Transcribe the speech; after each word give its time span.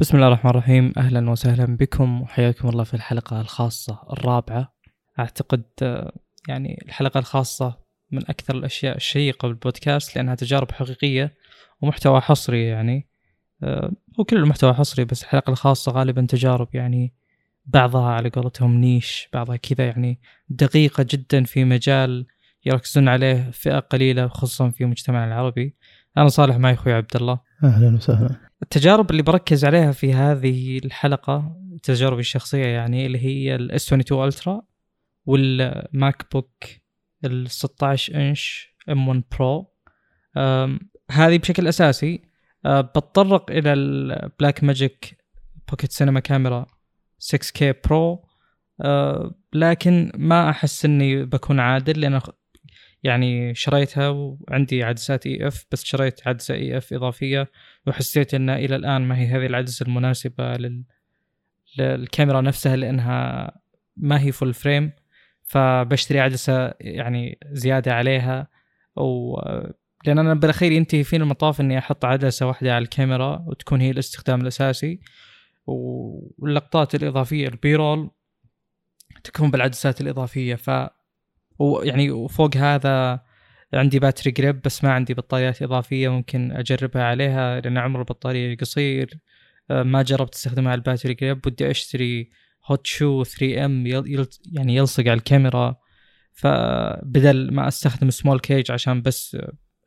بسم 0.00 0.16
الله 0.16 0.28
الرحمن 0.28 0.50
الرحيم. 0.50 0.92
أهلا 0.96 1.30
وسهلا 1.30 1.76
بكم 1.76 2.22
وحياكم 2.22 2.68
الله 2.68 2.84
في 2.84 2.94
الحلقة 2.94 3.40
الخاصة 3.40 3.98
الرابعة. 4.12 4.74
أعتقد 5.18 5.62
آه، 5.82 6.12
يعني 6.48 6.82
الحلقة 6.86 7.18
الخاصة 7.18 7.78
من 8.10 8.18
أكثر 8.28 8.54
الأشياء 8.54 8.96
الشيقة 8.96 9.48
بالبودكاست 9.48 10.16
لأنها 10.16 10.34
تجارب 10.34 10.72
حقيقية 10.72 11.34
ومحتوى 11.80 12.20
حصري 12.20 12.64
يعني. 12.66 13.08
آه، 13.62 13.92
هو 14.20 14.24
كل 14.24 14.36
المحتوى 14.36 14.74
حصري 14.74 15.04
بس 15.04 15.22
الحلقة 15.22 15.50
الخاصة 15.50 15.92
غالبا 15.92 16.26
تجارب 16.28 16.68
يعني 16.74 17.14
بعضها 17.66 18.10
على 18.12 18.28
قولتهم 18.28 18.74
نيش 18.74 19.28
بعضها 19.32 19.56
كذا 19.56 19.86
يعني 19.86 20.20
دقيقة 20.48 21.06
جدا 21.10 21.44
في 21.44 21.64
مجال 21.64 22.26
يركزون 22.66 23.08
عليه 23.08 23.50
فئة 23.50 23.78
قليلة 23.78 24.28
خصوصا 24.28 24.70
في 24.70 24.84
مجتمعنا 24.84 25.26
العربي. 25.26 25.76
أنا 26.18 26.28
صالح 26.28 26.56
معي 26.56 26.74
أخوي 26.74 26.92
عبد 26.92 27.16
الله. 27.16 27.38
أهلا 27.64 27.96
وسهلا. 27.96 28.30
التجارب 28.62 29.10
اللي 29.10 29.22
بركز 29.22 29.64
عليها 29.64 29.92
في 29.92 30.14
هذه 30.14 30.78
الحلقة 30.78 31.56
تجاربي 31.82 32.20
الشخصية 32.20 32.66
يعني 32.66 33.06
اللي 33.06 33.18
هي 33.18 33.54
ال 33.54 33.69
S 33.69 33.84
22 33.86 34.28
Ultra 34.28 34.62
وال 35.26 36.26
MacBook 36.32 36.64
ال 37.24 37.50
16 37.50 38.14
إنش 38.14 38.74
M 38.88 39.08
1 39.08 39.22
Pro 39.38 39.74
هذه 41.10 41.38
بشكل 41.38 41.68
أساسي. 41.68 42.22
بتطرق 42.64 43.50
إلى 43.50 43.72
ال 43.72 44.64
Blackmagic 44.64 45.18
Pocket 45.68 45.92
Cinema 45.92 46.20
Camera 46.20 46.66
6K 47.34 47.74
Pro 47.88 48.28
لكن 49.52 50.12
ما 50.14 50.50
أحس 50.50 50.84
إني 50.84 51.24
بكون 51.24 51.60
عادل 51.60 52.00
لأن 52.00 52.20
يعني 53.04 53.54
شريتها 53.54 54.08
وعندي 54.08 54.82
عدسات 54.82 55.26
EF 55.26 55.66
بس 55.72 55.84
شريت 55.84 56.28
عدسة 56.28 56.54
EF 56.54 56.92
إضافية 56.92 57.50
وحسيت 57.86 58.34
إن 58.34 58.50
إلى 58.50 58.76
الآن 58.76 59.02
ما 59.02 59.18
هي 59.18 59.26
هذه 59.26 59.46
العدسة 59.46 59.84
المناسبة 59.86 60.56
لل... 60.56 60.84
للكاميرا 61.78 62.40
نفسها 62.40 62.76
لأنها 62.76 63.50
ما 63.96 64.20
هي 64.20 64.32
full 64.32 64.54
frame 64.54 64.92
فبشتري 65.42 66.20
عدسة 66.20 66.74
يعني 66.80 67.38
زيادة 67.52 67.94
عليها 67.94 68.48
و 68.96 69.36
لأن 70.06 70.18
أنا 70.18 70.34
بالأخير 70.34 70.72
ينتهي 70.72 71.04
فيني 71.04 71.22
المطاف 71.24 71.60
إني 71.60 71.78
أحط 71.78 72.04
عدسة 72.04 72.46
واحدة 72.46 72.74
على 72.74 72.82
الكاميرا 72.82 73.44
وتكون 73.46 73.80
هي 73.80 73.90
الاستخدام 73.90 74.40
الأساسي. 74.40 75.00
واللقطات 75.66 76.94
الإضافية 76.94 77.48
ال 77.48 77.57
B-roll 77.57 78.10
تكون 79.24 79.50
بالعدسات 79.50 80.00
الإضافية. 80.00 80.54
ف 80.54 80.70
ويعني 81.58 82.10
وفوق 82.10 82.56
هذا 82.56 83.20
عندي 83.74 83.98
battery 83.98 84.30
grip 84.30 84.62
بس 84.62 84.84
ما 84.84 84.92
عندي 84.92 85.14
بطاريات 85.14 85.62
إضافية 85.62 86.08
ممكن 86.08 86.52
أجربها 86.52 87.02
عليها 87.02 87.60
لأن 87.60 87.78
عمر 87.78 88.00
البطارية 88.00 88.56
قصير. 88.56 89.18
آه، 89.70 89.82
ما 89.82 90.02
جربت 90.02 90.34
استخدمها 90.34 90.72
على 90.72 90.78
ال 90.78 90.83
battery 90.83 91.14
grip 91.14 91.46
ودي 91.46 91.70
أشتري 91.70 92.30
hot 92.70 92.86
shoe 92.86 93.24
3M 93.24 93.86
يعني 94.52 94.76
يلصق 94.76 95.02
على 95.02 95.14
الكاميرا. 95.14 95.76
فبدل 96.32 97.54
ما 97.54 97.68
أستخدم 97.68 98.10
small 98.10 98.40
cage 98.40 98.70
عشان 98.72 99.02
بس 99.02 99.36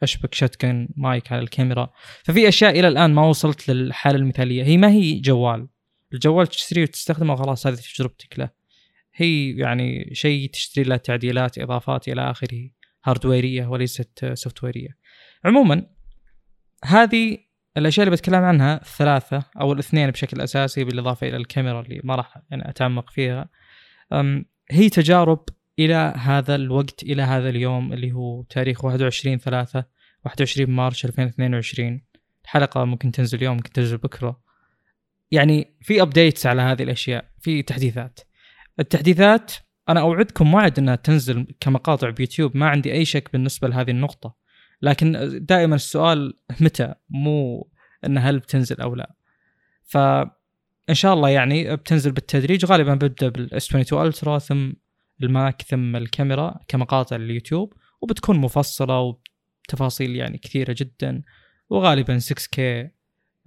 أشبك 0.03 0.33
shotgun 0.33 0.89
mic 0.95 1.31
على 1.31 1.41
الكاميرا. 1.41 1.89
ففي 2.23 2.47
أشياء 2.47 2.79
إلى 2.79 2.87
الآن 2.87 3.13
ما 3.13 3.25
وصلت 3.25 3.69
للحالة 3.69 4.17
المثالية. 4.17 4.63
هي 4.63 4.77
ما 4.77 4.89
هي 4.89 5.19
جوال. 5.19 5.67
الجوال 6.13 6.47
تشتريه 6.47 6.83
وتستخدمه 6.83 7.33
وخلاص 7.33 7.67
هذه 7.67 7.75
تجربتك 7.75 8.39
له. 8.39 8.56
هي 9.17 9.57
يعني 9.57 10.09
شيء 10.13 10.49
تشتري 10.49 10.83
له 10.83 10.97
تعديلات 10.97 11.57
إضافات 11.57 12.07
إلى 12.07 12.31
آخره 12.31 12.69
هاردويرية 13.05 13.67
وليست 13.67 14.31
سوفت 14.33 14.63
ويريه 14.63 14.97
عموما 15.45 15.85
هذه 16.85 17.37
الأشياء 17.77 18.07
اللي 18.07 18.15
بتكلم 18.17 18.43
عنها 18.43 18.81
الثلاثة 18.81 19.43
أو 19.61 19.73
الاثنين 19.73 20.11
بشكل 20.11 20.41
أساسي 20.41 20.83
بالإضافة 20.83 21.27
إلى 21.27 21.37
الكاميرا 21.37 21.81
اللي 21.81 22.01
ما 22.03 22.15
راح 22.15 22.41
يعني 22.51 22.69
أتعمق 22.69 23.09
فيها. 23.09 23.49
هي 24.71 24.89
تجارب 24.89 25.43
إلى 25.79 26.13
هذا 26.17 26.55
الوقت 26.55 27.03
إلى 27.03 27.21
هذا 27.21 27.49
اليوم 27.49 27.93
اللي 27.93 28.11
هو 28.11 28.43
تاريخ 28.43 28.85
21 28.85 29.37
3 29.37 29.85
21 30.25 30.71
مارس 30.71 31.05
2022 31.05 32.01
الحلقة 32.43 32.85
ممكن 32.85 33.11
تنزل 33.11 33.37
اليوم 33.37 33.55
ممكن 33.55 33.71
تنزل 33.71 33.97
بكرة. 33.97 34.41
يعني 35.31 35.77
في 35.81 36.01
updates 36.01 36.45
على 36.45 36.61
هذه 36.61 36.83
الأشياء 36.83 37.25
في 37.41 37.61
تحديثات. 37.61 38.19
التحديثات 38.79 39.51
أنا 39.89 39.99
أوعدكم 39.99 40.53
وعد 40.53 40.79
إنها 40.79 40.95
تنزل 40.95 41.47
كمقاطع 41.59 42.09
بيوتيوب 42.09 42.57
ما 42.57 42.69
عندي 42.69 42.93
أي 42.93 43.05
شك 43.05 43.31
بالنسبة 43.33 43.67
لهذه 43.67 43.91
النقطة. 43.91 44.35
لكن 44.81 45.39
دائما 45.41 45.75
السؤال 45.75 46.33
متى؟ 46.61 46.93
مو 47.09 47.67
ان 48.05 48.17
هل 48.17 48.39
بتنزل 48.39 48.81
أو 48.81 48.95
لا. 48.95 49.15
فان 49.83 50.93
شاء 50.95 51.13
الله 51.13 51.29
يعني 51.29 51.75
بتنزل 51.75 52.11
بالتدريج 52.11 52.65
غالبا 52.65 52.93
ببدأ 52.93 53.29
بال 53.29 53.55
S 53.55 53.67
22 53.67 54.07
Ultra 54.07 54.39
ثم 54.39 54.71
ال 55.23 55.33
Mac 55.33 55.61
ثم 55.61 55.95
الكاميرا 55.95 56.59
كمقاطع 56.67 57.15
لليوتيوب 57.15 57.73
وبتكون 58.01 58.37
مفصلة 58.39 59.15
وتفاصيل 59.69 60.15
يعني 60.15 60.37
كثيرة 60.37 60.75
جدا 60.79 61.23
وغالبا 61.69 62.19
6K 62.19 62.59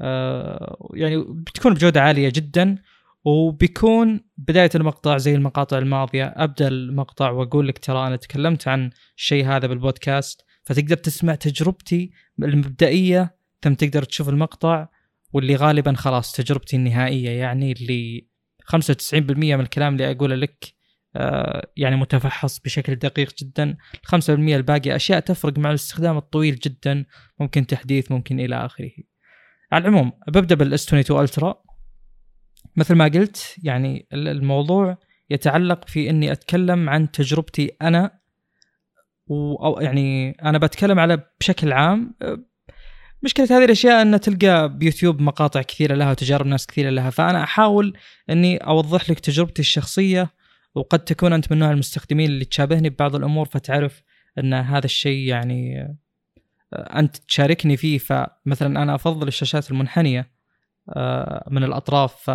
آه 0.00 0.90
يعني 0.94 1.24
بتكون 1.28 1.74
بجودة 1.74 2.02
عالية 2.02 2.32
جدا. 2.34 2.76
وبيكون 3.24 4.20
بداية 4.36 4.70
المقطع 4.74 5.16
زي 5.16 5.34
المقاطع 5.34 5.78
الماضية. 5.78 6.24
أبدأ 6.36 6.68
المقطع 6.68 7.30
وأقول 7.30 7.68
لك 7.68 7.78
ترى 7.78 8.06
أنا 8.06 8.16
تكلمت 8.16 8.68
عن 8.68 8.90
الشيء 9.16 9.46
هذا 9.46 9.66
بالبودكاست 9.66 10.44
فتقدر 10.64 10.96
تسمع 10.96 11.34
تجربتي 11.34 12.12
المبدئية 12.42 13.36
ثم 13.62 13.74
تقدر 13.74 14.02
تشوف 14.02 14.28
المقطع 14.28 14.88
واللي 15.32 15.56
غالبا 15.56 15.92
خلاص 15.94 16.32
تجربتي 16.32 16.76
النهائية 16.76 17.30
يعني 17.30 17.72
اللي 17.72 18.26
95% 18.72 19.14
من 19.14 19.60
الكلام 19.60 19.92
اللي 19.92 20.10
أقوله 20.10 20.34
لك 20.34 20.74
آه 21.16 21.70
يعني 21.76 21.96
متفحص 21.96 22.58
بشكل 22.58 22.94
دقيق 22.94 23.34
جدا. 23.38 23.76
5% 24.06 24.30
الباقي 24.30 24.96
أشياء 24.96 25.20
تفرق 25.20 25.58
مع 25.58 25.70
الاستخدام 25.70 26.16
الطويل 26.16 26.56
جدا 26.56 27.04
ممكن 27.40 27.66
تحديث 27.66 28.12
ممكن 28.12 28.40
إلى 28.40 28.66
آخره. 28.66 28.90
على 29.72 29.82
العموم 29.88 30.12
ببدأ 30.28 30.54
بالأس 30.54 30.86
22 30.86 31.22
ألترا. 31.22 31.62
مثل 32.76 32.94
ما 32.94 33.04
قلت 33.04 33.56
يعني 33.62 34.06
الموضوع 34.12 34.98
يتعلق 35.30 35.88
في 35.88 36.10
إني 36.10 36.32
أتكلم 36.32 36.90
عن 36.90 37.10
تجربتي 37.10 37.70
أنا 37.82 38.20
أو 39.30 39.78
يعني 39.80 40.30
أنا 40.30 40.58
بتكلم 40.58 40.98
على 40.98 41.22
بشكل 41.40 41.72
عام. 41.72 42.14
مشكلة 43.22 43.46
هذه 43.50 43.64
الأشياء 43.64 44.02
إن 44.02 44.20
تلقى 44.20 44.78
بيوتيوب 44.78 45.20
مقاطع 45.20 45.62
كثيرة 45.62 45.94
لها 45.94 46.10
وتجارب 46.10 46.46
ناس 46.46 46.66
كثيرة 46.66 46.90
لها 46.90 47.10
فأنا 47.10 47.42
أحاول 47.42 47.96
إني 48.30 48.56
أوضح 48.56 49.10
لك 49.10 49.20
تجربتي 49.20 49.62
الشخصية 49.62 50.30
وقد 50.74 50.98
تكون 50.98 51.32
أنت 51.32 51.52
من 51.52 51.58
نوع 51.58 51.70
المستخدمين 51.70 52.30
اللي 52.30 52.44
تشابهني 52.44 52.88
ببعض 52.88 53.14
الأمور 53.14 53.46
فتعرف 53.46 54.02
إن 54.38 54.54
هذا 54.54 54.84
الشيء 54.84 55.28
يعني 55.28 55.96
أنت 56.72 57.16
تشاركني 57.16 57.76
فيه. 57.76 57.98
فمثلا 57.98 58.82
أنا 58.82 58.94
أفضل 58.94 59.28
الشاشات 59.28 59.70
المنحنية 59.70 60.30
آه، 60.88 61.48
من 61.50 61.64
الأطراف 61.64 62.30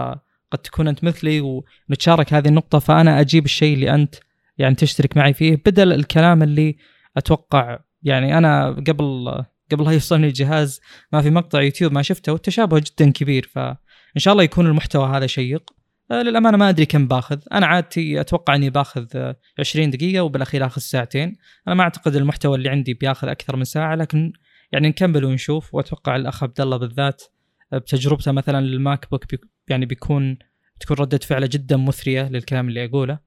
قد 0.51 0.59
تكون 0.59 0.87
أنت 0.87 1.03
مثلي 1.03 1.41
ونتشارك 1.89 2.33
هذه 2.33 2.47
النقطة 2.47 2.79
فأنا 2.79 3.19
أجيب 3.19 3.45
الشيء 3.45 3.73
اللي 3.73 3.93
أنت 3.95 4.15
يعني 4.57 4.75
تشترك 4.75 5.17
معي 5.17 5.33
فيه 5.33 5.61
بدل 5.65 5.93
الكلام 5.93 6.43
اللي 6.43 6.77
أتوقع 7.17 7.79
يعني 8.03 8.37
أنا 8.37 8.69
قبل 8.69 9.31
قبل 9.71 9.85
لا 9.85 9.91
يوصلني 9.91 10.27
الجهاز 10.27 10.81
ما 11.13 11.21
في 11.21 11.29
مقطع 11.29 11.61
يوتيوب 11.61 11.91
ما 11.91 12.01
شفته 12.01 12.31
والتشابه 12.31 12.79
جدا 12.79 13.11
كبير 13.11 13.49
فإن 13.53 13.75
شاء 14.17 14.31
الله 14.31 14.43
يكون 14.43 14.65
المحتوى 14.65 15.17
هذا 15.17 15.27
شيق. 15.27 15.71
آه، 16.11 16.21
للأمانة 16.21 16.57
ما 16.57 16.69
أدري 16.69 16.85
كم 16.85 17.07
باخذ. 17.07 17.39
أنا 17.51 17.65
عادتي 17.65 18.21
أتوقع 18.21 18.55
إني 18.55 18.69
باخذ 18.69 19.33
20 19.59 19.89
دقيقة 19.89 20.21
وبالأخير 20.23 20.65
آخذ 20.65 20.81
ساعتين. 20.81 21.37
أنا 21.67 21.75
ما 21.75 21.83
أعتقد 21.83 22.15
المحتوى 22.15 22.57
اللي 22.57 22.69
عندي 22.69 22.93
بياخذ 22.93 23.27
أكثر 23.27 23.55
من 23.55 23.63
ساعة 23.63 23.95
لكن 23.95 24.33
يعني 24.71 24.87
نكمل 24.89 25.25
ونشوف. 25.25 25.73
وأتوقع 25.73 26.15
الأخ 26.15 26.43
عبد 26.43 26.61
الله 26.61 26.77
بالذات 26.77 27.23
بتجربته 27.73 28.31
مثلا 28.31 28.61
لل 28.61 29.09
MacBook 29.11 29.23
يعني 29.69 29.85
بيكون 29.85 30.37
تكون 30.79 30.97
ردة 30.97 31.17
فعله 31.17 31.49
جدا 31.51 31.77
مثرية 31.77 32.29
للكلام 32.29 32.67
اللي 32.67 32.85
أقوله. 32.85 33.19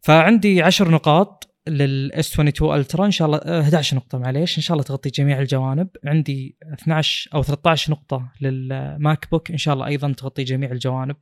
فعندي 0.00 0.62
عشر 0.62 0.90
نقاط 0.90 1.54
لل 1.68 2.11
S 2.11 2.32
22 2.32 2.78
Ultra 2.78 3.06
إن 3.06 3.10
شاء 3.10 3.26
الله 3.26 3.38
11 3.60 3.96
آه، 3.96 4.00
نقطة 4.00 4.18
معليش. 4.18 4.58
إن 4.58 4.62
شاء 4.62 4.74
الله 4.74 4.84
تغطي 4.84 5.10
جميع 5.10 5.40
الجوانب. 5.40 5.88
عندي 6.04 6.56
12 6.72 7.30
أو 7.34 7.42
13 7.42 7.92
نقطة 7.92 8.32
لل 8.40 9.30
MacBook 9.30 9.50
إن 9.50 9.56
شاء 9.56 9.74
الله 9.74 9.86
أيضا 9.86 10.12
تغطي 10.12 10.44
جميع 10.44 10.70
الجوانب. 10.70 11.16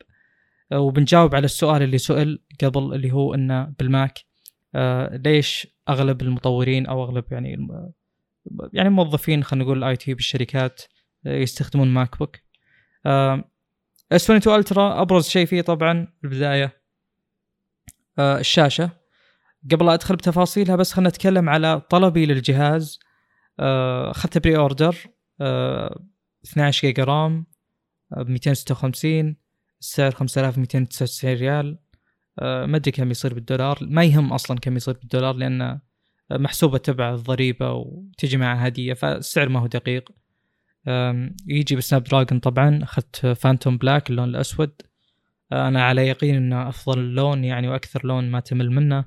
آه، 0.72 0.80
وبنجاوب 0.80 1.34
على 1.34 1.44
السؤال 1.44 1.82
اللي 1.82 1.98
سئل 1.98 2.42
قبل 2.64 2.94
اللي 2.94 3.12
هو 3.12 3.34
إنه 3.34 3.64
بال 3.78 3.94
Mac 3.94 4.18
آه، 4.74 5.16
ليش 5.16 5.66
أغلب 5.88 6.22
المطورين 6.22 6.86
أو 6.86 7.04
أغلب 7.04 7.24
يعني 7.30 7.68
يعني 8.72 8.88
موظفين 8.88 9.44
خلينا 9.44 9.64
نقول 9.64 9.78
ال 9.78 9.96
IT 9.96 10.14
بالشركات 10.14 10.82
يستخدمون 11.24 11.88
MacBook 11.88 12.36
S 14.12 14.24
22 14.24 14.58
Ultra 14.58 15.02
أبرز 15.02 15.28
شيء 15.28 15.46
فيه 15.46 15.60
طبعا 15.60 16.08
البداية 16.24 16.82
آه 18.18 18.38
الشاشة. 18.38 18.90
قبل 19.72 19.86
لا 19.86 19.94
أدخل 19.94 20.16
بتفاصيلها 20.16 20.76
بس 20.76 20.92
خلينا 20.92 21.08
نتكلم 21.08 21.48
على 21.48 21.80
طلبي 21.80 22.26
للجهاز. 22.26 22.98
آه، 23.60 24.10
اخذت 24.10 24.38
pre-order 24.38 24.96
آه 25.40 26.04
12 26.44 26.86
جيجا 26.86 27.04
RAM 27.04 27.46
ب 28.10 28.30
256 28.30 29.36
السعر 29.80 30.10
5299 30.10 31.34
ريال. 31.34 31.78
آه، 32.38 32.66
ما 32.66 32.76
أدري 32.76 32.92
كم 32.92 33.10
يصير 33.10 33.34
بالدولار. 33.34 33.78
ما 33.82 34.04
يهم 34.04 34.32
أصلا 34.32 34.58
كم 34.58 34.76
يصير 34.76 34.94
بالدولار 34.94 35.34
لأن 35.34 35.80
محسوبة 36.30 36.78
تبع 36.78 37.14
الضريبة 37.14 37.72
وتجي 37.72 38.36
معها 38.36 38.68
هدية 38.68 38.94
فالسعر 38.94 39.48
ما 39.48 39.60
هو 39.60 39.66
دقيق. 39.66 40.10
يجي 41.46 41.76
ب 41.76 42.04
Snapdragon 42.04 42.38
طبعا 42.38 42.82
أخذت 42.82 43.26
Phantom 43.26 43.78
Black 43.78 44.10
اللون 44.10 44.28
الأسود. 44.28 44.82
آه، 45.52 45.68
أنا 45.68 45.84
على 45.84 46.08
يقين 46.08 46.34
إنه 46.34 46.68
أفضل 46.68 47.14
لون 47.14 47.44
يعني 47.44 47.68
وأكثر 47.68 48.06
لون 48.06 48.30
ما 48.30 48.40
تمل 48.40 48.70
منه. 48.70 49.04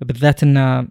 بالذات 0.00 0.42
إنه 0.42 0.88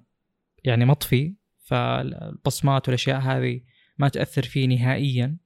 يعني 0.64 0.86
مطفي 0.86 1.34
فالبصمات 1.66 2.88
والأشياء 2.88 3.20
هذه 3.20 3.62
ما 3.98 4.10
تأثر 4.10 4.44
فيه 4.44 4.68
نهائيا. 4.68 5.38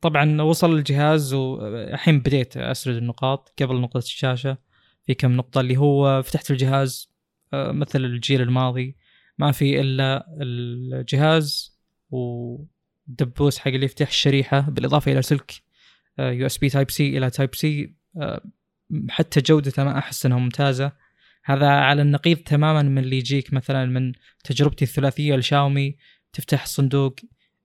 طبعا 0.00 0.42
وصل 0.42 0.72
الجهاز 0.72 1.34
والحين 1.34 2.20
بديت 2.20 2.56
أسرد 2.56 2.96
النقاط 2.96 3.54
قبل 3.62 3.80
نقطة 3.80 3.98
الشاشة. 3.98 4.58
في 5.06 5.14
كم 5.14 5.36
نقطة 5.36 5.60
اللي 5.60 5.76
هو 5.76 6.22
فتحت 6.22 6.50
الجهاز 6.50 7.12
أه، 7.54 7.72
مثل 7.72 8.04
الجيل 8.04 8.40
الماضي. 8.40 8.96
ما 9.38 9.52
في 9.52 9.80
إلا 9.80 10.26
الجهاز 10.40 11.78
ودبوس 13.12 13.58
حق 13.58 13.68
اللي 13.68 13.84
يفتح 13.84 14.08
الشريحة 14.08 14.60
بالإضافة 14.60 15.12
إلى 15.12 15.22
سلك 15.22 15.52
USB 16.18 16.68
Type-C 16.68 17.18
إلى 17.18 17.30
Type-C 17.30 17.94
أه، 18.16 18.44
حتى 19.10 19.40
جودته 19.40 19.84
ما 19.84 19.98
أحس 19.98 20.26
إنها 20.26 20.38
ممتازة. 20.38 20.92
هذا 21.44 21.68
على 21.68 22.02
النقيض 22.02 22.36
تماما 22.36 22.82
من 22.82 22.98
اللي 22.98 23.18
يجيك 23.18 23.52
مثلا 23.52 23.86
من 23.86 24.12
تجربتي 24.44 24.84
الثلاثية 24.84 25.36
لشاومي 25.36 25.96
تفتح 26.32 26.62
الصندوق 26.62 27.16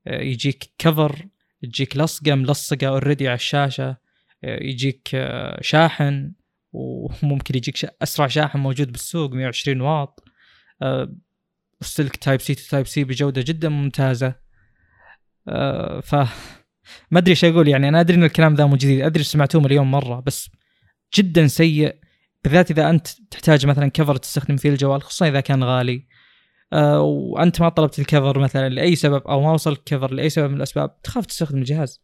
أه، 0.07 0.21
يجيك 0.21 0.71
cover 0.77 1.27
تجيك 1.63 1.97
لصقة 1.97 2.35
ملصقه 2.35 2.87
already 2.87 3.27
على 3.27 3.35
الشاشة 3.35 3.97
يجيك 4.43 5.09
شاحن 5.61 6.31
وممكن 6.73 7.57
يجيك 7.57 7.85
أسرع 8.01 8.27
شاحن 8.27 8.59
موجود 8.59 8.91
بالسوق 8.91 9.31
120 9.33 9.81
واط. 9.81 10.23
السلك 11.81 12.15
Type-C 12.15 12.55
to 12.55 12.61
Type-C 12.69 13.03
بجودة 13.03 13.41
جدا 13.47 13.69
ممتازة. 13.69 14.46
ف 16.03 16.15
ما 17.11 17.19
أدري 17.19 17.31
إيش 17.31 17.45
أقول 17.45 17.67
يعني 17.67 17.89
أنا 17.89 17.99
أدري 17.99 18.17
إن 18.17 18.23
الكلام 18.23 18.55
ذا 18.55 18.65
مو 18.65 18.75
جديد 18.75 19.01
أدري 19.01 19.23
سمعتوه 19.23 19.61
مليون 19.61 19.87
مرة 19.87 20.19
بس 20.19 20.49
جدا 21.15 21.47
سيء 21.47 21.95
بالذات 22.43 22.71
إذا 22.71 22.89
أنت 22.89 23.07
تحتاج 23.31 23.65
مثلا 23.65 23.87
cover 23.87 24.15
تستخدم 24.15 24.55
فيه 24.57 24.69
الجوال 24.69 25.01
خصوصا 25.03 25.27
إذا 25.27 25.39
كان 25.39 25.63
غالي. 25.63 26.07
أه 26.73 27.01
وأنت 27.01 27.61
ما 27.61 27.69
طلبت 27.69 27.99
ال 27.99 28.06
cover 28.06 28.39
مثلا 28.39 28.69
لأي 28.69 28.95
سبب 28.95 29.27
أو 29.27 29.41
ما 29.41 29.51
وصل 29.51 29.71
ال 29.71 29.78
cover 29.78 30.13
لأي 30.13 30.29
سبب 30.29 30.49
من 30.49 30.57
الأسباب 30.57 31.01
تخاف 31.01 31.25
تستخدم 31.25 31.57
الجهاز. 31.57 32.01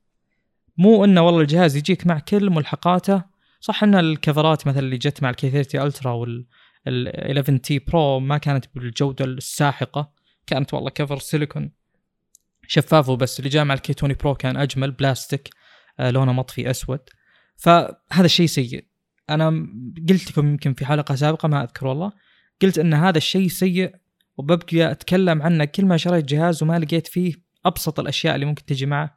مو 0.77 1.05
إنه 1.05 1.21
والله 1.21 1.41
الجهاز 1.41 1.75
يجيك 1.75 2.07
مع 2.07 2.19
كل 2.19 2.49
ملحقاته 2.49 3.23
صح 3.59 3.83
إن 3.83 3.95
الكفرات 3.95 4.67
مثلا 4.67 4.79
اللي 4.79 4.97
جت 4.97 5.23
مع 5.23 5.29
ال 5.29 5.39
K 5.39 5.49
30 5.49 5.81
Ultra 5.81 6.11
وال 6.11 6.45
11T 6.87 7.79
Pro 7.79 8.19
ما 8.19 8.37
كانت 8.37 8.65
بالجودة 8.75 9.25
الساحقة 9.25 10.13
كانت 10.47 10.73
والله 10.73 10.89
cover 10.89 11.19
سيليكون 11.19 11.71
شفاف 12.67 13.09
وبس. 13.09 13.39
اللي 13.39 13.49
جاء 13.49 13.63
مع 13.63 13.73
ال 13.73 13.83
K 13.83 13.93
20 13.97 14.15
Pro 14.23 14.35
كان 14.35 14.57
أجمل 14.57 14.91
بلاستيك 14.91 15.49
آه 15.99 16.09
لونه 16.11 16.33
مطفي 16.33 16.69
أسود. 16.69 16.99
فهذا 17.57 18.25
الشيء 18.25 18.47
سيء. 18.47 18.85
أنا 19.29 19.67
قلت 20.09 20.31
لكم 20.31 20.47
يمكن 20.47 20.73
في 20.73 20.85
حلقة 20.85 21.15
سابقة 21.15 21.47
ما 21.47 21.63
أذكر 21.63 21.87
والله. 21.87 22.11
قلت 22.61 22.79
إن 22.79 22.93
هذا 22.93 23.17
الشيء 23.17 23.47
سيء 23.47 23.95
وببقى 24.37 24.91
أتكلم 24.91 25.41
عنه 25.41 25.65
كل 25.65 25.85
ما 25.85 25.97
شريت 25.97 26.25
جهاز 26.25 26.63
وما 26.63 26.79
لقيت 26.79 27.07
فيه 27.07 27.33
أبسط 27.65 27.99
الأشياء 27.99 28.35
اللي 28.35 28.45
ممكن 28.45 28.65
تجي 28.65 28.85
معه. 28.85 29.15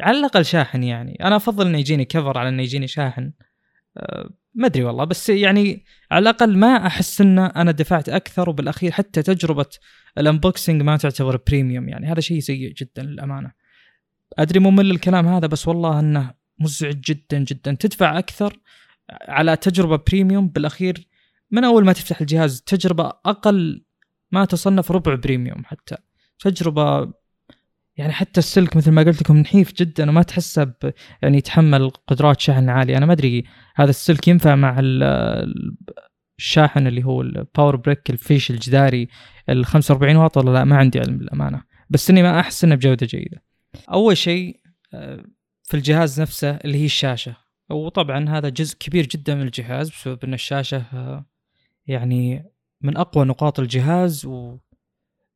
على 0.00 0.18
الأقل 0.18 0.44
شاحن 0.44 0.82
يعني. 0.82 1.24
أنا 1.24 1.36
أفضل 1.36 1.66
إنه 1.66 1.78
يجيني 1.78 2.04
cover 2.04 2.38
على 2.38 2.48
إنه 2.48 2.62
يجيني 2.62 2.86
شاحن. 2.86 3.32
ما 4.58 4.66
أدري 4.66 4.84
والله 4.84 5.04
بس 5.04 5.28
يعني 5.28 5.84
على 6.10 6.22
الأقل 6.22 6.58
ما 6.58 6.86
أحس 6.86 7.20
إن 7.20 7.38
أنا 7.38 7.70
دفعت 7.70 8.08
أكثر 8.08 8.50
وبالأخير 8.50 8.90
حتى 8.92 9.22
تجربة 9.22 9.66
ال 10.18 10.25
unboxing 10.25 10.82
ما 10.82 10.96
تعتبر 10.96 11.40
premium 11.46 11.88
يعني. 11.88 12.06
هذا 12.06 12.20
شيء 12.20 12.40
سيء 12.40 12.72
جدا 12.72 13.02
للأمانة. 13.02 13.52
أدري 14.38 14.60
ممل 14.60 14.90
الكلام 14.90 15.28
هذا 15.28 15.46
بس 15.46 15.68
والله 15.68 16.00
إنه 16.00 16.34
مزعج 16.58 17.00
جدا 17.00 17.38
جدا. 17.38 17.76
تدفع 17.80 18.18
أكثر 18.18 18.58
على 19.10 19.56
تجربة 19.56 19.96
premium 19.96 20.48
بالأخير 20.48 21.08
من 21.50 21.64
أول 21.64 21.84
ما 21.84 21.92
تفتح 21.92 22.20
الجهاز 22.20 22.62
تجربة 22.62 23.12
أقل 23.26 23.84
ما 24.32 24.44
تصنف 24.44 24.92
ربع 24.92 25.14
premium 25.14 25.64
حتى. 25.64 25.96
تجربة 26.38 27.12
يعني 27.98 28.12
حتى 28.12 28.40
السلك 28.40 28.76
مثل 28.76 28.90
ما 28.90 29.02
قلت 29.02 29.22
لكم 29.22 29.36
نحيف 29.36 29.72
جدا 29.72 30.10
وما 30.10 30.22
تحسه 30.22 30.72
يعني 31.22 31.38
يتحمل 31.38 31.90
قدرات 31.90 32.40
شحن 32.40 32.68
عاليه 32.68 32.96
أنا 32.96 33.06
ما 33.06 33.12
أدري 33.12 33.44
هذا 33.76 33.90
السلك 33.90 34.28
ينفع 34.28 34.54
مع 34.54 34.76
الشاحن 36.38 36.86
اللي 36.86 37.04
هو 37.04 37.22
ال 37.22 37.31
power 37.31 37.76
brick 37.76 38.10
الفيش 38.10 38.50
الجداري 38.50 39.08
ال 39.48 39.66
45 39.66 40.16
واط 40.16 40.36
ولا 40.36 40.50
لا؟ 40.50 40.64
ما 40.64 40.76
عندي 40.76 40.98
علم 41.00 41.18
بالامانه 41.18 41.62
بس 41.90 42.10
إني 42.10 42.22
ما 42.22 42.40
أحس 42.40 42.64
إنه 42.64 42.74
بجودة 42.74 43.06
جيدة. 43.06 43.42
أول 43.92 44.16
شيء 44.16 44.60
آه، 44.94 45.24
في 45.62 45.74
الجهاز 45.76 46.20
نفسه 46.20 46.50
اللي 46.50 46.78
هي 46.78 46.84
الشاشة. 46.84 47.36
وطبعا 47.70 48.28
هذا 48.28 48.48
جزء 48.48 48.76
كبير 48.78 49.06
جدا 49.06 49.34
من 49.34 49.42
الجهاز 49.42 49.90
بسبب 49.90 50.24
إن 50.24 50.34
الشاشة 50.34 50.76
آه، 50.92 51.26
يعني 51.86 52.52
من 52.82 52.96
أقوى 52.96 53.24
نقاط 53.24 53.60
الجهاز 53.60 54.26
و 54.26 54.58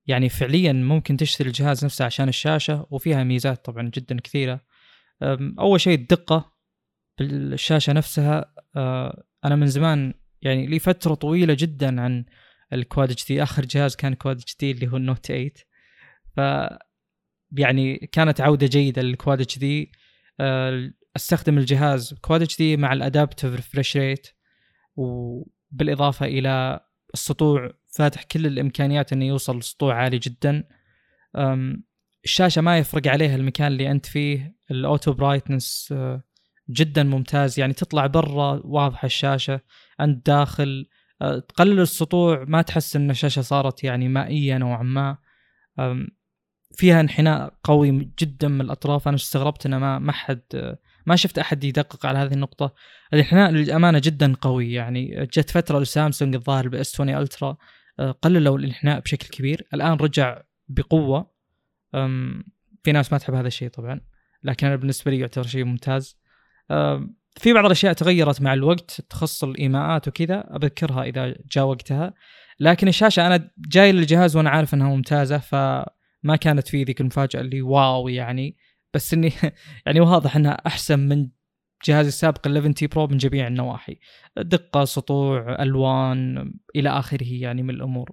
يعني 0.07 0.29
فعليا 0.29 0.73
ممكن 0.73 1.17
تشتري 1.17 1.49
الجهاز 1.49 1.85
نفسه 1.85 2.05
عشان 2.05 2.29
الشاشة 2.29 2.87
وفيها 2.91 3.25
ميزات 3.25 3.65
طبعا 3.65 3.91
جدا 3.95 4.21
كثيرة. 4.21 4.61
أول 5.59 5.81
شيء 5.81 5.95
الدقة 5.95 6.53
بالشاشة 7.19 7.93
نفسها. 7.93 8.55
أه، 8.77 9.25
أنا 9.45 9.57
من 9.57 9.67
زمان 9.67 10.15
يعني 10.43 10.67
لي 10.67 10.79
فترة 10.79 11.15
طويلة 11.15 11.55
جدا 11.59 12.01
عن 12.01 12.25
ال 12.73 13.11
Quad 13.11 13.27
HD. 13.29 13.43
آخر 13.43 13.65
جهاز 13.65 13.97
كان 13.97 14.15
Quad 14.15 14.57
HD 14.57 14.71
اللي 14.71 14.89
هو 14.89 14.97
ال 14.97 15.03
Note 15.03 15.27
8 15.27 15.51
ف 16.37 16.41
يعني 17.59 17.97
كانت 17.97 18.41
عودة 18.41 18.67
جيدة 18.67 19.03
لل 19.03 19.41
Quad 19.41 19.59
HD. 19.59 19.93
أه، 20.41 20.93
أستخدم 21.17 21.59
الجهاز 21.59 22.15
Quad 22.15 22.59
HD 22.59 22.77
مع 22.77 22.93
ال 22.93 22.99
adaptive 22.99 23.55
refresh 23.55 23.97
rate 23.97 24.29
وبالإضافة 24.97 26.27
إلى 26.27 26.81
السطوع 27.15 27.73
فاتح 27.93 28.23
كل 28.23 28.47
الإمكانيات 28.47 29.13
إنه 29.13 29.25
يوصل 29.25 29.59
لسطوع 29.59 29.95
عالي 29.95 30.19
جدا. 30.19 30.65
الشاشة 32.25 32.63
ما 32.63 32.79
يفرق 32.79 33.09
عليها 33.09 33.37
المكان 33.37 33.67
اللي 33.67 33.91
أنت 33.91 34.07
فيه. 34.07 34.57
ال 34.71 34.79
auto 34.79 35.13
brightness 35.13 35.89
أه، 35.93 36.23
جدا 36.71 37.03
ممتاز. 37.03 37.61
يعني 37.61 37.73
تطلع 37.73 38.07
برا 38.07 38.61
واضحة 38.65 39.07
الشاشة 39.07 39.61
أنت 40.01 40.27
داخل 40.27 40.87
أه، 41.23 41.39
تقلل 41.39 41.81
السطوع 41.81 42.45
ما 42.49 42.63
تحس 42.63 42.97
إن 42.97 43.11
الشاشة 43.11 43.43
صارت 43.43 43.85
يعني 43.85 44.09
مائية 44.09 44.59
نوعا 44.59 44.83
ما. 44.83 45.17
فيها 46.75 47.01
انحناء 47.01 47.55
قوي 47.65 48.13
جدا 48.19 48.49
من 48.49 48.61
الأطراف. 48.61 49.09
أنا 49.09 49.17
استغربت 49.17 49.67
إنه 49.67 49.79
ما 49.79 49.99
ما 49.99 50.13
حد 50.13 50.77
ما 51.07 51.17
شفت 51.17 51.39
أحد 51.39 51.65
يدقق 51.65 52.07
على 52.07 52.19
هذه 52.19 52.33
النقطة. 52.33 52.75
الانحناء 53.13 53.51
للأمانة 53.51 53.99
جدا 54.05 54.35
قوي. 54.41 54.73
يعني 54.73 55.27
جت 55.27 55.51
فترة 55.51 55.79
لسامسونج 55.79 56.35
الظاهر 56.35 56.69
بإس 56.69 56.95
20 56.95 57.09
ألترا. 57.09 57.57
قللوا 57.99 58.59
الإنحناء 58.59 59.01
بشكل 59.01 59.29
كبير. 59.29 59.67
الآن 59.75 59.93
رجع 59.93 60.43
بقوة. 60.69 61.33
في 62.83 62.93
ناس 62.93 63.13
ما 63.13 63.19
تحب 63.19 63.35
هذا 63.35 63.47
الشيء 63.47 63.69
طبعا 63.69 64.01
لكن 64.43 64.67
أنا 64.67 64.77
بالنسبة 64.77 65.11
لي 65.11 65.19
يعتبر 65.19 65.47
شيء 65.47 65.65
ممتاز. 65.65 66.19
في 67.37 67.53
بعض 67.53 67.65
الأشياء 67.65 67.93
تغيرت 67.93 68.43
مع 68.43 68.55
الوقت 68.55 69.01
تخص 69.01 69.45
الإيماءات 69.45 70.09
وكذا 70.09 70.57
أذكرها 70.57 71.05
إذا 71.05 71.35
جاء 71.53 71.65
وقتها. 71.65 72.15
لكن 72.61 72.89
الشاشة 72.89 73.27
أنا 73.27 73.51
جاي 73.59 73.93
للجهاز 73.93 74.37
وأنا 74.37 74.51
عارف 74.51 74.75
إنها 74.75 74.89
ممتازة 74.89 75.39
فما 75.39 76.37
كانت 76.41 76.69
في 76.69 76.85
ذيك 76.85 77.01
المفاجأة 77.01 77.41
اللي 77.41 77.63
wow 77.63 78.09
يعني. 78.09 78.57
بس 78.95 79.15
إني 79.15 79.33
يعني 79.87 80.01
واضح 80.01 80.37
إنها 80.37 80.53
أحسن 80.67 80.99
من 80.99 81.29
جهازي 81.85 82.09
السابق 82.09 82.47
ال 82.47 82.57
11T 82.57 82.87
Pro 82.87 83.07
من 83.07 83.17
جميع 83.17 83.47
النواحي. 83.47 83.99
دقة 84.37 84.85
سطوع 84.85 85.63
ألوان 85.63 86.53
إلى 86.77 86.89
آخره 86.89 87.33
يعني 87.33 87.63
من 87.63 87.71
الأمور. 87.71 88.11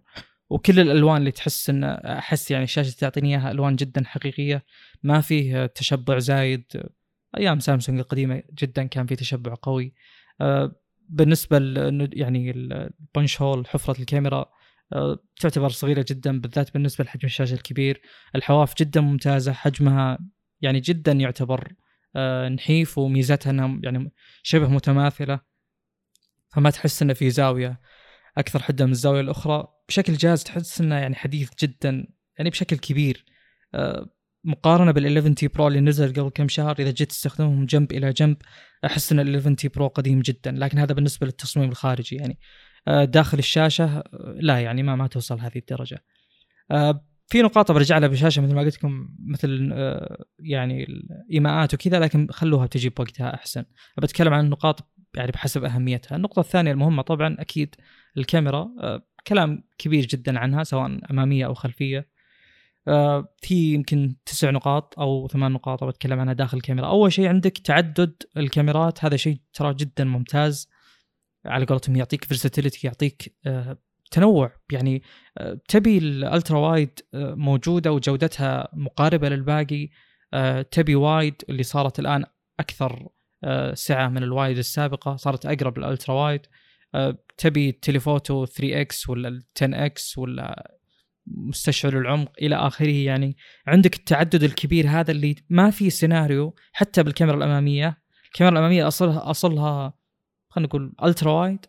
وكل 0.49 0.79
الألوان 0.79 1.17
اللي 1.17 1.31
تحس 1.31 1.69
إن 1.69 1.83
أحس 1.83 2.51
يعني 2.51 2.63
الشاشة 2.63 2.95
تعطيني 2.95 3.29
إياها 3.29 3.51
ألوان 3.51 3.75
جدا 3.75 4.03
حقيقية. 4.05 4.63
ما 5.03 5.21
فيه 5.21 5.65
تشبع 5.65 6.19
زايد. 6.19 6.63
أيام 7.37 7.59
سامسونج 7.59 7.99
القديمة 7.99 8.43
جدا 8.53 8.83
كان 8.83 9.05
في 9.05 9.15
تشبع 9.15 9.55
قوي. 9.61 9.93
آه، 10.41 10.75
بالنسبة 11.09 11.57
يعني 12.13 12.51
البنش 12.51 13.41
هول 13.41 13.67
حفرة 13.67 13.99
الكاميرا 13.99 14.45
آه، 14.93 15.19
تعتبر 15.39 15.69
صغيرة 15.69 16.05
جدا 16.09 16.39
بالذات 16.41 16.73
بالنسبة 16.73 17.03
لحجم 17.03 17.25
الشاشة 17.25 17.53
الكبير. 17.53 18.01
الحواف 18.35 18.73
جدا 18.77 19.01
ممتازة 19.01 19.53
حجمها 19.53 20.19
يعني 20.61 20.79
جدا 20.79 21.11
يعتبر 21.11 21.73
نحيف 22.55 22.97
وميزتها 22.97 23.49
إنها 23.51 23.79
يعني 23.83 24.11
شبه 24.43 24.67
متماثلة 24.67 25.39
فما 26.53 26.69
تحس 26.69 27.01
إنه 27.01 27.13
في 27.13 27.29
زاوية 27.29 27.79
أكثر 28.37 28.63
حده 28.63 28.85
من 28.85 28.91
الزاوية 28.91 29.21
الأخرى. 29.21 29.67
بشكل 29.87 30.13
جهاز 30.13 30.43
تحس 30.43 30.81
إنه 30.81 30.95
يعني 30.95 31.15
حديث 31.15 31.49
جدا 31.63 32.07
يعني 32.37 32.49
بشكل 32.49 32.77
كبير. 32.77 33.25
مقارنة 34.43 34.91
بال 34.91 35.17
11T 35.17 35.47
Pro 35.47 35.67
اللي 35.67 35.79
نزل 35.79 36.13
قبل 36.13 36.29
كم 36.29 36.47
شهر 36.47 36.75
إذا 36.79 36.91
جيت 36.91 37.09
تستخدمهم 37.09 37.65
جنب 37.65 37.91
إلى 37.91 38.13
جنب 38.13 38.37
أحس 38.85 39.11
إن 39.11 39.19
ال 39.19 39.35
11T 39.35 39.67
Pro 39.67 39.87
قديم 39.87 40.21
جدا. 40.21 40.51
لكن 40.51 40.79
هذا 40.79 40.93
بالنسبة 40.93 41.25
للتصميم 41.25 41.69
الخارجي 41.69 42.15
يعني. 42.15 42.39
آه، 42.87 43.05
داخل 43.05 43.39
الشاشة 43.39 43.85
آه، 43.85 44.35
لا 44.39 44.59
يعني 44.59 44.83
ما 44.83 44.95
ما 44.95 45.07
توصل 45.07 45.39
هذه 45.39 45.57
الدرجة. 45.57 46.03
آه، 46.71 47.05
في 47.29 47.41
نقاط 47.41 47.71
برجع 47.71 47.97
لها 47.97 48.07
بالشاشه 48.07 48.41
مثل 48.41 48.55
ما 48.55 48.61
قلت 48.61 48.75
لكم 48.75 49.09
مثل 49.19 49.73
يعني 50.39 50.83
الإيماءات 50.83 51.73
وكذا 51.73 51.99
لكن 51.99 52.27
خلوها 52.31 52.67
تجي 52.67 52.89
بوقتها 52.89 53.33
أحسن. 53.33 53.65
بتكلم 53.97 54.33
عن 54.33 54.45
النقاط 54.45 54.91
يعني 55.15 55.31
بحسب 55.31 55.63
أهميتها. 55.63 56.15
النقطة 56.15 56.39
الثانية 56.39 56.71
المهمة 56.71 57.01
طبعا 57.01 57.35
أكيد 57.39 57.75
الكاميرا 58.17 58.69
كلام 59.27 59.63
كبير 59.77 60.05
جدا 60.05 60.39
عنها 60.39 60.63
سواء 60.63 60.99
أمامية 61.11 61.45
أو 61.45 61.53
خلفية. 61.53 62.09
في 63.41 63.73
يمكن 63.73 64.15
تسع 64.25 64.49
نقاط 64.49 64.99
أو 64.99 65.27
ثمان 65.27 65.51
نقاط 65.51 65.83
بتكلم 65.83 66.19
عنها 66.19 66.33
داخل 66.33 66.57
الكاميرا. 66.57 66.87
أول 66.87 67.13
شيء 67.13 67.27
عندك 67.27 67.57
تعدد 67.57 68.13
الكاميرات 68.37 69.05
هذا 69.05 69.17
شيء 69.17 69.37
ترى 69.53 69.73
جدا 69.73 70.03
ممتاز. 70.03 70.69
على 71.45 71.65
قولتهم 71.65 71.95
يعطيك 71.95 72.23
فيرساتيليتي 72.25 72.87
يعطيك 72.87 73.35
آه، 73.45 73.77
تنوع. 74.11 74.51
يعني 74.71 75.03
آه، 75.37 75.59
تبي 75.67 75.97
الألترا 75.97 76.57
وايد 76.59 76.99
آه، 77.13 77.33
موجودة 77.33 77.91
وجودتها 77.91 78.67
مقاربة 78.73 79.29
للباقي 79.29 79.89
تبي 80.71 80.95
وايد 80.95 81.35
الوايد 81.49 81.63
صارت 81.63 81.99
الآن 81.99 82.25
أكثر 82.59 83.07
سعة 83.73 84.07
من 84.07 84.23
الوايد 84.23 84.57
السابقة 84.57 85.15
صارت 85.15 85.45
أقرب 85.45 85.79
لل 85.79 85.89
ultra 85.89 86.15
wide. 86.15 86.41
تبي 87.37 87.71
telephoto 87.71 88.45
3 88.45 88.81
x 88.81 89.09
ولا 89.09 89.41
10 89.57 89.85
x 89.85 90.17
ولا 90.17 90.77
مستشعر 91.27 91.97
العمق 91.97 92.31
إلى 92.41 92.55
آخره. 92.55 92.87
يعني 92.87 93.37
عندك 93.67 93.95
التعدد 93.95 94.43
الكبير 94.43 94.87
هذا 94.87 95.11
اللي 95.11 95.35
ما 95.49 95.69
في 95.69 95.89
سيناريو 95.89 96.55
حتى 96.73 97.03
بالكاميرا 97.03 97.37
الأمامية. 97.37 97.97
الكاميرا 98.25 98.53
الأمامية 98.53 98.87
أصلها 98.87 99.29
أصلها 99.29 99.93
خلينا 100.49 100.67
نقول 100.67 100.93
ultra 101.03 101.31
wide. 101.31 101.65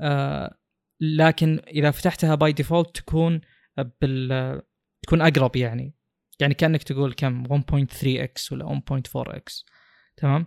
آه 0.00 0.57
لكن 1.00 1.60
إذا 1.68 1.90
فتحتها 1.90 2.34
by 2.34 2.52
default 2.52 2.96
تكون 2.96 3.40
بال 4.00 4.62
تكون 5.02 5.20
أقرب 5.20 5.56
يعني. 5.56 5.94
يعني 6.40 6.54
كأنك 6.54 6.82
تقول 6.82 7.12
كم؟ 7.12 7.62
1.3 7.62 7.86
إكس 8.04 8.52
ولا 8.52 8.82
1.4 8.90 9.00
إكس 9.16 9.64
تمام؟ 10.16 10.46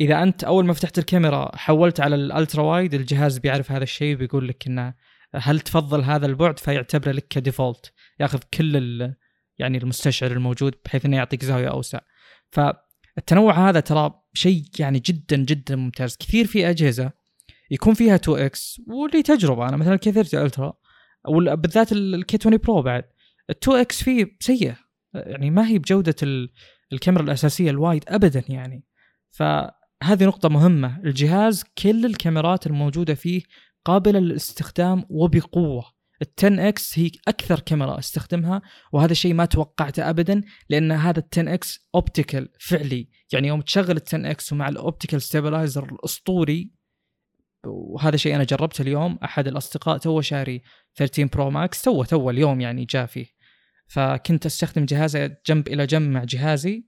إذا 0.00 0.22
أنت 0.22 0.44
أول 0.44 0.66
ما 0.66 0.72
فتحت 0.72 0.98
الكاميرا 0.98 1.56
حولت 1.56 2.00
على 2.00 2.14
ال 2.14 2.22
ultra 2.22 2.62
wide 2.62 2.94
الجهاز 2.94 3.38
بيعرف 3.38 3.72
هذا 3.72 3.82
الشيء 3.82 4.16
بيقول 4.16 4.48
لك 4.48 4.66
إنه 4.66 4.94
هل 5.34 5.60
تفضل 5.60 6.02
هذا 6.02 6.26
البعد؟ 6.26 6.58
فيعتبره 6.58 7.12
لك 7.12 7.28
ك 7.28 7.35
default. 7.35 7.92
ياخذ 8.20 8.38
كل 8.54 9.14
يعني 9.58 9.78
المستشعر 9.78 10.32
الموجود 10.32 10.74
بحيث 10.84 11.04
إنه 11.04 11.16
يعطيك 11.16 11.44
زاوية 11.44 11.68
أوسع. 11.68 12.00
فالتنوع 12.50 13.68
هذا 13.68 13.80
ترى 13.80 14.22
شيء 14.34 14.64
يعني 14.78 14.98
جدا 14.98 15.36
جدا 15.36 15.76
ممتاز. 15.76 16.16
كثير 16.16 16.46
في 16.46 16.70
أجهزة 16.70 17.12
يكون 17.70 17.94
فيها 17.94 18.14
2 18.14 18.38
x 18.38 18.80
واللي 18.86 19.22
تجربة. 19.22 19.68
أنا 19.68 19.76
مثلا 19.76 19.96
30 19.96 20.44
ultra 20.44 20.72
بالذات 21.54 21.92
ال 21.92 22.15
K 22.15 22.38
20 22.40 22.56
Pro 22.56 22.82
بعد. 22.82 23.04
ال 23.50 23.56
2 23.62 23.78
x 23.78 24.02
فيه 24.02 24.36
سيء 24.40 24.74
يعني 25.14 25.50
ما 25.50 25.68
هي 25.68 25.78
بجودة 25.78 26.14
الكاميرا 26.92 27.22
الأساسية 27.22 27.70
ال 27.70 27.77
wide 27.77 28.04
ابدا 28.08 28.44
يعني. 28.48 28.84
فهذه 29.30 30.24
نقطة 30.24 30.48
مهمة. 30.48 31.00
الجهاز 31.04 31.64
كل 31.82 32.06
الكاميرات 32.06 32.66
الموجودة 32.66 33.14
فيه 33.14 33.42
قابلة 33.84 34.18
للاستخدام 34.18 35.04
وبقوة. 35.10 35.96
ال 36.22 36.26
10 36.38 36.68
x 36.68 36.98
هي 36.98 37.10
أكثر 37.28 37.60
كاميرا 37.60 37.98
أستخدمها 37.98 38.62
وهذا 38.92 39.12
الشيء 39.12 39.34
ما 39.34 39.44
توقعته 39.44 40.10
ابدا 40.10 40.42
لأن 40.68 40.92
هذا 40.92 41.18
ال 41.18 41.24
10 41.32 41.54
x 41.54 41.88
optical 41.94 42.48
فعلي. 42.60 43.08
يعني 43.32 43.48
يوم 43.48 43.60
تشغل 43.60 43.96
ال 43.96 44.02
10 44.06 44.30
x 44.30 44.52
ومع 44.52 44.68
ال 44.68 44.75
optical 44.75 45.22
stabilizer 45.22 45.84
الأسطوري 45.84 46.75
وهذا 47.66 48.16
شيء 48.16 48.36
أنا 48.36 48.44
جربته 48.44 48.82
اليوم. 48.82 49.18
أحد 49.24 49.48
الأصدقاء 49.48 49.98
تو 49.98 50.20
شاري 50.20 50.62
13 50.94 51.24
Pro 51.24 51.50
Max 51.50 51.82
تو 51.82 52.04
تو 52.04 52.30
اليوم 52.30 52.60
يعني 52.60 52.84
جاء 52.84 53.06
فيه. 53.06 53.26
فكنت 53.86 54.46
أستخدم 54.46 54.84
جهازه 54.84 55.36
جنب 55.46 55.68
إلى 55.68 55.86
جنب 55.86 56.10
مع 56.10 56.24
جهازي. 56.24 56.86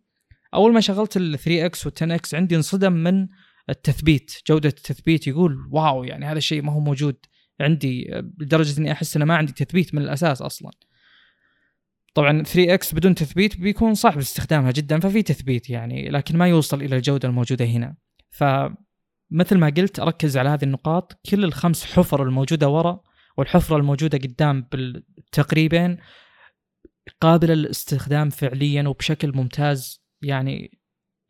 أول 0.54 0.72
ما 0.72 0.80
شغلت 0.80 1.16
ال 1.16 1.38
3 1.38 1.66
إكس 1.66 1.86
وال 1.86 1.94
10 1.96 2.14
إكس 2.14 2.34
عندي 2.34 2.56
انصدم 2.56 2.92
من 2.92 3.28
التثبيت 3.70 4.32
جودة 4.48 4.68
التثبيت 4.68 5.26
يقول 5.26 5.68
wow 5.70 6.04
يعني 6.04 6.26
هذا 6.26 6.38
الشيء 6.38 6.62
ما 6.62 6.72
هو 6.72 6.80
موجود 6.80 7.16
عندي 7.60 8.10
لدرجة 8.38 8.80
إني 8.80 8.92
أحس 8.92 9.16
إنه 9.16 9.24
ما 9.24 9.36
عندي 9.36 9.52
تثبيت 9.52 9.94
من 9.94 10.02
الأساس 10.02 10.42
أصلا. 10.42 10.70
طبعا 12.14 12.42
3 12.42 12.74
x 12.74 12.94
بدون 12.94 13.14
تثبيت 13.14 13.60
بيكون 13.60 13.94
صعب 13.94 14.18
استخدامها 14.18 14.70
جدا 14.70 15.00
ففي 15.00 15.22
تثبيت 15.22 15.70
يعني 15.70 16.08
لكن 16.08 16.38
ما 16.38 16.48
يوصل 16.48 16.82
إلى 16.82 16.96
الجودة 16.96 17.28
الموجودة 17.28 17.64
هنا. 17.64 17.96
فمثل 19.30 19.58
ما 19.58 19.72
قلت 19.76 20.00
أركز 20.00 20.36
على 20.36 20.48
هذه 20.48 20.62
النقاط. 20.64 21.20
كل 21.30 21.44
الخمس 21.44 21.84
حفر 21.84 22.22
الموجودة 22.22 22.68
ورا 22.68 23.00
والحفرة 23.36 23.76
الموجودة 23.76 24.18
قدام 24.18 24.68
تقريبا 25.32 25.96
قابلة 27.20 27.54
للاستخدام 27.54 28.30
فعليا 28.30 28.88
وبشكل 28.88 29.36
ممتاز. 29.36 30.04
يعني 30.22 30.78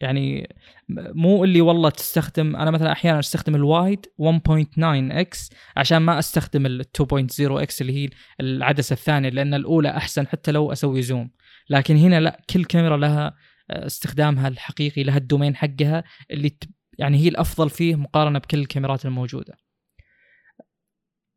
يعني 0.00 0.57
مو 0.88 1.45
اللي 1.45 1.61
والله 1.61 1.90
تستخدم 1.90 2.57
أنا 2.57 2.71
مثلا 2.71 2.93
أحيانا 2.93 3.19
أستخدم 3.19 3.55
ال 3.54 3.65
wide 3.65 4.07
1.9 4.07 4.78
x 4.78 5.50
عشان 5.76 5.99
ما 5.99 6.19
أستخدم 6.19 6.67
ال 6.67 6.85
2.0 6.85 7.40
x 7.40 7.80
اللي 7.81 7.93
هي 7.93 8.09
العدسة 8.40 8.93
الثانية 8.93 9.28
لأن 9.28 9.55
الأولى 9.55 9.88
أحسن 9.88 10.26
حتى 10.26 10.52
لو 10.52 10.73
أسوي 10.73 11.02
zoom. 11.02 11.30
لكن 11.71 11.97
هنا 11.97 12.21
لا 12.21 12.43
كل 12.50 12.64
كاميرا 12.64 12.97
لها 12.97 13.37
آه، 13.71 13.87
استخدامها 13.87 14.49
الحقيقي 14.49 15.02
لها 15.02 15.17
ال 15.16 15.22
domain 15.22 15.57
حقها 15.57 16.05
اللي 16.31 16.59
يعني 16.99 17.19
هي 17.19 17.28
الأفضل 17.28 17.71
فيه 17.71 17.95
مقارنة 17.95 18.38
بكل 18.38 18.59
الكاميرات 18.59 19.05
الموجودة. 19.05 19.57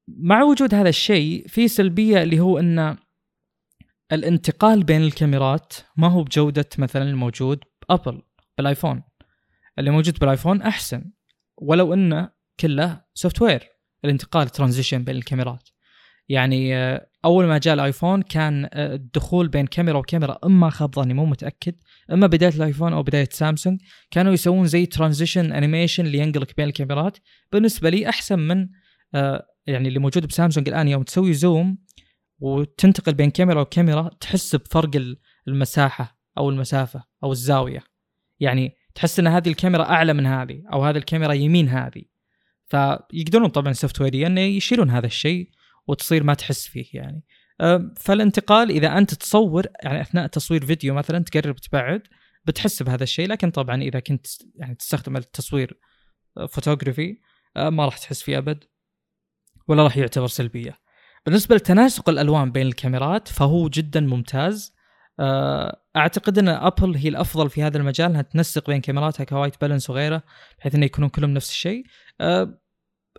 مع 0.08 0.44
وجود 0.44 0.74
هذا 0.74 0.90
الشيء 0.90 1.48
في 1.48 1.68
سلبية 1.68 2.24
اللي 2.24 2.40
هو 2.40 2.60
إن 2.60 2.98
الانتقال 4.12 4.84
بين 4.84 5.02
الكاميرات 5.02 5.74
ما 5.98 6.08
هو 6.08 6.24
بجودة 6.24 6.70
مثلا 6.78 7.04
الموجود 7.04 7.64
بأبل 7.90 8.22
بالآيفون. 8.58 9.04
اللي 9.80 9.92
موجود 9.92 10.20
بالآيفون 10.20 10.62
أحسن 10.62 11.12
ولو 11.58 11.94
إنه 11.94 12.30
كله 12.60 13.02
software 13.14 13.70
الانتقال 14.06 14.50
transition 14.50 15.04
بين 15.04 15.16
الكاميرات. 15.16 15.70
يعني 16.30 16.76
آه، 16.76 17.08
أول 17.26 17.46
ما 17.46 17.58
جاء 17.58 17.74
الآيفون 17.74 18.22
كان 18.22 18.70
آه، 18.74 18.96
الدخول 18.96 19.48
بين 19.48 19.68
كاميرا 19.68 19.98
وكاميرا 19.98 20.40
إما 20.46 20.70
خاب 20.70 20.96
ظني 20.96 21.14
مو 21.14 21.26
متأكد 21.26 21.76
أما 22.12 22.28
بداية 22.28 22.54
الآيفون 22.56 22.94
أو 22.94 23.04
بداية 23.04 23.30
سامسونج 23.32 23.82
كانوا 24.12 24.34
يسوون 24.34 24.66
زي 24.66 24.86
transition 24.86 25.52
animation 25.52 26.06
اللي 26.06 26.18
ينقلك 26.18 26.58
بين 26.58 26.68
الكاميرات. 26.68 27.18
بالنسبة 27.52 27.90
لي 27.90 28.10
أحسن 28.10 28.40
من 28.40 28.68
آه، 29.16 29.48
يعني 29.68 29.88
اللي 29.88 30.00
موجود 30.00 30.26
بسامسونج 30.26 30.70
الآن 30.70 30.88
يوم 30.88 31.04
تسوي 31.04 31.34
zoom 31.34 31.78
وتنتقل 32.40 33.14
بين 33.14 33.30
كاميرا 33.30 33.62
وكاميرا 33.62 34.10
تحس 34.20 34.56
بفرق 34.56 35.16
المساحة 35.48 36.20
أو 36.38 36.50
المسافة 36.50 37.04
أو 37.24 37.32
الزاوية. 37.32 37.84
يعني 38.40 38.76
تحس 38.96 39.20
إن 39.20 39.28
هذه 39.28 39.50
الكاميرا 39.50 39.84
أعلى 39.84 40.14
من 40.14 40.26
هذه 40.26 40.64
أو 40.74 40.86
هذه 40.86 40.98
الكاميرا 40.98 41.34
يمين 41.34 41.70
هذه. 41.70 42.04
فيقدرون 42.68 43.50
طبعا 43.50 43.74
software 43.74 44.02
يا 44.02 44.28
انه 44.28 44.42
يشيلون 44.42 44.90
هذا 44.90 45.06
الشيء 45.06 45.50
وتصير 45.88 46.24
ما 46.24 46.34
تحس 46.34 46.68
فيه 46.68 46.86
يعني. 46.94 47.24
فالانتقال 47.98 48.70
إذا 48.70 48.98
أنت 48.98 49.14
تصور 49.14 49.66
يعني 49.84 50.02
أثناء 50.02 50.28
تصوير 50.28 50.66
فيديو 50.66 50.94
مثلا 50.94 51.20
تقرب 51.20 51.56
تبعد 51.56 52.02
بتحس 52.46 52.84
بهذا 52.84 53.04
الشيء. 53.04 53.28
لكن 53.28 53.52
طبعا 53.52 53.82
إذا 53.82 54.00
كنت 54.00 54.28
يعني 54.56 54.76
تستخدم 54.76 55.18
التصوير 55.18 55.80
فوتوغرافي 56.50 57.20
ما 57.56 57.86
راح 57.86 57.98
تحس 57.98 58.22
فيه 58.22 58.38
أبد 58.38 58.64
ولا 59.68 59.84
راح 59.84 59.98
يعتبر 59.98 60.28
سلبية. 60.28 60.78
بالنسبة 61.26 61.56
لتناسق 61.56 62.10
الألوان 62.10 62.52
بين 62.52 62.68
الكاميرات 62.68 63.28
فهو 63.28 63.70
جدا 63.70 64.00
ممتاز. 64.00 64.74
آه، 65.20 65.82
أعتقد 65.96 66.38
أن 66.38 66.48
أبل 66.48 66.96
هي 66.96 67.10
الأفضل 67.10 67.50
في 67.50 67.64
هذا 67.64 67.78
المجال 67.78 68.10
إنها 68.10 68.22
تنسق 68.22 68.68
بين 68.68 68.82
كاميراتها 68.82 69.24
ك 69.24 69.30
white 69.30 69.62
balance 69.62 69.90
وغيره 69.90 70.24
بحيث 70.60 70.76
إنه 70.76 70.86
يكونون 70.86 71.10
كلهم 71.10 71.30
نفس 71.30 71.50
الشيء. 71.50 71.84
أه 72.22 72.61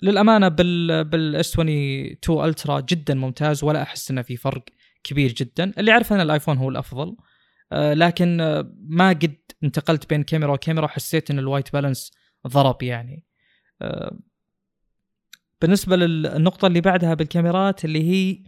للأمانة 0.03 0.49
بال 0.49 1.05
بال 1.05 1.37
S 1.37 1.53
22 1.53 2.45
Ultra 2.49 2.81
جدا 2.81 3.15
ممتاز 3.15 3.65
ولا 3.65 3.83
أحس 3.83 4.11
إنه 4.11 4.23
في 4.23 4.37
فرق 4.37 4.65
كبير 5.05 5.33
جدا. 5.33 5.73
اللي 5.79 5.93
اعرف 5.93 6.13
إن 6.13 6.21
الآيفون 6.21 6.57
هو 6.57 6.69
الأفضل. 6.69 7.17
أه 7.73 7.95
لكن 7.95 8.37
ما 8.89 9.09
قد 9.09 9.37
انتقلت 9.65 10.11
بين 10.11 10.23
كاميرا 10.23 10.53
وكاميرا 10.53 10.85
وحسيت 10.85 11.31
إن 11.31 11.39
ال 11.39 11.45
white 11.45 11.73
balance 11.73 12.13
ضرب 12.47 12.83
يعني. 12.83 13.25
أه 13.83 14.19
بالنسبة 15.61 15.97
للنقطة 15.97 16.67
اللي 16.67 16.81
بعدها 16.81 17.15
بالكاميرات 17.15 17.85
اللي 17.85 18.11
هي 18.11 18.45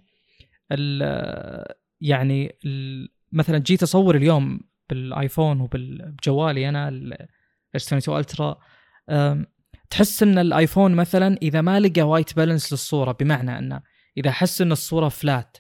يعني 2.01 2.59
مثلا 3.33 3.59
جيت 3.59 3.83
أصور 3.83 4.17
اليوم 4.17 4.61
بالآيفون 4.91 5.61
وبجوالي 5.61 6.69
أنا 6.69 6.89
ال 6.89 7.29
22 7.77 8.19
Ultra 8.19 8.59
تحس 9.95 10.23
إن 10.23 10.39
الآيفون 10.39 10.95
مثلا 10.95 11.37
إذا 11.43 11.61
ما 11.61 11.81
لقى 11.81 12.03
white 12.03 12.37
balance 12.37 12.73
للصورة 12.73 13.13
بمعنى 13.13 13.59
انه 13.59 13.83
إذا 14.17 14.31
حس 14.31 14.61
إن 14.61 14.73
الصورة 14.73 15.09
flat 15.09 15.57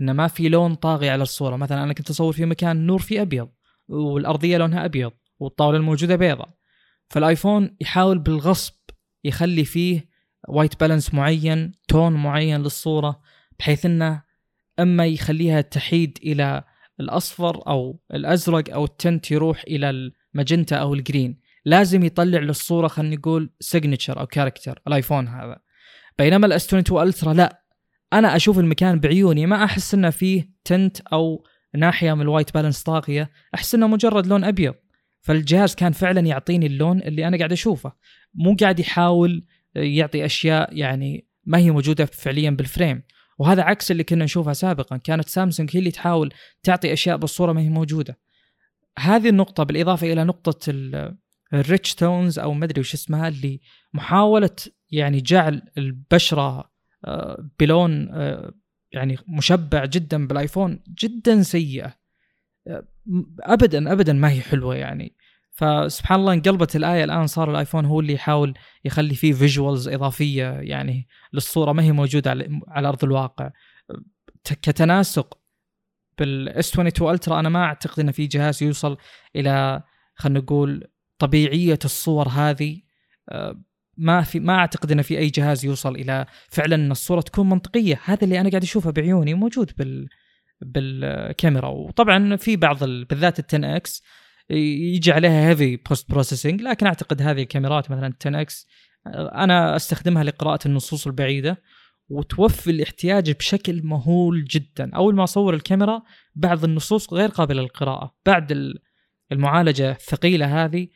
انه 0.00 0.12
ما 0.12 0.28
في 0.28 0.48
لون 0.48 0.74
طاغي 0.74 1.10
على 1.10 1.22
الصورة. 1.22 1.56
مثلا 1.56 1.82
أنا 1.82 1.92
كنت 1.92 2.10
أصور 2.10 2.32
في 2.32 2.44
مكان 2.44 2.76
النور 2.76 2.98
فيه 2.98 3.22
أبيض 3.22 3.48
والأرضية 3.88 4.58
لونها 4.58 4.84
أبيض 4.84 5.12
والطاولة 5.38 5.76
الموجودة 5.76 6.16
بيضاء 6.16 6.48
فالآيفون 7.08 7.76
يحاول 7.80 8.18
بالغصب 8.18 8.74
يخلي 9.24 9.64
فيه 9.64 10.08
white 10.48 10.80
balance 10.80 11.14
معين 11.14 11.72
tone 11.88 12.12
معين 12.12 12.62
للصورة 12.62 13.20
بحيث 13.58 13.86
إنه 13.86 14.22
إما 14.80 15.06
يخليها 15.06 15.60
تحيد 15.60 16.18
إلى 16.22 16.64
الأصفر 17.00 17.68
أو 17.68 18.00
الأزرق 18.14 18.74
أو 18.74 18.84
ال 18.84 18.93
tint 18.93 19.30
يروح 19.30 19.64
إلى 19.68 19.90
الماجنتا 19.90 20.76
أو 20.76 20.94
ال 20.94 21.01
green. 21.01 21.45
لازم 21.66 22.04
يطلع 22.04 22.38
للصورة 22.38 22.88
خلينا 22.88 23.16
نقول 23.16 23.50
signature 23.60 24.20
أو 24.20 24.26
character 24.26 24.80
الآيفون 24.86 25.28
هذا. 25.28 25.58
بينما 26.18 26.46
ال 26.46 26.56
S 26.56 26.66
22 26.66 27.08
Ultra 27.08 27.34
لا. 27.34 27.62
أنا 28.12 28.36
أشوف 28.36 28.58
المكان 28.58 29.00
بعيوني 29.00 29.46
ما 29.46 29.64
أحس 29.64 29.94
إنه 29.94 30.10
فيه 30.10 30.50
tint 30.64 31.00
أو 31.00 31.44
ناحية 31.74 32.14
من 32.14 32.20
ال 32.20 32.26
white 32.26 32.54
balance 32.54 32.82
طاغية. 32.82 33.30
أحس 33.54 33.74
إنه 33.74 33.86
مجرد 33.86 34.26
لون 34.26 34.44
أبيض. 34.44 34.74
فالجهاز 35.20 35.74
كان 35.74 35.92
فعلا 35.92 36.20
يعطيني 36.20 36.66
اللون 36.66 36.98
اللي 37.02 37.28
أنا 37.28 37.36
قاعد 37.36 37.52
أشوفه. 37.52 37.92
مو 38.34 38.56
قاعد 38.60 38.80
يحاول 38.80 39.44
يعطي 39.74 40.24
أشياء 40.24 40.76
يعني 40.76 41.28
ما 41.44 41.58
هي 41.58 41.70
موجودة 41.70 42.04
فعليا 42.04 42.50
بال 42.50 42.65
frame 42.65 43.02
وهذا 43.38 43.62
عكس 43.62 43.90
اللي 43.90 44.04
كنا 44.04 44.24
نشوفها 44.24 44.52
سابقا. 44.52 44.96
كانت 44.96 45.28
سامسونج 45.28 45.70
هي 45.74 45.78
اللي 45.78 45.90
تحاول 45.90 46.32
تعطي 46.62 46.92
أشياء 46.92 47.16
بالصورة 47.16 47.52
ما 47.52 47.60
هي 47.60 47.68
موجودة. 47.68 48.18
هذه 48.98 49.28
النقطة 49.28 49.62
بالإضافة 49.62 50.12
إلى 50.12 50.24
نقطة 50.24 50.72
الريتش 51.52 51.94
تونز 51.94 52.38
أو 52.38 52.54
ما 52.54 52.64
أدري 52.64 52.80
وش 52.80 52.94
اسمها 52.94 53.28
اللي 53.28 53.60
محاولة 53.94 54.56
يعني 54.90 55.20
جعل 55.20 55.62
البشرة 55.78 56.70
آه، 57.04 57.50
بلون 57.60 58.08
آه، 58.12 58.52
يعني 58.92 59.18
مشبع 59.28 59.84
جدا 59.84 60.26
بالآيفون 60.26 60.82
جدا 60.88 61.42
سيئة. 61.42 61.94
آه، 62.66 62.86
ابدا 63.40 63.92
ابدا 63.92 64.12
ما 64.12 64.30
هي 64.30 64.40
حلوة 64.40 64.76
يعني. 64.76 65.16
فسبحان 65.50 66.20
الله 66.20 66.32
انقلبت 66.32 66.76
الآية 66.76 67.04
الآن 67.04 67.26
صار 67.26 67.50
الآيفون 67.50 67.84
هو 67.84 68.00
اللي 68.00 68.12
يحاول 68.12 68.54
يخلي 68.84 69.14
فيه 69.14 69.32
visuals 69.32 69.88
إضافية 69.88 70.50
يعني 70.60 71.08
للصورة 71.32 71.72
ما 71.72 71.82
هي 71.82 71.92
موجودة 71.92 72.30
على, 72.30 72.60
على 72.68 72.88
أرض 72.88 73.04
الواقع. 73.04 73.50
كتناسق 74.44 75.38
بال 76.18 76.53
S 76.53 76.70
22 76.70 77.14
Ultra 77.14 77.40
أنا 77.40 77.48
ما 77.48 77.64
أعتقد 77.64 78.00
ان 78.00 78.10
في 78.10 78.26
جهاز 78.26 78.62
يوصل 78.62 78.96
إلى 79.36 79.82
خلينا 80.14 80.40
نقول 80.40 80.88
طبيعية 81.18 81.78
الصور 81.84 82.28
هذه 82.28 82.80
آه، 83.28 83.62
ما 83.96 84.22
في 84.22 84.40
ما 84.40 84.54
أعتقد 84.54 84.92
إن 84.92 85.02
في 85.02 85.18
أي 85.18 85.28
جهاز 85.28 85.64
يوصل 85.64 85.94
إلى 85.94 86.26
فعلا 86.48 86.74
إن 86.74 86.90
الصورة 86.90 87.20
تكون 87.20 87.48
منطقية. 87.48 88.00
هذا 88.04 88.24
اللي 88.24 88.40
أنا 88.40 88.50
قاعد 88.50 88.62
أشوفه 88.62 88.90
بعيوني 88.90 89.34
موجود 89.34 89.72
بال 89.78 90.08
بالكاميرا. 90.60 91.68
وطبعا 91.68 92.36
في 92.36 92.56
بعض 92.56 92.84
بالذات 92.84 93.54
ال 93.54 93.64
10 93.64 93.76
x 93.76 94.02
يجي 94.50 95.12
عليها 95.12 95.48
heavy 95.48 95.76
post 95.76 96.10
processing 96.10 96.62
لكن 96.62 96.86
أعتقد 96.86 97.22
هذه 97.22 97.42
الكاميرات 97.42 97.90
مثلا 97.90 98.14
10 98.20 98.40
X 98.40 98.66
أنا 99.16 99.76
أستخدمها 99.76 100.24
لقراءة 100.24 100.68
النصوص 100.68 101.06
البعيدة 101.06 101.62
وتوفي 102.08 102.70
الاحتياج 102.70 103.30
بشكل 103.30 103.82
مهول 103.84 104.44
جدا. 104.44 104.90
أول 104.96 105.14
ما 105.14 105.24
أصور 105.24 105.54
الكاميرا 105.54 106.02
بعض 106.34 106.64
النصوص 106.64 107.12
غير 107.12 107.28
قابلة 107.28 107.62
للقراءة. 107.62 108.14
بعد 108.26 108.74
المعالجة 109.32 109.90
الثقيله 109.90 110.64
هذه 110.64 110.88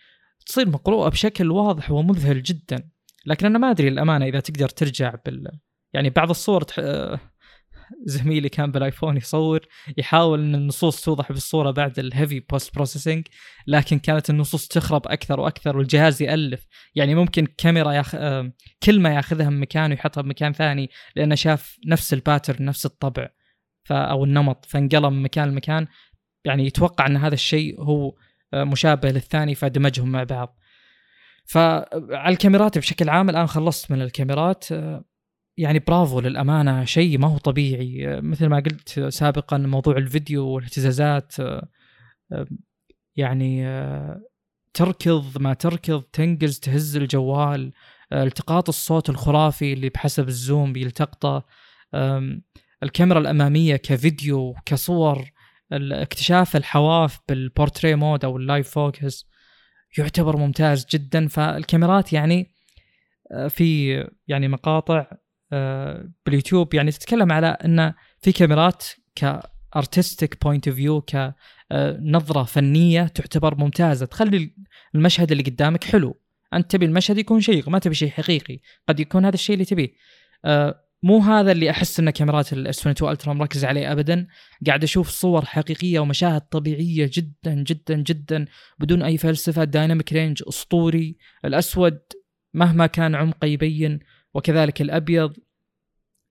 تصير 0.51 0.69
مقروءة 0.69 1.09
بشكل 1.09 1.51
واضح 1.51 1.91
ومذهل 1.91 2.43
جدا. 2.43 2.91
لكن 3.27 3.47
أنا 3.47 3.59
ما 3.59 3.71
أدري 3.71 3.89
الامانه 3.89 4.27
إذا 4.27 4.41
تقدر 4.41 4.69
ترجع 4.69 5.15
بال 5.27 5.51
يعني 5.93 6.11
بعض 6.11 6.31
الصور 6.31 6.63
تح... 6.63 6.81
زميلي 8.05 8.49
كان 8.49 8.73
بالآيفون 8.73 9.17
يصور 9.17 9.61
يحاول 9.97 10.41
إن 10.41 10.55
النصوص 10.55 11.05
توضح 11.05 11.33
بالصورة 11.33 11.71
بعد 11.71 11.99
ال 11.99 12.06
heavy 12.06 12.41
post 12.41 12.75
processing 12.75 13.27
لكن 13.67 13.99
كانت 13.99 14.31
النصوص 14.31 14.69
تخرب 14.69 15.07
أكثر 15.07 15.41
وأكثر 15.41 15.77
والجهاز 15.77 16.23
يألف. 16.23 16.67
يعني 16.95 17.15
ممكن 17.15 17.47
كاميرا 17.47 17.93
ياخ... 17.93 18.17
كلمة 18.83 19.11
ياخذها 19.11 19.51
من 19.51 19.61
مكان 19.61 19.91
ويحطها 19.91 20.21
بمكان 20.21 20.53
ثاني 20.53 20.91
لأنه 21.17 21.35
شاف 21.35 21.79
نفس 21.87 22.13
ال 22.15 22.21
pattern 22.21 22.65
نفس 22.65 22.87
الطبع 22.87 23.29
ف... 23.85 23.93
أو 23.93 24.25
النمط 24.25 24.65
فانقلب 24.65 25.13
من 25.13 25.23
مكان 25.23 25.49
لمكان. 25.49 25.87
يعني 26.45 26.67
يتوقع 26.67 27.07
إن 27.07 27.17
هذا 27.17 27.35
الشيء 27.35 27.83
هو 27.83 28.15
مشابه 28.55 29.11
للثاني 29.11 29.55
فدمجهم 29.55 30.13
مع 30.13 30.25
بعض. 30.25 30.59
فعلى 31.45 32.29
الكاميرات 32.29 32.79
بشكل 32.79 33.09
عام 33.09 33.31
الآن 33.31 33.47
خلصت 33.47 33.91
من 33.91 34.03
الكاميرات 34.03 34.67
يعني 35.57 35.79
برافو 35.79 36.21
للأمانة 36.21 36.85
شيء 36.85 37.19
ما 37.19 37.29
هو 37.29 37.39
طبيعي. 37.39 38.21
مثل 38.21 38.47
ما 38.47 38.57
قلت 38.57 39.01
سابقا 39.09 39.59
موضوع 39.59 39.97
الفيديو 39.97 40.47
والاهتزازات 40.47 41.35
يعني 43.17 43.67
تركض 44.75 45.39
ما 45.41 45.55
تركض 45.55 46.03
تنقز 46.03 46.61
تهز 46.61 46.97
الجوال 46.97 47.73
التقاط 48.13 48.69
الصوت 48.69 49.11
الخرافي 49.11 49.73
اللي 49.73 49.89
بحسب 49.89 50.29
ال 50.29 50.38
zoom 50.38 50.73
بيلتقطه. 50.73 51.47
الكاميرا 52.83 53.19
الأمامية 53.19 53.77
كفيديو 53.77 54.55
كصور 54.67 55.31
اكتشاف 55.73 56.57
الحواف 56.57 57.19
بال 57.29 57.42
portrait 57.42 57.95
mode 57.95 58.25
أو 58.25 58.37
ال 58.37 58.44
live 58.44 58.71
focus 58.71 59.27
يعتبر 59.99 60.37
ممتاز 60.37 60.87
جدا. 60.91 61.29
فالكاميرات 61.29 62.13
يعني 62.13 62.55
في 63.49 63.95
يعني 64.29 64.49
مقاطع 64.49 65.07
آه، 65.53 66.09
باليوتيوب 66.27 66.75
يعني 66.75 66.91
تتكلم 66.91 67.33
على 67.33 67.47
إن 67.47 67.93
في 68.21 68.33
كاميرات 68.33 68.85
ك 69.15 69.29
artistic 69.29 70.45
point 70.45 70.69
of 70.69 70.77
view 70.77 71.01
كنظره 71.01 72.43
فنية 72.43 73.03
تعتبر 73.03 73.55
ممتازة. 73.55 74.07
تخلي 74.07 74.55
المشهد 74.95 75.31
اللي 75.31 75.43
قدامك 75.43 75.85
حلو. 75.85 76.21
أنت 76.55 76.71
تبي 76.71 76.87
المشهد 76.87 77.19
يكون 77.19 77.41
شيق 77.41 77.69
ما 77.69 77.79
تبي 77.79 77.95
شيء 77.95 78.11
حقيقي. 78.11 78.61
قد 78.89 79.01
يكون 79.01 79.25
هذا 79.25 79.35
الشيء 79.35 79.55
اللي 79.55 79.65
تبيه. 79.65 79.93
آه، 80.45 80.85
مو 81.03 81.19
هذا 81.19 81.53
اللي 81.53 81.71
أحس 81.71 82.01
إن 82.01 82.11
كاميرات 82.11 82.53
الاس 82.53 82.79
22 82.79 83.13
الترا 83.13 83.33
مركز 83.33 83.65
عليه 83.65 83.93
ابدا. 83.93 84.27
قاعد 84.67 84.83
أشوف 84.83 85.09
صور 85.09 85.45
حقيقية 85.45 86.01
ومشاهد 86.01 86.41
طبيعية 86.41 87.11
جدا 87.13 87.55
جدا 87.55 87.95
جدا 87.95 88.47
بدون 88.79 89.03
أي 89.03 89.19
فلسفة 89.19 89.65
dynamic 89.65 90.13
range 90.13 90.43
أسطوري. 90.49 91.17
الأسود 91.45 92.01
مهما 92.55 92.87
كان 92.87 93.15
عمقه 93.15 93.47
يبين 93.47 94.01
وكذلك 94.35 94.81
الأبيض. 94.81 95.37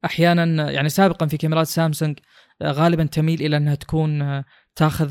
أحيانا 0.06 0.72
يعني 0.72 0.90
سابقا 0.90 1.26
في 1.26 1.38
كاميرات 1.38 1.68
سامسونج 1.68 2.20
غالبا 2.64 3.06
تميل 3.06 3.42
إلى 3.42 3.58
إنها 3.58 3.76
تكون 3.76 4.44
تاخذ 4.76 5.10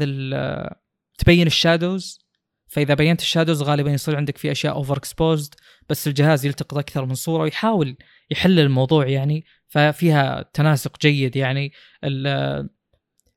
تبين 1.19 1.47
ال 1.47 1.56
shadows. 1.56 2.29
فإذا 2.71 2.95
بينت 2.95 3.21
ال 3.21 3.26
shadows 3.26 3.63
غالبا 3.63 3.91
يصير 3.91 4.17
عندك 4.17 4.39
في 4.39 4.53
أشياء 4.53 4.75
over 4.75 4.97
exposed 4.97 5.55
بس 5.89 6.09
الجهاز 6.09 6.47
يلتقط 6.47 6.79
أكثر 6.79 7.07
من 7.07 7.15
صورة 7.15 7.43
ويحاول 7.43 7.97
يحل 8.31 8.61
الموضوع 8.61 9.07
يعني 9.09 9.45
ففيها 9.69 10.51
تناسق 10.53 11.01
جيد 11.01 11.37
يعني. 11.37 11.73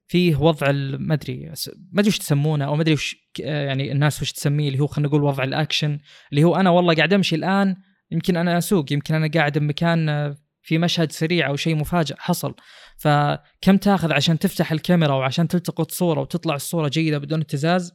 فيه 0.07 0.35
وضع 0.35 0.71
ما 0.71 1.13
أدري 1.13 1.51
ما 1.91 1.99
أدري 1.99 2.07
وش 2.07 2.17
تسمونه 2.17 2.65
أو 2.65 2.75
ما 2.75 2.81
أدري 2.81 2.93
وش 2.93 3.15
يعني 3.39 3.91
الناس 3.91 4.21
وش 4.21 4.31
تسميه 4.31 4.67
اللي 4.67 4.79
هو 4.79 4.87
خلينا 4.87 5.09
نقول 5.09 5.23
وضع 5.23 5.43
الأكشن 5.43 5.99
اللي 6.31 6.43
هو 6.43 6.55
أنا 6.55 6.69
والله 6.69 6.95
قاعد 6.95 7.13
أمشي 7.13 7.35
الآن 7.35 7.75
يمكن 8.11 8.37
أنا 8.37 8.57
أسوق 8.57 8.93
يمكن 8.93 9.15
أنا 9.15 9.29
قاعد 9.33 9.57
بمكان 9.57 10.35
في 10.61 10.77
مشهد 10.77 11.11
سريع 11.11 11.47
أو 11.47 11.55
شيء 11.55 11.75
مفاجئ 11.75 12.15
حصل. 12.17 12.55
فكم 12.97 13.77
تاخذ 13.77 14.13
عشان 14.13 14.39
تفتح 14.39 14.71
الكاميرا 14.71 15.13
وعشان 15.13 15.47
تلتقط 15.47 15.91
صورة 15.91 16.21
وتطلع 16.21 16.55
الصورة 16.55 16.87
جيدة 16.87 17.17
بدون 17.17 17.41
ابتزاز؟ 17.41 17.93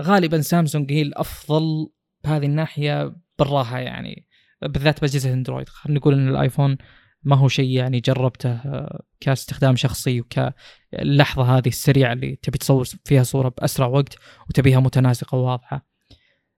غالبا 0.00 0.40
سامسونج 0.40 0.92
هي 0.92 1.02
الأفضل 1.02 1.88
بهذه 2.24 2.46
الناحية 2.46 3.16
بالراحة 3.38 3.78
يعني. 3.78 4.26
بالذات 4.62 5.00
باجهزه 5.00 5.32
اندرويد 5.32 5.68
خلينا 5.68 5.98
نقول 5.98 6.14
إن 6.14 6.28
الآيفون 6.28 6.76
ما 7.22 7.36
هو 7.36 7.48
شيء 7.48 7.70
يعني 7.70 8.00
جربته 8.00 8.50
آه، 8.50 9.02
كاستخدام 9.20 9.76
شخصي 9.76 10.20
وكاللحظه 10.20 11.58
هذه 11.58 11.68
السريعة 11.68 12.12
اللي 12.12 12.36
تبي 12.42 12.58
تصور 12.58 12.84
فيها 13.04 13.22
صورة 13.22 13.48
بأسرع 13.48 13.86
وقت 13.86 14.16
وتبيها 14.48 14.80
متناسقة 14.80 15.38
وواضحة. 15.38 15.86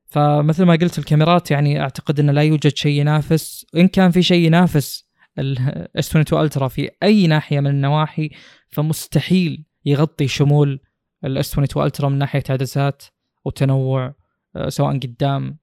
فمثل 0.06 0.64
ما 0.64 0.72
قلت 0.72 0.98
الكاميرات 0.98 1.50
يعني 1.50 1.80
أعتقد 1.80 2.20
انه 2.20 2.32
لا 2.32 2.42
يوجد 2.42 2.76
شيء 2.76 3.00
ينافس 3.00 3.66
إن 3.76 3.88
كان 3.88 4.11
في 4.11 4.22
شيء 4.22 4.46
ينافس 4.46 5.08
الاس 5.38 6.08
22 6.08 6.44
الترا 6.44 6.68
في 6.68 6.90
أي 7.02 7.26
ناحية 7.26 7.61
من 7.61 7.70
النواحي 7.70 8.30
فمستحيل 8.68 9.64
يغطي 9.84 10.28
شمول 10.28 10.80
الاس 11.24 11.50
22 11.52 11.87
الترا 11.87 12.08
من 12.08 12.18
ناحية 12.18 12.42
عدسات 12.50 13.02
وتنوع 13.44 14.14
سواء 14.68 14.99
قدام 14.99 15.59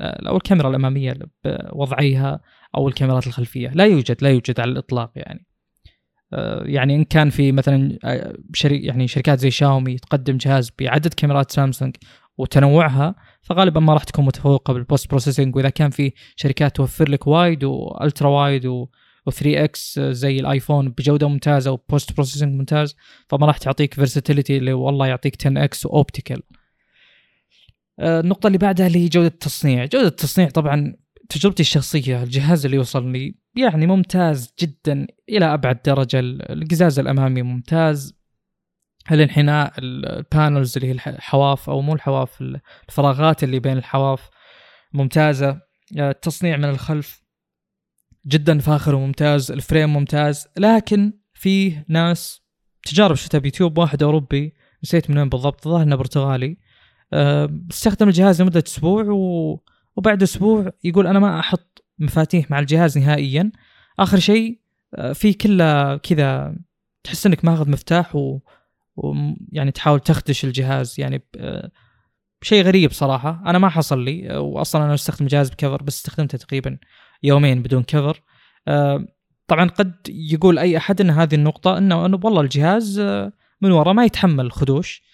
أو 0.00 0.36
الكاميرا 0.36 0.68
الأمامية 0.70 1.14
بوضعيها 1.44 2.40
أو 2.76 2.88
الكاميرات 2.88 3.26
الخلفية. 3.26 3.68
لا 3.74 3.86
يوجد 3.86 4.16
لا 4.22 4.30
يوجد 4.30 4.60
على 4.60 4.70
الإطلاق 4.70 5.12
يعني. 5.16 5.46
آه، 6.32 6.62
يعني 6.66 6.94
إن 6.94 7.04
كان 7.04 7.30
في 7.30 7.52
مثلا 7.52 7.98
آه، 8.04 8.36
شري 8.54 8.84
يعني 8.84 9.08
شركات 9.08 9.38
زي 9.38 9.50
شاومي 9.50 9.96
تقدم 9.96 10.36
جهاز 10.36 10.72
بعدد 10.80 11.14
كاميرات 11.14 11.50
سامسونج 11.50 11.96
وتنوعها 12.38 13.14
فغالبا 13.42 13.80
ما 13.80 13.94
راح 13.94 14.04
تكون 14.04 14.24
متفوقة 14.24 14.72
بال 14.72 14.85
post 14.85 15.10
processing 15.10 15.56
وإذا 15.56 15.68
كان 15.68 15.90
في 15.90 16.12
شركات 16.36 16.76
توفر 16.76 17.10
لك 17.10 17.26
wide 17.26 17.64
و 17.64 17.75
ultra 17.75 18.28
wide 18.28 18.66
و 18.66 18.86
و3 19.30 19.46
X 19.46 19.98
زي 19.98 20.36
الآيفون 20.36 20.88
بجودة 20.88 21.28
ممتازة 21.28 21.70
و 21.70 21.78
post 21.78 22.12
processing 22.12 22.54
ممتاز 22.54 22.96
فما 23.28 23.46
راح 23.46 23.58
تعطيك 23.58 23.94
versatility 23.94 24.56
اللي 24.56 24.72
والله 24.72 25.06
يعطيك 25.06 25.36
10 25.46 25.64
X 25.64 25.86
و 25.86 25.93
optical 25.93 26.42
النقطة 28.00 28.46
اللي 28.46 28.58
بعدها 28.58 28.86
اللي 28.86 28.98
هي 28.98 29.08
جودة 29.08 29.26
التصنيع. 29.26 29.84
جودة 29.84 30.06
التصنيع 30.06 30.48
طبعا 30.48 30.96
تجربتي 31.28 31.62
الشخصية 31.62 32.22
الجهاز 32.22 32.64
اللي 32.64 32.78
وصل 32.78 33.12
لي 33.12 33.34
يعني 33.56 33.86
ممتاز 33.86 34.54
جدا 34.60 35.06
إلى 35.28 35.54
أبعد 35.54 35.82
درجة. 35.84 36.20
القزاز 36.22 36.98
الأمامي 36.98 37.42
ممتاز. 37.42 38.20
الانحناء 39.12 39.72
ال 39.78 39.92
panels 39.92 40.76
اللي 40.76 40.88
هي 40.88 40.92
الحواف 40.92 41.70
أو 41.70 41.80
مو 41.80 41.94
الحواف 41.94 42.40
الفراغات 42.88 43.44
اللي 43.44 43.60
بين 43.60 43.78
الحواف 43.78 44.30
ممتازة. 44.92 45.60
التصنيع 45.96 46.56
من 46.56 46.64
الخلف 46.64 47.22
جدا 48.26 48.58
فاخر 48.58 48.94
وممتاز. 48.94 49.52
ال 49.52 49.59
frame 49.59 49.92
ممتاز. 49.92 50.48
لكن 50.56 51.12
فيه 51.34 51.84
ناس 51.88 52.40
تجارب 52.82 53.14
شفتها 53.14 53.38
بيوتيوب 53.38 53.78
واحد 53.78 54.02
أوروبي 54.02 54.54
نسيت 54.84 55.10
من 55.10 55.18
وين 55.18 55.28
بالضبط 55.28 55.64
ظهر 55.64 55.82
إنه 55.82 55.96
برتغالي 55.96 56.56
استخدم 57.70 58.08
الجهاز 58.08 58.42
لمدة 58.42 58.64
أسبوع 58.66 59.04
و... 59.04 59.60
وبعد 59.96 60.22
أسبوع 60.22 60.72
يقول 60.84 61.06
أنا 61.06 61.18
ما 61.18 61.40
أحط 61.40 61.84
مفاتيح 61.98 62.50
مع 62.50 62.58
الجهاز 62.58 62.98
نهائيا. 62.98 63.52
آخر 63.98 64.18
شيء 64.18 64.60
أه 64.94 65.12
في 65.12 65.32
كله 65.32 65.96
كذا 65.96 66.54
تحس 67.04 67.26
إنك 67.26 67.44
ماخذ 67.44 67.70
مفتاح 67.70 68.16
و... 68.16 68.38
ويعني 68.96 69.70
تحاول 69.70 70.00
تخدش 70.00 70.44
الجهاز. 70.44 71.00
يعني 71.00 71.22
أه 71.36 71.70
شيء 72.42 72.64
غريب 72.64 72.92
صراحة. 72.92 73.42
أنا 73.46 73.58
ما 73.58 73.68
حصل 73.68 74.04
لي 74.04 74.36
واصلا 74.36 74.84
أنا 74.84 74.94
أستخدم 74.94 75.26
جهاز 75.26 75.50
بكفر 75.50 75.82
بس 75.82 75.96
استخدمته 75.96 76.38
تقريبا 76.38 76.78
يومين 77.22 77.62
بدون 77.62 77.82
كفر. 77.82 78.22
آه، 78.68 79.06
طبعا 79.46 79.68
قد 79.68 79.94
يقول 80.08 80.58
أي 80.58 80.76
أحد 80.76 81.00
إن 81.00 81.10
هذه 81.10 81.34
النقطة 81.34 81.78
إنه 81.78 82.06
إنه 82.06 82.20
والله 82.24 82.40
الجهاز 82.40 82.98
آه، 82.98 83.32
من 83.60 83.70
وراء 83.72 83.94
ما 83.94 84.04
يتحمل 84.04 84.46
الخدوش 84.46 85.02
آه، 85.02 85.09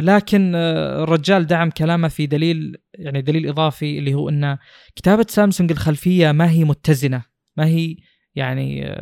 لكن 0.00 0.54
الرجال 0.54 1.46
دعم 1.46 1.70
كلامه 1.70 2.08
في 2.08 2.26
دليل 2.26 2.76
يعني 2.94 3.22
دليل 3.22 3.48
إضافي 3.48 3.98
اللي 3.98 4.14
هو 4.14 4.28
إن 4.28 4.58
كتابة 4.96 5.26
سامسونج 5.28 5.70
الخلفية 5.70 6.32
ما 6.32 6.50
هي 6.50 6.64
متزنة 6.64 7.22
ما 7.56 7.66
هي 7.66 7.96
يعني 8.34 8.96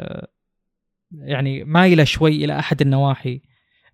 يعني 1.12 1.64
مايلة 1.64 2.04
شوي 2.04 2.44
إلى 2.44 2.58
أحد 2.58 2.80
النواحي 2.80 3.40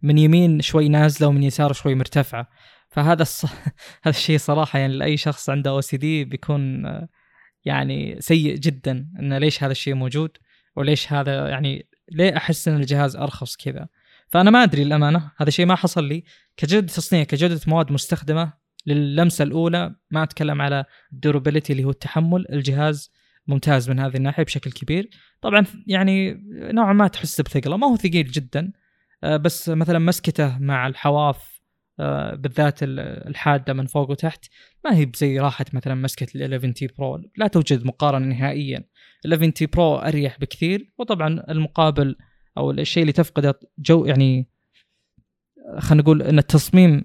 من 0.02 0.18
يمين 0.18 0.60
شوي 0.60 0.88
نازلة 0.88 1.28
ومن 1.28 1.42
يسار 1.42 1.72
شوي 1.72 1.94
مرتفعة. 1.94 2.48
فهذا 2.88 3.22
الص... 3.22 3.44
هذا 4.02 4.16
الشيء 4.16 4.38
صراحة 4.38 4.78
يعني 4.78 4.96
لأي 4.96 5.16
شخص 5.16 5.50
عنده 5.50 5.70
أو 5.70 5.80
سي 5.80 5.96
دي 5.96 6.24
بيكون 6.24 6.84
يعني 7.64 8.20
سيء 8.20 8.56
جدا 8.56 9.06
انه 9.18 9.38
ليش 9.38 9.62
هذا 9.64 9.72
الشيء 9.72 9.94
موجود؟ 9.94 10.30
وليش 10.76 11.12
هذا 11.12 11.48
يعني 11.48 11.88
ليه 12.12 12.36
أحس 12.36 12.68
إن 12.68 12.76
الجهاز 12.76 13.16
أرخص 13.16 13.56
كذا؟ 13.56 13.88
فأنا 14.28 14.50
ما 14.50 14.62
أدري 14.62 14.82
الامانه 14.82 15.30
هذا 15.36 15.48
الشيء 15.48 15.66
ما 15.66 15.74
حصل 15.74 16.04
لي. 16.04 16.24
كجوده 16.60 16.86
تصنيع 16.86 17.24
كجوده 17.24 17.60
مواد 17.66 17.92
مستخدمة 17.92 18.52
للمسه 18.86 19.42
الأولى 19.42 19.94
ما 20.10 20.22
أتكلم 20.22 20.62
على 20.62 20.84
ال 21.12 21.18
durability 21.18 21.72
اللي 21.72 21.84
هو 21.84 21.90
التحمل 21.90 22.46
الجهاز 22.52 23.12
ممتاز 23.46 23.90
من 23.90 24.00
هذه 24.00 24.16
الناحية 24.16 24.42
بشكل 24.42 24.72
كبير. 24.72 25.10
طبعا 25.40 25.66
يعني 25.86 26.42
نوعا 26.50 26.92
ما 26.92 27.08
تحس 27.08 27.40
بثقله 27.40 27.76
ما 27.76 27.86
هو 27.86 27.96
ثقيل 27.96 28.30
جدا 28.30 28.72
آه، 29.24 29.36
بس 29.36 29.68
مثلا 29.68 29.98
مسكته 29.98 30.58
مع 30.58 30.86
الحواف 30.86 31.60
آه، 32.00 32.34
بالذات 32.34 32.78
الحادة 32.82 33.72
من 33.72 33.86
فوق 33.86 34.10
وتحت 34.10 34.44
ما 34.84 34.96
هي 34.96 35.04
بزي 35.04 35.38
راحة 35.38 35.64
مثلا 35.72 35.94
مسكة 35.94 36.26
ال 36.34 36.42
11 36.42 36.72
تي 36.72 36.86
برو. 36.98 37.22
لا 37.36 37.46
توجد 37.46 37.84
مقارنة 37.84 38.26
نهائيا. 38.26 38.84
ال 39.24 39.32
11 39.32 39.50
تي 39.50 39.66
برو 39.66 39.96
أريح 39.96 40.40
بكثير 40.40 40.92
وطبعا 40.98 41.44
المقابل 41.48 42.16
أو 42.58 42.70
الشيء 42.70 43.02
اللي 43.02 43.12
تفقده 43.12 43.60
جو 43.78 44.04
يعني 44.04 44.48
خلينا 45.78 46.02
نقول 46.02 46.22
إن 46.22 46.38
التصميم 46.38 47.04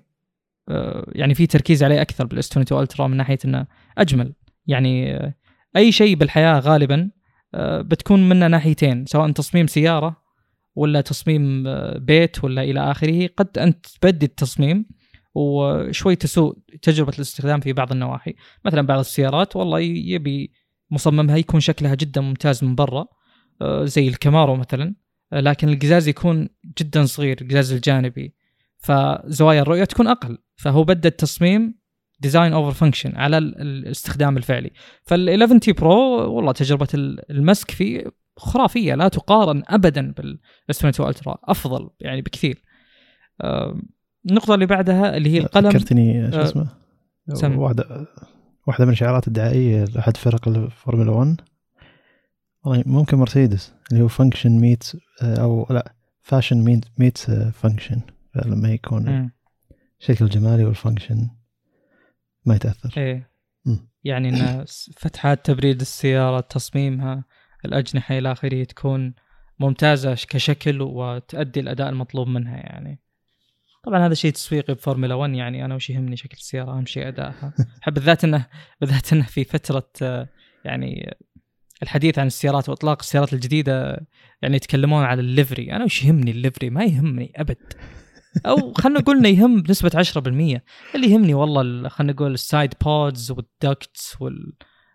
آه، 0.69 1.12
يعني 1.12 1.36
في 1.36 1.47
تركيز 1.47 1.84
عليه 1.84 2.01
أكثر 2.01 2.25
بالاس 2.25 2.51
22 2.51 2.84
الترا 2.84 3.08
من 3.08 3.17
ناحية 3.17 3.38
إنه 3.45 3.67
أجمل. 3.97 4.34
يعني 4.67 5.15
آه، 5.15 5.34
أي 5.78 5.91
شيء 5.91 6.15
بالحياة 6.15 6.60
غالبا 6.60 7.12
بتكون 7.58 8.30
منه 8.30 8.47
ناحيتين 8.47 9.06
سواء 9.06 9.32
تصميم 9.32 9.67
سيارة 9.67 10.21
ولا 10.75 11.01
تصميم 11.01 11.63
بيت 11.97 12.43
ولا 12.43 12.63
إلى 12.63 12.91
آخره. 12.91 13.30
قد 13.38 13.58
أنت 13.58 13.86
تبدي 14.01 14.25
التصميم 14.25 14.86
وشوي 15.36 16.15
تسوء 16.15 16.58
تجربة 16.82 17.13
الاستخدام 17.15 17.60
في 17.60 17.73
بعض 17.73 17.91
النواحي. 17.91 18.36
مثلا 18.65 18.82
بعض 18.82 18.99
السيارات 18.99 19.56
والله 19.56 19.80
يبي 19.80 20.51
مصممها 20.91 21.38
يكون 21.38 21.60
شكلها 21.60 21.95
جدا 21.95 22.21
ممتاز 22.21 22.63
من 22.63 22.75
برا 22.75 23.08
آه، 23.62 23.86
زي 23.86 24.08
الكامارو 24.08 24.56
مثلا 24.56 24.95
آه، 25.34 25.39
لكن 25.39 25.69
القزاز 25.69 26.08
يكون 26.08 26.49
جدا 26.82 27.06
صغير 27.06 27.38
القزاز 27.41 27.73
الجانبي. 27.73 28.36
فزوايا 28.86 29.62
الرؤية 29.62 29.84
تكون 29.84 30.08
أقل. 30.08 30.38
فهو 30.56 30.84
بدأ 30.84 31.10
التصميم 31.10 31.76
design 32.19 32.54
over 32.54 32.71
function 32.71 33.15
على 33.15 33.38
الاستخدام 33.38 34.38
الفعلي. 34.38 34.71
فال 35.04 35.30
11 35.30 35.58
تي 35.58 35.71
برو 35.71 36.36
والله 36.36 36.52
تجربة 36.52 36.88
المسك 37.30 37.71
فيه 37.71 38.04
خرافية 38.38 38.95
لا 38.95 39.08
تقارن 39.08 39.63
ابدا 39.67 40.12
بالاس 40.12 40.78
22 40.78 41.10
الترا 41.10 41.38
أفضل 41.43 41.89
يعني 42.00 42.21
بكثير. 42.21 42.63
النقطة 44.30 44.54
اللي 44.54 44.65
بعدها 44.65 45.17
اللي 45.17 45.30
هي 45.30 45.38
القلم. 45.38 45.69
ذكرتني 45.69 46.32
شو 46.32 46.41
اسمه؟ 46.41 46.67
سم. 47.34 47.58
واحدة 47.60 48.08
واحدة 48.67 48.86
من 48.86 48.91
الشعارات 48.91 49.28
الدعائية 49.28 49.86
لأحد 49.86 50.17
فرق 50.17 50.48
الفورمولا 50.48 51.12
1 51.12 51.41
والله 52.63 52.84
ممكن 52.86 53.17
مرسيدس 53.17 53.74
اللي 53.91 54.04
هو 54.04 54.08
function 54.08 54.52
meet 54.60 54.91
أو 55.24 55.67
لا 55.69 55.93
fashion 56.21 56.58
meet 56.63 56.86
meet 56.98 57.17
function 57.54 58.02
فلما 58.36 58.74
يكون 58.74 59.32
الشكل 60.00 60.26
الجمالي 60.26 60.65
وال 60.65 60.78
function 60.78 61.30
ما 62.45 62.56
يتأثر. 62.56 62.93
إيه. 62.98 63.30
م. 63.65 63.78
يعني 64.04 64.30
إن 64.30 64.65
فتحات 65.02 65.45
تبريد 65.45 65.82
السيارة 65.82 66.39
تصميمها 66.39 67.24
الأجنحة 67.65 68.17
إلى 68.17 68.32
آخره 68.32 68.63
تكون 68.63 69.13
ممتازة 69.60 70.13
كشكل 70.13 70.82
وتؤدي 70.82 71.60
الأداء 71.60 71.89
المطلوب 71.89 72.28
منها 72.28 72.58
يعني. 72.58 73.02
طبعا 73.84 74.06
هذا 74.06 74.13
شيء 74.13 74.32
تسويقي 74.32 74.74
بفورمولا 74.74 75.15
1 75.15 75.34
يعني 75.34 75.65
أنا 75.65 75.76
وش 75.76 75.89
يهمني 75.89 76.17
شكل 76.17 76.38
السيارة 76.38 76.71
أهم 76.71 76.86
شيء 76.86 77.08
أدائها. 77.08 77.54
بالذات 77.88 78.24
إنه 78.24 78.45
بالذات 78.82 79.13
إنه 79.13 79.26
في 79.26 79.43
فترة 79.43 79.89
يعني 80.65 81.15
الحديث 81.84 82.19
عن 82.19 82.28
السيارات 82.28 82.69
وإطلاق 82.69 82.98
السيارات 83.00 83.34
الجديدة 83.34 84.08
يعني 84.41 84.56
يتكلمون 84.56 85.04
على 85.04 85.21
ال 85.21 85.28
livery. 85.28 85.71
أنا 85.71 85.84
وش 85.84 86.04
يهمني 86.04 86.32
ال 86.32 86.36
livery؟ 86.36 86.69
ما 86.69 86.84
يهمني 86.84 87.32
أبد. 87.36 87.74
أو 88.45 88.74
خلينا 88.74 89.00
نقول 89.00 89.17
إنه 89.17 89.30
يهم 89.30 89.62
بنسبة 89.62 89.89
10% 89.89 90.17
اللي 90.95 91.12
يهمني 91.12 91.34
والله 91.34 91.89
خلينا 91.89 92.13
نقول 92.13 92.34
ال 92.34 92.41
side 92.41 92.74
pods 92.84 93.32
وال 93.32 93.56
ducts 93.56 94.17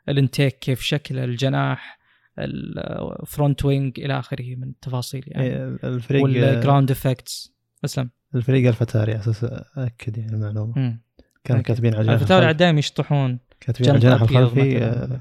والانتيك 0.07 0.59
كيف 0.59 0.81
شكل 0.81 1.19
الجناح 1.19 2.01
الفرونت 2.39 3.65
وينج 3.65 4.01
إلى 4.01 4.19
آخره 4.19 4.57
من 4.57 4.69
التفاصيل 4.69 5.25
يعني. 5.27 5.47
إيه، 5.47 5.79
الفريق 5.85 6.23
والجراوند 6.23 6.91
افكتس 6.91 7.55
أسلم. 7.85 8.11
الفريق 8.35 8.69
الفتاري 8.69 9.13
على 9.13 9.21
أساس 9.21 9.45
اكد 9.77 10.19
يعني 10.19 10.33
المعلومة. 10.33 10.99
كانوا 11.45 11.63
كاتبين 11.63 11.95
على 11.95 12.01
الجناح 12.01 12.21
الفتاري 12.21 12.53
دائما 12.53 12.79
يشطحون. 12.79 13.39
كاتبين 13.61 13.91
على 13.91 13.97
الجناح 13.97 14.23
الخلفي 14.23 15.21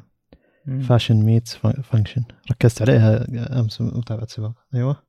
فاشن 0.82 1.16
ميت 1.16 1.48
فانكشن 1.84 2.24
ركزت 2.52 2.82
عليها 2.82 3.28
أمس 3.60 3.82
متابعة 3.82 4.28
سباق. 4.28 4.54
أيوه. 4.76 5.04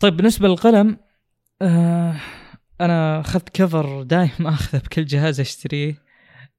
طيب 0.00 0.16
بالنسبة 0.16 0.48
للقلم 0.48 0.96
آه 1.62 2.16
أنا 2.80 3.20
أخذت 3.20 3.48
cover 3.48 4.02
دائما 4.02 4.48
أخذه 4.54 4.78
بكل 4.80 5.04
جهاز 5.04 5.40
أشتريه. 5.40 6.02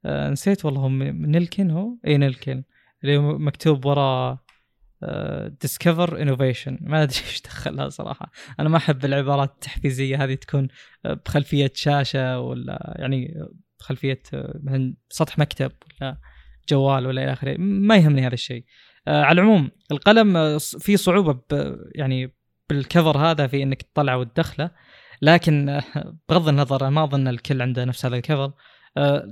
آه 0.05 0.29
نسيت 0.29 0.65
والله 0.65 0.87
Nillkin 1.11 1.71
هو؟ 1.71 1.97
اي 2.07 2.17
Nillkin. 2.17 2.63
اللي 3.03 3.17
مكتوب 3.17 3.85
وراه 3.85 4.39
discover 5.61 6.21
innovation 6.21 6.77
ما 6.81 7.03
أدري 7.03 7.17
إيش 7.29 7.41
دخلها 7.41 7.89
صراحة. 7.89 8.31
أنا 8.59 8.69
ما 8.69 8.77
أحب 8.77 9.05
العبارات 9.05 9.49
التحفيزية 9.53 10.23
هذه 10.23 10.33
تكون 10.33 10.67
آه، 11.05 11.13
بخلفية 11.13 11.71
شاشة 11.75 12.39
ولا 12.39 12.95
يعني 12.99 13.33
بخلفية 13.79 14.21
مثلا 14.33 14.95
سطح 15.09 15.39
مكتب 15.39 15.71
ولا 16.01 16.17
جوال 16.69 17.07
ولا 17.07 17.23
إلى 17.23 17.33
آخره. 17.33 17.55
ما 17.57 17.95
يهمني 17.95 18.27
هذا 18.27 18.33
الشيء. 18.33 18.65
على 19.07 19.41
العموم 19.41 19.71
القلم 19.91 20.57
في 20.59 20.97
صعوبة 20.97 21.41
يعني 21.95 22.40
بال 22.71 22.84
cover 22.84 23.17
هذا 23.17 23.47
في 23.47 23.63
إنك 23.63 23.81
تطلعه 23.81 24.17
وتدخله 24.17 24.71
لكن 25.21 25.81
بغض 26.29 26.47
النظر 26.47 26.89
ما 26.89 27.03
أظن 27.03 27.27
الكل 27.27 27.61
عنده 27.61 27.85
نفس 27.85 28.05
هذا 28.05 28.15
ال 28.15 28.20
cover. 28.20 28.51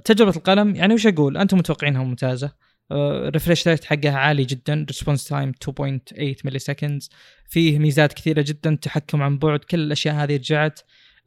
تجربة 0.05 0.35
القلم 0.37 0.75
يعني 0.75 0.93
وش 0.93 1.07
أقول؟ 1.07 1.37
أنتم 1.37 1.57
متوقعينها 1.57 2.03
ممتازة. 2.03 2.53
refresh 3.29 3.67
rate 3.67 3.83
حقها 3.83 4.17
عالي 4.17 4.43
جدا 4.43 4.85
response 4.87 5.27
time 5.27 5.51
2.8 5.51 6.45
milliseconds 6.45 7.09
فيه 7.49 7.79
ميزات 7.79 8.13
كثيرة 8.13 8.41
جدا 8.47 8.77
تحكم 8.81 9.21
عن 9.21 9.37
بعد 9.37 9.59
كل 9.59 9.79
الأشياء 9.79 10.15
هذه 10.15 10.35
رجعت. 10.35 10.79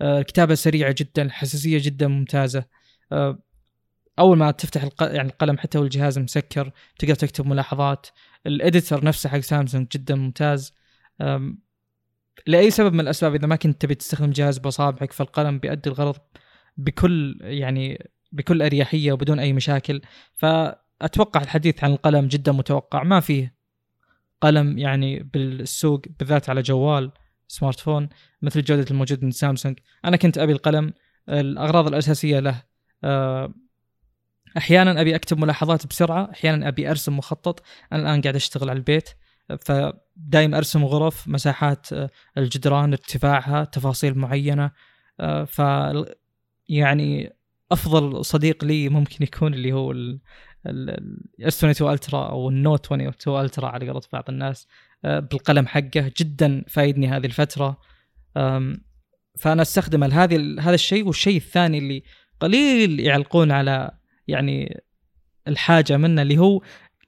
الكتابة 0.02 0.52
آه، 0.52 0.54
سريعة 0.54 0.94
جدا 0.98 1.22
الحساسيه 1.22 1.78
جدا 1.82 2.08
ممتازة. 2.08 2.64
آه، 3.12 3.42
أول 4.18 4.38
ما 4.38 4.50
تفتح. 4.50 4.88
يعني 5.00 5.28
القلم 5.28 5.58
حتى 5.58 5.78
والجهاز 5.78 6.18
مسكر 6.18 6.70
تقدر 6.98 7.14
تكتب 7.14 7.46
ملاحظات. 7.46 8.06
الاديتر 8.46 9.04
نفسه 9.04 9.30
حق 9.30 9.40
سامسونج 9.40 9.86
جدا 9.92 10.14
ممتاز. 10.14 10.74
لأي 12.46 12.70
سبب 12.70 12.92
من 12.92 13.00
الأسباب 13.00 13.34
إذا 13.34 13.46
ما 13.46 13.56
كنت 13.56 13.82
تبي 13.82 13.94
تستخدم 13.94 14.30
جهاز 14.30 14.58
باصابعك 14.58 15.12
فالقلم 15.12 15.58
بيؤدي 15.58 15.90
الغرض 15.90 16.16
بكل 16.76 17.38
يعني 17.40 18.10
بكل 18.32 18.62
أريحية 18.62 19.12
وبدون 19.12 19.38
أي 19.38 19.52
مشاكل. 19.52 20.02
فأتوقع 20.34 21.42
الحديث 21.42 21.84
عن 21.84 21.92
القلم 21.92 22.28
جدا 22.28 22.52
متوقع. 22.52 23.02
ما 23.02 23.20
فيه 23.20 23.54
قلم 24.40 24.78
يعني 24.78 25.22
بالسوق 25.22 26.02
بالذات 26.18 26.50
على 26.50 26.62
جوال 26.62 27.12
سمارت 27.48 27.80
فون 27.80 28.08
مثل 28.42 28.62
جوده 28.62 28.86
الموجود 28.90 29.24
من 29.24 29.30
سامسونج. 29.30 29.78
أنا 30.04 30.16
كنت 30.16 30.38
أبي 30.38 30.52
القلم. 30.52 30.92
الأغراض 31.28 31.86
الأساسية 31.86 32.38
له. 32.38 32.62
آه، 33.04 33.54
أحيانا 34.56 35.00
أبي 35.00 35.14
أكتب 35.14 35.38
ملاحظات 35.38 35.86
بسرعة. 35.86 36.30
أحيانا 36.30 36.68
أبي 36.68 36.90
أرسم 36.90 37.16
مخطط. 37.16 37.62
أنا 37.92 38.02
الآن 38.02 38.20
قاعد 38.20 38.34
أشتغل 38.34 38.70
على 38.70 38.76
البيت. 38.76 39.10
فدايم 39.60 40.54
أرسم 40.54 40.84
غرف 40.84 41.28
مساحات 41.28 41.92
آه، 41.92 42.10
الجدران 42.38 42.92
ارتفاعها 42.92 43.64
تفاصيل 43.64 44.18
معينة 44.18 44.70
آه، 45.20 45.44
ف 45.44 45.62
يعني 46.68 47.36
أفضل 47.72 48.24
صديق 48.24 48.64
لي 48.64 48.88
ممكن 48.88 49.24
يكون 49.24 49.54
اللي 49.54 49.72
هو 49.72 49.92
ال 50.66 51.11
S 51.11 51.56
22 51.56 51.92
Ultra 51.92 52.28
أو 52.28 52.48
ال 52.48 52.56
Note 52.56 52.86
22 52.86 53.40
Ultra 53.40 53.68
على 53.68 53.88
قولة 53.88 54.02
بعض 54.12 54.24
الناس 54.28 54.68
آه، 55.04 55.18
بالقلم 55.18 55.66
حقه 55.66 56.12
جدا 56.18 56.64
فايدني 56.68 57.08
هذه 57.08 57.26
الفترة. 57.26 57.80
فأنا 59.38 59.62
استخدم 59.62 60.04
هذه 60.04 60.60
هذا 60.60 60.74
الشيء 60.74 61.06
والشيء 61.06 61.36
الثاني 61.36 61.78
اللي 61.78 62.02
قليل 62.40 63.00
يعلقون 63.00 63.50
على 63.50 63.90
يعني 64.28 64.82
الحاجة 65.48 65.96
منه 65.96 66.22
اللي 66.22 66.38
هو 66.38 66.62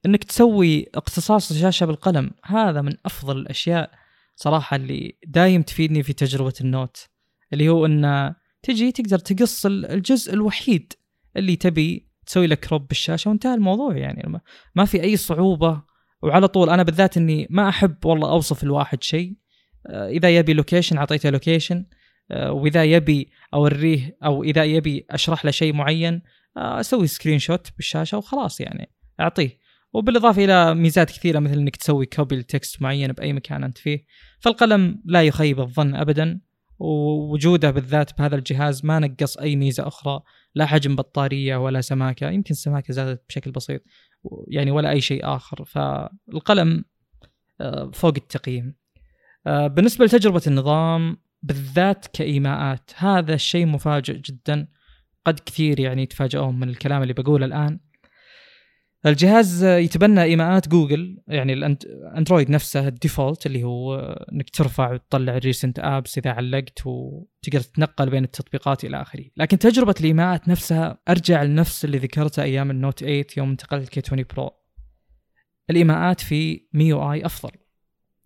إنك 0.06 0.24
تسوي 0.24 0.86
اقتصاص 0.94 1.52
شاشه 1.52 1.86
بالقلم. 1.86 2.30
هذا 2.44 2.82
من 2.82 2.96
أفضل 3.06 3.38
الأشياء 3.38 3.90
صراحة 4.36 4.76
اللي 4.76 5.18
دايم 5.26 5.62
تفيدني 5.62 6.02
في 6.02 6.12
تجربة 6.12 6.54
النوت 6.60 7.08
اللي 7.52 7.68
هو 7.68 7.86
انه 7.86 8.36
تجي 8.62 8.92
تقدر 8.92 9.18
تقص 9.18 9.66
الجزء 9.66 10.34
الوحيد 10.34 10.92
اللي 11.36 11.56
تبي 11.56 12.08
تسوي 12.26 12.46
لك 12.46 12.60
كروب 12.60 12.88
بالشاشة 12.88 13.28
وانتهى 13.28 13.54
الموضوع 13.54 13.96
يعني. 13.96 14.40
ما 14.74 14.84
في 14.84 15.02
أي 15.02 15.16
صعوبة 15.16 15.82
وعلى 16.22 16.48
طول 16.48 16.70
أنا 16.70 16.82
بالذات 16.82 17.16
إني 17.16 17.46
ما 17.50 17.68
أحب 17.68 18.04
والله 18.04 18.30
أوصف 18.30 18.64
الواحد 18.64 19.02
شيء. 19.02 19.36
آه، 19.86 20.08
إذا 20.08 20.36
يبي 20.36 20.52
location 20.54 20.98
أعطيته 20.98 21.30
location 21.30 21.86
آه، 22.30 22.52
وإذا 22.52 22.84
يبي 22.84 23.30
أوريه 23.54 24.16
أو 24.24 24.42
إذا 24.42 24.64
يبي 24.64 25.06
أشرح 25.10 25.44
له 25.44 25.50
شيء 25.50 25.72
معين 25.72 26.22
آه، 26.56 26.80
أسوي 26.80 27.06
screenshot 27.06 27.68
بالشاشة 27.76 28.18
وخلاص 28.18 28.60
يعني. 28.60 28.90
أعطيه. 29.20 29.58
وبالإضافة 29.94 30.44
إلى 30.44 30.74
ميزات 30.74 31.10
كثيرة 31.10 31.38
مثل 31.38 31.54
إنك 31.54 31.76
تسوي 31.76 32.06
copy 32.06 32.36
ل 32.36 32.46
text 32.46 32.82
معين 32.82 33.12
بأي 33.12 33.32
مكان 33.32 33.64
أنت 33.64 33.78
فيه. 33.78 34.04
فالقلم 34.40 35.02
لا 35.04 35.22
يخيب 35.22 35.60
الظن 35.60 35.94
ابدا 35.94 36.40
ووجوده 36.78 37.70
بالذات 37.70 38.18
بهذا 38.18 38.36
الجهاز 38.36 38.84
ما 38.84 38.98
نقص 38.98 39.36
أي 39.36 39.56
ميزة 39.56 39.86
أخرى 39.86 40.20
لا 40.54 40.66
حجم 40.66 40.96
بطارية 40.96 41.56
ولا 41.56 41.80
سماكة. 41.80 42.30
يمكن 42.30 42.50
السماكة 42.50 42.92
زادت 42.94 43.22
بشكل 43.28 43.50
بسيط 43.50 43.82
يعني 44.48 44.70
ولا 44.70 44.90
أي 44.90 45.00
شيء 45.00 45.20
آخر. 45.24 45.64
فالقلم 45.64 46.84
آه، 47.60 47.90
فوق 47.94 48.14
التقييم. 48.16 48.74
آه، 49.46 49.66
بالنسبة 49.66 50.04
لتجربة 50.04 50.42
النظام 50.46 51.16
بالذات 51.42 52.06
كإيماءات 52.06 52.90
هذا 52.96 53.34
الشيء 53.34 53.66
مفاجئ 53.66 54.18
جدا. 54.18 54.68
قد 55.24 55.40
كثير 55.40 55.80
يعني 55.80 56.02
يتفاجئون 56.02 56.58
من 56.58 56.68
الكلام 56.68 57.02
اللي 57.02 57.12
بقوله 57.12 57.46
الآن. 57.46 57.80
الجهاز 59.06 59.64
يتبنى 59.64 60.22
إيماءات 60.22 60.68
جوجل 60.68 61.18
يعني 61.28 61.52
الأندرويد 61.52 62.50
نفسه 62.50 62.88
ال 62.88 62.96
default 62.96 63.46
اللي 63.46 63.62
هو 63.62 63.96
إنك 64.32 64.50
ترفع 64.50 64.92
وتطلع 64.92 65.36
ال 65.36 65.42
recent 65.42 65.78
apps 65.78 66.18
إذا 66.18 66.30
علقت 66.30 66.86
وتقدر 66.86 67.60
تتنقل 67.60 68.10
بين 68.10 68.24
التطبيقات 68.24 68.84
إلى 68.84 69.02
آخره، 69.02 69.24
لكن 69.36 69.58
تجربة 69.58 69.94
الإيماءات 70.00 70.48
نفسها 70.48 70.98
أرجع 71.08 71.42
لنفس 71.42 71.84
اللي 71.84 71.98
ذكرته 71.98 72.42
أيام 72.42 72.70
ال 72.70 72.76
Note 72.76 73.00
8 73.00 73.26
يوم 73.36 73.50
انتقلت 73.50 73.88
K 73.88 74.02
20 74.06 74.24
Pro. 74.34 74.50
الإيماءات 75.70 76.20
في 76.20 76.68
MIUI 76.72 77.26
أفضل. 77.26 77.50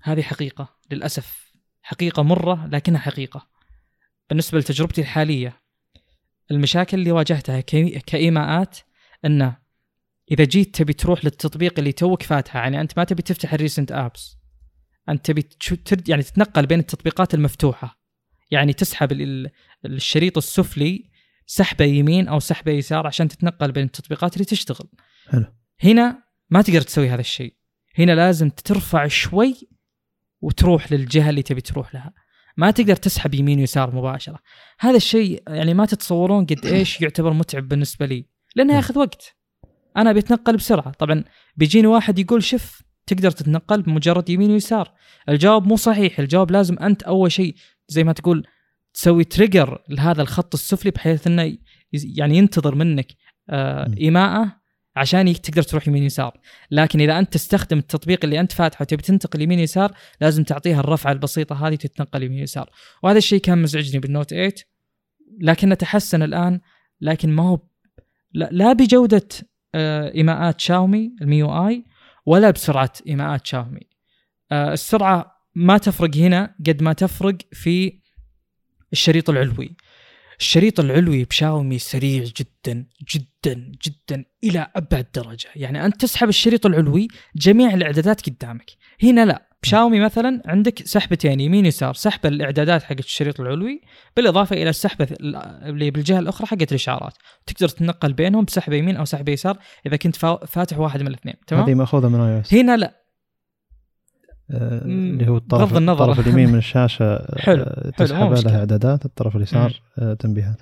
هذه 0.03 0.23
حقيقة 0.23 0.77
للأسف 0.91 1.53
حقيقة 1.83 2.23
مرة 2.23 2.67
لكنها 2.67 3.01
حقيقة. 3.01 3.49
بالنسبة 4.29 4.59
لتجربتي 4.59 5.01
الحالية 5.01 5.63
المشاكل 6.51 6.99
اللي 6.99 7.13
واجهتها 7.13 7.61
كإيماءات 8.07 8.79
إنه 9.25 9.58
إذا 10.31 10.45
جيت 10.45 10.75
تبي 10.75 10.93
تروح 10.93 11.25
للتطبيق 11.25 11.79
اللي 11.79 11.93
توك 11.93 12.23
فاتحه 12.23 12.59
يعني 12.59 12.81
أنت 12.81 12.99
ما 12.99 13.05
تبي 13.05 13.23
تفتح 13.23 13.55
ال 13.55 13.60
recent 13.60 13.93
apps 13.93 14.39
أنت 15.09 15.27
تبي 15.27 15.49
يعني 16.09 16.23
تتنقل 16.23 16.67
بين 16.67 16.79
التطبيقات 16.79 17.35
المفتوحة. 17.35 17.99
يعني 18.51 18.73
تسحب 18.73 19.13
الشريط 19.85 20.37
السفلي 20.37 21.11
سحبة 21.47 21.85
يمين 21.85 22.29
أو 22.29 22.39
سحبة 22.39 22.73
يسار 22.73 23.07
عشان 23.07 23.29
تتنقل 23.29 23.73
بين 23.73 23.85
التطبيقات 23.85 24.35
اللي 24.35 24.45
تشتغل. 24.45 24.89
حلو. 25.29 25.45
هنا 25.85 26.23
ما 26.51 26.63
تقدر 26.63 26.81
تسوي 26.81 27.09
هذا 27.09 27.21
الشيء. 27.21 27.55
هنا 27.99 28.13
لازم 28.13 28.51
ترفع 28.51 29.07
شوي 29.07 29.55
وتروح 30.41 30.93
للجهة 30.93 31.31
اللي 31.31 31.43
تبي 31.43 31.61
تروح 31.61 31.95
لها. 31.95 32.13
ما 32.57 32.71
تقدر 32.71 32.97
تسحب 32.97 33.35
يمين 33.35 33.59
ويسار 33.59 33.97
مباشرة. 33.97 34.39
هذا 34.79 34.97
الشيء 34.97 35.43
يعني 35.49 35.75
ما 35.75 35.87
تتصورون 35.87 36.47
قد 36.47 36.67
إيش 36.67 37.01
يعتبر 37.01 37.33
متعب 37.33 37.69
بالنسبة 37.69 38.07
لي 38.07 38.27
لأنه 38.57 38.77
ياخذ 38.77 38.99
وقت. 38.99 39.38
أنا 39.99 40.13
بتنقل 40.13 40.57
بسرعة. 40.57 40.91
طبعا 40.91 41.25
بيجيني 41.57 41.87
واحد 41.87 42.19
يقول 42.19 42.43
شف 42.43 42.83
تقدر 43.07 43.31
تتنقل 43.31 43.83
بمجرد 43.83 44.31
يمين 44.31 44.51
ويسار. 44.51 44.93
الجواب 45.29 45.67
مو 45.67 45.77
صحيح. 45.77 46.19
الجواب 46.19 46.51
لازم 46.51 46.79
أنت 46.79 47.03
أول 47.03 47.33
شيء 47.33 47.55
زي 47.89 48.05
ما 48.05 48.13
تقول 48.13 48.47
تسوي 48.95 49.25
تريجر 49.25 49.83
لهذا 49.89 50.23
الخط 50.23 50.55
السفلي 50.55 50.91
بحيث 50.91 51.27
إنه 51.27 51.57
يعني 51.93 52.39
ينتظر 52.39 52.75
منك 52.75 53.07
آه 53.51 53.95
إيماءه 54.01 54.59
عشان 54.97 55.33
تقدر 55.43 55.63
تروح 55.63 55.89
يمين 55.89 56.03
يسار. 56.03 56.41
لكن 56.71 57.01
إذا 57.01 57.19
أنت 57.19 57.33
تستخدم 57.33 57.79
التطبيق 57.79 58.25
اللي 58.25 58.41
أنت 58.41 58.53
فاتحه 58.53 58.83
وتبي 58.83 59.03
تنتقل 59.03 59.43
يمين 59.43 59.59
يسار 59.59 59.93
لازم 60.21 60.45
تعطيها 60.45 60.81
الرفعة 60.81 61.13
البسيطة 61.13 61.69
هذه 61.69 61.75
تتنقل 61.75 62.23
يمين 62.23 62.39
يسار. 62.39 62.71
وهذا 63.03 63.19
الشيء 63.19 63.41
كان 63.41 63.63
مزعجني 63.63 64.01
بالنوت 64.01 64.31
8 64.31 64.55
لكنه 65.41 65.75
تحسن 65.75 66.23
الآن 66.23 66.61
لكن 67.01 67.31
ما 67.33 67.43
هو 67.43 67.59
لا, 68.33 68.73
بجودة 68.73 69.29
إيماءات 70.15 70.61
شاومي 70.61 71.13
الميو 71.23 71.69
آي 71.69 71.85
ولا 72.27 72.51
بسرعة 72.51 72.93
إيماءات 73.07 73.47
شاومي. 73.47 73.81
آه، 74.53 74.73
السرعة 74.73 75.39
ما 75.55 75.79
تفرق 75.79 76.17
هنا 76.17 76.55
قد 76.67 76.83
ما 76.83 76.93
تفرق 76.93 77.37
في 77.53 78.01
الشريط 78.93 79.31
العلوي. 79.31 79.77
الشريط 80.41 80.81
العلوي 80.81 81.25
بشاومي 81.25 81.79
سريع 81.79 82.25
جدا 82.25 82.87
جدا 83.15 83.73
جدا 83.87 84.25
إلى 84.45 84.71
أبعد 84.77 85.07
درجة. 85.15 85.49
يعني 85.57 85.85
أنت 85.85 86.01
تسحب 86.01 86.29
الشريط 86.29 86.67
العلوي 86.67 87.09
جميع 87.37 87.75
الإعدادات 87.75 88.31
قدامك. 88.31 88.71
هنا 89.03 89.25
لا. 89.25 89.48
بشاومي 89.63 90.01
مثلا 90.01 90.43
عندك 90.47 90.87
سحبتين 90.87 91.41
يمين 91.41 91.67
يسار 91.67 91.95
سحب 91.95 92.27
الإعدادات 92.27 92.83
حقت 92.83 92.99
الشريط 92.99 93.41
العلوي 93.41 93.81
بالإضافة 94.17 94.57
إلى 94.57 94.71
السحبه 94.71 95.09
اللي 95.21 95.91
بالجهة 95.91 96.19
الأخرى 96.19 96.47
حقت 96.47 96.71
الاشعارات 96.71 97.15
تقدر 97.47 97.69
تتنقل 97.69 98.13
بينهم 98.13 98.45
بسحبه 98.45 98.77
يمين 98.77 98.97
أو 98.97 99.05
سحبه 99.05 99.33
يسار 99.33 99.59
إذا 99.87 99.97
كنت 99.97 100.17
فاتح 100.47 100.79
واحد 100.79 101.01
من 101.01 101.09
الاثنين 101.09 101.35
تمام؟ 101.47 101.65
هذه 101.65 101.75
مأخوذة 101.75 102.09
من 102.09 102.21
اي 102.21 102.43
هنا 102.53 102.77
لا. 102.77 102.99
آه، 104.51 104.85
اللي 104.85 105.29
هو 105.29 105.37
الطرف 105.37 105.77
النظر. 105.77 106.11
الطرف 106.11 106.27
اليمين 106.27 106.49
من 106.49 106.59
الشاشة 106.59 107.05
آه، 107.15 107.39
حلو 107.39 107.65
تسحب 107.97 108.35
حلو 108.35 108.35
لها 108.35 108.59
إعدادات 108.59 109.05
الطرف 109.05 109.37
اليسار 109.37 109.83
آه، 109.99 110.15
تنبيهات. 110.15 110.61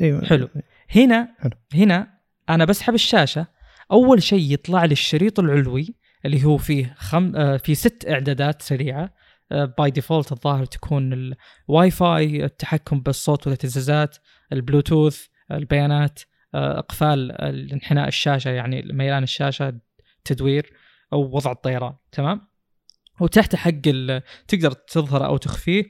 إيوه. 0.00 0.24
حلو. 0.24 0.48
هنا 0.96 1.28
حلو. 1.38 1.52
هنا 1.74 2.08
أنا 2.48 2.64
بسحب 2.64 2.94
الشاشة 2.94 3.46
أول 3.92 4.22
شيء 4.22 4.52
يطلع 4.52 4.84
لي 4.84 4.92
الشريط 4.92 5.40
العلوي 5.40 5.94
اللي 6.24 6.44
هو 6.44 6.56
فيه 6.56 6.94
خم... 6.98 7.36
آه 7.36 7.56
في 7.56 7.74
ست 7.74 8.08
إعدادات 8.08 8.62
سريعة. 8.62 9.14
by 9.50 9.74
آه 9.78 9.88
default 9.88 10.32
الظاهر 10.32 10.64
تكون 10.64 11.34
الواي 11.68 11.90
فاي 11.90 12.44
التحكم 12.44 13.00
بالصوت 13.00 13.46
والاهتزازات 13.46 14.16
البلوتوث 14.52 15.26
البيانات 15.50 16.20
آه 16.54 16.78
إقفال 16.78 17.32
انحناء 17.72 18.08
الشاشة 18.08 18.50
يعني 18.50 18.82
ميلان 18.82 19.22
الشاشة 19.22 19.78
تدوير 20.24 20.72
أو 21.12 21.36
وضع 21.36 21.52
الطيران 21.52 21.94
تمام؟ 22.12 22.40
وتحت 23.20 23.56
حق 23.56 23.70
تقدر 24.48 24.72
تظهر 24.72 25.26
أو 25.26 25.36
تخفيه 25.36 25.84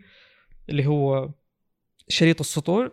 اللي 0.69 0.87
هو 0.87 1.31
شريط 2.09 2.41
السطوع 2.41 2.91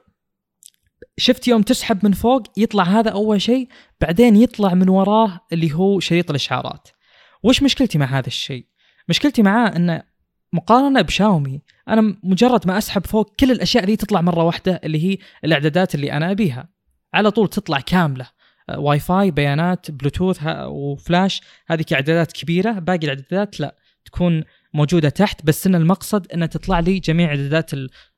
شفت 1.18 1.48
يوم 1.48 1.62
تسحب 1.62 2.06
من 2.06 2.12
فوق 2.12 2.44
يطلع 2.58 2.84
هذا 2.84 3.12
أول 3.12 3.42
شيء 3.42 3.68
بعدين 4.02 4.36
يطلع 4.36 4.74
من 4.74 4.90
وراه 4.90 5.40
اللي 5.54 5.74
هو 5.74 6.00
شريط 6.00 6.30
الإشعارات. 6.30 6.88
وش 7.44 7.64
مشكلتي 7.64 7.98
مع 7.98 8.06
هذا 8.06 8.28
الشيء؟ 8.28 8.66
مشكلتي 9.10 9.42
معاه 9.42 9.76
انه 9.76 10.04
مقارنة 10.54 11.02
بشاومي 11.02 11.62
أنا 11.88 12.18
مجرد 12.24 12.68
ما 12.68 12.78
أسحب 12.78 13.06
فوق 13.06 13.36
كل 13.40 13.52
الأشياء 13.52 13.86
ذي 13.86 13.96
تطلع 13.96 14.22
مرة 14.22 14.44
واحدة 14.44 14.82
اللي 14.84 15.10
هي 15.10 15.18
الإعدادات 15.46 15.96
اللي 15.96 16.12
أنا 16.12 16.32
أبيها. 16.32 16.70
على 17.14 17.32
طول 17.32 17.48
تطلع 17.48 17.80
كاملة. 17.80 18.28
واي 18.78 19.00
فاي 19.00 19.32
بيانات 19.32 19.92
Bluetooth 19.92 20.40
و 20.68 20.78
flash. 20.78 21.42
هذه 21.68 21.82
كاعدادات 21.82 22.32
كبيرة. 22.32 22.72
باقي 22.72 22.98
الإعدادات 23.04 23.60
لا 23.60 23.76
تكون 24.06 24.44
موجودة 24.74 25.10
تحت 25.10 25.46
بس 25.46 25.68
إن 25.68 25.76
المقصد 25.76 26.32
إنها 26.32 26.48
تطلع 26.48 26.80
لي 26.80 27.00
جميع 27.00 27.30
إعدادات 27.30 27.72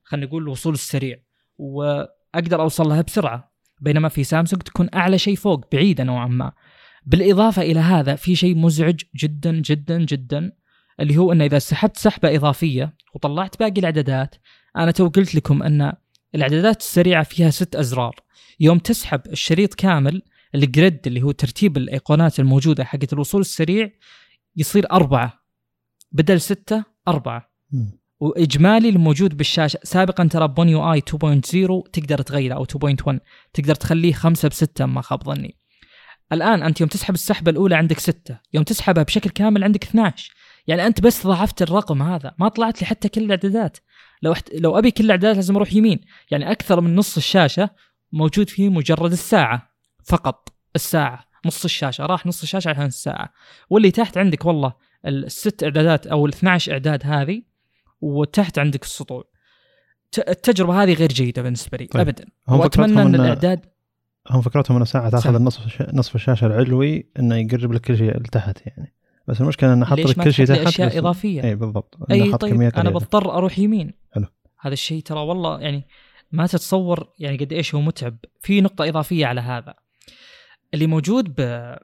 خلينا 0.03 0.27
نقول 0.27 0.43
الوصول 0.43 0.73
السريع. 0.73 1.17
وأقدر 1.57 2.61
أوصل 2.61 2.87
لها 2.89 3.01
بسرعة. 3.01 3.53
بينما 3.81 4.09
في 4.09 4.23
سامسونج 4.23 4.61
تكون 4.61 4.89
أعلى 4.93 5.17
شيء 5.17 5.35
فوق 5.35 5.71
بعيدة 5.71 6.03
نوعا 6.03 6.27
ما. 6.27 6.51
بالإضافة 7.05 7.61
إلى 7.61 7.79
هذا 7.79 8.15
في 8.15 8.35
شيء 8.35 8.57
مزعج 8.57 9.01
جدا 9.15 9.51
جدا 9.51 10.05
جدا 10.05 10.51
اللي 10.99 11.17
هو 11.17 11.31
انه 11.31 11.45
إذا 11.45 11.59
سحبت 11.59 11.97
سحبة 11.97 12.35
إضافية 12.35 12.95
وطلعت 13.15 13.59
باقي 13.59 13.79
الإعدادات 13.79 14.35
أنا 14.77 14.91
تو 14.91 15.07
قلت 15.07 15.35
لكم 15.35 15.63
أن 15.63 15.93
الإعدادات 16.35 16.79
السريعة 16.81 17.23
فيها 17.23 17.49
ست 17.49 17.75
أزرار. 17.75 18.15
يوم 18.59 18.79
تسحب 18.79 19.21
الشريط 19.31 19.73
كامل 19.73 20.21
ال 20.55 20.64
grid 20.64 20.99
اللي 21.07 21.21
هو 21.21 21.31
ترتيب 21.31 21.77
الإيقونات 21.77 22.39
الموجودة 22.39 22.83
حقت 22.83 23.13
الوصول 23.13 23.41
السريع 23.41 23.89
يصير 24.55 24.91
أربعة. 24.91 25.43
بدل 26.11 26.41
ستة 26.41 26.83
أربعة. 27.07 27.53
وإجمالي 28.19 28.89
الموجود 28.89 29.37
بالشاشة 29.37 29.79
سابقا 29.83 30.27
ترى 30.27 30.47
ب 30.47 30.69
One 30.69 30.93
UI 30.93 31.01
2.0 31.01 31.89
تقدر 31.93 32.21
تغيره 32.21 32.55
أو 32.55 32.65
2.1 32.65 33.19
تقدر 33.53 33.75
تخليه 33.75 34.13
5 34.13 34.47
ب 34.47 34.53
6 34.53 34.85
ما 34.85 35.01
خاب 35.01 35.23
ظني. 35.23 35.62
الآن 36.33 36.63
أنت 36.63 36.81
يوم 36.81 36.89
تسحب 36.89 37.13
السحبة 37.13 37.51
الأولى 37.51 37.75
عندك 37.75 37.99
6 37.99 38.37
يوم 38.53 38.63
تسحبها 38.63 39.03
بشكل 39.03 39.29
كامل 39.29 39.63
عندك 39.63 39.83
12 39.83 40.33
يعني 40.67 40.87
أنت 40.87 41.01
بس 41.01 41.27
ضاعفت 41.27 41.61
الرقم 41.61 42.01
هذا 42.01 42.33
ما 42.39 42.47
طلعت 42.47 42.81
لي 42.81 42.87
حتى 42.87 43.09
كل 43.09 43.23
الإعدادات. 43.23 43.77
لو 44.21 44.31
احت... 44.31 44.49
لو 44.53 44.77
أبي 44.77 44.91
كل 44.91 45.05
الإعدادات 45.05 45.35
لازم 45.35 45.55
أروح 45.55 45.73
يمين. 45.73 46.01
يعني 46.31 46.51
أكثر 46.51 46.81
من 46.81 46.95
نص 46.95 47.17
الشاشة 47.17 47.69
موجود 48.11 48.49
فيه 48.49 48.69
مجرد 48.69 49.11
الساعة 49.11 49.73
فقط 50.03 50.49
الساعة 50.75 51.25
نص 51.45 51.63
الشاشة. 51.63 52.05
راح 52.05 52.25
نص 52.25 52.41
الشاشة 52.41 52.69
عشان 52.69 52.85
الساعة. 52.85 53.33
واللي 53.69 53.91
تحت 53.91 54.17
عندك 54.17 54.45
والله 54.45 54.73
الست 55.07 55.63
إعدادات 55.63 56.07
أو 56.07 56.25
ال 56.25 56.33
12 56.33 56.71
إعداد 56.71 57.01
هذه 57.05 57.41
وتحت 58.01 58.59
عندك 58.59 58.83
السطوع. 58.83 59.23
التجربة 60.27 60.83
هذه 60.83 60.93
غير 60.93 61.09
جيدة 61.09 61.41
بالنسبة 61.41 61.77
لي 61.77 61.85
طيب. 61.85 62.01
ابدا. 62.01 62.25
وأتمنى 62.47 63.01
إن 63.01 63.15
الإعداد 63.15 63.72
هم 64.31 64.41
فكرتهم 64.41 64.77
ان 64.77 64.85
ساعة 64.85 65.09
تأخذ 65.09 65.35
النصف 65.35 65.81
نصف 65.93 66.15
الشاشة 66.15 66.47
العلوي 66.47 67.09
إنه 67.19 67.35
يقرب 67.35 67.73
لك 67.73 67.81
كل 67.81 67.97
شيء 67.97 68.17
لتحت 68.17 68.67
يعني. 68.67 68.93
بس 69.27 69.41
المشكلة 69.41 69.73
إنه 69.73 69.85
حط 69.85 69.99
لك 69.99 70.23
كل 70.23 70.33
شيء 70.33 70.45
تحت 70.45 70.59
أشياء 70.59 70.97
إضافية؟ 70.97 71.43
إي 71.43 71.55
بالضبط. 71.55 71.97
أي 72.11 72.33
طيب 72.37 72.61
أنا 72.61 72.89
بضطر 72.89 73.37
أروح 73.37 73.59
يمين. 73.59 73.93
حلو. 74.11 74.25
هذا 74.59 74.73
الشيء 74.73 75.01
ترى 75.01 75.19
والله 75.19 75.59
يعني 75.59 75.87
ما 76.31 76.47
تتصور 76.47 77.13
يعني 77.19 77.37
قد 77.37 77.53
إيش 77.53 77.75
هو 77.75 77.81
متعب. 77.81 78.17
في 78.41 78.61
نقطة 78.61 78.89
إضافية 78.89 79.25
على 79.25 79.41
هذا. 79.41 79.73
اللي 80.73 80.87
موجود 80.87 81.35
ب 81.41 81.75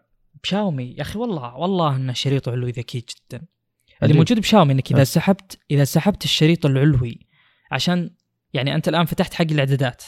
بشاومي 0.43 0.95
يا 0.97 1.01
أخي 1.01 1.19
والله 1.19 1.55
والله 1.55 1.95
إنه 1.95 2.13
شريط 2.13 2.49
علوي 2.49 2.71
ذكي 2.71 2.99
جدا. 2.99 3.45
اللي 4.03 4.13
موجود 4.13 4.39
بشاومي 4.39 4.73
إنك 4.73 4.91
إذا 4.91 5.03
سحبت 5.03 5.59
إذا 5.71 5.83
سحبت 5.83 6.23
الشريط 6.23 6.65
العلوي 6.65 7.19
عشان 7.71 8.09
يعني 8.53 8.75
أنت 8.75 8.87
الآن 8.87 9.05
فتحت 9.05 9.33
حق 9.33 9.45
الإعدادات. 9.51 10.03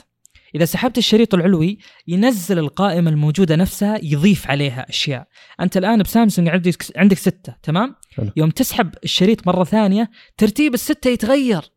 إذا 0.55 0.65
سحبت 0.65 0.97
الشريط 0.97 1.33
العلوي 1.33 1.77
ينزل 2.07 2.59
القائمة 2.59 3.09
الموجودة 3.09 3.55
نفسها 3.55 3.99
يضيف 4.03 4.49
عليها 4.49 4.89
أشياء. 4.89 5.27
أنت 5.59 5.77
الآن 5.77 6.01
بسامسونج 6.01 6.49
عندك 6.49 6.97
عندك 6.97 7.17
ستة 7.17 7.55
تمام؟ 7.63 7.95
حلو. 8.15 8.31
يوم 8.37 8.49
تسحب 8.49 8.95
الشريط 9.03 9.47
مرة 9.47 9.63
ثانية 9.63 10.11
ترتيب 10.37 10.73
الستة 10.73 11.09
يتغير. 11.09 11.71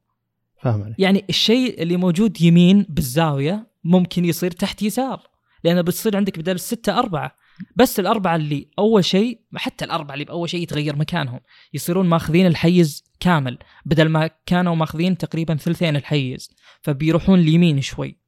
فاهم 0.63 0.83
عليك. 0.83 0.95
يعني 0.99 1.25
الشيء 1.29 1.83
اللي 1.83 1.97
موجود 1.97 2.41
يمين 2.41 2.87
بالزاوية 2.89 3.67
ممكن 3.85 4.25
يصير 4.25 4.51
تحت 4.51 4.83
يسار 4.83 5.23
لأنه 5.65 5.81
بتصير 5.81 6.17
عندك 6.17 6.39
بدل 6.39 6.55
الستة 6.55 6.99
أربعة. 6.99 7.37
بس 7.77 8.01
الأربعة 8.01 8.37
اللي 8.37 8.69
أول 8.79 9.05
شيء 9.05 9.41
حتى 9.57 9.85
الأربعة 9.85 10.15
اللي 10.15 10.25
بأول 10.25 10.51
شيء 10.51 10.63
يتغير 10.63 10.97
مكانهم. 10.97 11.41
يصيرون 11.75 12.07
ماخذين 12.07 12.47
الحيز 12.47 13.05
كامل. 13.21 13.59
بدل 13.85 14.09
ما 14.09 14.31
كانوا 14.47 14.75
ماخذين 14.75 15.19
تقريبا 15.19 15.57
ثلثين 15.57 15.97
الحيز 15.97 16.51
فبيروحون 16.83 17.39
اليمين 17.39 17.81
شوي. 17.81 18.24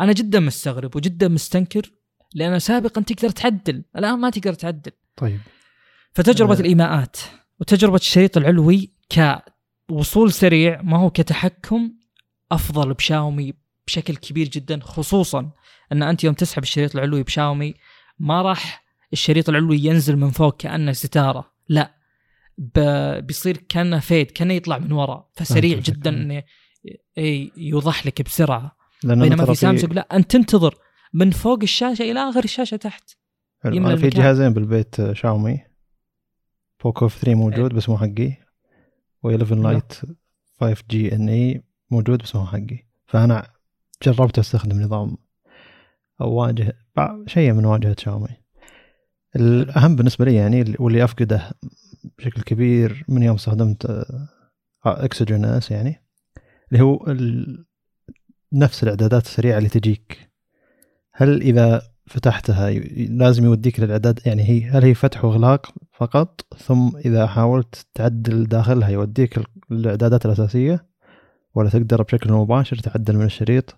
أنا 0.00 0.12
جدا 0.12 0.40
مستغرب 0.40 0.96
وجدا 0.96 1.28
مستنكر 1.28 1.90
لأن 2.34 2.58
سابقا 2.58 3.00
تقدر 3.00 3.30
تعدل 3.30 3.84
الآن 3.96 4.18
ما 4.18 4.30
تقدر 4.30 4.54
تعدل. 4.54 4.92
طيب. 5.16 5.40
فتجربة 6.14 6.54
أه. 6.54 6.60
الإيماءات 6.60 7.16
وتجربة 7.60 7.96
الشريط 7.96 8.36
العلوي 8.36 8.90
كوصول 9.88 10.32
سريع 10.32 10.82
ما 10.82 10.98
هو 10.98 11.10
كتحكم 11.10 11.92
أفضل 12.52 12.94
بشاومي 12.94 13.54
بشكل 13.86 14.16
كبير 14.16 14.48
جدا 14.48 14.80
خصوصا 14.80 15.50
أن 15.92 16.02
أنت 16.02 16.24
يوم 16.24 16.34
تسحب 16.34 16.62
الشريط 16.62 16.96
العلوي 16.96 17.22
بشاومي 17.22 17.74
ما 18.18 18.42
راح 18.42 18.84
الشريط 19.12 19.48
العلوي 19.48 19.84
ينزل 19.84 20.16
من 20.16 20.30
فوق 20.30 20.56
كأنه 20.56 20.92
ستارة 20.92 21.52
لا. 21.68 21.94
بيصير 23.20 23.56
كأنه 23.56 23.98
فيد 23.98 24.30
كأنه 24.30 24.54
يطلع 24.54 24.78
من 24.78 24.92
وراء 24.92 25.28
فسريع 25.34 25.78
جدا 25.78 26.10
إنه 26.10 26.42
يوضح 27.56 28.06
لك 28.06 28.22
بسرعة. 28.22 28.77
بينما 29.04 29.44
في 29.44 29.54
سامسونج 29.54 29.92
لا 29.92 30.16
انت 30.16 30.30
تنتظر 30.30 30.78
من 31.14 31.30
فوق 31.30 31.58
الشاشة 31.62 32.02
إلى 32.02 32.20
آخر 32.20 32.44
الشاشة 32.44 32.76
تحت. 32.76 33.10
أنا 33.64 33.96
في 33.96 34.08
جهازين 34.08 34.52
بالبيت 34.54 35.12
شاومي. 35.12 35.60
Poco 36.84 37.08
3 37.08 37.34
موجود 37.34 37.74
بس 37.74 37.88
مو 37.88 37.98
حقي. 37.98 38.32
و11 39.26 39.52
Lite 39.52 39.92
5G 40.60 41.14
NE 41.14 41.62
موجود 41.90 42.22
بس 42.22 42.36
مو 42.36 42.46
حقي. 42.46 42.86
فأنا 43.06 43.50
جربت 44.02 44.38
أستخدم 44.38 44.80
نظام 44.80 45.16
أو 46.20 46.32
واجهه 46.32 46.72
شيء 47.26 47.52
من 47.52 47.64
واجهه 47.64 47.96
شاومي. 47.98 48.36
الاهم 49.36 49.96
بالنسبة 49.96 50.24
لي 50.24 50.34
يعني 50.34 50.74
واللي 50.78 51.04
أفقده 51.04 51.50
بشكل 52.18 52.42
كبير 52.42 53.04
من 53.08 53.22
يوم 53.22 53.34
استخدمت 53.34 54.06
OxygenOS 54.84 55.70
يعني 55.70 56.04
اللي 56.72 56.84
هو 56.84 57.04
نفس 58.52 58.82
الإعدادات 58.82 59.24
السريعة 59.24 59.58
اللي 59.58 59.68
تجيك. 59.68 60.30
هل 61.12 61.42
إذا 61.42 61.82
فتحتها 62.06 62.70
لازم 63.10 63.44
يوديك 63.44 63.80
للإعداد 63.80 64.20
يعني 64.26 64.48
هي 64.48 64.70
هل 64.70 64.84
هي 64.84 64.94
فتح 64.94 65.24
وإغلاق 65.24 65.74
فقط 65.92 66.40
ثم 66.56 66.96
إذا 66.96 67.26
حاولت 67.26 67.86
تعدل 67.94 68.44
داخلها 68.44 68.88
يوديك 68.88 69.40
الاعدادات 69.70 70.26
الأساسية 70.26 70.86
ولا 71.54 71.70
تقدر 71.70 72.02
بشكل 72.02 72.32
مباشر 72.32 72.76
تعدل 72.76 73.16
من 73.16 73.24
الشريط؟ 73.24 73.76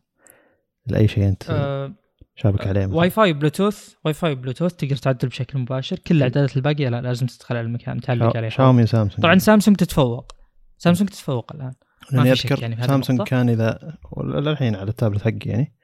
لأي 0.87 1.09
شيء 1.09 1.29
أنت 1.29 1.43
أه 1.51 1.93
شابك 2.37 2.67
عليه 2.67 2.87
مثلا. 2.87 2.97
واي 2.97 3.11
فاي 3.11 3.33
بلوتوث 3.33 3.95
واي 4.05 4.15
فاي 4.15 4.35
بلوتوث 4.35 4.75
تقدر 4.75 4.97
تعدل 4.97 5.29
بشكل 5.29 5.59
مباشر 5.59 5.99
كل 5.99 6.17
الإعدادات 6.17 6.57
الباقية 6.57 6.89
لا 6.89 7.01
لازم 7.01 7.27
تدخل 7.27 7.57
على 7.57 7.67
المكان 7.67 8.01
تعلق 8.01 8.37
عليه 8.37 8.49
شاومي 8.49 8.87
سامسونج. 8.87 9.23
طبعا 9.23 9.39
سامسونج 9.39 9.77
تتفوق. 9.77 10.33
سامسونج 10.79 11.09
تتفوق 11.09 11.53
الآن. 11.55 11.73
في 12.05 12.37
شك 12.37 12.63
يعني 12.63 12.87
سامسونج 12.87 13.23
كان 13.23 13.49
إذا 13.49 13.99
للحين 14.25 14.77
على 14.77 14.91
التابلت 14.91 15.23
حقي 15.23 15.41
يعني 15.45 15.75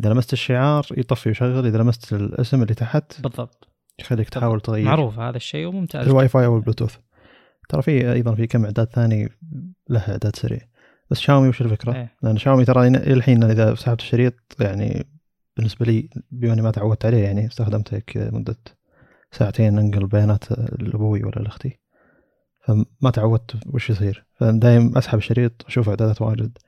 إذا 0.00 0.10
لمست 0.10 0.32
الشعار 0.32 0.86
يطفي 0.96 1.28
ويشغل 1.28 1.66
إذا 1.66 1.78
لمست 1.78 2.12
الاسم 2.12 2.62
اللي 2.62 2.74
تحت 2.74 3.20
بالضبط. 3.20 3.68
يخليك 3.98 4.28
تحاول 4.28 4.60
تغير. 4.60 4.84
معروف 4.84 5.18
هذا 5.18 5.36
الشيء 5.36 5.66
وممتاز. 5.66 6.08
الواي 6.08 6.28
فاي 6.28 6.46
أو 6.46 6.56
البلوتوث. 6.56 6.96
ترى 7.68 7.82
في 7.82 8.12
أيضا 8.12 8.34
في 8.34 8.46
كم 8.46 8.64
إعداد 8.64 8.86
ثاني 8.86 9.28
له 9.88 10.00
إعداد 10.00 10.36
سريع. 10.36 10.60
بس 11.10 11.20
شاومي 11.20 11.48
وش 11.48 11.60
الفكرة؟ 11.60 11.94
إيه. 11.94 12.16
لأن 12.22 12.36
شاومي 12.36 12.64
ترى 12.64 12.88
الحين 12.88 13.42
إذا 13.42 13.74
سحبت 13.74 14.00
الشريط 14.00 14.34
يعني 14.60 15.06
بالنسبة 15.56 15.86
لي 15.86 16.08
بما 16.30 16.52
إني 16.52 16.62
ما 16.62 16.70
تعودت 16.70 17.06
عليه 17.06 17.24
يعني 17.24 17.46
استخدمته 17.46 18.02
مدة 18.16 18.56
ساعتين 19.32 19.78
أنقل 19.78 20.06
بيانات 20.06 20.44
لأبوي 20.80 21.24
ولا 21.24 21.42
لأختي. 21.42 21.78
فما 22.66 23.10
تعودت 23.12 23.56
وش 23.66 23.90
يصير. 23.90 24.26
فدايم 24.40 24.98
أسحب 24.98 25.18
الشريط 25.18 25.64
أشوف 25.66 25.88
اعدادات 25.88 26.22
واجد. 26.22 26.58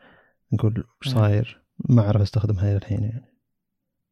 نقول 0.52 0.84
وش 1.00 1.08
صاير؟ 1.08 1.62
ما 1.88 2.02
أعرف 2.02 2.20
أستخدمها 2.22 2.68
إلى 2.70 2.76
الحين 2.76 3.02
يعني. 3.02 3.36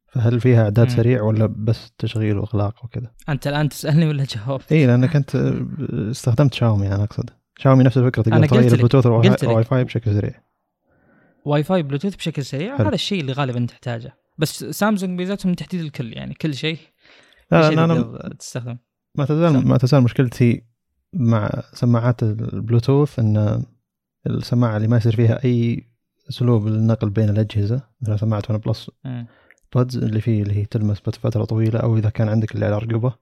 فهل 0.07 0.39
فيها 0.39 0.63
إعداد 0.63 0.89
سريع 0.89 1.21
ولا 1.21 1.45
بس 1.45 1.91
تشغيل 1.97 2.37
وإغلاق 2.37 2.85
وكذا؟ 2.85 3.11
أنت 3.29 3.47
الآن 3.47 3.69
تسألني 3.69 4.07
ولا 4.07 4.25
جاوبت؟ 4.29 4.71
اي 4.71 4.85
لأنك 4.85 5.15
أنت 5.15 5.35
استخدمت 6.11 6.53
شاومي 6.53 6.87
أنا 6.87 7.03
أقصد. 7.03 7.29
شاومي 7.57 7.83
نفس 7.83 7.97
الفكرة 7.97 8.21
تقدر 8.21 8.45
تغير 8.45 8.71
البلوتوث 8.71 9.05
والواي 9.05 9.63
فاي 9.63 9.83
بشكل 9.83 10.13
سريع. 10.13 10.43
واي 11.45 11.63
فاي 11.63 11.83
بلوتوث 11.83 12.15
بشكل 12.15 12.45
سريع 12.45 12.81
هذا 12.81 12.95
الشيء 12.95 13.21
اللي 13.21 13.31
غالبا 13.31 13.65
تحتاجه. 13.65 14.17
بس 14.37 14.63
سامسونج 14.63 15.19
ميزتهم 15.19 15.53
تحديد 15.53 15.81
الكل 15.81 16.13
يعني 16.13 16.33
كل 16.33 16.53
شيء. 16.53 16.77
لا 17.51 17.71
لا 17.71 17.83
أنا 17.85 18.33
تستخدم 18.39 18.77
ما 19.15 19.25
تزال 19.25 19.67
ما 19.67 19.77
تزال 19.77 20.03
مشكلتي 20.03 20.63
مع 21.15 21.49
سماعات 21.73 22.23
البلوتوث 22.23 23.19
إن 23.19 23.63
السماعة 24.27 24.77
اللي 24.77 24.87
ما 24.87 24.97
يصير 24.97 25.15
فيها 25.15 25.43
أي 25.45 25.87
اسلوب 26.29 26.67
للنقل 26.67 27.09
بين 27.09 27.29
الأجهزة 27.29 27.81
مثل 28.01 28.19
سماعه 28.19 28.43
ون 28.49 28.57
بلس 28.57 28.91
بادز 29.75 29.97
اللي 29.97 30.21
فيه 30.21 30.43
اللي 30.43 30.53
هي 30.55 30.65
تلمس 30.65 30.99
فترة 30.99 31.45
طويلة 31.45 31.79
أو 31.79 31.97
إذا 31.97 32.09
كان 32.09 32.29
عندك 32.29 32.55
اللي 32.55 32.65
على 32.65 32.77
رقبة 32.77 33.13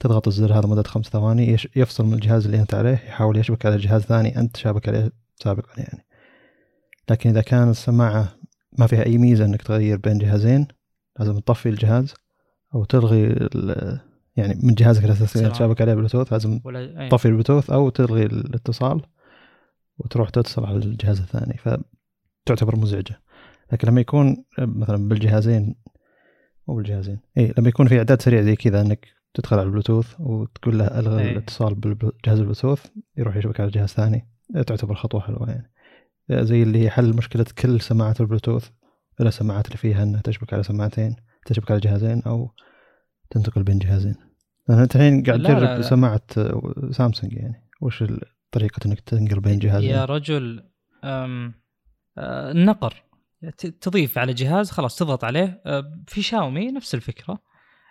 تضغط 0.00 0.28
الزر 0.28 0.58
هذا 0.58 0.66
مدة 0.66 0.82
خمس 0.82 1.06
ثواني 1.06 1.56
يفصل 1.76 2.06
من 2.06 2.14
الجهاز 2.14 2.44
اللي 2.44 2.60
أنت 2.60 2.74
عليه 2.74 3.02
يحاول 3.06 3.36
يشبك 3.36 3.66
على 3.66 3.76
جهاز 3.76 4.02
ثاني 4.02 4.38
أنت 4.38 4.56
شابك 4.56 4.88
عليه 4.88 5.12
سابقا 5.36 5.80
يعني. 5.80 6.06
لكن 7.10 7.30
إذا 7.30 7.40
كان 7.40 7.70
السماعة 7.70 8.28
ما 8.78 8.86
فيها 8.86 9.06
أي 9.06 9.18
ميزة 9.18 9.44
إنك 9.44 9.62
تغير 9.62 9.96
بين 9.96 10.18
جهازين 10.18 10.68
لازم 11.18 11.38
تطفي 11.38 11.68
الجهاز 11.68 12.14
أو 12.74 12.84
تلغي 12.84 13.48
يعني 14.38 14.60
من 14.62 14.74
جهازك 14.74 15.04
الاساسي 15.04 15.48
تشابك 15.48 15.80
عليه 15.80 15.94
بلوتوث 15.94 16.32
لازم 16.32 16.58
تطفي 17.10 17.26
البلوتوث 17.26 17.70
أو 17.70 17.88
تلغي 17.88 18.22
الاتصال 18.26 19.02
وتروح 19.98 20.30
تتصل 20.30 20.64
على 20.64 20.76
الجهاز 20.76 21.20
الثاني. 21.20 21.58
فتعتبر 21.58 22.76
مزعجة. 22.76 23.20
لكن 23.72 23.88
لما 23.88 24.00
يكون 24.00 24.44
مثلا 24.58 25.08
بالجهازين 25.08 25.74
مو 26.68 26.74
بالجهازين 26.74 27.18
اي 27.38 27.54
لما 27.58 27.68
يكون 27.68 27.88
في 27.88 27.98
إعداد 27.98 28.22
سريع 28.22 28.42
زي 28.42 28.56
كذا 28.56 28.80
إنك 28.80 29.08
تدخل 29.34 29.58
على 29.58 29.66
البلوتوث 29.66 30.14
وتقول 30.20 30.78
له 30.78 30.86
ألغي 30.86 31.22
أيه. 31.22 31.32
الاتصال 31.32 31.74
بالجهاز 31.74 32.38
البلوتوث 32.38 32.86
يروح 33.16 33.36
يشبك 33.36 33.60
على 33.60 33.70
جهاز 33.70 33.88
ثاني 33.88 34.28
تعتبر 34.66 34.94
خطوة 34.94 35.20
حلوة 35.20 35.50
يعني. 35.50 35.70
زي 36.30 36.62
اللي 36.62 36.84
هي 36.84 36.90
حل 36.90 37.16
مشكلة 37.16 37.46
كل 37.58 37.80
سماعات 37.80 38.20
البلوتوث 38.20 38.68
إلا 39.20 39.28
السماعات 39.28 39.66
اللي 39.66 39.76
فيها 39.76 40.02
إنها 40.02 40.20
تشبك 40.20 40.54
على 40.54 40.62
سماعتين 40.62 41.16
تشبك 41.46 41.70
على 41.70 41.80
جهازين 41.80 42.22
أو 42.26 42.50
تنتقل 43.30 43.62
بين 43.62 43.78
جهازين. 43.78 44.27
انت 44.70 44.96
الحين 44.96 45.22
قاعد 45.22 45.42
تجرب 45.42 45.82
سماعة 45.82 46.22
سامسونج 46.90 47.32
يعني. 47.32 47.68
وش 47.80 48.04
طريقة 48.50 48.80
إنك 48.86 49.00
تنقل 49.00 49.40
بين 49.40 49.58
جهازين؟ 49.58 49.90
يا 49.90 50.04
رجل 50.04 50.64
النقر. 52.18 53.04
تضيف 53.80 54.18
على 54.18 54.32
جهاز 54.32 54.70
خلاص 54.70 54.96
تضغط 54.96 55.24
عليه 55.24 55.62
في 56.06 56.22
شاومي 56.22 56.70
نفس 56.70 56.94
الفكرة. 56.94 57.38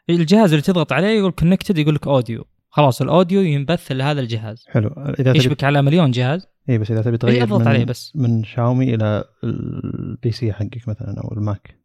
الجهاز 0.09 0.49
اللي 0.49 0.61
تضغط 0.61 0.93
عليه 0.93 1.07
يقول 1.07 1.31
connected 1.31 1.77
يقول 1.77 1.95
لك 1.95 2.07
audio 2.07 2.45
خلاص 2.69 3.01
ال 3.01 3.08
audio 3.08 3.41
ينبث 3.41 3.91
لهذا 3.91 4.21
الجهاز. 4.21 4.65
حلو. 4.67 4.89
إذا 5.19 5.37
يشبك 5.37 5.63
على 5.63 5.81
مليون 5.81 6.11
جهاز. 6.11 6.47
إي 6.69 6.77
بس 6.77 6.91
إذا 6.91 7.01
تبي 7.01 7.17
تغير 7.17 7.43
أضغط 7.43 7.61
من, 7.61 7.67
عليه 7.67 7.85
بس. 7.85 8.15
من 8.15 8.43
شاومي 8.43 8.95
إلى 8.95 9.23
ال 9.43 10.31
PC 10.31 10.53
حقك 10.53 10.87
مثلا 10.87 11.21
أو 11.23 11.33
الماك. 11.33 11.79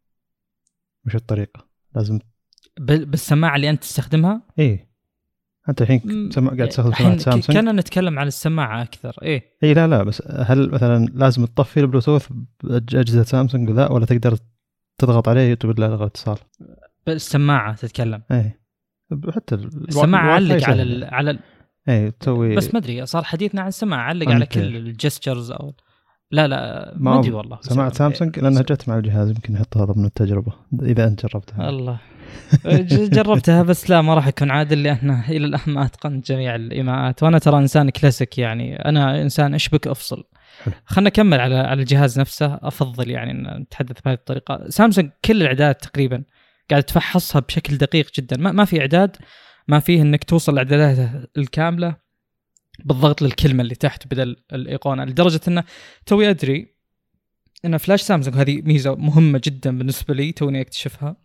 وش 1.05 1.15
الطريقة؟ 1.15 1.67
لازم 1.95 2.19
بالسماعة 2.79 3.55
اللي 3.55 3.69
أنت 3.69 3.81
تستخدمها؟ 3.81 4.41
اي 4.59 4.87
أنت 5.69 5.81
الحين 5.81 6.29
سمع... 6.31 6.51
قاعد 6.55 6.67
تستخدم 6.67 6.93
سماعة 6.93 7.17
سامسونج 7.17 7.57
كنا 7.57 7.71
نتكلم 7.71 8.19
عن 8.19 8.27
السماعة 8.27 8.81
أكثر 8.81 9.15
إيه. 9.21 9.57
اي 9.63 9.73
لا 9.73 9.87
لا 9.87 10.03
بس 10.03 10.23
هل 10.27 10.71
مثلا 10.71 11.05
لازم 11.13 11.45
تطفي 11.45 11.79
البلوتوث 11.79 12.27
باجهزه 12.63 13.23
سامسونج 13.23 13.69
وذا 13.69 13.87
ولا 13.87 14.05
تقدر 14.05 14.37
تضغط 14.97 15.29
عليه 15.29 15.51
وتقول 15.51 15.75
له 15.77 15.85
الغي 15.85 16.05
اتصال؟ 16.05 16.37
بالسماعه 17.07 17.75
تتكلم. 17.75 18.21
إيه. 18.31 18.63
حتى 19.29 19.55
السماعة 19.55 20.31
علق 20.31 20.69
على 20.69 20.81
ال 20.81 21.03
على 21.03 21.31
ال... 21.31 21.39
إيه 21.89 22.09
تسوي 22.09 22.55
بس 22.55 22.73
ما 22.73 22.79
أدري 22.79 23.05
صار 23.05 23.23
حديثنا 23.23 23.61
عن 23.61 23.67
السماعة 23.67 24.01
علق 24.01 24.29
على 24.29 24.45
كل 24.45 24.75
الجستشرز 24.75 25.51
أو 25.51 25.75
لا 26.31 26.47
لا 26.47 26.93
ما 26.97 27.19
أدري 27.19 27.31
والله 27.31 27.59
سماعة 27.61 27.93
سامسونج 27.93 28.39
لأنها 28.39 28.61
جت 28.61 28.89
مع 28.89 28.97
الجهاز 28.97 29.29
يمكن 29.29 29.53
يحطها 29.53 29.85
ضمن 29.85 30.05
التجربة 30.05 30.53
إذا 30.81 31.07
أنت 31.07 31.25
جربتها. 31.25 31.69
الله. 31.69 31.99
جربتها 32.89 33.63
بس 33.63 33.89
لا 33.89 34.01
ما 34.01 34.13
راح 34.13 34.27
اكون 34.27 34.51
عادل 34.51 34.83
لأن 34.83 35.23
إلى 35.29 35.45
الآن 35.45 35.61
ما 35.67 35.85
اتقنت 35.85 36.27
جميع 36.27 36.55
الإيماءات. 36.55 37.23
وأنا 37.23 37.39
ترى 37.39 37.57
إنسان 37.57 37.89
كلاسيك 37.89 38.37
يعني. 38.37 38.75
أنا 38.75 39.21
إنسان 39.21 39.53
اشبك 39.53 39.87
أفصل؟ 39.87 40.23
خلنا 40.85 41.09
نكمل 41.09 41.39
على 41.39 41.55
على 41.55 41.81
الجهاز 41.81 42.19
نفسه. 42.19 42.59
أفضل 42.61 43.09
يعني 43.09 43.31
إن 43.31 43.61
نتحدث 43.61 44.01
بهذه 44.05 44.15
الطريقة. 44.15 44.69
سامسونج 44.69 45.09
كل 45.25 45.41
الإعداد 45.41 45.75
تقريبا 45.75 46.23
قاعد 46.69 46.83
تفحصها 46.83 47.39
بشكل 47.39 47.77
دقيق 47.77 48.11
جدا. 48.19 48.37
ما, 48.37 48.51
ما 48.51 48.65
في 48.65 48.79
إعداد 48.79 49.17
ما 49.67 49.79
فيه 49.79 50.01
إنك 50.01 50.23
توصل 50.23 50.55
لاعداداتها 50.55 51.27
الكاملة 51.37 51.95
بالضغط 52.85 53.21
للكلمة 53.21 53.63
اللي 53.63 53.75
تحت 53.75 54.07
بدل 54.07 54.35
الإيقونة. 54.53 55.05
لدرجة 55.05 55.41
إنه 55.47 55.63
توي 56.05 56.29
أدري 56.29 56.73
إن 57.65 57.77
فلاش 57.77 58.01
سامسونج 58.01 58.37
هذه 58.37 58.61
ميزة 58.61 58.95
مهمة 58.95 59.41
جدا 59.43 59.77
بالنسبة 59.77 60.13
لي 60.13 60.31
توني 60.31 60.61
أكتشفها. 60.61 61.22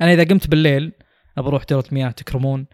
أنا 0.00 0.12
إذا 0.12 0.24
قمت 0.24 0.48
بالليل 0.48 0.92
ابى 1.38 1.48
أروح 1.48 1.64
دورة 1.64 1.84
مياه 1.92 2.10
تكرمون 2.10 2.66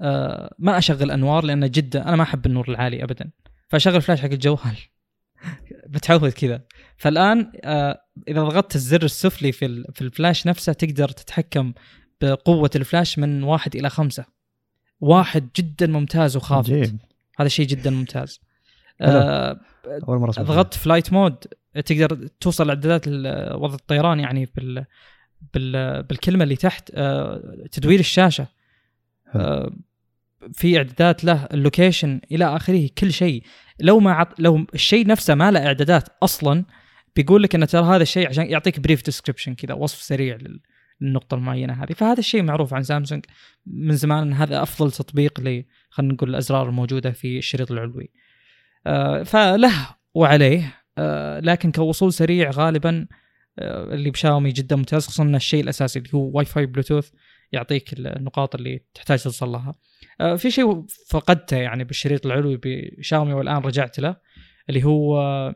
آه 0.00 0.54
ما 0.58 0.78
أشغل 0.78 1.10
أنوار 1.10 1.44
لأن 1.44 1.70
جدا 1.70 2.08
أنا 2.08 2.16
ما 2.16 2.22
أحب 2.22 2.46
النور 2.46 2.68
العالي 2.68 3.04
ابدا. 3.04 3.30
فأشغل 3.68 4.02
فلاش 4.02 4.20
حق 4.20 4.30
الجوال. 4.30 4.78
بتعود 5.92 6.30
كذا. 6.30 6.62
فالآن 6.96 7.52
آه 7.64 8.00
إذا 8.28 8.42
ضغطت 8.42 8.74
الزر 8.74 9.02
السفلي 9.02 9.52
في 9.52 9.84
في 9.94 10.02
الفلاش 10.02 10.46
نفسه 10.46 10.72
تقدر 10.72 11.08
تتحكم 11.08 11.72
بقوة 12.20 12.70
الفلاش 12.76 13.18
من 13.18 13.42
واحد 13.42 13.76
إلى 13.76 13.90
خمسة. 13.90 14.24
واحد 15.00 15.48
جدا 15.56 15.86
ممتاز 15.86 16.36
وخافت. 16.36 16.94
هذا 17.38 17.48
شيء 17.48 17.66
جدا 17.66 17.90
ممتاز. 17.90 18.40
آه 19.00 19.60
أول 20.08 20.18
مرة 20.18 20.30
ضغطت 20.30 20.74
flight 20.74 21.12
mode 21.12 21.36
تقدر 21.84 22.26
توصل 22.40 22.66
لاعدادات 22.66 23.08
وضع 23.54 23.74
الطيران 23.74 24.20
يعني 24.20 24.48
بال 24.56 24.84
بالكلمة 25.54 26.44
اللي 26.44 26.56
تحت 26.56 26.90
آه، 26.94 27.66
تدوير 27.72 28.00
الشاشة. 28.00 28.46
آه، 29.34 29.72
في 30.52 30.76
إعدادات 30.76 31.24
له 31.24 31.44
ال 31.44 31.52
location 31.52 32.20
إلى 32.32 32.56
آخره 32.56 32.88
كل 32.98 33.12
شيء. 33.12 33.42
لو 33.80 34.00
ما 34.00 34.12
عط 34.12 34.40
لو 34.40 34.66
الشيء 34.74 35.06
نفسه 35.06 35.34
ما 35.34 35.50
له 35.50 35.66
إعدادات 35.66 36.08
أصلا 36.22 36.64
بيقول 37.16 37.42
لك 37.42 37.54
إن 37.54 37.66
ترى 37.66 37.84
هذا 37.84 38.02
الشيء 38.02 38.28
عشان 38.28 38.46
يعطيك 38.46 38.80
brief 38.80 39.04
description 39.04 39.54
كذا 39.54 39.74
وصف 39.74 40.02
سريع 40.02 40.38
للنقطة 41.00 41.34
المعينة 41.34 41.72
هذه. 41.72 41.92
فهذا 41.92 42.18
الشيء 42.18 42.42
معروف 42.42 42.74
عن 42.74 42.82
سامسونج 42.82 43.24
من 43.66 43.96
زمان 43.96 44.22
إن 44.22 44.32
هذا 44.32 44.62
أفضل 44.62 44.92
تطبيق 44.92 45.40
ل 45.40 45.64
خلينا 45.90 46.14
نقول 46.14 46.30
الأزرار 46.30 46.68
الموجودة 46.68 47.10
في 47.10 47.38
الشريط 47.38 47.72
العلوي. 47.72 48.10
آه، 48.86 49.22
فله 49.22 49.88
وعليه 50.14 50.84
لكن 51.40 51.72
كوصول 51.72 52.12
سريع 52.12 52.50
غالبا 52.50 52.90
آه، 53.00 53.23
اللي 53.58 54.10
بشاومي 54.10 54.52
جدا 54.52 54.76
ممتاز 54.76 55.06
خصوصا 55.06 55.22
ان 55.22 55.34
الشيء 55.34 55.62
الأساسي 55.62 55.98
اللي 55.98 56.10
هو 56.14 56.30
واي 56.34 56.44
فاي 56.44 56.66
بلوتوث 56.66 57.10
يعطيك 57.52 57.92
النقاط 57.92 58.54
اللي 58.54 58.80
تحتاج 58.94 59.22
توصل 59.22 59.48
لها. 59.48 59.74
آه، 60.20 60.36
في 60.36 60.50
شيء 60.50 60.84
فقدته 61.10 61.56
يعني 61.56 61.84
بالشريط 61.84 62.26
العلوي 62.26 62.60
بشاومي 62.64 63.32
والآن 63.32 63.56
رجعت 63.56 63.98
له 63.98 64.16
اللي 64.68 64.84
هو 64.84 65.54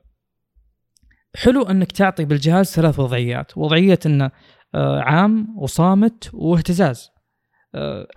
حلو 1.36 1.62
إنك 1.62 1.92
تعطي 1.92 2.24
بالجهاز 2.24 2.66
ثلاث 2.66 2.98
وضعيات، 3.00 3.58
وضعية 3.58 3.98
إنه 4.06 4.30
آه، 4.74 5.00
عام 5.00 5.58
وصامت 5.58 6.30
واهتزاز. 6.32 7.10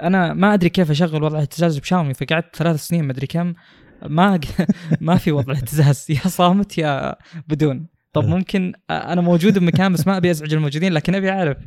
أنا 0.01 0.33
ما 0.33 0.53
أدري 0.53 0.69
كيف 0.69 0.91
أشغل 0.91 1.23
وضع 1.23 1.41
اهتزاز 1.41 1.77
بشاومي 1.79 2.13
فقعدت 2.13 2.55
ثلاث 2.55 2.75
سنين 2.75 3.03
ما 3.03 3.11
أدري 3.11 3.27
كم 3.27 3.53
ما 4.01 4.39
ما 5.01 5.17
في 5.17 5.31
وضع 5.31 5.53
اهتزاز 5.53 6.05
يا 6.09 6.29
صامت 6.29 6.77
يا 6.77 7.15
بدون 7.47 7.87
طب 8.13 8.27
ممكن 8.27 8.73
أنا 8.89 9.21
موجود 9.21 9.57
بمكان 9.57 9.93
بس 9.93 10.07
ما 10.07 10.17
أبي 10.17 10.31
أزعج 10.31 10.53
الموجودين 10.53 10.93
لكن 10.93 11.15
أبي 11.15 11.31
أعرف. 11.31 11.57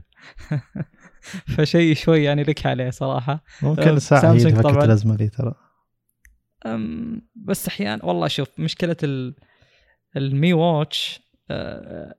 فشيء 1.57 1.95
شوي 1.95 2.25
يعني 2.25 2.43
لك 2.43 2.67
عليه 2.67 2.91
صراحة. 2.91 3.45
ممكن 3.63 3.99
ساعة 3.99 4.33
هي 4.33 4.41
فكت 4.41 4.67
الازمه 4.67 5.15
ذي 5.15 5.29
ترى. 5.29 5.55
بس 7.35 7.69
أحيانا 7.69 8.05
والله 8.05 8.29
شوف 8.29 8.49
مشكلة 8.59 8.97
المي 10.17 10.53
واتش 10.53 11.21
أه 11.51 12.15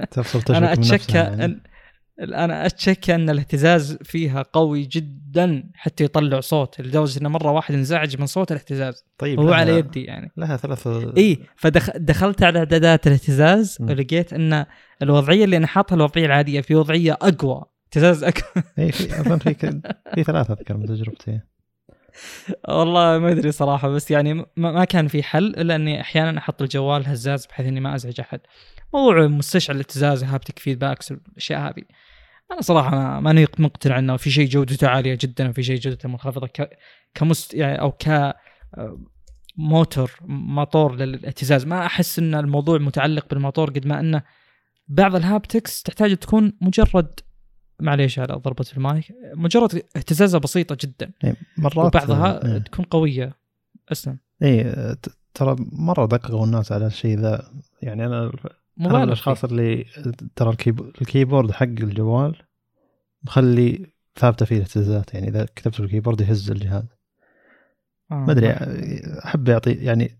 أنا 0.50 0.72
أتشكى 0.72 1.18
يعني. 1.18 1.62
أنا 2.20 2.66
اشك 2.66 3.10
أن 3.10 3.30
الاهتزاز 3.30 3.98
فيها 4.02 4.42
قوي 4.42 4.82
جدا 4.82 5.70
حتى 5.74 6.04
يطلع 6.04 6.40
صوت. 6.40 6.80
لدرجه 6.80 7.20
إنه 7.20 7.28
مرة 7.28 7.50
واحد 7.50 7.74
انزعج 7.74 8.20
من 8.20 8.26
صوت 8.26 8.52
الاهتزاز. 8.52 9.04
طيب 9.18 9.40
هو 9.40 9.52
على 9.52 9.78
يدي 9.78 10.04
يعني. 10.04 10.32
لها 10.36 10.56
ثلاث 10.56 10.86
إي 11.18 11.38
فدخلت 11.56 12.42
على 12.42 12.58
إعدادات 12.58 13.06
الاهتزاز 13.06 13.76
م. 13.80 13.90
ولقيت 13.90 14.32
أن 14.32 14.66
الوضعية 15.02 15.44
اللي 15.44 15.56
أنا 15.56 15.66
حاطها 15.66 15.96
الوضعية 15.96 16.26
العادية 16.26 16.60
في 16.60 16.74
وضعية 16.74 17.12
أقوى. 17.12 17.64
اهتزاز 17.86 18.24
أقوى. 18.24 18.64
إي 18.78 18.92
في 18.92 19.20
أظن 19.20 19.38
في 19.38 19.54
في 20.14 20.24
ثلاثة 20.24 20.54
أذكر 20.54 20.76
من 20.76 20.86
تجربتي. 20.86 21.40
والله 22.68 23.18
ما 23.18 23.30
أدري 23.30 23.52
صراحة 23.52 23.88
بس 23.88 24.10
يعني 24.10 24.46
ما 24.56 24.84
كان 24.84 25.08
في 25.08 25.22
حل 25.22 25.46
إلا 25.46 25.74
أني 25.74 26.00
أحيانا 26.00 26.38
أحط 26.38 26.62
الجوال 26.62 27.06
هزاز 27.06 27.46
بحيث 27.46 27.66
إني 27.66 27.80
ما 27.80 27.94
أزعج 27.94 28.20
أحد. 28.20 28.40
موضوع 28.94 29.26
مستشعر 29.26 29.74
الاهتزاز 29.74 30.24
haptic 30.24 30.58
feedbacks 30.58 31.12
الأشياء 31.12 31.60
هذه. 31.60 31.82
أنا 32.52 32.60
صراحة 32.60 33.20
ماني 33.20 33.46
مقتنع 33.58 33.98
إنه 33.98 34.16
في 34.16 34.30
شيء 34.30 34.48
جودته 34.48 34.88
عالية 34.88 35.18
جدا 35.20 35.48
وفي 35.48 35.62
شيء 35.62 35.78
جودته 35.78 36.08
منخفضة. 36.08 36.46
ك... 36.46 36.70
كمست 37.14 37.54
يعني 37.54 37.80
أو 37.80 37.92
ك 37.92 38.34
motor 39.56 40.10
motor 40.28 40.96
للإهتزاز. 40.96 41.66
ما 41.66 41.86
أحس 41.86 42.18
إن 42.18 42.34
الموضوع 42.34 42.78
متعلق 42.78 43.28
بالموتور 43.30 43.70
قد 43.70 43.86
ما 43.86 44.00
انه 44.00 44.22
بعض 44.88 45.16
ال 45.16 45.24
haptics 45.24 45.82
تحتاج 45.82 46.16
تكون 46.16 46.52
مجرد 46.60 47.20
معليش 47.80 48.18
على 48.18 48.34
ضربة 48.34 48.66
المايك 48.76 49.12
مجرد 49.34 49.82
إهتزازة 49.96 50.38
بسيطة 50.38 50.76
جدا. 50.80 51.12
إيه، 51.24 51.36
مرات 51.58 51.76
وبعضها 51.76 52.46
إيه. 52.46 52.58
تكون 52.58 52.84
قوية. 52.84 53.36
اسلم. 53.92 54.18
اي 54.42 54.74
ترى 55.34 55.56
مرة 55.72 56.06
دققوا 56.06 56.46
الناس 56.46 56.72
على 56.72 56.86
الشيء 56.86 57.18
ذا. 57.18 57.52
يعني 57.82 58.06
أنا 58.06 58.32
مبالغ 58.78 59.02
الأشخاص 59.02 59.44
اللي 59.44 59.84
ترى 60.36 60.56
ال 61.00 61.06
keyboard 61.06 61.50
حق 61.50 61.62
الجوال 61.62 62.36
مخلي 63.22 63.86
ثابتة 64.16 64.46
فيه 64.46 64.56
الاهتزازات 64.56 65.14
يعني 65.14 65.28
إذا 65.28 65.44
كتبت 65.56 65.80
ال 65.80 65.84
keyboard 65.84 66.20
يهز 66.20 66.50
الجهاز. 66.50 66.84
آه. 68.10 68.14
ما 68.14 68.32
أدري 68.32 68.50
أحب 69.24 69.48
يعطي 69.48 69.72
يعني 69.72 70.18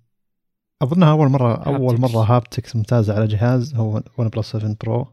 أظنها 0.82 1.10
أول 1.10 1.28
مرة 1.28 1.54
أول 1.54 2.00
مرة 2.00 2.36
haptics 2.36 2.76
ممتازة 2.76 3.14
على 3.14 3.26
جهاز 3.26 3.74
هو 3.74 4.02
ون 4.18 4.28
بلس 4.28 4.52
7 4.52 4.76
برو 4.80 5.06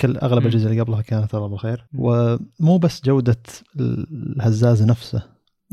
كل 0.00 0.16
أغلب. 0.16 0.46
الأجهزة 0.46 0.70
اللي 0.70 0.80
قبلها 0.80 1.02
كانت 1.02 1.34
الله 1.34 1.46
بالخير 1.46 1.86
ومو 1.94 2.78
بس 2.78 3.04
جودة 3.04 3.42
الهزاز 3.80 4.82
نفسه 4.82 5.22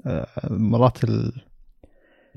آه، 0.05 0.27
مرات 0.49 1.03
ال... 1.03 1.41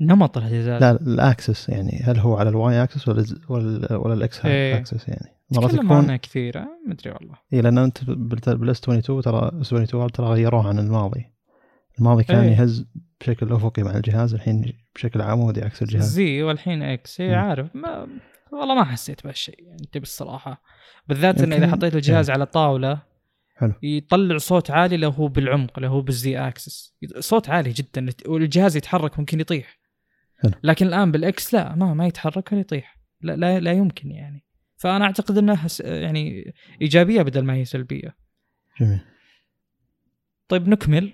نمط 0.01 0.37
الهزاز 0.37 0.81
لا 0.81 0.91
ال 0.91 1.07
axis 1.07 1.69
يعني 1.69 2.01
هل 2.03 2.19
هو 2.19 2.37
على 2.37 2.49
ال 2.49 2.83
Y 2.83 2.88
axis 2.88 3.07
ولا 3.07 3.25
ولا 3.49 3.95
ولا 3.95 4.13
الإكس 4.13 4.45
إيه. 4.45 4.77
أكسس 4.77 5.07
يعني؟ 5.07 5.35
مرات 5.51 5.73
يكون 5.73 5.91
عنها 5.91 6.17
كثير 6.17 6.57
آه، 6.57 6.67
ما 6.87 6.93
أدري 6.93 7.11
والله. 7.11 7.35
اي 7.53 7.61
لأن 7.61 7.77
أنت 7.77 8.03
بالاس 8.03 8.79
22 8.79 9.21
ترى 9.21 9.51
اس 9.61 9.67
22 9.67 10.11
ترى 10.11 10.27
غيروها 10.27 10.67
عن 10.67 10.79
الماضي. 10.79 11.25
الماضي 11.99 12.23
كان 12.23 12.43
إيه. 12.43 12.51
يهز 12.51 12.85
بشكل 13.21 13.53
أفقي 13.53 13.83
مع 13.83 13.91
الجهاز 13.91 14.33
الحين 14.33 14.73
بشكل 14.95 15.21
عمودي 15.21 15.61
عكس 15.61 15.81
الجهاز. 15.81 16.03
Z 16.03 16.43
والحين 16.43 16.83
X 16.83 17.21
اي. 17.21 17.35
عارف. 17.35 17.75
ما 17.75 18.07
والله 18.51 18.75
ما 18.75 18.83
حسيت 18.83 19.23
بهالشيء 19.23 19.63
يعني 19.63 19.89
تبي 19.91 20.03
الصراحه 20.03 20.61
بالذات 21.07 21.41
إنه 21.41 21.55
إذا 21.55 21.71
حطيت 21.71 21.95
الجهاز 21.95 22.29
على 22.29 22.45
طاولة 22.45 23.01
حلو. 23.55 23.73
يطلع 23.83 24.37
صوت 24.37 24.71
عالي 24.71 24.97
لو 24.97 25.09
هو 25.09 25.27
بالعمق 25.27 25.79
لو 25.79 25.89
هو 25.89 26.01
بالزي 26.01 26.37
أكسس. 26.37 26.95
صوت 27.19 27.49
عالي 27.49 27.71
جدا 27.71 28.05
والجهاز 28.25 28.77
يتحرك 28.77 29.19
ممكن 29.19 29.39
يطيح. 29.39 29.80
حلو. 30.41 30.51
لكن 30.63 30.87
الآن 30.87 31.11
بال 31.11 31.39
X 31.39 31.53
لا 31.53 31.75
ما 31.75 31.93
ما 31.93 32.07
يتحرك 32.07 32.51
ولا 32.51 32.61
يطيح. 32.61 32.97
لا 33.21 33.35
لا, 33.35 33.59
لا 33.59 33.71
يمكن 33.71 34.11
يعني. 34.11 34.45
فأنا 34.77 35.05
أعتقد 35.05 35.37
إنها 35.37 35.67
يعني 35.79 36.53
إيجابية 36.81 37.21
بدل 37.21 37.41
ما 37.41 37.53
هي 37.53 37.65
سلبية. 37.65 38.15
جميل. 38.79 38.99
طيب 40.47 40.67
نكمل. 40.67 41.13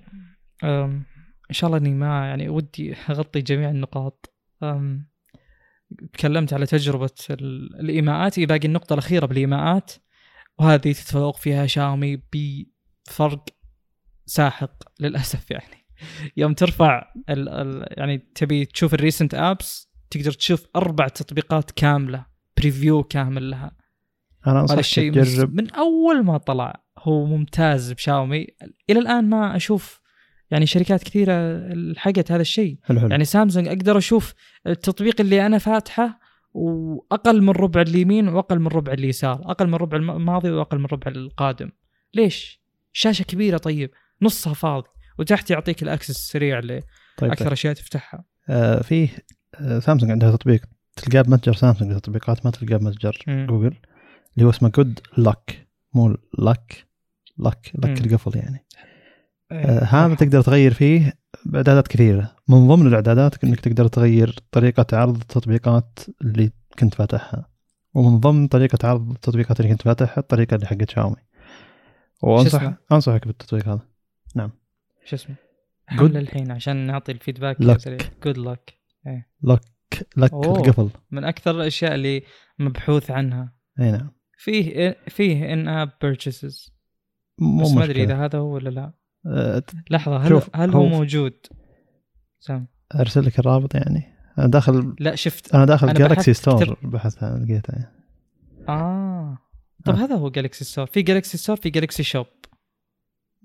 إن 0.63 1.05
شاء 1.51 1.67
الله 1.67 1.79
إني 1.79 1.93
ما 1.93 2.27
يعني 2.27 2.49
ودي 2.49 2.95
أغطي 3.09 3.41
جميع 3.41 3.69
النقاط. 3.69 4.33
تكلمت 6.13 6.53
على 6.53 6.65
تجربة 6.65 7.09
ال- 7.29 7.79
الإيماءات. 7.79 8.39
باقي 8.39 8.67
النقطة 8.67 8.93
الأخيرة 8.93 9.25
بالإيماءات 9.25 9.91
وهذه 10.59 10.91
تتفوق 10.91 11.37
فيها 11.37 11.65
شاومي 11.65 12.21
بفرق 12.33 13.45
ساحق 14.25 14.83
للأسف 14.99 15.51
يعني. 15.51 15.76
يوم 16.37 16.53
ترفع 16.53 17.11
ال 17.29 17.49
ال 17.49 17.85
يعني 17.97 18.17
تبي 18.17 18.65
تشوف 18.65 18.93
ال 18.93 18.99
recent 18.99 19.33
apps 19.33 19.91
تقدر 20.09 20.31
تشوف 20.31 20.67
أربع 20.75 21.07
تطبيقات 21.07 21.71
كاملة 21.71 22.25
preview 22.57 23.03
كامل 23.03 23.49
لها. 23.49 23.71
أنا 24.47 24.53
هذا 24.53 24.61
أنصحك 24.61 24.79
الشيء 24.79 25.13
تجرب. 25.13 25.55
من 25.55 25.71
أول 25.71 26.23
ما 26.23 26.37
طلع 26.37 26.83
هو 26.99 27.25
ممتاز 27.25 27.91
بشاومي. 27.91 28.47
إلى 28.89 28.99
الآن 28.99 29.29
ما 29.29 29.55
أشوف 29.55 30.01
يعني 30.51 30.65
شركات 30.65 31.03
كثيرة 31.03 31.57
لحقت 31.73 32.31
هذا 32.31 32.41
الشيء. 32.41 32.79
حلو 32.83 32.99
حلو. 32.99 33.09
يعني 33.09 33.25
سامسونج 33.25 33.67
أقدر 33.67 33.97
أشوف 33.97 34.33
التطبيق 34.67 35.21
اللي 35.21 35.45
أنا 35.45 35.57
فاتحه 35.57 36.19
وأقل 36.53 37.41
من 37.41 37.49
ربع 37.49 37.81
اليمين 37.81 38.27
وأقل 38.27 38.59
من 38.59 38.67
ربع 38.67 38.93
اليسار 38.93 39.41
أقل 39.51 39.67
من 39.67 39.75
ربع 39.75 39.97
الماضي 39.97 40.49
وأقل 40.49 40.79
من 40.79 40.85
ربع 40.85 41.11
القادم. 41.11 41.71
ليش؟ 42.13 42.61
شاشة 42.91 43.23
كبيرة 43.23 43.57
طيب 43.57 43.91
نصها 44.21 44.53
فاضي. 44.53 44.89
وتحت 45.19 45.51
يعطيك 45.51 45.83
الأكسس 45.83 46.09
السريع 46.09 46.59
لاكثر 46.59 46.87
طيب, 47.17 47.33
طيب. 47.33 47.51
أشياء 47.51 47.73
تفتحها. 47.73 48.23
آه 48.49 48.81
فيه 48.81 49.09
آه 49.55 49.79
سامسونج 49.79 50.11
عندها 50.11 50.31
تطبيق. 50.31 50.65
تلقاه 50.95 51.21
بمتجر 51.21 51.53
سامسونج 51.53 51.91
التطبيقات 51.91 52.45
ما 52.45 52.51
تلقاه 52.51 52.77
بمتجر. 52.77 53.17
جوجل 53.27 53.75
اللي 54.35 54.45
هو 54.45 54.49
اسمه 54.49 54.69
جود 54.69 54.99
لك 55.17 55.67
مو 55.93 56.17
لك 56.39 56.87
لك 57.39 57.71
لك. 57.75 58.05
القفل 58.05 58.37
يعني. 58.37 58.65
إيه، 59.51 59.57
آه 59.57 59.83
هذا 59.83 60.15
تقدر 60.15 60.41
تغير 60.41 60.73
فيه 60.73 61.13
باعدادات 61.45 61.87
كثيرة. 61.87 62.35
من 62.47 62.67
ضمن 62.67 62.87
الإعدادات 62.87 63.43
إنك 63.43 63.59
تقدر 63.59 63.87
تغير 63.87 64.35
طريقة 64.51 64.85
عرض 64.93 65.15
التطبيقات 65.15 65.99
اللي 66.21 66.51
كنت 66.79 66.93
فاتحها. 66.93 67.49
ومن 67.93 68.19
ضمن 68.19 68.47
طريقة 68.47 68.87
عرض 68.87 69.11
التطبيقات 69.11 69.59
اللي 69.59 69.71
كنت 69.71 69.81
فاتحها 69.81 70.17
الطريقة 70.21 70.55
اللي 70.55 70.65
حقت 70.65 70.89
شاومي 70.89 71.15
وانصح؟ 72.21 72.73
أنصحك 72.91 73.27
بالتطبيق 73.27 73.67
هذا. 73.67 73.81
شو 75.07 75.15
اسمه؟ 75.15 75.35
حمله 75.87 76.19
الحين 76.19 76.51
عشان 76.51 76.75
نعطي 76.87 77.11
ال 77.11 77.16
feedback 77.16 77.57
Lock. 77.63 77.77
سريع 77.77 77.97
Good 78.25 78.37
Lock 78.37 78.77
Lock 79.43 79.69
Lock. 80.17 80.33
القفل 80.33 80.89
من 81.11 81.23
أكثر 81.23 81.51
الأشياء 81.51 81.95
اللي 81.95 82.23
مبحوث 82.59 83.11
عنها. 83.11 83.53
إي 83.79 83.91
نعم. 83.91 84.11
فيه 84.37 84.95
فيه 85.07 85.53
in-app 85.53 85.91
purchases 86.01 86.73
مو 87.39 87.63
بس 87.63 87.71
ما 87.71 87.83
أدري. 87.83 88.03
إذا 88.03 88.25
هذا 88.25 88.39
هو 88.39 88.53
ولا 88.53 88.69
لا. 88.69 88.93
آه، 89.27 89.63
لحظة 89.91 90.17
هل 90.17 90.29
شوف، 90.29 90.49
هل 90.55 90.71
هو, 90.71 90.81
هو- 90.81 90.87
موجود؟ 90.89 91.33
سام. 92.39 92.67
أرسل 92.95 93.25
لك 93.25 93.39
الرابط 93.39 93.75
يعني. 93.75 94.03
أنا 94.37 94.47
داخل 94.47 94.95
لا 94.99 95.15
شفت. 95.15 95.55
أنا 95.55 95.65
داخل 95.65 95.93
جالكسي 95.93 96.15
بحثت 96.15 96.29
store 96.41 96.65
كتبت- 96.65 96.85
بحث 96.85 97.23
عن 97.23 97.43
لقيته 97.45 97.71
يعني. 97.71 97.91
آه. 98.69 99.37
طب 99.85 99.93
آه. 99.95 99.97
هذا 99.97 100.15
هو 100.15 100.29
Galaxy 100.29 100.65
Store 100.65 100.85
في 100.85 101.01
Galaxy 101.01 101.37
Store 101.37 101.55
في 101.55 101.69
Galaxy 101.69 102.03
Shop 102.03 102.25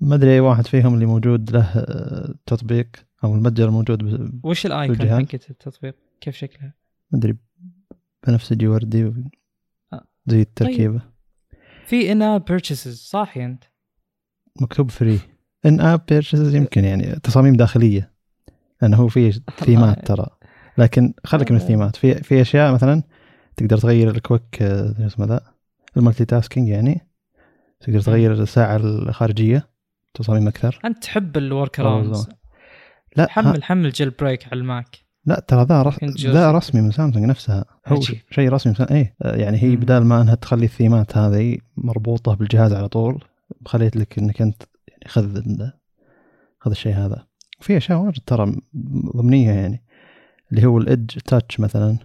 ما 0.03 0.15
أدري 0.15 0.35
أي 0.35 0.41
واحد 0.41 0.67
فيهم 0.67 0.95
اللي 0.95 1.07
موجود 1.07 1.51
له 1.51 1.65
آه، 1.77 2.35
تطبيق 2.47 2.89
أو 3.25 3.35
المتجر 3.35 3.71
موجود 3.71 4.05
ب- 4.05 4.41
وش 4.47 4.67
ال 4.67 4.74
icon؟ 4.74 5.09
حقت 5.09 5.51
التطبيق؟ 5.51 5.95
كيف 6.21 6.37
شكلها؟ 6.37 6.75
ما 7.11 7.19
أدري 7.19 7.37
بنفسجي 8.27 8.67
وردي 8.69 9.05
و- 9.05 9.15
آه. 9.93 10.05
زي 10.27 10.41
التركيبة. 10.41 11.01
في 11.87 12.13
in-app 12.13 12.45
purchases 12.45 12.97
صاحي 12.97 13.45
أنت. 13.45 13.65
مكتوب 14.61 14.91
free 14.91 15.19
in-app 15.67 16.01
purchases 16.09 16.55
يمكن 16.55 16.85
يعني 16.85 17.03
تصاميم 17.23 17.55
داخلية 17.55 18.13
لأنه 18.83 18.97
هو 18.97 19.09
في 19.09 19.33
themes 19.65 20.01
ات 20.01 20.07
ترى. 20.07 20.27
لكن 20.79 21.15
خليك 21.25 21.53
من 21.53 21.59
آه. 21.59 21.63
ال 21.63 21.67
themes 21.67 21.89
ات. 21.89 21.97
في 21.97 22.15
في 22.15 22.41
أشياء 22.41 22.75
مثلا 22.75 23.03
تقدر 23.57 23.79
تغير 23.79 24.11
ال 24.11 24.20
quick 24.20 24.63
اسمه 24.63 25.27
ذا؟ 25.27 25.41
ال 25.97 26.25
multitasking 26.25 26.69
يعني. 26.69 27.07
تقدر 27.81 28.01
تغير 28.01 28.33
الساعة 28.33 28.77
الخارجية. 28.77 29.72
تصاميم 30.15 30.49
أكثر؟ 30.49 30.81
أنت 30.85 31.03
تحب 31.03 31.37
ال 31.37 31.46
work 31.46 31.81
أوه، 31.81 31.89
arounds 31.89 32.29
لا 33.17 33.25
ها- 33.25 33.29
حمل 33.29 33.65
حمل 33.65 33.91
جيل 33.91 34.11
بريك 34.11 34.47
على 34.47 34.61
الماك. 34.61 34.99
لا 35.25 35.45
ترى 35.49 35.65
ذا 35.65 35.83
رس... 35.83 36.05
ذا 36.21 36.53
رسمي 36.53 36.81
من 36.81 36.91
سامسونج 36.91 37.25
نفسها. 37.27 37.65
هو 37.87 38.01
شيء 38.31 38.53
رسمي 38.53 38.71
من 38.71 38.77
سامسونج. 38.77 38.93
إيه 38.93 39.17
يعني 39.41 39.63
هي. 39.63 39.77
بدال 39.77 40.05
ما 40.05 40.23
إنها 40.23 40.35
تخلي 40.35 40.65
ال 40.65 40.71
themes 40.71 41.10
ات 41.10 41.17
هذه 41.17 41.59
مربوطة 41.77 42.35
بالجهاز 42.35 42.73
على 42.73 42.89
طول 42.89 43.25
خليت 43.67 43.97
لك 43.97 44.19
إنك 44.19 44.43
أنت 44.43 44.63
يعني 44.89 45.09
خذ 45.09 45.43
خذ 46.61 46.71
الشيء 46.71 46.95
هذا. 46.95 47.27
في 47.61 47.77
أشياء 47.77 47.99
واجد 47.99 48.23
ترى 48.27 48.57
ضمنيه 49.17 49.51
يعني. 49.51 49.85
اللي 50.53 50.67
هو 50.67 50.79
ال 50.79 50.87
edge 50.87 51.19
touch 51.19 51.61
مثلا. 51.61 51.99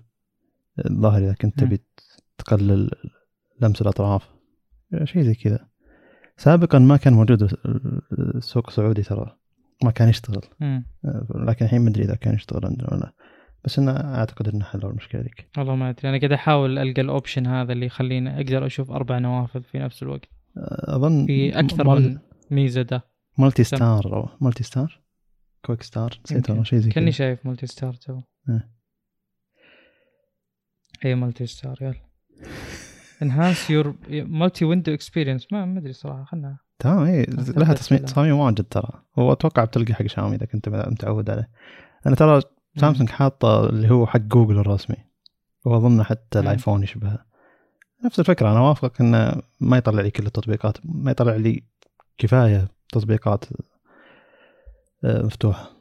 الظاهر 0.85 1.23
إذا 1.23 1.33
كنت. 1.33 1.59
تبي 1.59 1.79
تقلل 2.37 2.91
لمس 3.61 3.81
الأطراف. 3.81 4.29
شيء 5.03 5.23
زي 5.23 5.35
كذا. 5.35 5.66
سابقا 6.38 6.79
ما 6.79 6.97
كان 6.97 7.13
موجود 7.13 7.57
السوق 8.35 8.67
السعودي 8.67 9.03
ترى. 9.03 9.38
ما 9.83 9.91
كان 9.91 10.09
يشتغل. 10.09 10.41
مم. 10.59 10.85
لكن 11.35 11.65
الحين 11.65 11.81
ما 11.81 11.89
أدري 11.89 12.03
إذا 12.03 12.15
كان 12.15 12.35
يشتغل 12.35 12.65
عندنا 12.65 12.88
ولا 12.91 12.99
لا. 12.99 13.13
بس 13.65 13.79
إنه 13.79 13.91
أعتقد 13.91 14.47
إنه 14.47 14.65
حلوا 14.65 14.91
المشكلة 14.91 15.21
ذيك. 15.21 15.49
والله 15.57 15.75
ما 15.75 15.89
أدري. 15.89 16.09
أنا 16.09 16.17
قاعد 16.17 16.31
أحاول 16.31 16.77
ألقى 16.77 17.01
ال 17.01 17.08
option 17.08 17.47
هذا 17.47 17.73
اللي 17.73 17.85
يخليني 17.85 18.38
أقدر 18.38 18.65
أشوف 18.65 18.91
أربع 18.91 19.19
نوافذ 19.19 19.61
في 19.63 19.79
نفس 19.79 20.03
الوقت. 20.03 20.29
أظن 20.57 21.25
في 21.25 21.59
أكثر 21.59 21.88
مال- 21.88 22.09
من 22.09 22.17
ميزة 22.51 22.81
ده. 22.81 23.03
MultiStar 23.38 24.13
أو 24.15 24.29
MultiStar؟ 24.41 25.01
QuickStar 25.65 26.19
نسيت. 26.25 26.49
والله 26.49 26.63
شيء 26.63 26.79
زي 26.79 26.89
كأني 26.89 27.05
كذا 27.05 27.17
شايف 27.17 27.45
MultiStar 27.45 27.93
تو. 27.93 28.21
إيه. 28.49 28.69
اي 31.05 31.15
MultiStar 31.15 31.77
يلا. 31.81 32.06
enhance 33.21 33.69
your 33.69 33.95
multi 34.09 34.65
window 34.65 34.93
experience 34.93 35.47
ما 35.51 35.78
أدري 35.78 35.93
صراحة 35.93 36.24
خلنا 36.24 36.57
تمام 36.80 37.03
اي 37.03 37.26
لها 37.57 37.74
تصميم. 37.74 38.01
تصاميم 38.05 38.36
واجد 38.36 38.63
ترى. 38.63 38.89
هو 39.20 39.32
أتوقع 39.32 39.63
بتلقى 39.63 39.93
حق 39.93 40.05
شاومي 40.07 40.36
إذا 40.36 40.45
كنت 40.45 40.70
متعود 40.70 41.30
عليه. 41.30 41.49
أنا 42.05 42.15
ترى 42.15 42.41
سامسونج 42.78 43.09
حاطة 43.09 43.70
اللي 43.70 43.91
هو 43.91 44.07
حق 44.07 44.20
جوجل 44.20 44.59
الرسمي. 44.59 44.97
وأظن 45.65 46.03
حتى. 46.03 46.39
الآيفون 46.39 46.84
يشبهه. 46.84 47.26
نفس 48.05 48.20
الفكرة 48.20 48.51
أنا 48.51 48.59
وافقك 48.59 49.01
إنه 49.01 49.41
ما 49.59 49.78
يطلع 49.78 50.01
لي 50.01 50.11
كل 50.11 50.26
التطبيقات 50.26 50.78
ما 50.84 51.11
يطلع 51.11 51.36
لي 51.36 51.63
كفاية 52.18 52.68
تطبيقات 52.89 53.45
آه، 55.03 55.22
مفتوحة. 55.22 55.72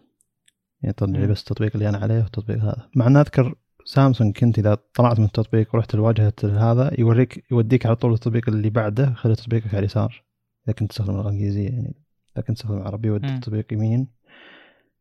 يعني 0.83 0.91
يطلع 0.91 1.19
لي. 1.19 1.27
بس 1.27 1.41
التطبيق 1.41 1.71
اللي 1.75 1.89
أنا 1.89 1.99
عليه 1.99 2.19
والتطبيق 2.19 2.59
هذا. 2.59 2.89
مع 2.97 3.07
ان 3.07 3.17
أذكر 3.17 3.55
سامسونج 3.87 4.37
كنت 4.37 4.59
إذا 4.59 4.79
طلعت 4.95 5.19
من 5.19 5.25
التطبيق 5.25 5.75
ورحت 5.75 5.95
لواجهة 5.95 6.33
هذا 6.45 6.91
يوريك 6.99 7.45
يوديك 7.51 7.87
على 7.87 7.97
طول 7.97 8.13
التطبيق 8.13 8.49
اللي 8.49 8.71
بعده 8.71 9.15
خلي 9.15 9.35
تطبيقك 9.35 9.69
على 9.69 9.79
اليسار. 9.79 10.23
إذا 10.67 10.75
كنت 10.75 10.91
تستخدم 10.91 11.11
اللغة 11.11 11.29
الإنجليزية 11.29 11.69
يعني 11.69 11.95
إذا 12.37 12.45
كنت 12.45 12.57
تستخدم 12.57 12.77
العربي 12.77 13.09
يودي 13.09 13.27
مم. 13.27 13.35
التطبيق 13.35 13.73
يمين 13.73 14.09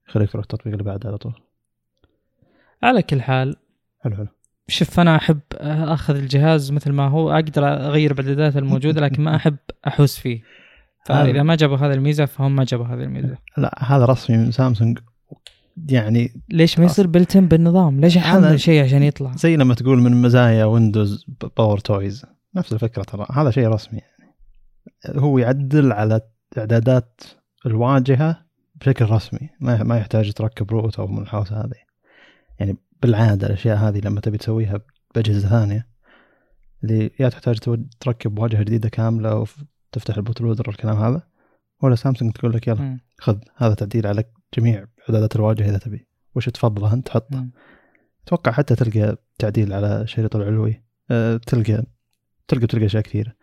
يخليك 0.10 0.32
تروح 0.32 0.44
التطبيق 0.44 0.74
اللي 0.74 0.84
بعده 0.84 1.10
على 1.10 1.18
طول. 1.18 1.34
على 2.84 3.02
كل 3.02 3.22
حال 3.22 3.56
حلو 4.00 4.16
حلو. 4.16 4.28
شوف 4.68 5.00
أنا 5.00 5.16
أحب 5.16 5.40
أخذ 5.62 6.16
الجهاز 6.16 6.72
مثل 6.72 6.92
ما 6.92 7.08
هو 7.08 7.32
أقدر 7.32 7.68
أغير 7.68 8.14
بالاعدادات 8.14 8.58
الموجودة 8.58 9.02
لكن 9.02 9.24
ما 9.24 9.36
أحب 9.36 9.58
أحوس 9.88 10.18
فيه. 10.18 10.42
فإذا 11.06 11.44
ما 11.44 11.56
جابوا 11.56 11.78
هذه 11.78 11.94
الميزة 11.94 12.26
فهم 12.26 12.56
ما 12.56 12.64
جابوا 12.64 12.86
هذه 12.86 13.04
الميزة. 13.04 13.38
لا 13.58 13.84
هذا 13.84 14.06
رسمي 14.06 14.38
من 14.38 14.52
سامسونج. 14.52 15.00
يعني 15.88 16.41
ليش 16.49 16.80
ما 16.80 16.86
يصير 16.86 17.07
built-in 17.08 17.47
بالنظام؟ 17.47 17.99
ليش 17.99 18.17
هذا- 18.17 18.47
احمل 18.47 18.59
شيء 18.59 18.84
عشان 18.84 19.03
يطلع؟ 19.03 19.36
زي 19.36 19.55
لما 19.55 19.73
تقول 19.73 20.01
من 20.01 20.21
مزايا 20.21 20.65
ويندوز 20.65 21.26
PowerToys 21.58 22.26
نفس 22.55 22.73
الفكرة 22.73 23.03
ترى. 23.03 23.26
هذا 23.34 23.51
شيء 23.51 23.67
رسمي 23.67 23.99
يعني. 23.99 24.36
هو 25.21 25.38
يعدل 25.38 25.91
على 25.91 26.21
اعدادات 26.57 27.21
الواجهة 27.65 28.45
بشكل 28.76 29.05
رسمي. 29.05 29.49
ما 29.59 29.84
ما 29.84 29.97
يحتاج 29.97 30.34
تركب 30.34 30.71
root 30.72 30.99
أو 30.99 31.07
من 31.07 31.21
الحوسه 31.21 31.61
هذه. 31.61 31.86
يعني 32.59 32.78
بالعادة 33.01 33.47
الأشياء 33.47 33.78
هذه 33.78 33.99
لما 33.99 34.21
تبي 34.21 34.38
تسويها 34.38 34.80
بأجهزة 35.15 35.49
ثانية 35.49 35.88
اللي 36.84 37.11
يا 37.19 37.30
تحتاج 37.30 37.59
تركب 37.99 38.39
واجهة 38.39 38.63
جديدة 38.63 38.89
كاملة 38.89 39.36
وتفتح 39.91 40.17
البوت 40.17 40.41
لودر 40.41 40.63
والكلام 40.67 40.97
هذا 40.97 41.21
ولا 41.82 41.95
سامسونج 41.95 42.32
تقول 42.32 42.53
لك 42.53 42.67
يلا 42.67 42.99
خذ 43.19 43.38
هذا 43.55 43.73
تعديل 43.73 44.07
على 44.07 44.23
جميع 44.57 44.86
اعدادات 45.10 45.36
الواجهه 45.36 45.70
إذا 45.70 45.78
تبي. 45.78 46.08
وش 46.36 46.49
تفضله 46.49 46.93
أنت 46.93 47.08
تحطه 47.08 47.47
أتوقع 48.26 48.51
حتى 48.51 48.76
تلقى 48.76 49.18
تعديل 49.39 49.74
على 49.74 50.01
الشريط 50.01 50.36
العلوي. 50.36 50.84
أه 51.12 51.38
تلقى 51.38 51.84
تلقى 52.47 52.68
تلقى 52.68 52.86
أشياء 52.86 53.03
كثيرة. 53.03 53.34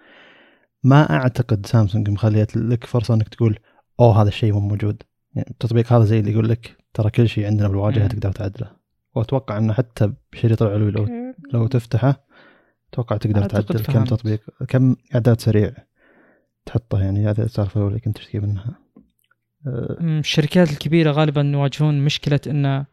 ما 0.85 1.11
أعتقد 1.11 1.67
سامسونج 1.67 2.11
مخليت 2.11 2.57
لك 2.57 2.85
فرصة 2.85 3.15
إنك 3.15 3.29
تقول 3.29 3.59
أوه 4.01 4.23
هذا 4.23 4.29
الشيء 4.29 4.53
مو 4.53 4.61
موجود. 4.61 5.03
يعني 5.35 5.51
التطبيق 5.51 5.93
هذا 5.93 6.05
زي 6.05 6.21
اللي 6.21 6.33
يقول 6.33 6.49
لك 6.49 6.77
ترى 6.95 7.11
كل 7.11 7.29
شيء 7.29 7.47
عندنا 7.47 7.69
بالواجهه 7.69 8.07
تقدر 8.07 8.33
تعدله. 8.33 8.71
وأتوقع 9.15 9.59
إنه 9.59 9.73
حتى 9.73 10.13
بشريط 10.33 10.63
العلوي 10.63 10.91
لو 10.91 11.09
لو 11.53 11.67
تفتحه 11.67 12.25
أتوقع 12.93 13.17
تقدر 13.17 13.45
تعدل 13.45 13.85
كم 13.85 14.05
تطبيق 14.05 14.41
كم 14.69 14.97
إعداد 15.15 15.41
سريع 15.41 15.73
تحطه. 16.67 17.03
يعني 17.03 17.31
هذه 17.31 17.43
السالفة 17.43 17.81
الأولى 17.81 18.01
كنت 18.01 18.17
تشتكي 18.17 18.39
منها. 18.39 18.82
الشركات 19.67 20.71
الكبيرة 20.71 21.11
غالبا 21.11 21.41
يواجهون 21.41 22.05
مشكلة 22.05 22.41
انه 22.47 22.87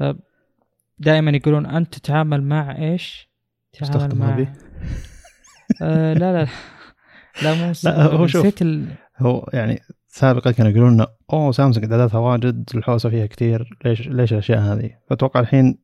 أه، 0.00 0.16
دائما 0.98 1.30
يقولون 1.30 1.66
أنت 1.66 1.94
تتعامل 1.94 2.42
مع 2.42 2.78
إيش؟ 2.78 3.30
تتعامل 3.72 4.18
مع 4.18 4.38
آه 5.82 6.14
لا 6.14 6.32
لا 6.32 6.48
لا 7.42 7.54
مو 7.54 7.72
لا 7.84 8.02
هو 8.02 8.26
شوف 8.26 8.62
ال... 8.62 8.88
هو 9.18 9.50
يعني 9.52 9.80
سابقا 10.06 10.50
كانوا 10.50 10.70
يقولون 10.70 10.94
لنا 10.94 11.06
أوه 11.32 11.52
سامسونج 11.52 11.84
إعداداتها 11.84 12.18
واجد 12.18 12.70
الحوسة 12.74 13.10
فيها 13.10 13.26
كثير 13.26 13.78
ليش 13.84 14.08
ليش 14.08 14.32
الأشياء 14.32 14.58
هذه؟ 14.58 14.90
فأتوقع 15.10 15.40
الحين 15.40 15.78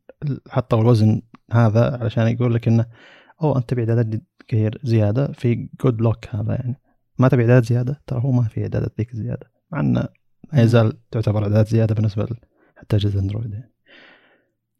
حطوا 0.48 0.80
الوزن 0.80 1.22
هذا 1.52 1.98
علشان 2.00 2.26
يقول 2.26 2.54
لك 2.54 2.68
انه 2.68 2.86
أوه 3.42 3.58
أنت 3.58 3.68
تبي 3.68 3.80
إعدادات 3.80 4.22
كثير 4.48 4.80
زيادة 4.82 5.32
في 5.32 5.68
Good 5.84 6.00
Lock 6.00 6.26
هذا 6.30 6.52
يعني 6.54 6.80
ما 7.18 7.28
تبي 7.28 7.42
إعدادات 7.42 7.64
زيادة 7.64 8.02
ترى 8.06 8.20
هو 8.20 8.32
ما 8.32 8.42
في 8.42 8.62
إعدادات 8.62 8.92
ذيك 8.98 9.16
زيادة 9.16 9.50
مع 9.70 9.80
انه 9.80 10.08
ما 10.52 10.62
يزال 10.62 10.92
تعتبر 11.10 11.42
اعدادات 11.42 11.68
زيادة 11.68 11.94
بالنسبة 11.94 12.28
حتى 12.76 12.96
اجهزه 12.96 13.20
اندرويد 13.20 13.52
يعني. 13.52 13.72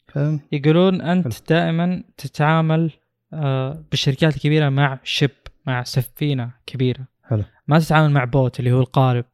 ف... 0.09 0.19
يقولون 0.53 1.01
أنت. 1.01 1.51
دائما 1.51 2.05
تتعامل 2.17 2.91
آه، 3.33 3.85
بالشركات 3.91 4.37
الكبيرة 4.37 4.69
مع 4.69 5.01
ship 5.05 5.31
مع 5.67 5.83
سفينة 5.83 6.53
كبيرة 6.67 7.07
حلو 7.25 7.45
ما 7.69 7.79
تتعامل 7.79 8.11
مع 8.11 8.25
boat 8.25 8.61
اللي 8.61 8.73
هو 8.73 8.81
القارب 8.81 9.25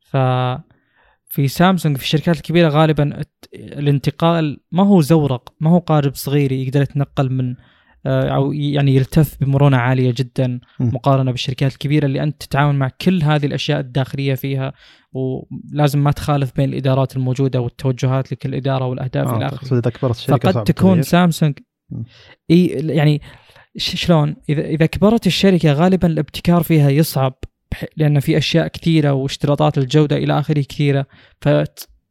ف 0.00 0.16
في 1.26 1.48
سامسونج 1.48 1.96
في 1.96 2.02
الشركات 2.02 2.36
الكبيرة 2.36 2.68
غالبا 2.68 3.22
الانتقال 3.54 4.60
ما 4.72 4.86
هو 4.86 5.00
زورق 5.00 5.54
ما 5.60 5.70
هو 5.70 5.78
قارب 5.78 6.14
صغير 6.14 6.52
يقدر 6.52 6.82
يتنقل 6.82 7.32
من 7.32 7.54
أو 8.06 8.52
يعني 8.52 8.96
يلتف 8.96 9.36
بمرونة 9.40 9.76
عالية 9.76 10.14
جدا 10.16 10.60
مقارنة 10.80 11.30
بالشركات 11.30 11.72
الكبيرة 11.72 12.06
اللي 12.06 12.22
أنت 12.22 12.42
تتعامل 12.42 12.78
مع 12.78 12.90
كل 13.00 13.22
هذه 13.22 13.46
الأشياء 13.46 13.80
الداخلية 13.80 14.34
فيها 14.34 14.72
ولازم 15.12 16.04
ما 16.04 16.10
تخالف 16.10 16.52
بين 16.56 16.68
الإدارات 16.68 17.16
الموجودة 17.16 17.60
والتوجهات 17.60 18.32
لكل 18.32 18.54
اداره 18.54 18.86
والأهداف 18.86 19.28
آه 19.28 19.36
إلى 19.36 19.46
اخره. 19.46 19.78
إذا 19.78 19.90
كبرت 19.90 20.16
الشركة 20.16 20.52
فقد 20.52 20.64
تكون 20.64 21.02
سامسونج. 21.02 21.58
إي 22.50 22.66
يعني 22.66 23.20
شلون؟ 23.76 24.36
إذا 24.48 24.64
إذا 24.64 24.86
كبرت 24.86 25.26
الشركة 25.26 25.72
غالبا 25.72 26.08
الابتكار 26.08 26.62
فيها 26.62 26.90
يصعب 26.90 27.34
لأن 27.96 28.20
في 28.20 28.38
أشياء 28.38 28.68
كثيرة 28.68 29.12
واشتراطات 29.12 29.78
الجودة 29.78 30.16
إلى 30.16 30.38
آخره 30.38 30.60
كثيرة 30.60 31.06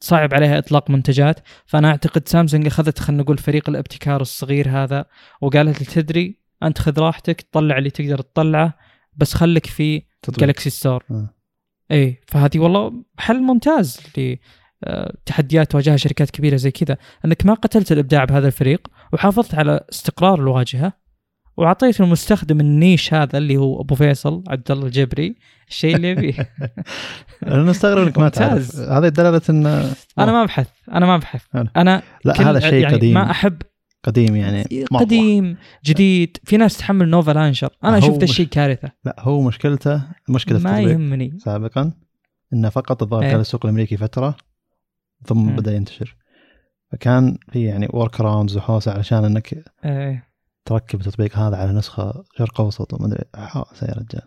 فصعب 0.01 0.33
عليها 0.33 0.57
إطلاق 0.57 0.89
منتجات. 0.89 1.39
فأنا 1.65 1.87
أعتقد 1.89 2.27
سامسونج 2.27 2.67
أخذت 2.67 2.99
خلينا 2.99 3.23
نقول 3.23 3.37
فريق 3.37 3.69
الابتكار 3.69 4.21
الصغير 4.21 4.69
هذا 4.69 5.05
وقالت 5.41 5.81
له 5.81 5.87
تدري 6.01 6.41
أنت 6.63 6.79
خذ 6.79 6.99
راحتك 6.99 7.45
طلع 7.51 7.77
اللي 7.77 7.89
تقدر 7.89 8.21
تطلعه 8.21 8.73
بس 9.17 9.33
خليك 9.33 9.65
في 9.65 10.03
جالكسي 10.29 10.69
ستور 10.69 11.03
اي 11.91 12.21
فهذه 12.27 12.59
والله 12.59 13.03
حل 13.17 13.41
ممتاز 13.41 13.99
لتحديات 14.17 15.67
آه، 15.67 15.71
تواجهها 15.71 15.97
شركات 15.97 16.29
كبيرة 16.29 16.55
زي 16.55 16.71
كذا. 16.71 16.97
أنك 17.25 17.45
ما 17.45 17.53
قتلت 17.53 17.91
الإبداع 17.91 18.25
بهذا 18.25 18.47
الفريق 18.47 18.87
وحافظت 19.13 19.55
على 19.55 19.85
استقرار 19.91 20.39
الواجهة 20.39 20.93
وأعطيت 21.57 22.01
المستخدم 22.01 22.59
النيش 22.59 23.13
هذا 23.13 23.37
اللي 23.37 23.57
هو 23.57 23.81
أبو 23.81 23.95
فيصل 23.95 24.43
عبد 24.47 24.71
الله 24.71 24.85
الجبري 24.85 25.35
الشيء 25.69 25.95
اللي 25.95 26.09
يبيه. 26.09 26.33
أنا 27.47 27.63
مستغرب 27.63 28.07
إنك 28.07 28.17
ما 28.17 28.29
تعرف. 28.29 28.75
هذه 28.75 29.07
دلاله 29.07 29.41
ان 29.49 29.65
أنا 30.19 30.31
ما 30.31 30.43
أبحث 30.43 30.67
أنا 30.91 31.05
ما 31.05 31.15
أبحث. 31.15 31.43
أنا. 31.77 32.01
لا 32.25 32.51
هذا 32.51 32.59
شيء 32.59 32.73
يعني 32.73 32.95
قديم. 32.95 33.13
ما 33.13 33.31
أحب 33.31 33.61
قديم 34.03 34.35
يعني 34.35 34.85
مرة. 34.91 34.99
قديم 34.99 35.57
جديد. 35.85 36.37
في 36.43 36.57
ناس 36.57 36.77
تحمل 36.77 37.09
نوفا 37.09 37.31
لانشر. 37.31 37.69
أنا 37.83 37.99
شفت 37.99 38.23
الشيء 38.23 38.47
كارثة. 38.47 38.91
لا 39.05 39.15
هو 39.19 39.41
مشكلته 39.41 40.03
مشكلة 40.29 40.59
ما 40.59 40.81
يهمني. 40.81 41.37
سابقا 41.39 41.91
إنه 42.53 42.69
فقط 42.69 43.03
الظاهر 43.03 43.21
كان 43.21 43.31
إيه. 43.31 43.41
السوق 43.41 43.65
الأمريكي 43.65 43.97
فترة 43.97 44.35
ثم 45.25 45.37
م. 45.37 45.55
بدأ 45.55 45.75
ينتشر. 45.75 46.15
فكان 46.91 47.37
في 47.51 47.63
يعني 47.63 47.87
workarounds 47.89 48.57
وحوسة 48.57 48.91
علشان 48.91 49.25
إنك 49.25 49.63
إيه. 49.85 50.30
تركب 50.65 50.99
التطبيق 50.99 51.37
هذا 51.37 51.55
على 51.57 51.73
نسخة 51.73 52.23
شرق 52.37 52.61
اوسط 52.61 52.93
وما 52.93 53.05
أدري. 53.05 53.25
يا 53.81 53.93
رجال 53.93 54.21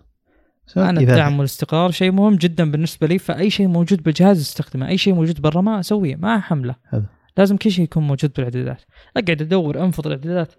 أنا 0.77 1.01
الدعم 1.01 1.39
والاستقرار 1.39 1.91
شيء 1.91 2.13
مهم 2.13 2.37
جدا 2.37 2.71
بالنسبة 2.71 3.07
لي 3.07 3.19
فأي 3.19 3.51
شيء 3.51 3.67
موجود 3.67 4.03
بالجهاز 4.03 4.41
أستخدمه 4.41 4.89
أي 4.89 4.99
شيء 4.99 5.15
موجود 5.15 5.41
برا 5.41 5.61
ما 5.61 5.81
أسويه 5.81 6.17
ما 6.17 6.37
أحمله. 6.37 6.75
هذا. 6.89 7.07
لازم 7.37 7.57
كل 7.57 7.71
شيء 7.71 7.85
يكون 7.85 8.07
موجود 8.07 8.33
بالاعدادات. 8.33 8.83
أقعد 9.17 9.43
أدور 9.43 9.85
أنفض 9.85 10.07
الاعدادات. 10.07 10.53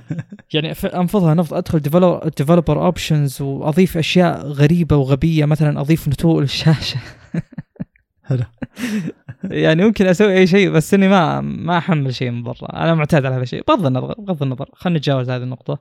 يعني 0.54 0.72
أنفضها 0.84 1.34
نفض 1.34 1.54
أدخل 1.54 1.80
developer 2.36 2.84
options 2.84 3.42
وأضيف 3.42 3.98
أشياء 3.98 4.46
غريبة 4.46 4.96
وغبية 4.96 5.44
مثلا 5.44 5.80
أضيف 5.80 6.08
نتوء 6.08 6.40
للشاشة. 6.40 7.00
حلو. 8.30 8.44
يعني 9.64 9.84
ممكن 9.84 10.06
أسوي 10.06 10.38
أي 10.38 10.46
شيء 10.46 10.70
بس 10.70 10.94
إني 10.94 11.08
ما 11.08 11.40
ما 11.40 11.78
أحمل 11.78 12.14
شيء 12.14 12.30
من 12.30 12.42
برا. 12.42 12.82
أنا 12.82 12.94
معتاد 12.94 13.26
على 13.26 13.34
هذا 13.34 13.42
الشيء. 13.42 13.64
بغض 13.68 13.86
النظر 13.86 14.14
بغض 14.18 14.42
النظر. 14.42 14.70
خلينا 14.72 14.98
نتجاوز 14.98 15.30
هذه 15.30 15.42
النقطة. 15.42 15.78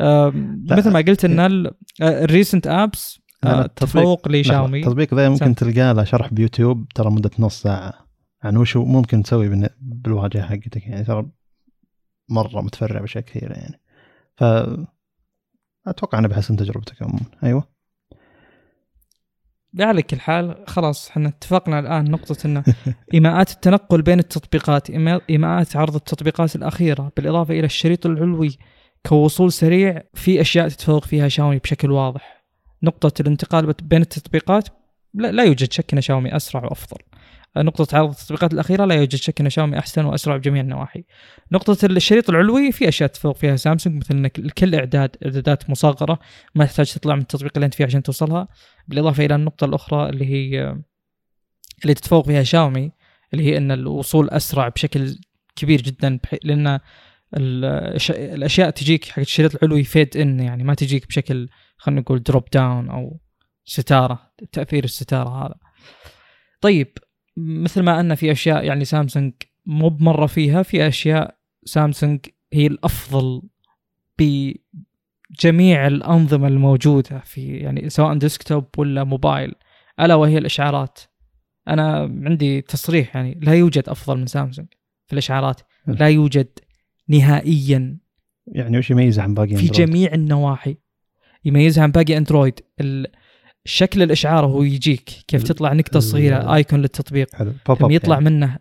آه 0.00 0.32
مثل 0.70 0.90
ما 0.90 0.98
قلت 1.00 1.24
إن 1.24 1.70
ال 2.02 2.11
recent 2.11 2.66
apps 2.66 3.20
تفوق 3.76 4.28
لشاومي. 4.28 4.80
التطبيق 4.80 5.14
ذا 5.14 5.28
ممكن 5.28 5.54
تلقى 5.54 5.94
له 5.94 6.04
شرح 6.04 6.34
بيوتيوب 6.34 6.88
ترى 6.88 7.10
مدة 7.10 7.30
نص 7.38 7.62
ساعة. 7.62 7.94
عن 8.42 8.56
وش 8.56 8.76
ممكن 8.76 9.22
تسوي 9.22 9.68
بالواجهة 9.80 10.42
حقتك. 10.42 10.86
يعني 10.86 11.04
ترى 11.04 11.26
مرة 12.28 12.60
متفرع 12.60 13.00
باشياء 13.00 13.24
كثيره 13.24 13.52
يعني. 13.52 13.80
ف 14.36 14.44
أتوقع 15.86 16.18
انه 16.18 16.28
بحسن 16.28 16.56
تجربتك 16.56 17.02
عموما. 17.02 17.24
أيوه. 17.44 17.75
على 19.84 20.02
كل 20.02 20.20
حال 20.20 20.64
خلاص 20.66 21.08
إحنا 21.10 21.28
اتفقنا 21.28 21.78
الآن 21.78 22.10
نقطة 22.10 22.36
إنه 22.46 22.64
إيماءات 23.14 23.50
التنقل 23.50 24.02
بين 24.02 24.18
التطبيقات 24.18 24.90
إيماءات 25.30 25.76
عرض 25.76 25.94
التطبيقات 25.94 26.56
الأخيرة 26.56 27.12
بالإضافة 27.16 27.54
إلى 27.54 27.66
الشريط 27.66 28.06
العلوي 28.06 28.58
كوصول 29.06 29.52
سريع 29.52 30.02
في 30.14 30.40
أشياء 30.40 30.68
تتفوق 30.68 31.04
فيها 31.04 31.28
شاومي 31.28 31.58
بشكل 31.58 31.90
واضح. 31.90 32.44
نقطة 32.82 33.20
الانتقال 33.20 33.74
بين 33.82 34.02
التطبيقات 34.02 34.68
لا, 35.14 35.32
لا 35.32 35.42
يوجد 35.42 35.72
شك 35.72 35.94
إن 35.94 36.00
شاومي 36.00 36.36
أسرع 36.36 36.64
وأفضل. 36.64 36.98
نقطة 37.56 37.98
عرض 37.98 38.10
التطبيقات 38.10 38.52
الأخيرة 38.52 38.84
لا 38.84 38.94
يوجد 38.94 39.14
شك 39.14 39.40
أن 39.40 39.50
شاومي 39.50 39.78
أحسن 39.78 40.04
وأسرع 40.04 40.36
بجميع 40.36 40.62
النواحي. 40.62 41.04
نقطة 41.52 41.86
الشريط 41.86 42.30
العلوي 42.30 42.72
في 42.72 42.88
أشياء 42.88 43.10
تفوق 43.10 43.36
فيها 43.36 43.56
سامسونج 43.56 43.96
مثل 43.96 44.14
أنك 44.14 44.52
كل 44.52 44.74
إعداد 44.74 45.16
إعدادات 45.24 45.70
مصغرة 45.70 46.18
ما 46.54 46.64
تحتاج 46.64 46.92
تطلع 46.92 47.14
من 47.14 47.20
التطبيق 47.20 47.52
اللي 47.56 47.66
أنت 47.66 47.74
فيه 47.74 47.84
عشان 47.84 48.02
توصلها، 48.02 48.48
بالإضافة 48.88 49.24
إلى 49.24 49.34
النقطة 49.34 49.64
الأخرى 49.64 50.08
اللي 50.08 50.26
هي 50.26 50.76
اللي 51.82 51.94
تتفوق 51.94 52.26
فيها 52.26 52.42
شاومي 52.42 52.92
اللي 53.32 53.44
هي 53.44 53.56
أن 53.56 53.72
الوصول 53.72 54.30
أسرع 54.30 54.68
بشكل 54.68 55.18
كبير 55.56 55.82
جدا 55.82 56.18
لأن 56.44 56.80
الأشياء 57.36 58.70
تجيك 58.70 59.04
حق 59.04 59.18
الشريط 59.18 59.54
العلوي 59.54 59.84
fade 59.84 60.16
in 60.16 60.40
يعني 60.40 60.64
ما 60.64 60.74
تجيك 60.74 61.06
بشكل 61.06 61.48
خلينا 61.76 62.00
نقول 62.00 62.22
drop 62.22 62.44
down 62.52 62.90
أو 62.90 63.20
ستارة 63.64 64.32
تأثير 64.52 64.84
الستارة 64.84 65.46
هذا. 65.46 65.54
طيب 66.60 66.98
مثل 67.36 67.82
ما 67.82 68.00
أن 68.00 68.14
في 68.14 68.32
أشياء 68.32 68.64
يعني 68.64 68.84
سامسونج 68.84 69.32
مو 69.66 69.88
بمرة 69.88 70.26
فيها 70.26 70.62
في 70.62 70.88
أشياء 70.88 71.38
سامسونج 71.64 72.20
هي 72.52 72.66
الأفضل 72.66 73.42
بجميع 74.18 75.86
الأنظمة 75.86 76.48
الموجودة 76.48 77.18
في 77.18 77.56
يعني 77.56 77.90
سواء 77.90 78.14
ديسكتوب 78.14 78.64
ولا 78.78 79.04
موبايل 79.04 79.54
ألا 80.00 80.14
وهي 80.14 80.38
الإشعارات. 80.38 80.98
أنا 81.68 82.00
عندي 82.00 82.60
تصريح 82.60 83.16
يعني 83.16 83.38
لا 83.42 83.54
يوجد 83.54 83.88
أفضل 83.88 84.18
من 84.18 84.26
سامسونج 84.26 84.68
في 85.06 85.12
الإشعارات 85.12 85.60
لا 85.86 86.08
يوجد 86.08 86.48
نهائيا 87.08 87.98
يعني 88.46 88.78
وش 88.78 88.90
يميزها 88.90 89.24
عن 89.24 89.34
باقي 89.34 89.56
في 89.56 89.66
جميع 89.66 90.14
النواحي. 90.14 90.76
يميزها 91.44 91.82
عن 91.82 91.90
باقي 91.90 92.16
اندرويد 92.16 92.60
شكل 93.66 94.02
الإشعار 94.02 94.44
وهو 94.44 94.62
يجيك 94.62 95.04
كيف 95.28 95.42
تطلع 95.42 95.72
نقطة 95.72 96.00
صغيرة 96.00 96.54
icon 96.54 96.80
للتطبيق 96.82 97.34
حلو 97.34 97.52
ثم 97.78 97.90
يطلع 97.90 98.14
يعني. 98.14 98.30
منه 98.30 98.58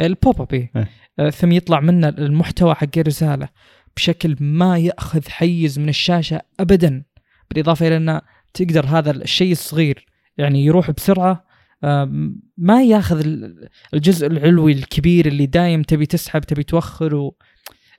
ال 0.00 0.10
pop 0.10 0.40
up 0.40 0.54
إيه. 0.54 0.70
إيه. 0.76 0.88
آه، 1.18 1.30
ثم 1.30 1.52
يطلع 1.52 1.80
منه 1.80 2.08
المحتوى 2.08 2.74
حق 2.74 2.98
الرسالة 2.98 3.48
بشكل 3.96 4.36
ما 4.40 4.78
يأخذ 4.78 5.28
حيز 5.28 5.78
من 5.78 5.88
الشاشة 5.88 6.40
ابدا 6.60 7.02
بالإضافة 7.50 7.86
إلى 7.88 7.96
إنه 7.96 8.20
تقدر 8.54 8.86
هذا 8.86 9.10
الشيء 9.10 9.52
الصغير 9.52 10.06
يعني 10.38 10.64
يروح 10.64 10.90
بسرعة 10.90 11.44
آم، 11.84 12.40
ما 12.58 12.82
يأخذ 12.82 13.18
ال- 13.20 13.68
الجزء 13.94 14.26
العلوي 14.26 14.72
الكبير 14.72 15.26
اللي 15.26 15.46
دايم 15.46 15.82
تبي 15.82 16.06
تسحب 16.06 16.40
تبي 16.40 16.62
توخر 16.62 17.14
و... 17.14 17.36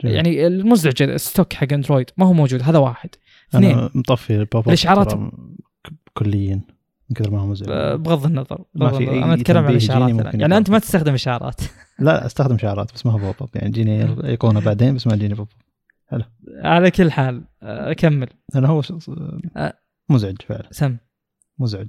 جميل. 0.04 0.16
يعني 0.16 0.48
المزعج 0.48 1.02
ال 1.02 1.10
stock 1.10 1.54
حق 1.54 1.74
أندرويد 1.74 2.10
ما 2.18 2.26
هو 2.26 2.34
موجود 2.34 2.62
هذا 2.64 2.78
واحد 2.80 3.10
اثنين 3.50 3.90
مطفي 3.96 4.36
البوب 4.36 4.70
الإشعارات- 4.70 5.14
كليا 6.14 6.62
من 7.10 7.16
كثر 7.16 7.32
ما 7.32 7.40
هو 7.42 7.48
مزعج. 7.48 8.00
بغض 8.00 8.26
النظر 8.26 8.64
ما 8.76 8.92
في 8.92 9.12
أنا 9.12 9.34
أتكلم 9.34 9.58
عن 9.58 9.72
الاشعارات 9.72 10.36
يعني 10.36 10.58
أنت 10.58 10.70
ما. 10.70 10.80
تستخدم 10.80 11.14
اشعارات 11.14 11.62
لا 12.00 12.26
أستخدم 12.26 12.58
شعارات 12.58 12.94
بس 12.94 13.06
ما 13.06 13.12
هو 13.12 13.18
pop 13.18 13.36
up. 13.42 13.50
يعني 13.56 13.70
تجيني 13.70 14.04
الايقونه 14.04 14.60
بعدين 14.60 14.96
بس 14.96 15.08
ما 15.08 15.16
تجيني 15.16 15.34
بوب 15.34 15.48
أب. 16.12 16.22
على 16.64 16.92
كل 16.92 17.12
حال 17.12 17.44
آه، 17.64 17.92
أكمل. 17.92 18.28
لأنه 18.54 18.68
هو 18.68 18.82
أه. 19.58 19.74
مزعج 20.10 20.42
فعلا. 20.42 20.68
سم. 20.72 20.98
مزعج. 21.60 21.88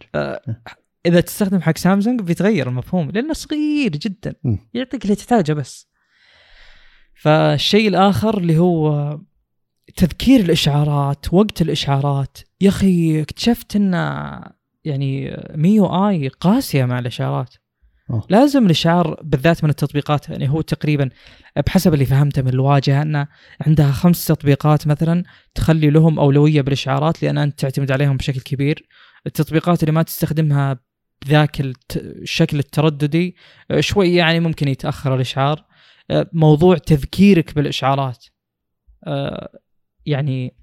إذا 1.06 1.20
تستخدم 1.20 1.60
حق 1.60 1.78
سامسونج 1.78 2.20
بيتغير 2.20 2.68
المفهوم 2.68 3.10
لأنه 3.10 3.32
صغير 3.32 3.90
جدا. 3.90 4.34
يعطيك 4.74 5.04
اللي 5.04 5.14
تحتاجه 5.14 5.52
بس. 5.52 5.88
فالشيء 7.14 7.88
الآخر 7.88 8.38
اللي 8.38 8.58
هو 8.58 9.18
تذكير 9.96 10.40
الإشعارات 10.40 11.34
وقت 11.34 11.62
الإشعارات 11.62 12.38
يا 12.62 12.68
أخي 12.68 13.22
اكتشفت 13.22 13.76
إن 13.76 13.92
يعني 14.84 15.36
ميو 15.54 15.86
آي 15.86 16.28
قاسية 16.28 16.84
مع 16.84 16.98
الاشعارات 16.98 17.54
أوه. 18.10 18.26
لازم 18.30 18.66
الإشعار 18.66 19.20
بالذات 19.22 19.64
من 19.64 19.70
التطبيقات 19.70 20.28
يعني 20.28 20.50
هو 20.50 20.60
تقريبا 20.60 21.10
بحسب 21.66 21.94
اللي 21.94 22.04
فهمته 22.04 22.42
من 22.42 22.48
الواجهة 22.48 23.02
ان 23.02 23.26
عندها 23.60 23.92
خمس 23.92 24.26
تطبيقات 24.26 24.86
مثلا 24.86 25.24
تخلي 25.54 25.90
لهم 25.90 26.18
أولوية 26.18 26.60
بالإشعارات 26.60 27.22
لأن 27.22 27.38
أنت 27.38 27.60
تعتمد 27.60 27.92
عليهم 27.92 28.16
بشكل 28.16 28.40
كبير. 28.40 28.88
التطبيقات 29.26 29.82
اللي 29.82 29.92
ما 29.92 30.02
تستخدمها 30.02 30.78
بذاك 31.26 31.60
الشكل 31.96 32.58
الترددي 32.58 33.36
شوي 33.80 34.14
يعني 34.14 34.40
ممكن 34.40 34.68
يتأخر 34.68 35.14
الإشعار. 35.14 35.64
موضوع 36.32 36.76
تذكيرك 36.76 37.54
بالإشعارات. 37.54 38.26
يعني 40.06 40.61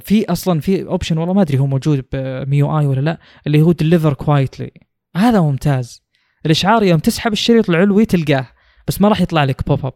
في 0.00 0.24
أصلا 0.24 0.60
في 0.60 0.82
option 0.82 1.18
والله 1.18 1.34
ما 1.34 1.42
أدري 1.42 1.58
هو 1.58 1.66
موجود 1.66 2.04
ب 2.12 2.78
MIUI 2.78 2.86
ولا 2.86 3.00
لا 3.00 3.20
اللي 3.46 3.62
هو 3.62 3.72
deliver 3.72 4.14
quietly 4.14 4.70
هذا 5.16 5.40
ممتاز. 5.40 6.04
الإشعار 6.46 6.82
يوم 6.82 6.98
تسحب 6.98 7.32
الشريط 7.32 7.70
العلوي 7.70 8.04
تلقاه 8.04 8.48
بس 8.88 9.00
ما 9.00 9.08
راح 9.08 9.20
يطلع 9.20 9.44
لك 9.44 9.66
pop 9.66 9.86
up 9.86 9.92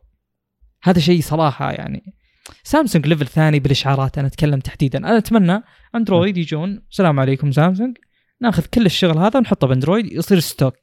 هذا 0.82 1.00
شيء 1.00 1.20
صراحة 1.20 1.72
يعني 1.72 2.14
سامسونج 2.62 3.06
level 3.06 3.26
ثاني 3.26 3.60
بالإشعارات 3.60 4.18
أنا 4.18 4.26
أتكلم 4.26 4.60
تحديدا. 4.60 4.98
أنا 4.98 5.18
أتمنى 5.18 5.62
اندرويد 5.94 6.36
يجون. 6.36 6.82
السلام 6.90 7.20
عليكم 7.20 7.52
سامسونج 7.52 7.96
ناخذ 8.40 8.64
كل 8.74 8.86
الشغل 8.86 9.18
هذا 9.18 9.38
ونحطه 9.38 9.66
بأندرويد 9.66 10.12
يصير 10.12 10.40
stock 10.40 10.74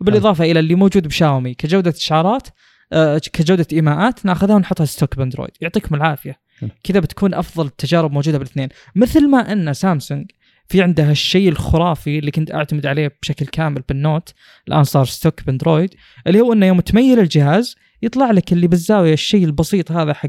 بالاضافه 0.00 0.44
إلى 0.44 0.60
اللي 0.60 0.74
موجود 0.74 1.08
بشاومي 1.08 1.54
كجودة 1.54 1.90
إشعارات 1.90 2.48
آه، 2.92 3.20
كجودة 3.32 3.66
إيماءات 3.72 4.26
ناخذها 4.26 4.56
ونحطها 4.56 4.84
stock 4.84 5.16
بأندرويد. 5.16 5.50
يعطيكم 5.60 5.94
العافية. 5.94 6.40
كذا 6.84 7.00
بتكون 7.00 7.34
أفضل 7.34 7.66
التجارب 7.66 8.12
موجودة 8.12 8.38
بالاثنين. 8.38 8.68
مثل 8.94 9.28
ما 9.28 9.52
أن 9.52 9.74
سامسونج 9.74 10.30
في 10.68 10.82
عندها 10.82 11.12
الشيء 11.12 11.48
الخرافي 11.48 12.18
اللي 12.18 12.30
كنت 12.30 12.54
أعتمد 12.54 12.86
عليه 12.86 13.16
بشكل 13.22 13.46
كامل 13.46 13.82
بالنوت 13.88 14.34
الآن 14.68 14.84
صار 14.84 15.04
stock 15.04 15.44
بأندرويد 15.44 15.94
اللي 16.26 16.40
هو 16.40 16.52
أنه 16.52 16.66
يوم 16.66 16.80
تميل 16.80 17.18
الجهاز 17.18 17.76
يطلع 18.02 18.30
لك 18.30 18.52
اللي 18.52 18.66
بالزاوية 18.66 19.12
الشيء 19.12 19.44
البسيط 19.44 19.92
هذا 19.92 20.12
حق 20.12 20.28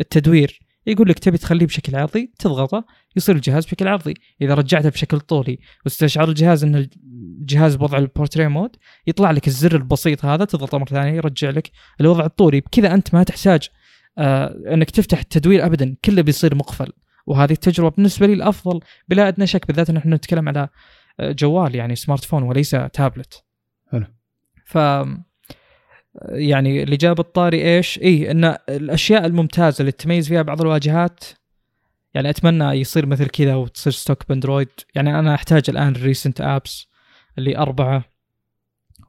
التدوير. 0.00 0.60
يقول 0.86 1.08
لك 1.08 1.18
تبي 1.18 1.38
تخليه 1.38 1.66
بشكل 1.66 1.96
عرضي 1.96 2.32
تضغطه 2.38 2.84
يصير 3.16 3.36
الجهاز 3.36 3.66
بشكل 3.66 3.88
عرضي. 3.88 4.14
إذا 4.42 4.54
رجعته 4.54 4.88
بشكل 4.88 5.20
طولي 5.20 5.58
واستشعر 5.84 6.28
الجهاز 6.28 6.64
ان 6.64 6.88
الجهاز 7.40 7.76
بوضع 7.76 7.98
ال 7.98 8.04
portrait 8.04 8.48
mode 8.48 8.76
يطلع 9.06 9.30
لك 9.30 9.46
الزر 9.46 9.76
البسيط 9.76 10.24
هذا 10.24 10.44
تضغطه 10.44 10.78
مرة 10.78 10.88
ثانية 10.88 11.16
يرجع 11.16 11.50
لك 11.50 11.70
الوضع 12.00 12.24
الطولي. 12.24 12.60
بكذا 12.60 12.94
أنت 12.94 13.14
ما 13.14 13.22
تحتاج 13.22 13.68
انك 14.18 14.90
تفتح 14.90 15.18
التدوير 15.18 15.66
ابدا 15.66 15.96
كله 16.04 16.22
بيصير 16.22 16.54
مقفل 16.54 16.92
وهذه 17.26 17.52
التجربة 17.52 17.90
بالنسبة 17.90 18.26
لي 18.26 18.32
الأفضل 18.32 18.80
بلا 19.08 19.28
أدنى 19.28 19.46
شك 19.46 19.66
بالذات 19.66 19.90
إن 19.90 19.96
إحنا 19.96 20.16
نتكلم 20.16 20.48
على 20.48 20.68
آه، 21.20 21.32
جوال 21.32 21.74
يعني 21.74 21.96
smartphone 21.96 22.42
وليس 22.42 22.70
تابلت 22.70 23.44
حلو. 23.92 24.06
ف 24.64 24.78
يعني 26.30 26.82
اللي 26.82 26.96
جاب 26.96 27.20
الطاري 27.20 27.76
إيش؟ 27.76 27.98
إي 27.98 28.30
إن 28.30 28.56
الأشياء 28.68 29.26
الممتازة 29.26 29.80
اللي 29.80 29.92
تميز 29.92 30.28
فيها 30.28 30.42
بعض 30.42 30.60
الواجهات 30.60 31.24
يعني 32.14 32.30
أتمنى 32.30 32.64
يصير 32.64 33.06
مثل 33.06 33.26
كذا 33.26 33.54
وتصير 33.54 33.92
stock 33.92 34.28
بأندرويد 34.28 34.68
يعني 34.94 35.18
أنا 35.18 35.34
أحتاج 35.34 35.62
الآن 35.68 35.96
ال 35.96 36.02
recent 36.02 36.40
apps 36.40 36.88
اللي 37.38 37.58
أربعة 37.58 38.04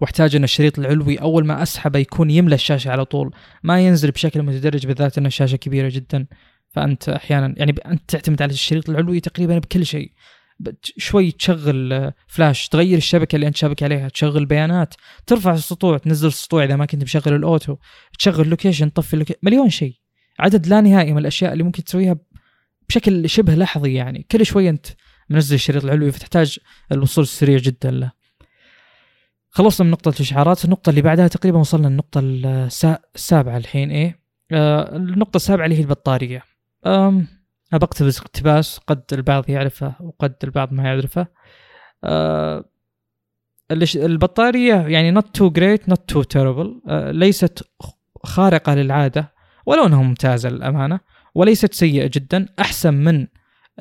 واحتاج 0.01 0.35
أن 0.35 0.43
الشريط 0.43 0.79
العلوي 0.79 1.15
أول 1.15 1.45
ما 1.45 1.63
أسحبه 1.63 1.99
يكون 1.99 2.29
يملى 2.29 2.55
الشاشة 2.55 2.91
على 2.91 3.05
طول. 3.05 3.33
ما 3.63 3.81
ينزل 3.81 4.11
بشكل 4.11 4.41
متدرج 4.41 4.87
بالذات 4.87 5.17
أن 5.17 5.25
الشاشة 5.25 5.55
كبيرة 5.55 5.89
جدا. 5.89 6.27
فأنت 6.69 7.09
أحيانا 7.09 7.53
يعني 7.57 7.75
أنت 7.85 8.01
تعتمد 8.07 8.41
على 8.41 8.51
الشريط 8.51 8.89
العلوي 8.89 9.19
تقريبا 9.19 9.57
بكل 9.57 9.85
شيء. 9.85 10.11
شوي 10.97 11.31
تشغل 11.31 11.93
آه، 11.93 12.13
فلاش 12.27 12.67
تغير 12.67 12.97
الشبكة 12.97 13.35
اللي 13.35 13.47
أنت 13.47 13.57
شابك 13.57 13.83
عليها 13.83 14.09
تشغل 14.09 14.45
بيانات 14.45 14.93
ترفع 15.27 15.53
السطوع 15.53 15.97
تنزل 15.97 16.27
السطوع 16.27 16.63
إذا 16.63 16.75
ما 16.75 16.85
كنت 16.85 17.03
مشغل 17.03 17.35
ال 17.35 17.43
auto 17.43 17.75
تشغل 18.19 18.47
location 18.49 18.93
تطفي 18.93 19.13
ال 19.13 19.16
loca... 19.16 19.35
مليون 19.43 19.69
شيء. 19.69 19.93
عدد 20.39 20.67
لا 20.67 20.81
نهائي 20.81 21.11
من 21.11 21.17
الأشياء 21.17 21.53
اللي 21.53 21.63
ممكن 21.63 21.83
تسويها 21.83 22.17
بشكل 22.89 23.29
شبه 23.29 23.55
لحظي 23.55 23.93
يعني. 23.93 24.25
كل 24.31 24.45
شوي 24.45 24.69
أنت 24.69 24.85
منزل 25.29 25.55
الشريط 25.55 25.83
العلوي 25.83 26.11
فتحتاج 26.11 26.59
الوصول 26.91 27.23
السريع 27.23 27.57
جدا 27.57 27.91
له. 27.91 28.11
خلصنا 29.57 29.85
من 29.85 29.91
نقطة 29.91 30.09
الإشعارات 30.09 30.65
النقطة 30.65 30.89
اللي 30.89 31.01
بعدها 31.01 31.27
تقريبا 31.27 31.57
وصلنا 31.59 31.87
النقطة 31.87 32.21
السا- 32.23 32.99
السابعة 33.15 33.57
الحين 33.57 33.91
إيه؟ 33.91 34.19
آه 34.51 34.95
النقطة 34.95 35.35
السابعة 35.35 35.65
اللي 35.65 35.75
هي 35.77 35.81
البطارية. 35.81 36.43
أم 36.85 37.27
أبى 37.73 37.83
أقتبس 37.85 38.19
اقتباس 38.19 38.77
قد 38.77 39.03
البعض 39.13 39.49
يعرفه 39.49 39.93
وقد 39.99 40.35
البعض 40.43 40.73
ما 40.73 40.83
يعرفه. 40.83 41.27
آه 42.03 42.65
البطارية 43.95 44.75
يعني 44.75 45.21
not 45.21 45.23
too 45.23 45.49
great 45.59 45.91
not 45.93 45.97
too 46.15 46.21
terrible. 46.35 46.67
آه 46.89 47.11
ليست 47.11 47.63
خارقة 48.23 48.75
للعادة 48.75 49.33
ولو 49.65 49.85
أنها 49.85 50.01
ممتازة 50.03 50.49
للأمانة 50.49 50.99
وليست 51.35 51.73
سيئة 51.73 52.11
جدا. 52.13 52.45
أحسن 52.59 52.93
من 52.93 53.27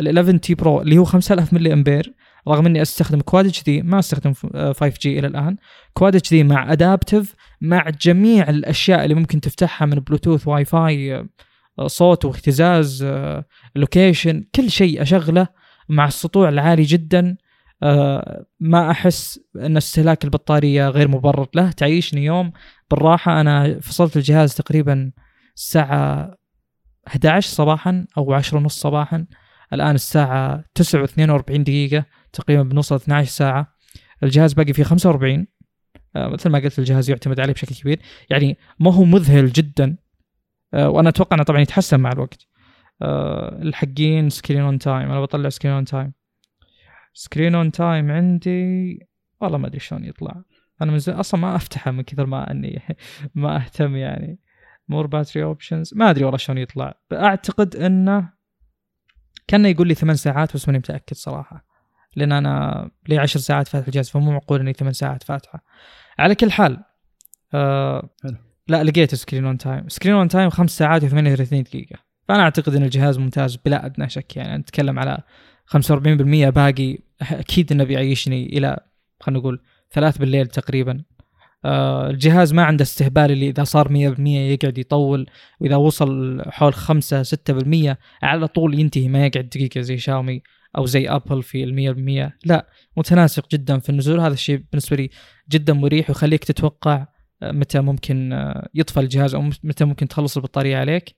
ال 0.00 0.08
11T 0.18 0.54
Pro 0.54 0.82
اللي 0.82 0.98
هو 0.98 1.04
5000 1.04 1.52
ملي 1.52 1.72
أمبير. 1.72 2.14
رغم 2.48 2.66
إني 2.66 2.82
أستخدم 2.82 3.20
Quad 3.20 3.62
HD 3.62 3.82
ما 3.82 3.98
أستخدم 3.98 4.32
5G 4.32 5.18
إلى 5.18 5.26
الآن. 5.26 5.56
Quad 5.94 6.30
HD 6.30 6.44
مع 6.44 6.72
adaptive 6.72 7.34
مع 7.60 7.90
جميع 8.00 8.50
الأشياء 8.50 9.04
اللي 9.04 9.14
ممكن 9.14 9.40
تفتحها 9.40 9.86
من 9.86 9.94
بلوتوث 9.94 10.48
واي 10.48 10.64
فاي 10.64 11.26
آه، 11.78 11.86
صوت 11.86 12.24
واهتزاز 12.24 13.02
آه، 13.02 13.44
location 13.76 14.44
كل 14.54 14.70
شيء 14.70 15.02
أشغله 15.02 15.48
مع 15.88 16.06
السطوع 16.06 16.48
العالي 16.48 16.82
جدا. 16.82 17.36
آه، 17.82 18.46
ما 18.60 18.90
أحس 18.90 19.40
إن 19.56 19.76
استهلاك 19.76 20.24
البطارية 20.24 20.88
غير 20.88 21.08
مبرر 21.08 21.48
له. 21.54 21.70
تعيشني 21.70 22.24
يوم 22.24 22.52
بالراحة. 22.90 23.40
أنا 23.40 23.80
فصلت 23.80 24.16
الجهاز 24.16 24.54
تقريبا 24.54 25.12
الساعة 25.56 26.34
11 27.08 27.48
صباحا 27.48 28.06
أو 28.18 28.32
10 28.32 28.58
ونص 28.58 28.80
صباحا. 28.80 29.26
الآن 29.72 29.94
الساعة 29.94 30.64
9 30.74 31.06
و42 31.06 31.50
دقيقة. 31.50 32.04
تقريبا 32.36 32.62
بنوصل 32.62 32.94
12 32.94 33.30
ساعة. 33.30 33.76
الجهاز 34.22 34.52
باقي 34.52 34.72
فيه 34.72 34.82
45 34.82 35.46
آه، 36.16 36.28
مثل 36.28 36.50
ما 36.50 36.58
قلت 36.58 36.78
الجهاز 36.78 37.10
يعتمد 37.10 37.40
عليه 37.40 37.52
بشكل 37.52 37.74
كبير. 37.74 38.00
يعني 38.30 38.58
ما 38.80 38.94
هو 38.94 39.04
مذهل 39.04 39.52
جدا. 39.52 39.96
آه، 40.74 40.88
وأنا 40.88 41.08
أتوقع 41.08 41.36
إنه 41.36 41.44
طبعا 41.44 41.60
يتحسن 41.60 42.00
مع 42.00 42.12
الوقت. 42.12 42.46
آه، 43.02 43.62
الحقين 43.62 44.30
screen 44.30 44.60
on 44.60 44.78
time 44.78 45.10
أنا 45.10 45.20
بطلع 45.20 45.48
screen 45.48 45.74
on 45.74 45.84
time 45.84 46.12
screen 47.14 47.54
on 47.54 47.72
time 47.72 48.10
عندي 48.10 48.98
والله 49.40 49.58
ما 49.58 49.66
أدري 49.66 49.80
شلون 49.80 50.04
يطلع. 50.04 50.42
أنا 50.82 50.92
من 50.92 51.00
أصلا 51.08 51.40
ما 51.40 51.56
أفتحه 51.56 51.90
من 51.90 52.02
كثر 52.02 52.26
ما 52.26 52.50
أني 52.50 52.82
ما 53.34 53.56
أهتم 53.56 53.96
يعني. 53.96 54.38
more 54.88 55.06
battery 55.06 55.44
options 55.44 55.94
ما 55.94 56.10
أدري 56.10 56.24
والله 56.24 56.38
شلون 56.38 56.58
يطلع. 56.58 56.94
أعتقد 57.12 57.76
إنه 57.76 58.32
كان 59.48 59.66
يقول 59.66 59.88
لي 59.88 59.94
ثمان 59.94 60.16
ساعات 60.16 60.54
بس 60.54 60.68
ماني 60.68 60.78
متأكد 60.78 61.16
صراحة. 61.16 61.65
لأن 62.16 62.32
أنا 62.32 62.90
لي 63.08 63.18
عشر 63.18 63.40
ساعات 63.40 63.68
فاتح 63.68 63.86
الجهاز 63.86 64.10
فمو 64.10 64.30
معقول 64.30 64.60
إني 64.60 64.72
ثمان 64.72 64.92
ساعات 64.92 65.22
فاتحة. 65.22 65.64
على 66.18 66.34
كل 66.34 66.50
حال 66.50 66.78
آه 67.54 68.10
حلو. 68.22 68.36
لا 68.68 68.84
لقيت 68.84 69.14
screen 69.14 69.44
on 69.44 69.58
time 69.58 69.88
screen 69.88 70.14
on 70.14 70.28
time 70.28 70.50
خمس 70.50 70.78
ساعات 70.78 71.04
و38 71.04 71.54
دقيقة. 71.54 71.96
فأنا 72.28 72.42
أعتقد 72.42 72.74
إن 72.74 72.82
الجهاز 72.82 73.18
ممتاز 73.18 73.56
بلا 73.56 73.86
أدنى 73.86 74.08
شك. 74.08 74.36
يعني 74.36 74.58
نتكلم 74.58 74.98
على 74.98 75.18
45% 75.66 76.48
باقي 76.48 76.98
أكيد 77.22 77.72
إنه 77.72 77.84
بيعيشني 77.84 78.46
إلى 78.46 78.80
خلينا 79.20 79.40
نقول 79.40 79.62
ثلاث 79.92 80.18
بالليل 80.18 80.46
تقريبا. 80.46 81.04
آه 81.64 82.10
الجهاز 82.10 82.52
ما 82.52 82.64
عنده 82.64 82.82
استهبال 82.82 83.30
اللي 83.30 83.48
إذا 83.48 83.64
صار 83.64 83.88
100% 83.88 83.92
يقعد 84.28 84.78
يطول 84.78 85.26
وإذا 85.60 85.76
وصل 85.76 86.42
حول 86.50 86.74
5 86.74 87.22
6% 87.22 87.96
على 88.22 88.48
طول 88.48 88.80
ينتهي 88.80 89.08
ما 89.08 89.26
يقعد 89.26 89.48
دقيقة 89.48 89.80
زي 89.80 89.98
شاومي. 89.98 90.42
أو 90.76 90.86
زي 90.86 91.08
ابل 91.08 91.42
في 91.42 91.64
ال 91.64 92.30
100% 92.30 92.32
لا 92.44 92.66
متناسق 92.96 93.50
جدا 93.50 93.78
في 93.78 93.90
النزول. 93.90 94.20
هذا 94.20 94.34
الشيء 94.34 94.64
بالنسبة 94.70 94.96
لي 94.96 95.10
جدا 95.50 95.72
مريح 95.72 96.10
ويخليك 96.10 96.44
تتوقع 96.44 97.06
آه، 97.42 97.52
متى 97.52 97.80
ممكن 97.80 98.32
آه، 98.32 98.68
يطفى 98.74 99.00
الجهاز 99.00 99.34
أو 99.34 99.42
متى 99.42 99.84
ممكن 99.84 100.08
تخلص 100.08 100.36
البطارية 100.36 100.76
عليك. 100.76 101.16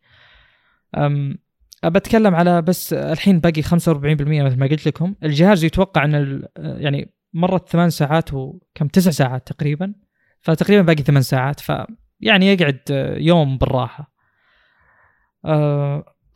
بتكلم 1.85 2.35
على 2.35 2.63
بس 2.63 2.93
الحين 2.93 3.41
باقي 3.41 3.63
45% 3.63 4.43
مثل 4.43 4.59
ما 4.59 4.67
قلت 4.67 4.87
لكم. 4.87 5.15
الجهاز 5.23 5.65
يتوقع 5.65 6.05
إن 6.05 6.43
يعني 6.59 7.15
مرت 7.33 7.69
ثمان 7.69 7.91
ساعات 7.91 8.35
وكم 8.35 8.89
تسع 8.89 9.11
ساعات 9.11 9.47
تقريبا. 9.47 9.95
فتقريبا 10.41 10.83
باقي 10.83 11.03
ثمان 11.03 11.23
ساعات. 11.23 11.61
فيعني 11.61 12.47
يقعد 12.53 12.81
يوم 13.19 13.59
بالراحة. 13.59 14.13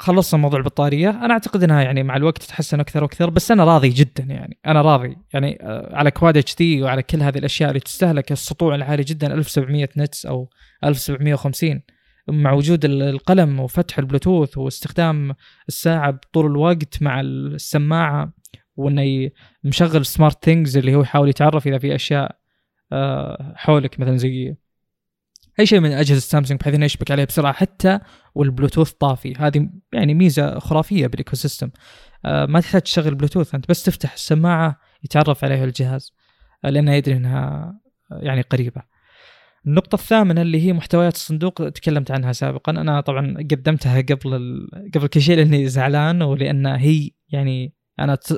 خلصنا 0.03 0.41
موضوع 0.41 0.59
البطارية. 0.59 1.11
أنا 1.11 1.33
أعتقد 1.33 1.63
إنها 1.63 1.83
يعني 1.83 2.03
مع 2.03 2.17
الوقت 2.17 2.43
تتحسن 2.43 2.81
أكثر 2.81 3.03
وأكثر 3.03 3.31
بس 3.31 3.51
أنا 3.51 3.65
راضي 3.65 3.89
جدا 3.89 4.25
يعني. 4.25 4.59
أنا 4.67 4.83
راضي 4.83 5.17
يعني 5.35 5.59
أه 5.63 5.97
على 5.97 6.11
كواد 6.11 6.37
اتش 6.37 6.57
دي 6.57 6.83
وعلى 6.83 7.03
كل 7.03 7.23
هذه 7.23 7.39
الأشياء 7.39 7.69
اللي 7.69 7.81
تستهلك 7.81 8.33
السطوع 8.33 8.75
العالي 8.75 9.03
جدا 9.03 9.35
1700 9.35 9.89
نتس 9.97 10.27
أو 10.27 10.51
1750 10.85 11.83
مع 12.29 12.53
وجود 12.53 12.85
القلم 12.85 13.61
وفتح 13.61 13.99
البلوتوث 13.99 14.59
واستخدام 14.59 15.35
الساعة 15.69 16.11
بطول 16.11 16.47
الوقت 16.47 17.03
مع 17.03 17.21
السماعة 17.21 18.33
وإنه 18.77 19.31
مشغل 19.65 20.07
SmartThings 20.07 20.77
اللي 20.77 20.95
هو 20.95 21.03
يحاول 21.03 21.29
يتعرف 21.29 21.67
إذا 21.67 21.79
في 21.79 21.95
أشياء 21.95 22.37
آه، 22.93 23.53
حولك 23.57 24.01
مثلا 24.01 24.17
زي 24.17 24.57
أي 25.61 25.67
شيء 25.67 25.81
من 25.81 25.93
أجهزة 25.93 26.21
سامسونج 26.21 26.61
بحيث 26.61 26.75
إنه 26.75 26.85
يشبك 26.85 27.11
عليه 27.11 27.25
بسرعة 27.25 27.53
حتى 27.53 27.99
والبلوتوث 28.35 28.91
طافي. 28.91 29.35
هذه 29.39 29.69
يعني 29.93 30.15
ميزة 30.15 30.59
خرافية 30.59 31.07
بال 31.07 31.37
ecosystem 31.37 31.71
آه، 32.25 32.47
ما 32.47 32.61
تحتاج 32.61 32.83
تشغل 32.83 33.15
بلوتوث 33.15 33.55
أنت 33.55 33.69
بس 33.69 33.83
تفتح 33.83 34.13
السماعة 34.13 34.81
يتعرف 35.05 35.45
عليها 35.45 35.65
الجهاز 35.65 36.13
آه، 36.65 36.71
لأنه 36.71 36.93
يدري 36.93 37.17
إنها 37.17 37.75
يعني 38.11 38.41
قريبة. 38.41 38.83
النقطة 39.67 39.95
الثامنة 39.95 40.43
اللي 40.43 40.67
هي 40.67 40.73
محتويات 40.73 41.15
الصندوق 41.15 41.69
تكلمت 41.69 42.11
عنها 42.11 42.33
سابقا. 42.33 42.73
أنا 42.73 43.01
طبعا 43.01 43.35
قدمتها 43.39 44.01
قبل 44.01 44.35
ال... 44.35 44.69
قبل 44.95 45.07
كل 45.07 45.21
شيء 45.21 45.37
لأني 45.37 45.69
زعلان 45.69 46.23
ولأن 46.23 46.67
هي 46.67 47.11
يعني 47.29 47.75
أنا 47.99 48.15
ت... 48.15 48.33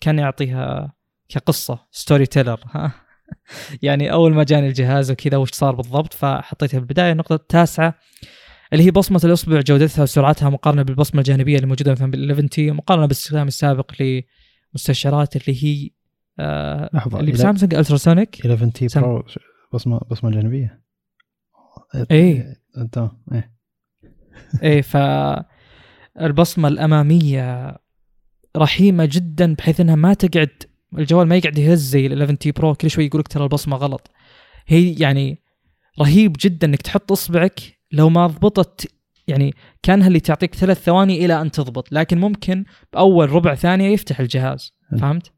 كان 0.00 0.18
يعطيها 0.18 0.92
كقصة 1.28 1.78
story 1.90 2.26
teller 2.26 2.60
ها؟ 2.74 3.05
يعني 3.82 4.12
أول 4.12 4.34
ما 4.34 4.44
جاني 4.44 4.68
الجهاز 4.68 5.10
وكذا 5.10 5.36
وش 5.36 5.50
صار 5.50 5.74
بالضبط 5.74 6.12
فحطيتها 6.12 6.78
بالبداية 6.78 7.12
النقطة 7.12 7.34
التاسعة 7.34 7.94
اللي 8.72 8.84
هي 8.84 8.90
بصمة 8.90 9.20
الإصبع 9.24 9.60
جودتها 9.60 10.02
وسرعتها 10.02 10.50
مقارنة 10.50 10.82
بالبصمة 10.82 11.20
الجانبية 11.20 11.56
اللي 11.56 11.66
موجودة 11.66 11.92
مثلا 11.92 12.10
بال 12.10 12.30
11 12.30 12.48
T 12.48 12.70
مقارنة 12.70 13.06
بالاستخدام 13.06 13.46
السابق 13.46 13.92
لمستشعرات 14.72 15.36
اللي 15.36 15.64
هي 15.64 15.90
آه 16.38 17.06
اللي 17.14 17.32
بسامسونج 17.32 17.74
ultrasonic؟ 17.74 18.40
11 18.40 18.70
T 18.70 19.00
Pro 19.00 19.24
بصمة 19.72 20.00
بصمة 20.10 20.30
جانبية. 20.30 20.82
إيه. 22.10 22.56
أنت 22.78 23.10
إيه. 23.32 23.56
إيه 24.62 24.82
فالبصمة 26.16 26.68
الأمامية 26.68 27.76
رهيبة 28.56 29.08
جدا 29.12 29.54
بحيث 29.54 29.80
إنها 29.80 29.94
ما 29.94 30.14
تقعد 30.14 30.62
الجوال 30.98 31.28
ما 31.28 31.36
يقعد 31.36 31.58
يهز 31.58 31.80
زي 31.80 32.06
ال 32.06 32.12
11 32.12 32.34
T 32.34 32.52
Pro 32.52 32.74
كل 32.74 32.90
شوي 32.90 33.06
يقول 33.06 33.20
لك 33.20 33.28
ترى 33.28 33.44
البصمة 33.44 33.76
غلط. 33.76 34.10
هي 34.66 34.92
يعني 34.92 35.42
رهيب 36.00 36.36
جدا 36.40 36.66
إنك 36.66 36.82
تحط 36.82 37.12
إصبعك 37.12 37.60
لو 37.92 38.08
ما 38.08 38.26
ضبطت 38.26 38.92
يعني 39.28 39.54
كانها 39.82 40.08
اللي 40.08 40.20
تعطيك 40.20 40.54
ثلاث 40.54 40.82
ثواني 40.82 41.24
إلى 41.24 41.40
أن 41.40 41.50
تضبط 41.50 41.92
لكن 41.92 42.18
ممكن 42.18 42.64
بأول 42.92 43.30
ربع 43.30 43.54
ثانية 43.54 43.92
يفتح 43.92 44.20
الجهاز. 44.20 44.72
فهمت؟ 45.00 45.32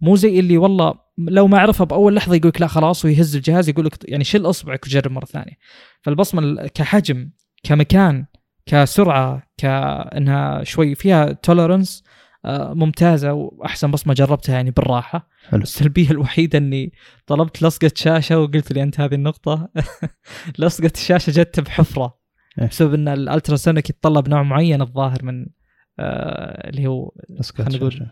مو 0.00 0.16
زي 0.16 0.40
اللي 0.40 0.56
والله 0.58 0.94
لو 1.18 1.46
ما 1.46 1.58
عرفها 1.58 1.84
بأول 1.84 2.14
لحظة 2.14 2.34
يقول 2.34 2.48
لك 2.48 2.60
لا 2.60 2.66
خلاص 2.66 3.04
ويهز 3.04 3.36
الجهاز 3.36 3.68
يقول 3.68 3.86
لك 3.86 4.10
يعني 4.10 4.24
شيل 4.24 4.46
إصبعك 4.46 4.86
وجرب 4.86 5.12
مرة 5.12 5.24
ثانية. 5.24 5.56
فالبصمة 6.00 6.66
كحجم 6.66 7.30
كمكان 7.62 8.26
كسرعة 8.66 9.42
كأنها 9.56 10.64
شوي 10.64 10.94
فيها 10.94 11.32
تولرنس 11.32 12.04
ممتازة 12.74 13.32
وأحسن 13.32 13.90
بصمة 13.90 14.14
جربتها 14.14 14.54
يعني 14.54 14.70
بالراحة. 14.70 15.28
حلو. 15.48 15.62
السلبية 15.62 16.10
الوحيدة 16.10 16.58
إني 16.58 16.92
طلبت 17.26 17.62
لصقة 17.62 17.90
شاشة 17.94 18.38
وقلت 18.38 18.72
لي 18.72 18.82
أنت 18.82 19.00
هذه 19.00 19.14
النقطة. 19.14 19.68
لصقة 20.58 20.90
الشاشة 20.94 21.30
جت 21.30 21.60
بحفرة 21.60 22.18
إيه. 22.60 22.68
بسبب 22.68 22.94
إن 22.94 23.08
ال 23.08 23.15
ultrasonic 23.15 23.90
يتطلب 23.90 24.28
نوع 24.28 24.42
معين 24.42 24.82
الظاهر 24.82 25.24
من 25.24 25.46
آه 25.98 26.68
اللي 26.68 26.86
هو 26.86 27.10
خلينا 27.58 27.76
نقول 27.76 28.06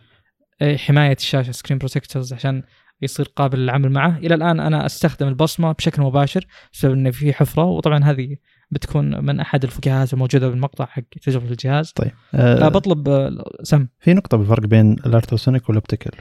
إيه، 0.63 0.77
حماية 0.77 1.17
الشاشة 1.17 1.51
screen 1.51 1.79
protectors 1.79 2.33
عشان 2.33 2.63
يصير 3.03 3.33
قابل 3.37 3.59
للعمل 3.59 3.91
معه. 3.91 4.19
إلى 4.19 4.35
الآن 4.35 4.61
أنا 4.61 4.87
أستخدم 4.87 5.29
البصمة 5.29 5.73
بشكل 5.73 6.03
مباشر 6.03 6.47
بسبب 6.73 6.93
انه 6.93 7.11
في 7.11 7.33
حفرة. 7.33 7.65
وطبعا 7.65 8.05
هذه 8.05 8.37
بتكون 8.71 9.25
من 9.25 9.41
أحد 9.41 9.65
الفكاهات 9.65 10.13
الموجودة 10.13 10.49
بالمقطع 10.49 10.87
حق 10.87 11.03
تجربة 11.23 11.51
الجهاز. 11.51 11.91
طيب 11.93 12.13
أه 12.35 12.69
بطلب 12.69 13.09
آه، 13.09 13.45
سم. 13.63 13.87
في 13.99 14.15
نقطة 14.15 14.37
بالفرق 14.37 14.67
بين 14.67 14.93
ال 14.93 14.99
ultrasonic 14.99 15.69
وال 15.69 15.78
optical 15.78 16.13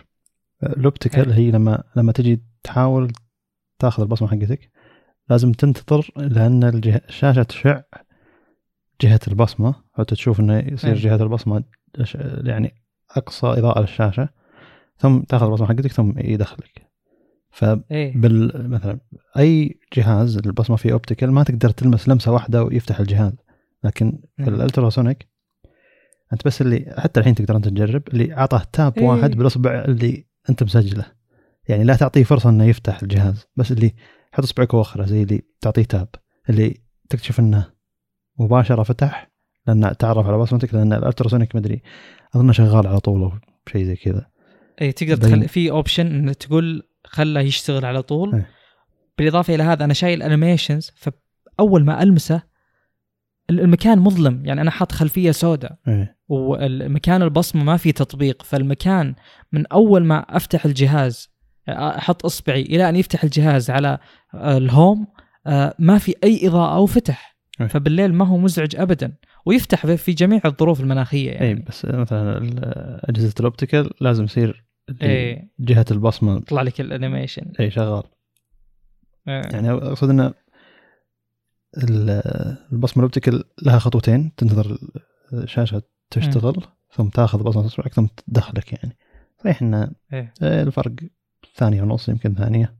ال 0.64 0.72
optical 0.72 1.32
هي 1.32 1.52
لما 1.52 1.84
لما 1.96 2.12
تجي 2.12 2.44
تحاول 2.64 3.12
تاخذ 3.80 4.04
البصمة 4.04 4.28
حقتك 4.28 4.72
لازم 5.30 5.52
تنتظر 5.52 6.12
لأن 6.16 6.64
الشاشه 7.10 7.44
تشع 7.44 7.82
جهة 9.02 9.20
البصمة 9.28 9.76
حتى 9.94 10.16
تشوف 10.16 10.40
إنه 10.40 10.58
يصير 10.58 10.96
جهة 10.96 11.24
البصمة 11.24 11.64
يعني 12.44 12.74
أقصى 13.12 13.48
إضاءة 13.48 13.82
للشاشة 13.82 14.30
ثم 14.98 15.20
تاخذ 15.20 15.46
البصمة 15.46 15.68
حقتك 15.68 15.92
ثم 15.92 16.14
يدخلك. 16.18 16.89
فبال 17.52 17.86
إيه. 17.92 18.68
مثلا 18.68 19.00
أي 19.38 19.80
جهاز 19.94 20.38
البصمة 20.38 20.76
فيه 20.76 20.94
optical 20.94 21.32
ما 21.32 21.44
تقدر 21.44 21.70
تلمس 21.70 22.10
لمسة 22.10 22.32
واحدة 22.32 22.64
ويفتح 22.64 23.00
الجهاز 23.00 23.34
لكن 23.84 24.20
في 24.38 24.50
ال 24.50 24.57
ultrasonic 24.57 25.28
أنت 26.34 26.46
بس 26.46 26.62
اللي 26.62 26.94
حتى 26.98 27.20
الحين 27.20 27.36
تقدر 27.36 27.56
أنت 27.56 27.68
تجرب 27.68 28.08
اللي 28.08 28.38
أعطاه 28.38 28.64
tap 28.74 28.98
إيه. 28.98 29.06
واحد 29.06 29.32
بالأصبع 29.32 29.86
اللي 29.88 30.26
أنت 30.50 30.64
مسجله 30.64 31.06
يعني 31.70 31.84
لا 31.84 31.96
تعطيه 31.96 32.24
فرصة 32.24 32.50
إنه 32.50 32.66
يفتح 32.66 33.02
الجهاز 33.02 33.48
بس 33.56 33.72
اللي 33.72 33.94
حط 34.32 34.44
أصبعك 34.44 34.74
وأخره 34.74 35.06
زي 35.06 35.24
اللي 35.24 35.42
تعطيه 35.62 35.84
tap 35.84 36.08
اللي 36.50 36.82
تكتشف 37.10 37.40
إنه 37.40 37.66
مباشرة 38.40 38.84
فتح 38.84 39.32
لأن 39.68 39.98
تعرف 39.98 40.28
على 40.28 40.38
بصمتك 40.38 40.74
لأن 40.74 40.94
ال 40.94 40.99
ultrasonic 40.99 41.56
مدري 41.56 41.82
أظنه 42.36 42.52
شغال 42.52 42.88
على 42.88 43.00
طول 43.00 43.22
أو 43.22 43.32
شيء 43.72 43.86
زي 43.86 43.96
كذا 43.96 44.26
اي 44.82 44.92
تقدر 44.92 45.16
تخلي 45.16 45.48
في 45.48 45.72
option 45.72 46.08
انه 46.08 46.34
تقول 46.34 46.84
خله 47.06 47.40
يشتغل 47.40 47.86
على 47.86 48.02
طول. 48.02 48.36
أي. 48.36 48.46
بالإضافة 49.18 49.56
إلى 49.56 49.64
هذا 49.64 49.86
أنا 49.86 49.94
شايل 49.94 50.24
animations 50.24 50.92
فأول 50.96 51.86
ما 51.86 52.04
ألمسه 52.04 52.42
المكان 53.50 54.00
مظلم 54.00 54.46
يعني 54.46 54.62
أنا 54.62 54.72
حاط 54.72 54.92
خلفية 54.92 55.32
سوداء. 55.32 55.78
والمكان 56.28 57.22
البصمة 57.22 57.64
ما 57.64 57.78
في 57.78 57.92
تطبيق 57.92 58.44
فالمكان 58.44 59.16
من 59.52 59.68
أول 59.68 60.06
ما 60.06 60.20
أفتح 60.20 60.66
الجهاز 60.66 61.30
أحط 61.70 62.26
إصبعي 62.26 62.62
إلى 62.62 62.90
أن 62.90 62.96
يفتح 62.96 63.24
الجهاز 63.24 63.70
على 63.70 63.98
ال 64.36 64.50
home 64.50 65.08
آه، 65.48 65.76
ما 65.80 65.98
في 65.98 66.16
أي 66.24 66.48
إضاءة 66.48 66.80
وفتح 66.80 67.38
فبالليل 67.70 68.14
ما 68.14 68.26
هو 68.26 68.38
مزعج 68.38 68.76
ابدا. 68.76 69.16
ويفتح 69.46 69.86
في 69.86 70.12
جميع 70.12 70.42
الظروف 70.46 70.82
المناخية 70.82 71.32
يعني. 71.32 71.48
اي 71.48 71.56
بس 71.56 71.86
مثلا 71.86 72.38
أجهزة 73.04 73.34
ال 73.40 73.46
optical 73.46 73.90
لازم 74.02 74.24
يصير 74.24 74.66
إيه. 75.02 75.50
جهة 75.60 75.86
البصمة. 75.92 76.38
يطلع 76.38 76.62
لك 76.62 76.82
ال 76.82 76.88
animation. 76.88 77.52
اي 77.60 77.72
شغال. 77.72 78.04
إيه. 79.28 79.42
يعني 79.54 79.72
أقصد 79.72 80.10
إن 80.10 80.34
البصمة 82.74 82.98
ال 82.98 83.03
optical 83.03 83.44
لها 83.62 83.80
خطوتين. 83.80 84.36
تنتظر 84.36 84.78
الشاشة 85.34 85.82
تشتغل 86.12 86.58
م. 86.58 86.62
ثم 86.92 87.10
تأخذ 87.10 87.44
بصمة 87.44 87.66
اصبعك 87.66 87.94
ثم 87.94 88.06
تدخلك 88.28 88.74
يعني. 88.74 88.98
صحيح 89.44 89.62
انه 89.62 89.92
إيه. 90.14 90.34
الفرق 90.42 90.92
ثانية 91.56 91.82
ونص 91.82 92.10
يمكن 92.10 92.36
ثانية. 92.36 92.80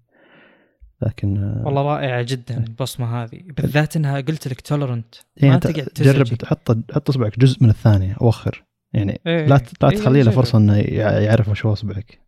لكن 1.02 1.38
والله 1.66 1.82
رائعه 1.82 2.22
جدا 2.22 2.58
البصمة 2.58 3.24
هذه. 3.24 3.42
بالذات 3.58 3.96
إنها 3.96 4.22
قلت 4.22 4.48
لك 4.48 4.62
تولرنت 4.62 5.16
ما 5.44 5.60
تقعد 5.60 5.90
جرب 5.96 6.26
تحط 6.26 6.72
حط 6.92 7.10
اصبعك 7.10 7.40
جزء 7.40 7.64
من 7.64 7.70
الثانية 7.70 8.16
وخر 8.22 8.66
يعني 8.94 9.22
إيه 9.28 9.46
لا 9.46 9.62
لا 9.82 9.90
إيه 9.90 9.98
تخلي 9.98 10.24
له 10.24 10.32
فرصة 10.32 10.58
إنه 10.58 10.78
يعرف 10.78 11.50
وش 11.50 11.66
هو 11.66 11.74
اصبعك 11.74 12.20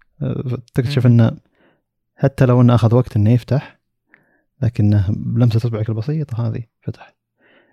تكتشف 0.73 1.05
إنه 1.05 1.31
حتى 2.15 2.45
لو 2.45 2.61
إنه 2.61 2.75
أخذ 2.75 2.95
وقت 2.95 3.15
إنه 3.15 3.31
يفتح 3.31 3.79
لكنه 4.61 5.05
بلمسة 5.09 5.57
اصبعك 5.57 5.89
البسيطه 5.89 6.47
هذه 6.47 6.63
فتح. 6.81 7.15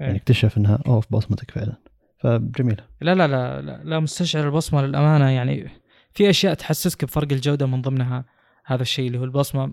إيه. 0.01 0.07
يعني 0.07 0.19
اكتشف 0.19 0.59
إنها 0.59 0.79
أوف 0.87 1.07
بصمتك 1.11 1.51
فعلا. 1.51 1.77
فجميلة. 2.19 2.85
لا 3.01 3.15
لا 3.15 3.27
لا 3.29 3.61
لا, 3.61 3.81
لا 3.85 4.01
مستشعر 4.01 4.47
البصمة 4.47 4.83
للأمانة. 4.83 5.31
يعني 5.31 5.71
في 6.13 6.31
أشياء 6.31 6.55
تحسسك 6.55 7.05
بفرق 7.05 7.33
الجودة 7.33 7.67
من 7.67 7.83
ضمنها 7.83 8.25
هذا 8.65 8.83
الشيء 8.83 9.07
اللي 9.07 9.19
هو 9.19 9.25
البصمة. 9.25 9.73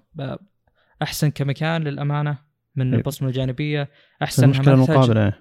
أحسن 1.02 1.30
كمكان 1.30 1.84
للأمانة 1.84 2.38
من 2.76 2.92
إيه. 2.92 2.98
البصمة 2.98 3.28
الجانبية. 3.28 3.90
أحسن 4.24 4.44
المشكلة 4.44 4.74
المقابلة 4.74 5.34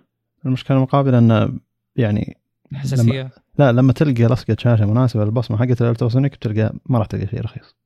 المشكلة 0.46 0.76
المقابلة 0.76 1.18
إنه 1.18 1.58
يعني 1.96 2.36
حساسيه 2.76 3.20
لما 3.20 3.30
لا 3.58 3.72
لما 3.72 3.92
تلقى 3.92 4.24
لصقة 4.24 4.56
شاشة 4.58 4.86
مناسبة 4.86 5.24
للبصمة 5.24 5.56
حقت 5.56 5.82
الألتراسونيك 5.82 6.32
بتلقى 6.32 6.74
ما 6.86 6.98
راح 6.98 7.06
تلقى 7.06 7.26
شيء 7.26 7.40
رخيص. 7.40 7.76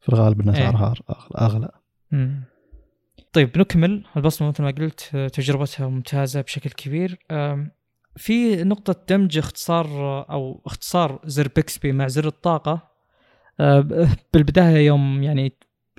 في 0.00 0.08
الغالب 0.08 0.40
الناس 0.40 0.56
اسعارها 0.56 0.94
إيه. 1.10 1.46
أغلى. 1.46 1.68
مم. 2.10 2.42
طيب 3.32 3.58
نكمل. 3.58 4.04
البصمة 4.16 4.48
مثل 4.48 4.62
ما 4.62 4.70
قلت 4.70 5.30
تجربتها 5.32 5.88
ممتازة 5.88 6.40
بشكل 6.40 6.70
كبير. 6.70 7.18
في 8.16 8.64
نقطة 8.64 8.96
دمج 9.08 9.38
اختصار 9.38 9.86
أو 10.30 10.62
اختصار 10.66 11.20
زر 11.24 11.48
بيكسبي 11.56 11.92
مع 11.92 12.08
زر 12.08 12.26
الطاقة. 12.26 12.90
بالبداية 14.34 14.86
يوم 14.86 15.22
يعني 15.22 15.52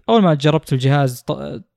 أول 0.10 0.22
ما 0.22 0.34
جربت 0.34 0.74
الجهاز 0.74 1.24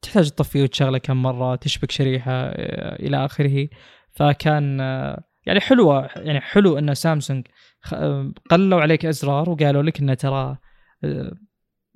تحتاج 0.03 0.31
تطفيه 0.31 0.63
وتشغله 0.63 0.99
كم 0.99 1.23
مرة 1.23 1.57
تشبك 1.57 1.91
شريحة 1.91 2.33
إلى 2.33 3.25
آخره. 3.25 3.69
فكان 4.13 4.81
يعني 5.49 5.61
حلوة 5.61 6.09
يعني 6.17 6.41
حلو 6.41 6.79
إن 6.79 6.95
سامسونج 6.95 7.47
قلوا 8.51 8.81
عليك 8.81 9.07
إزرار 9.07 9.51
وقالوا 9.51 9.83
لك 9.83 10.01
إنه 10.01 10.15
ترى 10.15 10.59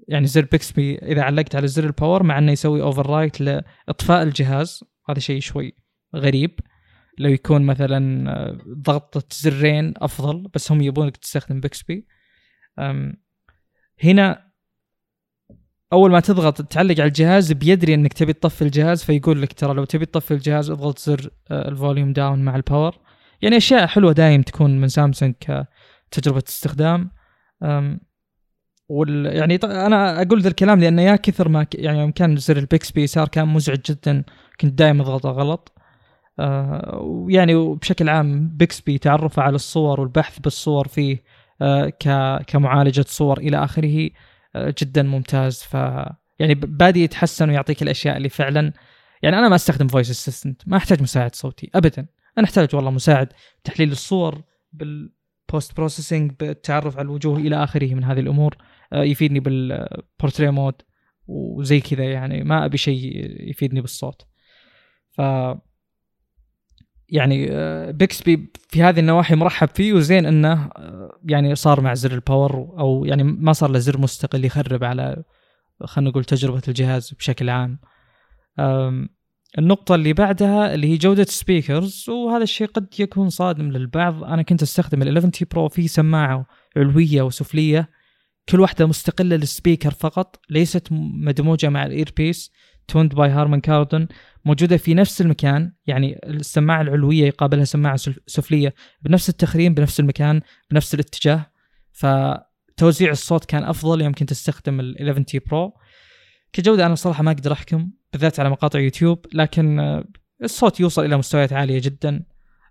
يعني 0.09 0.27
زر 0.27 0.45
Bixby 0.53 0.99
إذا 0.99 1.23
علقت 1.23 1.57
على 1.57 1.67
زر 1.67 1.85
ال 1.85 1.91
power 1.91 2.23
مع 2.23 2.39
إنه 2.39 2.53
يسوي 2.53 2.83
override 2.83 3.41
لإطفاء 3.41 4.23
الجهاز 4.23 4.85
هذا 5.09 5.19
شيء 5.19 5.41
شوي 5.41 5.77
غريب. 6.17 6.61
لو 7.19 7.31
يكون 7.31 7.63
مثلا 7.63 8.31
آه، 8.31 8.59
ضغطة 8.69 9.23
زرين 9.33 9.95
أفضل 9.97 10.49
بس 10.55 10.73
هم 10.73 10.83
يبونك 10.83 11.17
تستخدم 11.17 11.61
Bixby. 11.61 12.07
هنا 14.03 14.53
أول 15.93 16.11
ما 16.11 16.21
تضغط 16.21 16.63
تعلق 16.63 17.01
على 17.01 17.09
الجهاز 17.09 17.53
بيدري 17.53 17.95
إنك 17.95 18.13
تبي 18.13 18.33
تطفي 18.33 18.63
الجهاز 18.63 19.05
فيقول 19.05 19.43
لك 19.43 19.53
ترى 19.53 19.75
لو 19.75 19.85
تبي 19.85 20.07
تطفي 20.07 20.35
الجهاز 20.35 20.71
اضغط 20.71 20.99
زر 20.99 21.31
آه، 21.51 21.69
ال 21.69 21.75
volume 21.75 22.13
down 22.13 22.45
مع 22.45 22.57
ال 22.57 22.66
power 22.66 23.12
يعني 23.43 23.57
أشياء 23.57 23.87
حلوة 23.87 24.13
دايم 24.13 24.43
تكون 24.43 24.81
من 24.81 24.89
سامسونج 24.89 25.35
كتجربة 26.11 26.43
استخدام. 26.49 27.11
وال 28.89 29.27
يعني 29.27 29.59
أنا 29.65 30.23
أقول 30.23 30.41
ذا 30.43 30.49
الكلام 30.49 30.81
لأن 30.81 30.99
يا 30.99 31.17
كثر 31.17 31.49
ما 31.49 31.65
ك... 31.65 31.75
يعني 31.75 31.99
يوم 31.99 32.11
كان 32.11 32.37
زر 32.37 32.57
ال 32.57 32.65
Bixby 32.65 33.07
صار 33.07 33.29
كان 33.29 33.49
مزعج 33.49 33.79
جدا 33.91 34.25
كنت 34.61 34.73
دائما 34.75 35.03
اضغطه 35.03 35.31
غلط. 35.31 35.73
آه 36.39 36.99
ويعني 37.01 37.55
بشكل 37.55 38.09
عام 38.09 38.49
Bixby 38.49 38.99
تعرفه 38.99 39.43
على 39.43 39.55
الصور 39.55 40.01
والبحث 40.01 40.39
بالصور 40.39 40.89
فيه 40.89 41.23
آه 41.63 41.89
ك... 41.89 42.39
كمعالجة 42.47 43.05
صور 43.09 43.39
إلى 43.39 43.65
آخره 43.65 44.11
آه 44.57 44.75
جدا 44.79 45.03
ممتاز. 45.03 45.63
ف 45.63 45.75
يعني 46.39 46.55
بادي 46.55 47.05
يتحسن 47.05 47.51
ويعطيك 47.51 47.83
الأشياء 47.83 48.17
اللي 48.17 48.29
فعلا. 48.29 48.73
يعني 49.23 49.39
أنا 49.39 49.49
ما 49.49 49.55
أستخدم 49.55 49.89
voice 49.89 50.11
assistant 50.11 50.63
ما 50.67 50.77
أحتاج 50.77 51.03
مساعد 51.03 51.35
صوتي 51.35 51.71
ابدا. 51.75 52.07
أنا 52.39 52.47
أحتاج 52.47 52.75
والله 52.75 52.91
مساعد 52.91 53.33
تحليل 53.65 53.93
الصور 53.93 54.43
بال 54.73 55.07
post 55.07 55.77
processing 55.77 56.33
بالتعرف 56.41 56.97
على 56.97 57.05
الوجوه 57.05 57.39
إلى 57.39 57.65
آخره 57.65 57.95
من 57.95 58.05
هذه 58.05 58.21
الأمور 58.21 58.57
آه، 58.93 59.03
يفيدني 59.03 59.41
بال 59.41 59.63
portrait 59.63 60.51
mode 60.51 60.75
وزي 61.27 61.81
كذا 61.81 62.05
يعني 62.05 62.45
ما 62.45 62.65
أبي 62.65 62.77
شيء 62.77 63.13
يفيدني 63.51 63.81
بالصوت. 63.81 64.27
ف 65.11 65.21
يعني 67.09 67.47
Bixby 67.93 68.35
آه، 68.35 68.59
في 68.69 68.83
هذه 68.83 69.01
النواحي 69.01 69.35
مرحب 69.35 69.69
فيه 69.69 69.93
وزين 69.93 70.27
إنه 70.27 70.71
آه، 70.77 71.19
يعني 71.25 71.55
صار 71.55 71.81
مع 71.81 71.95
زر 71.95 72.13
ال 72.13 72.20
power 72.20 72.55
أو 72.79 73.05
يعني 73.05 73.23
ما 73.23 73.53
صار 73.53 73.71
له 73.71 73.79
زر 73.79 73.99
مستقل 73.99 74.45
يخرب 74.45 74.85
على 74.85 75.25
خلينا 75.85 76.11
نقول 76.11 76.25
تجربة 76.25 76.63
الجهاز 76.69 77.15
بشكل 77.15 77.51
عام. 77.51 77.79
النقطة 79.59 79.95
اللي 79.95 80.13
بعدها 80.13 80.75
اللي 80.75 80.87
هي 80.87 80.97
جودة 80.97 81.25
speakers 81.25 82.11
وهذا 82.11 82.43
الشيء 82.43 82.67
قد 82.67 83.01
يكون 83.01 83.29
صادم 83.29 83.71
للبعض. 83.71 84.25
أنا 84.25 84.43
كنت 84.43 84.63
أستخدم 84.63 85.03
ال 85.03 85.09
11 85.09 85.29
T 85.29 85.45
Pro 85.45 85.69
في 85.69 85.89
سماعة 85.89 86.47
علوية 86.77 87.23
وسفلية. 87.23 87.91
كل 88.49 88.61
واحدة 88.61 88.87
مستقلة 88.87 89.37
لل 89.37 89.49
speaker 89.49 89.91
فقط 89.91 90.41
ليست 90.51 90.89
مدموجة 90.91 91.69
مع 91.69 91.87
ال 91.87 92.13
earpiece 92.17 92.53
tuned 92.89 93.15
by 93.15 93.31
Harman 93.31 93.61
Kardon 93.61 94.09
موجودة 94.45 94.77
في 94.77 94.95
نفس 94.95 95.21
المكان. 95.21 95.73
يعني 95.87 96.21
السماعة 96.27 96.81
العلوية 96.81 97.27
يقابلها 97.27 97.65
سماعة 97.65 97.97
سفلية 98.27 98.75
بنفس 99.03 99.29
التخريم 99.29 99.75
بنفس 99.75 100.01
المكان 100.01 100.41
بنفس 100.71 100.95
الاتجاه. 100.95 101.47
فتوزيع 101.93 103.11
الصوت 103.11 103.45
كان 103.45 103.65
أفضل 103.65 104.01
يمكن 104.01 104.27
تستخدم 104.27 104.81
ال 104.81 104.99
11 104.99 105.23
T 105.23 105.39
Pro 105.39 105.73
كجودة 106.53 106.87
أنا 106.87 106.95
صراحة 106.95 107.23
ما 107.23 107.31
أقدر 107.31 107.53
أحكم. 107.53 107.91
بالذات 108.13 108.41
على 108.41 108.51
مقاطع 108.51 108.79
يوتيوب 108.79 109.27
لكن 109.35 110.03
الصوت 110.45 110.81
يوصل 110.81 111.05
إلى 111.05 111.17
مستويات 111.17 111.53
عالية 111.53 111.81
جدا. 111.81 112.25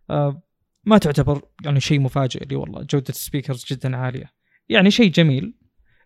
آه، 0.09 0.41
ما 0.83 0.97
تعتبر 0.97 1.41
يعني 1.65 1.79
شيء 1.79 1.99
مفاجئ 1.99 2.45
لي 2.45 2.55
والله. 2.55 2.81
جودة 2.81 3.09
ال 3.09 3.15
speakers 3.15 3.65
جدا 3.71 3.97
عالية. 3.97 4.31
يعني 4.69 4.91
شيء 4.91 5.11
جميل 5.11 5.53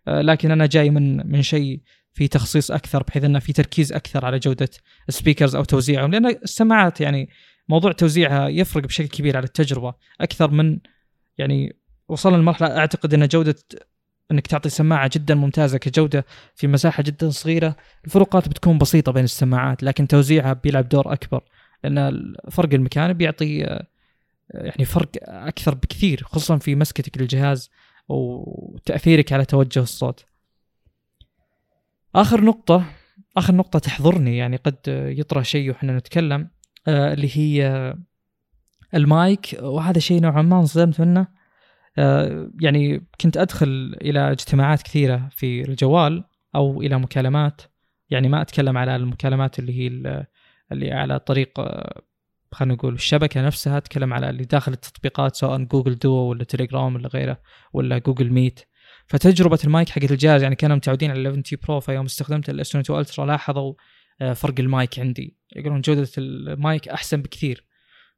آه، 0.08 0.20
لكن 0.20 0.50
أنا 0.50 0.66
جاي 0.66 0.90
من 0.90 1.30
من 1.32 1.42
شيء 1.42 1.80
في 2.12 2.28
تخصيص 2.28 2.70
أكثر 2.70 3.02
بحيث 3.02 3.24
إنه 3.24 3.38
في 3.38 3.52
تركيز 3.52 3.92
أكثر 3.92 4.24
على 4.24 4.38
جودة 4.38 4.68
ال 5.08 5.13
speakers 5.13 5.56
أو 5.56 5.64
توزيعهم. 5.64 6.10
لأن 6.10 6.26
السماعات 6.26 7.00
يعني 7.00 7.28
موضوع 7.68 7.92
توزيعها 7.92 8.48
يفرق 8.48 8.84
بشكل 8.84 9.08
كبير 9.08 9.36
على 9.36 9.44
التجربة. 9.44 9.94
أكثر 10.20 10.50
من 10.50 10.78
يعني 11.38 11.76
وصلنا 12.08 12.36
لمرحلة 12.36 12.78
أعتقد 12.78 13.14
إن 13.14 13.28
جودة 13.28 13.56
إنك 14.30 14.46
تعطي 14.46 14.68
سماعة 14.68 15.10
جدا 15.14 15.34
ممتازة 15.34 15.78
كجودة 15.78 16.26
في 16.54 16.66
مساحة 16.66 17.02
جدا 17.02 17.30
صغيرة. 17.30 17.76
الفروقات 18.04 18.48
بتكون 18.48 18.78
بسيطة 18.78 19.12
بين 19.12 19.24
السماعات 19.24 19.82
لكن 19.82 20.08
توزيعها 20.08 20.52
بيلعب 20.52 20.88
دور 20.88 21.12
أكبر 21.12 21.44
لأن 21.84 22.34
فرق 22.50 22.74
المكان 22.74 23.12
بيعطي 23.12 23.58
يعني 24.54 24.84
فرق 24.84 25.10
أكثر 25.22 25.74
بكثير 25.74 26.22
خصوصا 26.24 26.58
في 26.58 26.74
مسكتك 26.74 27.18
للجهاز 27.18 27.70
وتأثيرك 28.08 29.32
على 29.32 29.44
توجه 29.44 29.80
الصوت. 29.80 30.24
آخر 32.14 32.44
نقطة 32.44 32.84
آخر 33.36 33.54
نقطة 33.54 33.78
تحضرني 33.78 34.36
يعني 34.36 34.56
قد 34.56 34.76
يطرح 34.88 35.44
شيء 35.44 35.70
وحنا 35.70 35.96
نتكلم 35.96 36.50
آه 36.88 37.12
اللي 37.12 37.36
هي 37.36 37.94
المايك 38.94 39.56
وهذا 39.62 39.98
شيء 39.98 40.20
نوعا 40.20 40.42
ما 40.42 40.60
انصدمت 40.60 41.00
منه. 41.00 41.26
يعني 42.60 43.06
كنت 43.20 43.36
أدخل 43.36 43.96
إلى 44.02 44.32
اجتماعات 44.32 44.82
كثيرة 44.82 45.28
في 45.32 45.62
الجوال 45.62 46.24
أو 46.54 46.82
إلى 46.82 46.98
مكالمات. 46.98 47.62
يعني 48.10 48.28
ما 48.28 48.42
أتكلم 48.42 48.78
على 48.78 48.96
المكالمات 48.96 49.58
اللي 49.58 49.80
هي 49.80 49.86
اللي 50.72 50.92
على 50.92 51.18
طريق 51.18 51.60
آه، 51.60 52.02
خلينا 52.52 52.74
نقول 52.74 52.94
الشبكة 52.94 53.42
نفسها 53.46 53.78
تكلم 53.78 54.14
على 54.14 54.30
اللي 54.30 54.44
داخل 54.44 54.72
التطبيقات 54.72 55.36
سواء 55.36 55.64
Google 55.64 55.98
Duo 55.98 56.12
ولا 56.12 56.44
تليجرام 56.44 56.94
ولا 56.94 57.08
غيره 57.08 57.40
ولا 57.72 57.98
Google 57.98 58.30
Meet. 58.32 58.60
فتجربة 59.06 59.58
المايك 59.64 59.88
حقت 59.88 60.10
الجهاز 60.10 60.42
يعني 60.42 60.54
كانوا 60.54 60.76
متعودين 60.76 61.10
على 61.10 61.28
11 61.28 61.40
T 61.40 61.56
Pro 61.56 61.80
فيوم 61.80 62.04
استخدمت 62.04 62.50
ال 62.50 62.59
S 62.59 62.68
22 62.68 63.00
Ultra 63.00 63.26
لاحظوا 63.26 63.74
آه، 64.20 64.32
فرق 64.32 64.54
المايك 64.60 64.98
عندي. 64.98 65.36
يقولون 65.56 65.80
جودة 65.80 66.08
المايك 66.18 66.88
أحسن 66.88 67.22
بكثير. 67.22 67.65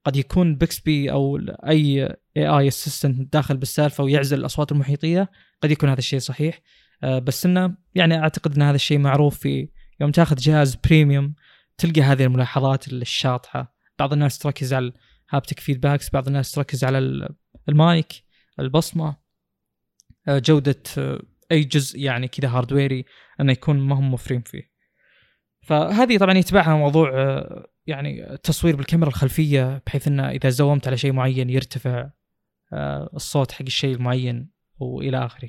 قد 0.05 0.17
يكون 0.17 0.57
بيكسبي 0.57 1.13
أو 1.13 1.37
أي 1.69 2.05
اي 2.37 2.47
اي 2.49 2.69
اسيستنت 2.69 3.33
داخل 3.33 3.57
بالسالفة 3.57 4.05
ويعزل 4.05 4.39
الأصوات 4.39 4.73
المحيطية 4.73 5.31
قد 5.63 5.71
يكون 5.71 5.89
هذا 5.89 5.99
الشيء 5.99 6.19
صحيح. 6.19 6.61
آه، 7.03 7.19
بس 7.19 7.47
إنه 7.47 7.77
يعني 7.95 8.19
أعتقد 8.19 8.55
إن 8.57 8.63
هذا 8.63 8.75
الشيء 8.75 8.99
معروف 8.99 9.39
في 9.39 9.69
يوم 10.01 10.11
تاخذ 10.11 10.37
جهاز 10.37 10.75
premium 10.75 11.35
تلقى 11.79 12.01
هذه 12.01 12.25
الملاحظات 12.25 12.89
الشاطحة. 12.93 13.75
بعض 13.99 14.13
الناس 14.13 14.39
تركز 14.39 14.75
على 14.75 14.93
ال 15.29 15.34
haptic 15.34 15.61
feedbacks 15.61 16.11
بعض 16.11 16.27
الناس 16.27 16.53
تركز 16.53 16.85
على 16.85 17.29
المايك 17.69 18.13
البصمة. 18.61 19.17
آه، 20.29 20.39
جودة 20.39 20.83
آه، 20.99 21.23
أي 21.53 21.65
جزء 21.65 22.01
يعني 22.01 22.29
كذا 22.29 22.49
hardware 22.49 22.99
ي 22.99 23.05
إنه 23.41 23.53
يكون 23.53 23.79
ما 23.79 23.95
هم 23.95 24.11
موفرين 24.11 24.43
فيه. 24.43 24.71
فهذه 25.63 26.19
طبعا 26.19 26.39
يتبعها 26.39 26.77
موضوع 26.77 27.11
يعني 27.89 28.33
التصوير 28.33 28.77
بالكاميرا 28.77 29.09
الخلفية 29.09 29.83
بحيث 29.87 30.09
إنه 30.09 30.31
إذا 30.31 30.49
زومت 30.49 30.87
على 30.89 30.97
شيء 30.97 31.13
معين 31.13 31.51
يرتفع 31.51 32.11
الصوت 33.15 33.53
حق 33.53 33.63
الشيء 33.63 33.95
المعين 33.95 34.51
وإلى 34.79 35.27
آخره. 35.27 35.49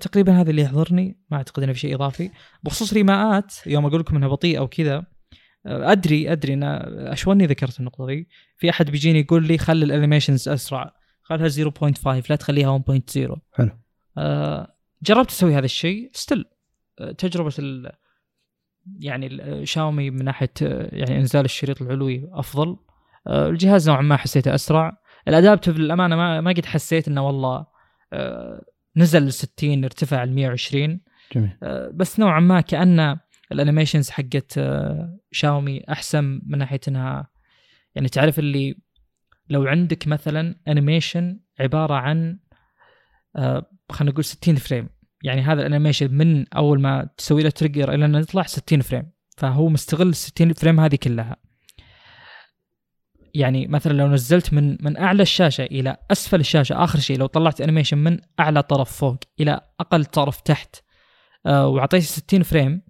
تقريبا 0.00 0.40
هذا 0.40 0.50
اللي 0.50 0.62
يحضرني. 0.62 1.18
ما 1.30 1.36
أعتقد 1.36 1.62
إنه 1.62 1.72
في 1.72 1.78
شيء 1.78 1.94
إضافي. 1.94 2.30
بخصوص 2.62 2.92
ريماءات 2.92 3.54
يوم 3.66 3.86
أقول 3.86 4.00
لكم 4.00 4.16
إنها 4.16 4.28
بطيئة 4.28 4.60
وكذا 4.60 5.04
أدري 5.66 6.32
أدري 6.32 6.54
إن 6.54 6.62
أشوني 7.12 7.46
ذكرت 7.46 7.80
النقطة 7.80 8.06
دي 8.06 8.28
في 8.56 8.70
أحد 8.70 8.90
بيجيني 8.90 9.20
يقول 9.20 9.46
لي 9.46 9.58
خلي 9.58 9.84
الانيميشنز 9.84 10.48
أسرع. 10.48 10.94
خلها 11.22 11.48
0.5 11.48 12.30
لا 12.30 12.36
تخليها 12.36 12.78
1.0 12.78 13.38
حلو. 13.52 13.70
آه 14.18 14.76
جربت 15.02 15.30
أسوي 15.30 15.54
هذا 15.54 15.64
الشيء؟ 15.64 16.10
still 16.12 16.44
آه 16.98 17.12
تجربة 17.12 17.54
يعني 18.98 19.26
الشاومي 19.26 20.10
من 20.10 20.24
ناحية 20.24 20.50
يعني 20.92 21.18
إنزال 21.18 21.44
الشريط 21.44 21.82
العلوي 21.82 22.28
أفضل. 22.32 22.76
آه 23.26 23.48
الجهاز 23.48 23.90
نوعا 23.90 24.02
ما 24.02 24.16
حسيته 24.16 24.54
أسرع. 24.54 24.98
ال 25.28 25.33
adaptive 25.33 25.76
للأمانة 25.76 26.16
ما 26.16 26.40
ما 26.40 26.50
قد 26.50 26.64
حسيت 26.64 27.08
إنه 27.08 27.26
والله 27.26 27.66
آه 28.12 28.64
نزل 28.96 29.26
ل 29.26 29.32
60 29.32 29.84
ارتفع 29.84 30.24
ل 30.24 30.32
120 30.32 31.00
جميل. 31.34 31.50
آه، 31.62 31.90
بس 31.94 32.20
نوعا 32.20 32.40
ما 32.40 32.60
كأن 32.60 33.18
ال 33.52 33.57
animations 33.57 34.10
حقت 34.10 34.58
آه، 34.58 35.18
شاومي 35.32 35.82
أحسن 35.88 36.40
من 36.46 36.58
ناحية 36.58 36.80
إنها 36.88 37.28
يعني 37.94 38.08
تعرف 38.08 38.38
اللي 38.38 38.76
لو 39.48 39.66
عندك 39.66 40.08
مثلا 40.08 40.56
animation 40.68 41.40
عبارة 41.60 41.94
عن 41.94 42.38
آه، 43.36 43.66
خلينا 43.90 44.12
نقول 44.12 44.24
60 44.24 44.54
frame 44.54 44.88
يعني 45.22 45.42
هذا 45.42 45.60
ال 45.60 45.65
animation 45.65 46.14
من 46.14 46.48
أول 46.48 46.80
ما 46.80 47.08
تسوي 47.16 47.42
له 47.42 47.50
trigger 47.50 47.94
إلى 47.94 48.04
انه 48.04 48.18
يطلع 48.18 48.42
60 48.42 48.80
frame. 48.80 49.10
فهو 49.36 49.68
مستغل 49.68 50.08
ال 50.08 50.16
60 50.16 50.52
frame 50.52 50.80
هذه 50.80 50.96
كلها. 50.96 51.36
يعني 53.34 53.66
مثلا 53.66 53.92
لو 53.92 54.08
نزلت 54.08 54.52
من 54.52 54.76
من 54.80 54.96
أعلى 54.96 55.22
الشاشة 55.22 55.64
إلى 55.64 55.96
أسفل 56.10 56.40
الشاشة 56.40 56.84
آخر 56.84 56.98
شيء 56.98 57.18
لو 57.18 57.26
طلعت 57.26 57.60
animation 57.60 57.98
من 57.98 58.18
أعلى 58.40 58.62
طرف 58.62 58.92
فوق 58.92 59.16
إلى 59.40 59.60
أقل 59.80 60.04
طرف 60.04 60.40
تحت 60.40 60.76
آه 61.46 61.66
وأعطيت 61.68 62.02
60 62.02 62.42
frame 62.42 62.82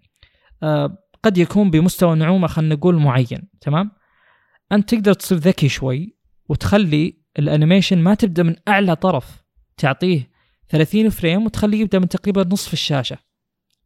آه 0.62 0.98
قد 1.22 1.38
يكون 1.38 1.70
بمستوى 1.70 2.16
نعومة 2.16 2.46
خلينا 2.46 2.74
نقول 2.74 2.96
معين 2.96 3.48
تمام؟ 3.60 3.90
أنت 4.72 4.94
تقدر 4.94 5.12
تصير 5.12 5.38
ذكي 5.38 5.68
شوي 5.68 6.16
وتخلي 6.48 7.22
ال 7.38 7.44
animation 7.44 7.98
ما 7.98 8.14
تبدأ 8.14 8.42
من 8.42 8.56
أعلى 8.68 8.96
طرف 8.96 9.44
تعطيه 9.76 10.30
30 10.68 11.10
frame 11.10 11.46
وتخليه 11.46 11.80
يبدأ 11.80 11.98
من 11.98 12.08
تقريبا 12.08 12.44
نصف 12.44 12.72
الشاشة. 12.72 13.18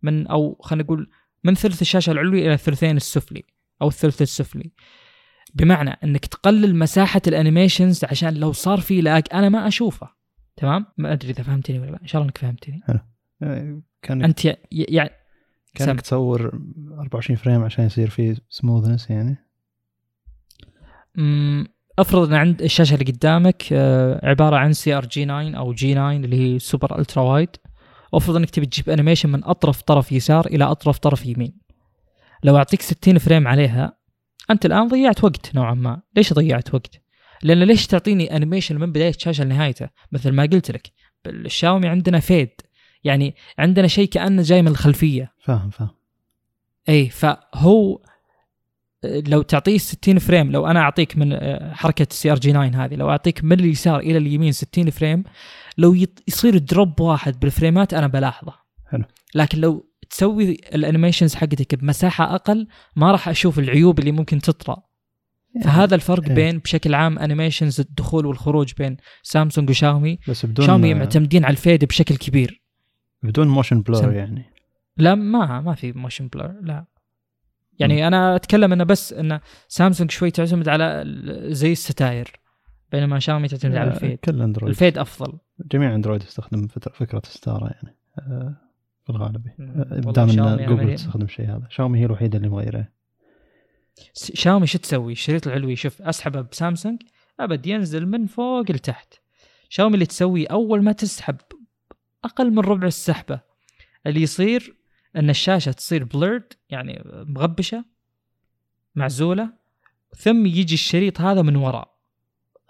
من 0.03 0.27
أو 0.27 0.59
خلينا 0.61 0.85
نقول 0.85 1.11
من 1.45 1.55
ثلث 1.55 1.83
الشاشة 1.83 2.11
العلوي 2.11 2.47
إلى 2.47 2.55
الثلثين 2.55 2.97
السفلي 2.97 3.45
أو 3.83 3.89
الثلث 3.89 4.23
السفلي. 4.23 4.73
بمعنى 5.55 5.91
إنك 6.05 6.27
تقلل 6.27 6.77
مساحة 6.77 7.23
ال 7.27 7.34
animations 7.34 8.05
عشان 8.05 8.35
لو 8.35 8.53
صار 8.53 8.81
في 8.81 9.01
lag 9.01 9.23
أنا 9.33 9.49
ما 9.49 9.69
أشوفه. 9.69 10.09
تمام؟ 10.57 10.87
ما 10.99 11.13
أدري 11.13 11.31
إذا 11.31 11.43
فهمتني 11.43 11.79
ولا 11.79 11.91
لا. 11.91 12.03
إن 12.03 12.07
شاء 12.07 12.23
الله 12.23 12.29
إنك 12.29 12.39
فهمتني. 12.39 12.83
حلو. 12.87 12.99
كأنك 14.03 14.25
أنت 14.25 14.45
يعني 14.73 15.11
كأنك 15.75 15.91
سم. 15.91 15.97
تصور 15.97 16.61
24 16.99 17.37
frame 17.37 17.63
عشان 17.63 17.85
يصير 17.85 18.11
فيه 18.11 18.37
smoothness 18.49 19.11
يعني؟ 19.11 19.37
مم، 21.15 21.67
أفرض 22.01 22.29
إن 22.29 22.35
عند 22.35 22.63
الشاشة 22.63 22.95
اللي 22.95 23.13
قدامك 23.13 23.65
آه، 23.73 24.29
عبارة 24.29 24.57
عن 24.57 24.73
سي 24.73 24.95
ار 24.95 25.07
جي 25.07 25.25
9 25.25 25.51
أو 25.51 25.73
جي 25.73 25.95
9 25.95 26.13
اللي 26.13 26.55
هي 26.55 26.59
super 26.59 26.99
ultra 26.99 27.23
wide 27.23 27.49
أفرض 28.15 28.37
إنك 28.37 28.51
تبي 28.51 28.67
تجيب 28.67 28.91
animation 28.91 29.29
من 29.29 29.45
أطرف 29.45 29.83
طرف 29.83 30.13
يسار 30.13 30.47
إلى 30.47 30.65
أطرف 30.65 30.99
طرف 30.99 31.27
يمين. 31.27 31.53
لو 32.45 32.57
أعطيك 32.57 32.83
60 32.83 33.19
frame 33.19 33.49
عليها 33.49 33.97
أنت 34.51 34.67
الآن 34.67 34.89
ضيعت 34.89 35.25
وقت 35.25 35.55
نوعا 35.55 35.75
ما. 35.75 36.03
ليش 36.17 36.33
ضيعت 36.33 36.75
وقت؟ 36.75 37.01
لأن 37.43 37.63
ليش 37.63 37.87
تعطيني 37.87 38.37
animation 38.37 38.77
من 38.77 38.93
بداية 38.93 39.09
الشاشة 39.09 39.45
لنهايته؟ 39.45 39.89
مثل 40.13 40.31
ما 40.33 40.43
قلت 40.43 40.71
لك 40.71 40.93
بالشاومي 41.25 41.89
عندنا 41.89 42.21
fade 42.21 42.51
يعني 43.05 43.35
عندنا 43.59 43.87
شيء 43.87 44.09
كأنه 44.09 44.43
جاي 44.43 44.63
من 44.63 44.69
الخلفية. 44.69 45.33
فاهم 45.45 45.71
فاهم. 45.71 45.91
اي 46.89 47.09
فهو 47.09 47.99
لو 49.05 49.43
تعطيه 49.43 49.79
60 49.79 50.19
frame 50.19 50.53
لو 50.53 50.67
أنا 50.67 50.81
أعطيك 50.81 51.17
من 51.17 51.33
آه، 51.33 51.75
حركة 51.75 52.07
ال 52.11 52.31
CRG9 52.33 52.85
هذه 52.85 52.95
لو 52.95 53.11
أعطيك 53.11 53.45
من 53.45 53.61
اليسار 53.61 54.01
إلى 54.01 54.19
اليمين 54.19 54.53
60 54.53 54.91
frame 54.91 55.25
لو 55.79 55.97
يصير 56.29 56.59
drop 56.59 57.01
واحد 57.01 57.41
بال 57.41 57.54
frameات 57.54 57.95
أنا 57.95 58.07
بلاحظه 58.07 58.53
حلو. 58.91 59.05
لكن 59.35 59.59
لو 59.59 59.91
تسوي 60.11 60.57
ال 60.75 60.80
animations 60.80 61.35
حقتك 61.35 61.75
بمساحة 61.75 62.35
أقل 62.35 62.67
ما 62.97 63.13
راح 63.13 63.29
أشوف 63.29 63.59
العيوب 63.59 63.99
اللي 63.99 64.13
ممكن 64.13 64.39
تطرأ 64.39 64.83
فهذا 65.65 65.95
الفرق 65.95 66.29
إيه. 66.29 66.35
بين 66.35 66.59
بشكل 66.59 66.95
عام 66.95 67.19
animations 67.19 67.81
الدخول 67.81 68.27
والخروج 68.27 68.73
بين 68.79 68.97
سامسونج 69.23 69.71
وشاومي 69.71 70.19
بس 70.29 70.47
بدون 70.47 70.67
شاومي 70.67 70.95
معتمدين 70.95 71.45
على 71.45 71.53
ال 71.53 71.59
fade 71.59 71.85
بشكل 71.85 72.17
كبير 72.17 72.63
بدون 73.23 73.49
motion 73.49 73.83
blur. 73.83 74.13
يعني 74.13 74.45
لا 74.97 75.15
ما 75.15 75.61
ما 75.61 75.75
في 75.75 75.93
motion 75.93 76.29
blur 76.29 76.55
لا 76.63 76.85
يعني 77.81 78.07
أنا 78.07 78.37
أتكلم 78.37 78.73
إنه 78.73 78.85
بس 78.85 79.13
إنه 79.13 79.41
سامسونج 79.69 80.11
شوي 80.11 80.31
تعتمد 80.31 80.69
على 80.69 81.05
زي 81.49 81.73
الستاير 81.73 82.33
بينما 82.93 83.19
شاومي 83.19 83.49
تعتمد 83.49 83.75
على 83.77 83.91
ال 83.91 83.95
fade. 83.95 84.19
كل 84.19 84.43
اندرويد 84.43 84.69
ال 84.71 84.76
fade 84.76 84.99
أفضل. 84.99 85.39
جميع 85.73 85.95
اندرويد 85.95 86.23
يستخدم 86.23 86.67
فكرة 86.69 87.23
ستارة 87.25 87.65
يعني 87.67 87.97
آه، 88.19 88.55
في 89.05 89.11
الغالب. 89.11 89.47
آه، 89.61 90.13
دام 90.13 90.31
إن 90.31 90.67
جوجل 90.67 90.95
تستخدم 90.95 91.25
الشيء 91.25 91.47
هذا. 91.47 91.67
شاومي 91.71 91.99
هي 92.01 92.05
الوحيدة 92.05 92.39
اللي 92.39 92.49
مغيرة. 92.49 92.89
س- 94.13 94.33
شاومي 94.35 94.67
شو 94.67 94.79
تسوي؟ 94.79 95.13
الشريط 95.13 95.47
العلوي 95.47 95.77
شوف 95.77 96.03
أسحبه 96.03 96.41
بسامسونج 96.41 97.03
أبد 97.41 97.67
ينزل 97.67 98.07
من 98.07 98.27
فوق 98.27 98.71
لتحت. 98.71 99.15
شاومي 99.69 99.95
اللي 99.95 100.07
تسوي 100.07 100.45
أول 100.47 100.83
ما 100.83 100.93
تسحب 100.93 101.37
أقل 102.25 102.51
من 102.51 102.59
ربع 102.59 102.87
السحبة 102.87 103.41
اللي 104.07 104.23
يصير 104.23 104.77
إن 105.17 105.31
الشاشة 105.31 105.73
تصير 105.73 106.05
بليرد 106.05 106.53
يعني 106.71 107.03
مغبشة 107.07 107.85
معزولة 108.95 109.53
ثم 110.17 110.47
يجي 110.47 110.75
الشريط 110.75 111.21
هذا 111.21 111.43
من 111.43 111.57
وراء. 111.57 111.95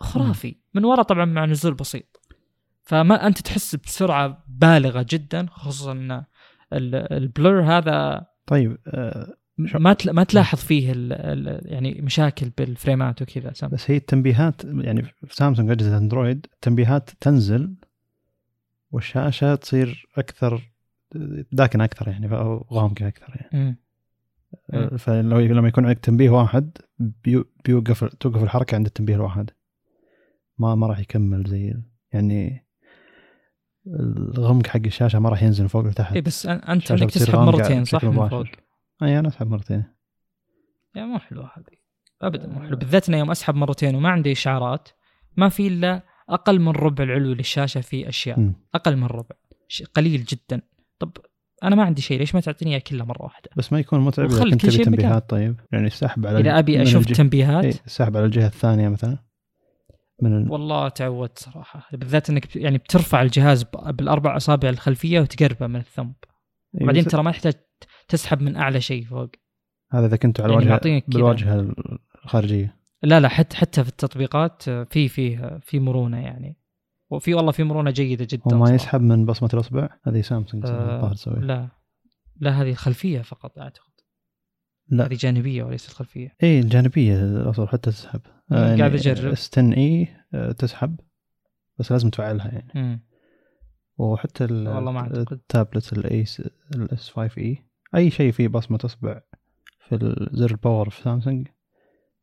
خرافي. 0.01 0.57
من 0.75 0.85
وراء 0.85 1.03
طبعا 1.03 1.25
مع 1.25 1.45
نزول 1.45 1.75
بسيط. 1.75 2.21
فما 2.83 3.27
أنت 3.27 3.41
تحس 3.41 3.77
بسرعة 3.77 4.45
بالغة 4.49 5.07
جدا 5.11 5.47
خصوصا 5.51 5.93
إن 5.93 6.11
ال- 6.73 7.13
البلور 7.13 7.63
هذا 7.63 8.27
طيب 8.47 8.79
آه، 8.87 9.35
ما 9.59 9.97
ما 10.07 10.25
تلاحظ 10.25 10.59
فيه 10.59 10.93
ال 10.93 11.13
ال 11.13 11.61
يعني 11.73 12.01
مشاكل 12.03 12.51
بالفريمات 12.59 13.23
وكذا 13.23 13.53
بس 13.69 13.91
هي 13.91 13.97
التنبيهات 13.97 14.65
يعني 14.65 15.03
في 15.03 15.35
سامسونج 15.35 15.71
أجهزة 15.71 15.97
أندرويد 15.99 16.47
التنبيهات 16.55 17.11
تنزل 17.21 17.75
والشاشة 18.91 19.55
تصير 19.55 20.09
أكثر 20.19 20.63
داكنه 21.53 21.85
أكثر 21.85 22.09
يعني 22.09 22.37
أو 22.37 22.67
غامقه 22.73 23.09
أكثر 23.09 23.35
يعني. 23.37 23.65
مم. 23.65 23.77
مم. 24.73 24.97
فلو 24.97 25.39
لما 25.41 25.69
يكون 25.69 25.87
عندك 25.87 25.99
تنبيه 25.99 26.31
واحد 26.31 26.79
بيو- 26.99 27.51
بيوقف 27.65 28.05
توقف 28.05 28.43
الحركة 28.43 28.75
عند 28.75 28.87
التنبيه 28.87 29.15
الواحد. 29.15 29.51
ما 30.59 30.75
ما 30.75 30.87
راح 30.87 30.99
يكمل 30.99 31.45
زي 31.49 31.75
يعني 32.13 32.67
الغمق 33.87 34.67
حق 34.67 34.81
الشاشة 34.87 35.19
ما 35.19 35.29
راح 35.29 35.43
ينزل 35.43 35.69
فوق 35.69 35.87
لتحت. 35.87 36.13
اي 36.15 36.21
بس 36.21 36.47
أنت 36.47 36.91
إنك 36.91 37.11
تسحب 37.11 37.39
مرتين 37.39 37.85
صح؟ 37.85 38.05
من. 38.05 38.29
فوق. 38.29 38.47
أي 39.03 39.19
أنا 39.19 39.29
أسحب 39.29 39.47
مرتين. 39.47 39.85
يعني 40.95 41.09
مو 41.09 41.19
حلوة 41.19 41.45
هذه. 41.57 41.79
ابدا 42.23 42.47
مو 42.47 42.61
حلو. 42.61 42.77
بالذات 42.77 43.09
انه 43.09 43.19
يوم 43.19 43.31
أسحب 43.31 43.55
مرتين 43.55 43.95
وما 43.95 44.09
عندي 44.09 44.33
إشعارات 44.33 44.89
ما 45.37 45.49
في 45.49 45.67
إلا 45.69 46.03
أقل 46.29 46.61
من 46.61 46.69
ربع 46.73 47.05
العلوي 47.05 47.35
للشاشة 47.35 47.81
في 47.81 48.09
أشياء. 48.09 48.41
مم. 48.41 48.55
أقل 48.75 48.97
من 48.97 49.07
ربع. 49.07 49.37
شيء 49.69 49.87
قليل 49.87 50.25
جدا. 50.25 50.63
طب 51.01 51.13
أنا 51.65 51.77
ما 51.77 51.83
عندي 51.85 52.03
شيء 52.03 52.19
ليش 52.19 52.35
ما 52.35 52.41
تعطيني 52.41 52.71
إياه 52.71 52.79
كله 52.79 53.05
مرة 53.05 53.23
واحدة؟ 53.23 53.51
بس 53.57 53.73
ما 53.73 53.81
يكون 53.81 54.01
متعب 54.01 54.31
إذا 54.31 54.45
كنت 54.45 54.67
تبي. 54.67 54.85
تنبيهات 54.85 55.31
طيب. 55.31 55.61
يعني 55.73 55.87
السحب 55.87 56.27
على 56.27 56.41
إذا 56.41 56.59
أبي 56.59 56.83
أشوف 56.83 57.07
الجهة- 57.07 57.17
تنبيهات. 57.17 57.65
إيه، 57.65 57.75
السحب 57.87 58.17
على 58.17 58.27
الجهة 58.27 58.47
الثانية 58.47 58.89
مثلا. 58.89 59.19
من 60.23 60.37
ال... 60.37 60.51
والله 60.51 60.89
تعودت 60.89 61.39
صراحة. 61.39 61.89
بالذات 61.93 62.31
إنك 62.31 62.57
يعني 62.57 62.79
بترفع 62.79 63.23
الجهاز 63.23 63.63
بالأربع 63.89 64.37
أصابع 64.37 64.69
الخلفية 64.69 65.21
وتقربه 65.21 65.67
من 65.67 65.81
الثمب. 65.81 66.15
إيه، 66.81 66.87
بعدين 66.87 67.05
ترى 67.05 67.23
ما 67.23 67.31
يحتاج 67.31 67.55
تسحب 68.09 68.43
من 68.43 68.57
أعلى 68.57 68.81
شيء 68.81 69.05
فوق. 69.05 69.31
هذا 69.93 70.07
إذا 70.07 70.17
كنت 70.17 70.41
على 70.41 70.53
يعني 70.53 70.65
الواجهه. 70.65 71.03
بالواجهة 71.09 71.75
الخارجية. 72.25 72.77
لا 73.03 73.21
لا 73.21 73.29
حتى 73.29 73.57
حتى 73.57 73.85
في 73.85 73.91
التطبيقات 73.91 74.69
آه، 74.69 74.85
في 74.91 75.09
في 75.09 75.59
في 75.63 75.81
مرونة 75.81 76.19
يعني. 76.19 76.57
وفي 77.11 77.35
والله 77.35 77.53
في 77.53 77.65
مرونة 77.65 77.91
جيدة 77.91 78.27
جدا 78.31 78.43
هو 78.55 78.59
ما 78.59 78.65
صراحة. 78.65 78.75
يسحب 78.75 79.01
من 79.01 79.27
بصمة 79.27 79.51
الاصبع 79.55 79.89
هذه 80.05 80.21
سامسونج 80.21 80.67
آه، 80.67 80.97
الظاهر 80.97 81.15
تسوي 81.15 81.35
لا. 81.41 81.69
لا 82.41 82.51
هذه 82.63 82.71
الخلفيه 82.71 83.21
فقط 83.23 83.59
أعتقد. 83.59 83.91
لا. 84.89 85.07
هذه 85.07 85.15
جانبية 85.15 85.65
وليست 85.65 85.91
خلفية. 85.91 86.37
اي 86.43 86.61
الجانبية 86.61 87.25
الأصل 87.25 87.69
حتى 87.69 87.91
تسحب. 87.91 88.21
آه، 88.53 88.77
قاعد 88.77 88.95
أجرب. 88.95 89.35
ستن 89.35 89.73
اي 89.73 90.09
آه، 90.35 90.53
تسحب 90.53 91.01
بس 91.79 91.93
لازم 91.93 92.11
تفعلها 92.11 92.49
يعني. 92.49 92.73
مم. 92.75 93.01
وحتى 93.99 94.45
ال- 94.45 94.69
والله 94.69 94.93
ما 94.93 95.01
أعتقد. 95.01 95.33
ال 95.33 95.41
tablet 95.41 95.93
ال 95.93 96.18
S 96.18 96.43
ال 96.75 97.11
S5e 97.11 97.59
أي 97.95 98.11
شيء 98.11 98.33
فيه 98.33 98.49
بصمة 98.49 98.79
اصبع 98.85 99.21
في 99.89 100.17
زر 100.33 100.51
ال 100.51 100.58
power 100.58 100.91
في 100.91 101.03
سامسونج 101.03 101.49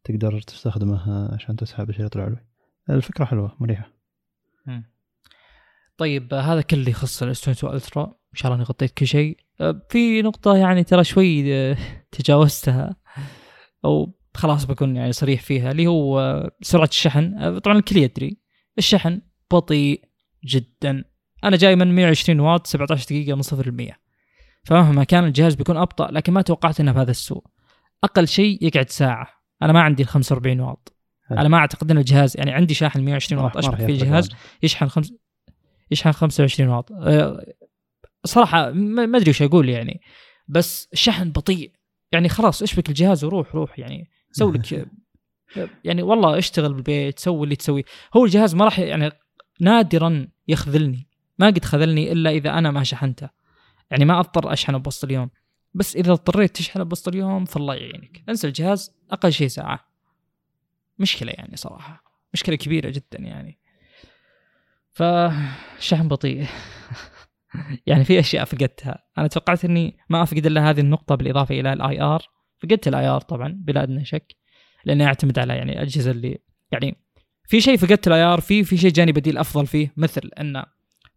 تقدر 0.03 0.41
تستخدمه 0.41 1.34
عشان 1.34 1.55
تسحب 1.55 1.89
الشريط 1.89 2.18
العلوي. 2.18 2.45
الفكرة 2.89 3.26
حلوة 3.26 3.55
مريحة. 3.59 3.97
طيب 5.98 6.34
هذا 6.34 6.61
كل 6.61 6.77
اللي 6.77 6.91
يخص 6.91 7.23
ال 7.24 7.41
S22 7.41 7.76
Ultra 7.76 8.03
إن 8.03 8.38
شاء 8.38 8.48
الله 8.52 8.56
أني 8.56 8.64
غطيت 8.64 8.91
كل 8.91 9.07
شيء. 9.07 9.38
آه، 9.61 9.81
في 9.89 10.22
نقطة 10.22 10.57
يعني 10.57 10.84
ترى 10.84 11.03
شوي 11.03 11.56
آه، 11.56 11.77
تجاوزتها. 12.11 12.95
أو 13.85 14.14
خلاص 14.35 14.65
بكون 14.65 14.95
يعني 14.95 15.11
صريح 15.11 15.41
فيها 15.41 15.72
اللي 15.72 15.88
هو 15.88 16.19
آه، 16.19 16.52
سرعة 16.61 16.85
الشحن. 16.85 17.60
طبعا 17.60 17.77
الكل 17.77 17.98
يدري 17.98 18.38
الشحن 18.77 19.22
بطيء 19.52 20.03
جدا. 20.45 21.03
أنا 21.44 21.57
جاي 21.57 21.76
من 21.76 21.95
120 21.95 22.39
واط 22.39 22.68
17 22.68 23.06
دقيقة 23.06 23.35
من 23.35 23.41
0 23.41 23.69
ل 23.69 23.72
100 23.72 23.91
فمهما 24.64 25.03
كان 25.03 25.23
الجهاز 25.23 25.56
بيكون 25.56 25.77
أبطأ 25.77 26.11
لكن 26.11 26.34
ما 26.34 26.41
توقعت 26.41 26.80
إنه 26.80 26.91
بهذا 26.91 27.11
السوء. 27.11 27.44
أقل 28.03 28.27
شيء 28.27 28.64
يقعد 28.65 28.89
ساعة. 28.89 29.27
أنا 29.61 29.73
ما 29.73 29.81
عندي 29.81 30.03
ال 30.03 30.07
45 30.07 30.60
واط. 30.60 30.97
حلو. 31.30 31.38
أنا 31.38 31.49
ما 31.49 31.58
أعتقد 31.58 31.91
ان 31.91 31.98
الجهاز 31.98 32.38
يعني 32.38 32.52
عندي 32.52 32.74
شاحن 32.74 33.02
120 33.02 33.41
ما 33.41 33.48
واط 33.48 33.58
اشبك 33.58 33.74
يفرق 33.74 33.90
الجهاز. 33.90 34.30
يشحن 34.64 34.88
خمس 34.88 35.14
يشحن 35.91 36.12
25 36.12 36.70
واط. 36.70 36.91
آه، 36.91 37.45
صراحة 38.26 38.72
ما 38.72 39.18
أدري 39.18 39.30
وش 39.30 39.41
أقول 39.41 39.70
يعني 39.70 40.02
بس 40.48 40.90
شحن 40.94 41.32
بطيء. 41.32 41.72
يعني 42.12 42.30
خلاص 42.30 42.64
اشبك 42.64 42.90
الجهاز 42.90 43.24
وروح 43.24 43.56
روح 43.56 43.80
يعني. 43.80 44.10
سوي 44.32 44.58
لك 44.58 44.88
يعني 45.86 46.02
والله 46.02 46.38
اشتغل 46.38 46.74
بالبيت 46.74 47.20
سوي 47.20 47.44
اللي 47.44 47.56
تسويه 47.56 47.84
هو 48.16 48.26
الجهاز 48.26 48.56
ما 48.56 48.66
راح 48.66 48.80
يعني 48.80 49.12
نادرا 49.60 50.28
يخذلني. 50.48 51.08
ما 51.40 51.48
قد 51.48 51.66
خذلني 51.66 52.12
إلا 52.12 52.30
إذا 52.30 52.49
أنا 52.49 52.72
ما 52.72 52.84
شحنته. 52.84 53.30
يعني 53.91 54.06
ما 54.06 54.20
أضطر 54.20 54.54
أشحنه 54.54 54.78
بوسط 54.78 55.04
اليوم. 55.04 55.30
بس 55.74 55.95
إذا 55.95 56.12
اضطريت 56.12 56.56
تشحنه 56.56 56.84
بوسط 56.84 57.08
اليوم 57.08 57.45
فالله 57.45 57.76
يعينك. 57.76 58.24
انسى 58.30 58.48
الجهاز 58.48 58.91
أقل 59.12 59.34
شيء 59.34 59.48
ساعة. 59.48 59.97
مشكلة 60.99 61.32
يعني 61.32 61.57
صراحة 61.57 62.03
مشكلة 62.34 62.56
كبيرة 62.56 62.90
جدا 62.90 63.19
يعني. 63.19 63.60
فشحن 64.91 66.07
بطيء. 66.07 66.45
يعني 67.88 68.03
في 68.03 68.19
أشياء 68.19 68.45
فقدتها. 68.45 69.03
أنا 69.18 69.28
توقعت 69.28 69.65
إني 69.65 69.98
ما 70.10 70.24
أفقد 70.24 70.45
إلا 70.45 70.69
هذه 70.69 70.80
النقطة 70.80 71.15
بالإضافة 71.15 71.60
إلى 71.60 71.74
ال 71.74 72.02
IR 72.02 72.24
فقدت 72.60 72.88
ال 72.88 73.07
IR 73.07 73.22
طبعا 73.22 73.56
بلا 73.57 73.84
ادنى 73.84 74.06
شك 74.06 74.36
لأني 74.86 75.06
أعتمد 75.06 75.40
على 75.40 75.57
يعني 75.57 75.74
الأجهزة 75.74 76.11
اللي 76.11 76.38
يعني 76.72 76.98
في 77.48 77.61
شيء 77.61 77.78
فقدت 77.78 78.07
ال 78.07 78.22
IR 78.22 78.41
فيه 78.41 78.64
في 78.64 78.78
شيء 78.78 78.91
جاني 78.91 79.11
بديل 79.11 79.38
أفضل 79.38 79.68
فيه 79.68 79.94
مثل 79.98 80.30
أن 80.40 80.64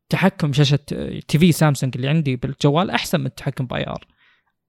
تحكم 0.08 0.52
شاشة 0.52 0.76
TV 1.28 1.52
سامسونج 1.52 1.96
اللي 1.96 2.08
عندي 2.08 2.36
بالجوال 2.36 2.90
أحسن 2.90 3.20
من 3.20 3.26
التحكم 3.26 3.66
ب 3.66 3.86
IR 3.86 4.06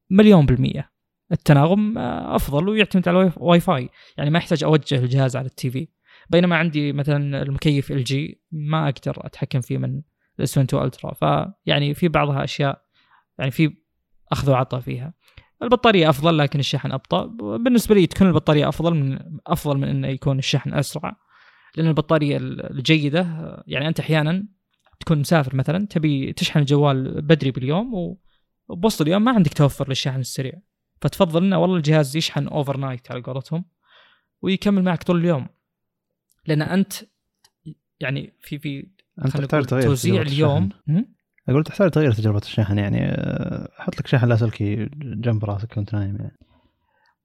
مليون 0.09 0.45
بالمية. 0.45 0.90
التناغم 1.31 1.97
أفضل 1.97 2.69
ويعتمد 2.69 3.07
على 3.07 3.31
الواي 3.37 3.59
فاي 3.59 3.89
يعني 4.17 4.29
ما 4.29 4.37
يحتاج 4.37 4.63
أوجه 4.63 4.95
الجهاز 4.95 5.35
على 5.35 5.45
ال 5.45 5.69
TV. 5.71 5.87
بينما 6.29 6.55
عندي 6.55 6.93
مثلا 6.93 7.41
المكيف 7.41 7.91
LG 7.91 8.41
ما 8.51 8.89
أقدر 8.89 9.25
أتحكم 9.25 9.61
فيه 9.61 9.77
من 9.77 10.01
ال 10.39 10.51
S22 10.51 10.85
Ultra. 10.85 11.13
فيعني 11.13 11.93
في 11.93 12.07
بعضها 12.07 12.43
أشياء 12.43 12.81
يعني 13.39 13.51
في 13.51 13.73
أخذ 14.31 14.51
وعطاء 14.51 14.79
فيها. 14.79 15.13
البطارية 15.63 16.09
أفضل 16.09 16.37
لكن 16.37 16.59
الشحن 16.59 16.91
أبطأ. 16.91 17.25
بالنسبة 17.57 17.95
لي 17.95 18.07
تكون 18.07 18.27
البطارية 18.27 18.69
أفضل 18.69 18.93
من 18.93 19.19
أفضل 19.47 19.77
من 19.77 19.87
إنه 19.87 20.07
يكون 20.07 20.39
الشحن 20.39 20.73
أسرع. 20.73 21.15
لأن 21.75 21.87
البطارية 21.87 22.37
الجيدة 22.41 23.21
يعني 23.67 23.87
أنت 23.87 23.99
أحيانا 23.99 24.47
تكون 24.99 25.19
مسافر 25.19 25.55
مثلا 25.55 25.87
تبي 25.87 26.33
تشحن 26.33 26.59
الجوال 26.59 27.21
بدري 27.21 27.51
باليوم 27.51 28.17
وبوسط 28.69 29.01
اليوم 29.01 29.21
ما 29.21 29.31
عندك 29.31 29.53
توفر 29.53 29.89
للشحن 29.89 30.19
السريع. 30.19 30.53
فتفضل 31.01 31.43
إنه 31.43 31.57
والله 31.57 31.75
الجهاز 31.75 32.17
يشحن 32.17 32.47
overnight 32.47 33.11
على 33.11 33.21
قولتهم 33.21 33.65
ويكمل 34.41 34.83
معك 34.83 35.03
طول 35.03 35.19
اليوم. 35.19 35.47
لأن 36.47 36.61
أنت 36.61 36.93
يعني 37.99 38.33
في 38.39 38.59
في 38.59 38.87
أنت 39.25 39.37
تحتاج 39.37 39.65
تغير 39.65 39.83
توزيع 39.83 40.21
اليوم. 40.21 40.69
أقول 41.49 41.63
تحتاج 41.63 41.91
تغير 41.91 42.11
تجربة 42.11 42.37
الشحن 42.37 42.77
يعني 42.77 42.99
حط 43.77 43.99
لك 43.99 44.07
شحن 44.07 44.27
لاسلكي 44.27 44.89
جنب 44.95 45.45
راسك 45.45 45.77
وأنت 45.77 45.93
نايم 45.93 46.15
يعني. 46.15 46.37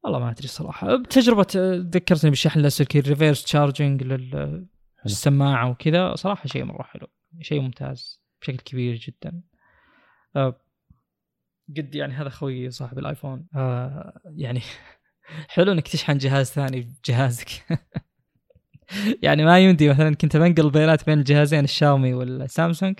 والله 0.04 0.18
ما 0.18 0.30
أدري 0.30 0.48
صراحة. 0.48 0.96
بتجربة 0.96 1.46
ذكرتني 1.94 2.30
بالشحن 2.30 2.58
اللاسلكي 2.58 2.98
ال 2.98 3.04
reverse 3.04 3.44
charging 3.44 4.02
للسماعة 5.04 5.70
وكذا 5.70 6.14
صراحة 6.14 6.46
شيء 6.46 6.64
مرة 6.64 6.82
حلو 6.82 7.06
شيء 7.40 7.60
ممتاز 7.60 8.20
بشكل 8.40 8.56
كبير 8.56 8.94
جدا. 8.94 9.42
أه 10.36 10.60
قد 11.76 11.94
يعني 11.94 12.14
هذا 12.14 12.28
خوي 12.28 12.70
صاحب 12.70 12.98
الآيفون. 12.98 13.46
أه 13.56 14.20
يعني 14.36 14.60
حلو 15.54 15.72
إنك 15.72 15.88
تشحن 15.88 16.18
جهاز 16.18 16.46
ثاني 16.46 16.80
بجهازك 16.80 17.48
يعني 19.22 19.44
ما 19.44 19.58
يمدي 19.58 19.88
مثلا 19.88 20.14
كنت 20.14 20.36
بنقل 20.36 20.70
بيانات 20.70 21.06
بين 21.06 21.18
الجهازين 21.18 21.64
الشاومي 21.64 22.14
والسامسونج. 22.14 22.96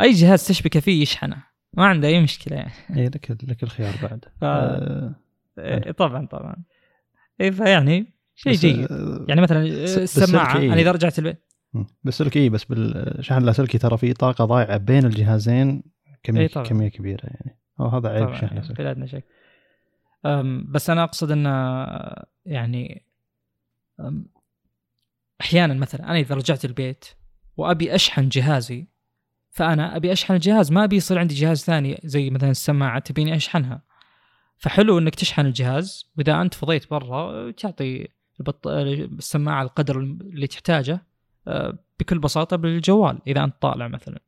أي 0.00 0.12
جهاز 0.12 0.46
تشبكه 0.46 0.80
فيه 0.80 1.02
يشحنه. 1.02 1.44
ما 1.74 1.86
عنده 1.86 2.08
أي 2.08 2.22
مشكلة 2.22 2.56
يعني. 2.56 2.72
اي 2.96 3.06
لك 3.06 3.30
لك 3.30 3.62
الخيار 3.62 3.94
بعد. 4.02 4.24
ف... 4.40 4.44
آه... 4.44 5.14
إيه 5.58 5.92
طبعا 5.92 6.26
طبعا. 6.26 6.56
اي 7.40 7.52
فيعني 7.52 8.12
شيء 8.34 8.52
جيد. 8.52 8.92
آه، 8.92 9.24
يعني 9.28 9.40
مثلا 9.40 9.62
السماعة 9.62 10.58
إيه؟ 10.58 10.72
أنا 10.72 10.80
إذا 10.80 10.92
رجعت 10.92 11.18
البيت. 11.18 11.44
بس 12.04 12.22
لك 12.22 12.36
اي 12.36 12.48
بس 12.48 12.64
بالشحن 12.64 13.40
اللاسلكي 13.40 13.78
ترى 13.78 13.96
في 13.98 14.12
طاقة 14.12 14.44
ضايعة 14.44 14.76
بين 14.76 15.04
الجهازين 15.04 15.82
كميه 16.22 16.40
إيه 16.40 16.62
كمية 16.62 16.88
كبيرة 16.88 17.24
يعني. 17.24 17.58
أو 17.80 17.86
هذا 17.86 18.08
عيب 18.08 18.28
بلا 18.74 18.90
ادنى 18.90 19.08
شك 19.08 19.24
بس 20.68 20.90
أنا 20.90 21.04
أقصد 21.04 21.30
انه 21.30 21.50
يعني 22.46 23.06
أحيانا 25.40 25.74
مثلا 25.74 26.04
أنا 26.04 26.18
إذا 26.18 26.34
رجعت 26.34 26.64
البيت 26.64 27.04
وأبي 27.56 27.94
أشحن 27.94 28.28
جهازي 28.28 28.86
فأنا 29.50 29.96
أبي 29.96 30.12
أشحن 30.12 30.34
الجهاز 30.34 30.72
ما 30.72 30.84
أبي 30.84 30.96
يصير 30.96 31.18
عندي 31.18 31.34
جهاز 31.34 31.64
ثاني 31.64 32.00
زي 32.04 32.30
مثلا 32.30 32.50
السماعة 32.50 32.98
تبيني 32.98 33.36
أشحنها. 33.36 33.82
فحلو 34.56 34.98
إنك 34.98 35.14
تشحن 35.14 35.46
الجهاز 35.46 36.10
وإذا 36.18 36.40
أنت 36.42 36.54
فضيت 36.54 36.90
برا 36.90 37.50
تعطي 37.50 38.08
البط... 38.40 38.66
السماعة 38.66 39.62
القدر 39.62 39.98
اللي 40.00 40.46
تحتاجه 40.46 41.06
آه، 41.48 41.78
بكل 42.00 42.18
بساطة 42.18 42.56
بالجوال 42.56 43.18
إذا 43.26 43.44
أنت 43.44 43.54
طالع 43.60 43.88
مثلا. 43.88 44.20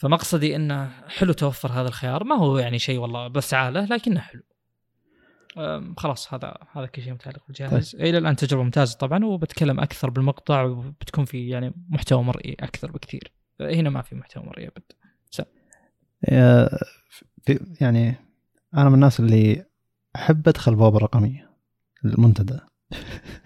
فمقصدي 0.00 0.56
إنه 0.56 0.90
حلو 1.08 1.32
توفر 1.32 1.72
هذا 1.72 1.88
الخيار. 1.88 2.24
ما 2.24 2.36
هو 2.36 2.58
يعني 2.58 2.78
شيء 2.78 2.98
والله 2.98 3.28
بس 3.28 3.54
عاله 3.54 3.84
لكنه 3.84 4.20
حلو. 4.20 4.42
خلاص 5.96 6.34
هذا 6.34 6.54
هذا 6.72 6.86
كل 6.86 7.02
شيء 7.02 7.12
متعلق 7.12 7.42
بالجهاز 7.46 7.92
طيب. 7.92 8.00
إلى 8.00 8.18
الآن 8.18 8.36
تجربة 8.36 8.62
ممتازة 8.62 8.96
طبعا 8.98 9.24
وبتكلم 9.24 9.80
أكثر 9.80 10.10
بالمقطع 10.10 10.62
وبتكون 10.62 11.24
في 11.24 11.48
يعني 11.48 11.72
محتوى 11.88 12.22
مرئي 12.22 12.56
أكثر 12.60 12.92
بكثير. 12.92 13.32
هنا 13.60 13.90
ما 13.90 14.02
في 14.02 14.14
محتوى 14.14 14.44
مرئي 14.44 14.68
أبد. 14.68 14.92
يعني 17.80 18.14
أنا 18.74 18.88
من 18.88 18.94
الناس 18.94 19.20
اللي 19.20 19.64
أحب 20.16 20.48
أدخل 20.48 20.74
بوابه 20.74 20.98
رقميه 20.98 21.50
المنتدى. 22.04 22.58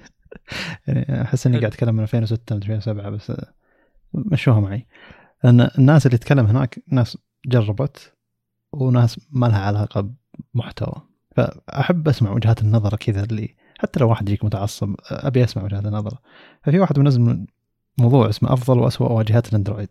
يعني 0.87 1.23
أحس 1.23 1.47
إني 1.47 1.59
قاعد 1.59 1.73
أتكلم 1.73 1.95
من 1.95 2.03
2006 2.03 2.57
2007 2.57 3.11
بس 3.11 3.33
مشوها 4.15 4.61
معي. 4.61 4.87
لأن 5.45 5.71
الناس 5.79 6.07
اللي 6.07 6.19
تتكلم 6.19 6.47
هناك 6.47 6.83
ناس 6.89 7.19
جربت 7.47 8.13
وناس 8.73 9.21
ما 9.31 9.47
لها 9.47 9.59
علاقة 9.59 10.11
بمحتوى. 10.55 11.03
فأحب 11.37 12.09
أسمع 12.09 12.31
وجهات 12.31 12.63
النظر 12.63 12.97
كذا 12.97 13.25
اللي 13.25 13.55
حتى 13.79 14.01
لو 14.01 14.09
واحد 14.09 14.29
يجيك 14.29 14.45
متعصب 14.45 14.95
أبي 15.11 15.45
أسمع 15.45 15.65
وجهات 15.65 15.87
النظر. 15.87 16.19
ففي 16.63 16.79
واحد 16.79 16.99
منزل 16.99 17.47
موضوع 17.99 18.29
اسمه 18.29 18.53
أفضل 18.53 18.79
واسوء 18.79 19.13
واجهات 19.13 19.49
الأندرويد. 19.49 19.89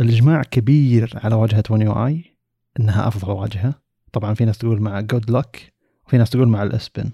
الإجماع 0.00 0.42
كبير 0.42 1.12
على 1.14 1.34
واجهة 1.34 1.64
ون 1.70 1.82
يو 1.82 2.06
آي 2.06 2.36
إنها 2.80 3.08
أفضل 3.08 3.30
واجهة. 3.32 3.74
طبعا 4.12 4.34
في 4.34 4.44
ناس 4.44 4.58
تقول 4.58 4.80
مع 4.80 5.00
جود 5.00 5.30
لك 5.30 5.72
وفي 6.06 6.18
ناس 6.18 6.30
تقول 6.30 6.48
مع 6.48 6.62
الإسبن 6.62 7.10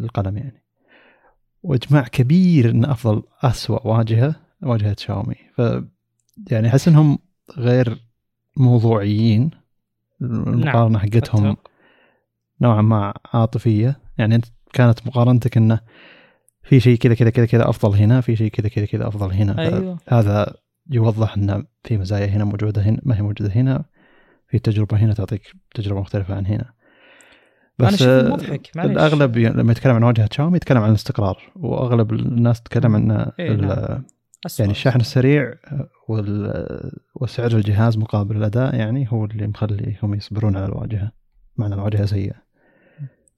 القلم 0.00 0.36
يعني. 0.36 0.62
وإجماع 1.62 2.02
كبير 2.02 2.70
إن 2.70 2.84
أفضل 2.84 3.22
اسوء 3.42 3.86
واجهة 3.86 4.45
واجهة 4.66 4.96
شاومي 4.98 5.36
ف 5.54 5.62
يعني 6.50 6.68
أحس 6.68 6.88
إنهم 6.88 7.18
غير 7.58 7.98
موضوعيين 8.56 9.50
المقارنة 10.22 10.98
نعم. 10.98 10.98
حقتهم 10.98 11.56
نوعا 12.60 12.82
ما 12.82 13.14
عاطفية 13.34 14.00
يعني 14.18 14.34
أنت 14.34 14.44
كانت 14.72 15.06
مقارنتك 15.06 15.56
إنه 15.56 15.80
في 16.62 16.80
شيء 16.80 16.98
كذا 16.98 17.14
كذا 17.14 17.30
كذا 17.30 17.46
كذا 17.46 17.68
أفضل 17.68 17.98
هنا 17.98 18.20
في 18.20 18.36
شيء 18.36 18.50
كذا 18.50 18.68
كذا 18.68 18.86
كذا 18.86 19.08
أفضل 19.08 19.32
هنا 19.32 19.58
أيوه. 19.58 19.98
هذا 20.08 20.54
يوضح 20.90 21.36
ان 21.36 21.64
في 21.84 21.98
مزايا 21.98 22.26
هنا 22.26 22.44
موجودة 22.44 22.82
هنا 22.82 23.00
ما 23.02 23.16
هي 23.16 23.22
موجودة 23.22 23.52
هنا 23.52 23.84
في 24.48 24.58
تجربة 24.58 24.96
هنا 24.96 25.14
تعطيك 25.14 25.42
تجربة 25.74 26.00
مختلفة 26.00 26.34
عن 26.34 26.46
هنا 26.46 26.72
بس 27.78 28.02
أنا 28.02 28.28
مضحك 28.28 28.70
معلش 28.76 28.90
الأغلب 28.90 29.38
لما 29.38 29.72
يتكلم 29.72 29.94
عن 29.94 30.02
واجهة 30.02 30.28
شاومي 30.32 30.56
يتكلم 30.56 30.82
عن 30.82 30.90
الاستقرار 30.90 31.52
وأغلب 31.56 32.12
الناس 32.12 32.62
تتكلم 32.62 32.94
عن 32.94 33.32
إيه 33.38 33.52
نعم. 33.52 34.04
يعني 34.58 34.72
الشحن 34.72 35.00
السريع 35.00 35.54
وسعر 37.14 37.52
الجهاز 37.52 37.98
مقابل 37.98 38.36
الأداء 38.36 38.74
يعني 38.74 39.06
هو 39.12 39.24
اللي 39.24 39.46
مخليهم 39.46 40.14
يصبرون 40.14 40.56
على 40.56 40.66
الواجهة 40.66 41.12
مع 41.56 41.66
ان 41.66 41.72
الواجهة 41.72 42.04
سيئة. 42.04 42.46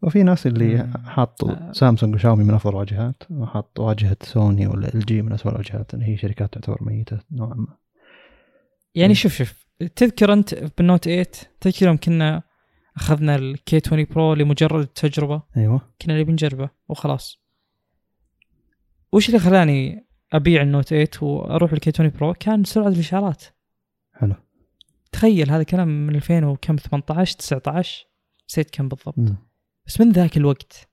وفي 0.03 0.23
ناس 0.23 0.47
اللي 0.47 0.89
حاطوا 1.05 1.51
آه. 1.51 1.73
سامسونج 1.73 2.15
وشاومي 2.15 2.45
من 2.45 2.55
أفضل 2.55 2.70
الواجهات 2.70 3.23
وحط 3.31 3.81
واجهة 3.81 4.16
سوني 4.23 4.66
ولا 4.66 4.95
إل 4.95 5.01
جي 5.01 5.23
من 5.23 5.33
اسوء 5.33 5.53
الواجهات 5.53 5.95
اللي 5.95 6.05
هي 6.07 6.16
شركات 6.16 6.53
تعتبر 6.53 6.79
ميتة 6.81 7.19
نوعا 7.33 7.55
ما. 7.55 7.77
يعني 8.95 9.15
شوف 9.15 9.33
شوف 9.33 9.66
تذكر 9.97 10.33
أنت 10.33 10.55
بالنوت 10.79 11.05
8 11.05 11.25
تذكر 11.61 11.87
يوم 11.87 11.97
كنا 11.97 12.43
أخذنا 12.97 13.37
الكي 13.37 13.81
20 13.87 14.07
برو 14.11 14.35
لمجرد 14.35 14.81
التجربه 14.81 15.43
أيوه. 15.57 15.81
كنا 16.03 16.20
نبي 16.20 16.33
نجربه 16.33 16.70
وخلاص. 16.89 17.43
وش 19.12 19.29
اللي 19.29 19.39
خلاني 19.39 20.08
ابيع 20.33 20.63
النوت 20.63 20.89
8 20.89 21.09
وأروح 21.23 21.73
ال 21.73 21.91
K20 21.95 22.11
Pro 22.11 22.35
كان 22.35 22.65
سرعة 22.65 22.89
الاشعارات 22.89 23.45
حلو. 24.13 24.35
تخيل 25.13 25.51
هذا 25.51 25.63
كلام 25.63 26.07
من 26.07 26.15
2000 26.15 26.45
وكم 26.45 26.77
18 26.77 27.37
19 27.39 28.07
نسيت 28.49 28.71
كم 28.71 28.89
بالضبط. 28.89 29.19
م. 29.19 29.37
بس 29.87 30.01
من 30.01 30.13
ذاك 30.13 30.37
الوقت 30.37 30.89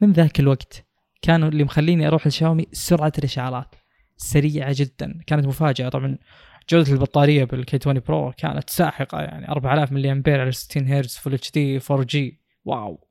من 0.00 0.12
ذاك 0.12 0.40
الوقت 0.40 0.86
كانوا 1.22 1.48
اللي 1.48 1.64
مخليني 1.64 2.08
أروح 2.08 2.26
لشاومي 2.26 2.66
سرعة 2.72 3.12
الاشعارات 3.18 3.74
سريعة 4.16 4.74
جدا. 4.76 5.20
كانت 5.26 5.46
مفاجأة. 5.46 5.88
طبعا 5.88 6.18
جودة 6.70 6.92
البطارية 6.92 7.44
بال 7.44 7.78
K20 7.82 8.00
Pro 8.00 8.32
كانت 8.32 8.70
ساحقة 8.70 9.20
يعني. 9.20 9.48
4000 9.48 9.92
ملي 9.92 10.12
امبير 10.12 10.40
على 10.40 10.52
60 10.52 10.86
هرتز 10.88 11.16
Full 11.16 11.34
HD 11.34 11.50
4G. 11.50 11.80
Wow. 11.90 13.08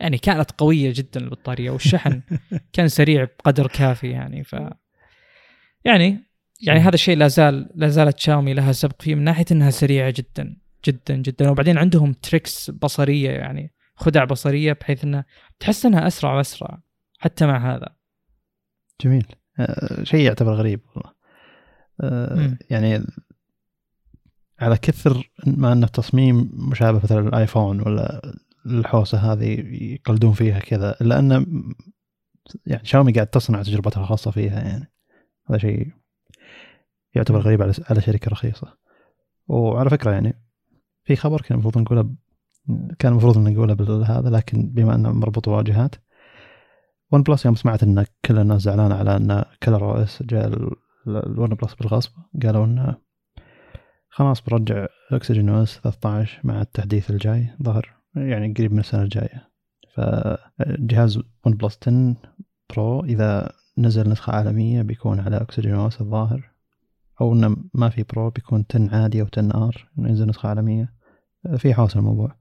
يعني 0.00 0.18
كانت 0.18 0.50
قوية 0.50 0.92
جدا 0.96 1.20
البطارية 1.20 1.70
والشحن 1.70 2.22
كان 2.74 2.88
سريع 2.88 3.24
بقدر 3.24 3.66
كافي 3.66 4.10
يعني 4.10 4.44
ف 4.44 4.56
يعني 5.84 6.30
يعني 6.62 6.80
هذا 6.80 6.94
الشيء 6.94 7.16
لا 7.16 7.28
زال 7.28 7.70
لا 7.74 7.88
زالت 7.88 8.18
شاومي 8.18 8.54
لها 8.54 8.72
سبق 8.72 9.02
فيه 9.02 9.14
من 9.14 9.24
ناحية 9.24 9.44
إنها 9.52 9.70
سريعة 9.70 10.14
جدا 10.16 10.56
جدا 10.86 11.16
جدا. 11.16 11.50
وبعدين 11.50 11.78
عندهم 11.78 12.12
tricks 12.12 12.70
بصرية 12.70 13.30
يعني 13.30 13.74
خدع 13.96 14.24
بصرية 14.24 14.72
بحيث 14.72 15.04
إنها 15.04 15.24
تحس 15.60 15.86
إنها 15.86 16.06
أسرع 16.06 16.34
وأسرع 16.34 16.82
حتى 17.18 17.46
مع 17.46 17.74
هذا. 17.74 17.96
جميل. 19.00 19.26
آه 19.58 20.04
شيء 20.04 20.20
يعتبر 20.20 20.54
غريب 20.54 20.80
والله. 20.94 21.12
آه 22.00 22.58
يعني 22.70 23.04
على 24.60 24.76
كثر 24.76 25.30
ما 25.46 25.72
انه 25.72 25.86
تصميم 25.86 26.50
مشابه 26.52 27.00
مثلا 27.04 27.28
الايفون 27.28 27.80
ولا 27.80 28.20
الحوسة 28.66 29.32
هذه 29.32 29.60
يقلدون 29.94 30.32
فيها 30.32 30.58
كذا 30.58 30.96
الا 31.00 31.18
ان 31.18 31.46
يعني 32.66 32.84
شاومي 32.84 33.12
قاعد 33.12 33.26
تصنع 33.26 33.62
تجربتها 33.62 34.00
الخاصة 34.00 34.30
فيها 34.30 34.60
يعني. 34.60 34.92
هذا 35.50 35.58
شيء 35.58 35.92
يعتبر 37.14 37.38
غريب 37.38 37.62
على 37.62 37.72
على 37.90 38.00
شركة 38.00 38.30
رخيصة. 38.30 38.76
وعلى 39.48 39.90
فكرة 39.90 40.10
يعني 40.10 40.42
في 41.04 41.16
خبر 41.16 41.40
كان 41.40 41.58
المفروض 41.58 41.78
نقوله 41.78 42.14
كان 42.98 43.12
المفروض 43.12 43.38
ان 43.38 43.52
نقوله 43.52 43.74
بهذا 43.74 44.30
لكن 44.30 44.70
بما 44.70 44.94
أنه 44.94 45.12
مربوط 45.12 45.48
بواجهات 45.48 45.94
ون 47.12 47.22
بلس 47.22 47.46
يوم 47.46 47.54
سمعت 47.54 47.82
إن 47.82 48.04
كل 48.24 48.38
الناس 48.38 48.62
زعلانة 48.62 48.94
على 48.94 49.16
إن 49.16 49.44
ColorOS 49.62 50.22
جاء 50.22 50.46
الون 51.06 51.48
بلس 51.48 51.74
بالغصب 51.74 52.12
قالوا 52.42 52.64
إنه 52.64 52.96
خلاص 54.08 54.40
برجع 54.40 54.86
OxygenOS 55.12 55.80
13 55.80 56.40
مع 56.44 56.60
التحديث 56.60 57.10
الجاي 57.10 57.50
ظهر 57.62 57.99
يعني 58.14 58.54
قريب 58.58 58.72
من 58.72 58.78
السنة 58.78 59.02
الجاية. 59.02 59.50
فجهاز 59.94 61.18
ون 61.46 61.54
بلس 61.54 61.78
10 61.82 62.16
Pro 62.70 63.04
إذا 63.04 63.52
نزل 63.78 64.10
نسخة 64.10 64.32
عالمية 64.32 64.82
بيكون 64.82 65.20
على 65.20 65.36
OxygenOS 65.36 66.00
الظاهر. 66.00 66.50
أو 67.20 67.32
إنه 67.32 67.56
ما 67.74 67.88
في 67.88 68.02
Pro 68.02 68.30
بيكون 68.30 68.64
10 68.70 68.96
عادي 68.96 69.20
أو 69.22 69.26
10R 69.32 69.88
ينزل 69.98 70.26
نسخة 70.26 70.48
عالمية. 70.48 70.92
في 71.56 71.74
حوسه 71.74 71.98
الموضوع. 71.98 72.36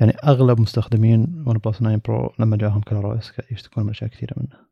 يعني 0.00 0.12
أغلب 0.12 0.60
مستخدمين 0.60 1.44
ون 1.46 1.58
بلس 1.58 1.78
9 1.78 2.00
Pro 2.04 2.32
لما 2.38 2.56
جاهم 2.56 2.80
ColorOS 2.80 3.32
يشتكون 3.50 3.84
من 3.84 3.90
أشياء 3.90 4.10
كثيرة 4.10 4.34
منه. 4.36 4.68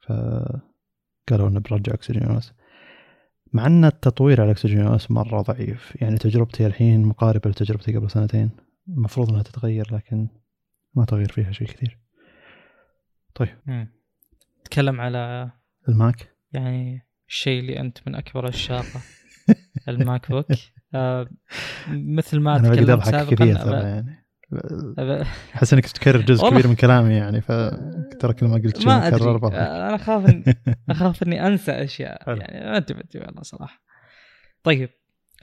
فقالوا 0.00 1.48
إنه 1.48 1.60
برجع 1.60 1.94
OxygenOS 1.94 2.52
مع 3.52 3.66
إن 3.66 3.84
التطوير 3.84 4.40
على 4.40 4.50
OxygenOS 4.50 5.10
مرة 5.10 5.42
ضعيف. 5.42 5.96
يعني 6.02 6.18
تجربتي 6.18 6.66
الحين 6.66 7.02
مقاربة 7.02 7.50
لتجربتي 7.50 7.96
قبل 7.96 8.10
سنتين. 8.10 8.50
المفروض 8.88 9.30
إنها 9.30 9.42
تتغير 9.42 9.94
لكن 9.94 10.28
ما 10.94 11.04
تغير 11.04 11.32
فيها 11.32 11.52
شيء 11.52 11.68
كثير. 11.68 11.98
طيب. 13.34 13.88
تكلم 14.64 15.00
على 15.00 15.50
الماك؟ 15.88 16.36
يعني 16.52 17.06
الشيء 17.28 17.60
اللي 17.60 17.80
أنت 17.80 17.98
من 18.06 18.14
أكبر 18.14 18.46
عشاقه 18.46 19.00
ال 19.88 20.30
MacBook 20.30 20.46
آه 20.94 21.28
مثل 21.88 22.40
ما 22.40 22.56
أضحك 22.56 23.34
كثير 23.34 23.56
ترى 23.56 23.76
يعني. 23.76 24.26
أحس 25.54 25.72
إنك 25.72 25.86
تكرر 25.86 26.20
جزء 26.20 26.50
كبير 26.50 26.68
من 26.68 26.74
كلامي 26.74 27.14
يعني 27.14 27.40
فترى 27.40 28.32
كل 28.34 28.46
ما 28.46 28.54
قلت 28.54 28.76
شيء 28.76 28.86
ما 28.86 29.08
أدري. 29.08 29.30
أنا 29.30 29.94
أخاف 29.94 30.28
إن... 30.28 30.44
أخاف 30.90 31.22
إني 31.22 31.46
أنسى 31.46 31.72
أشياء. 31.72 32.38
يعني 32.38 32.70
ما 32.70 32.76
أدري 32.76 33.04
والله 33.14 33.42
صراحة. 33.42 33.82
طيب. 34.62 34.90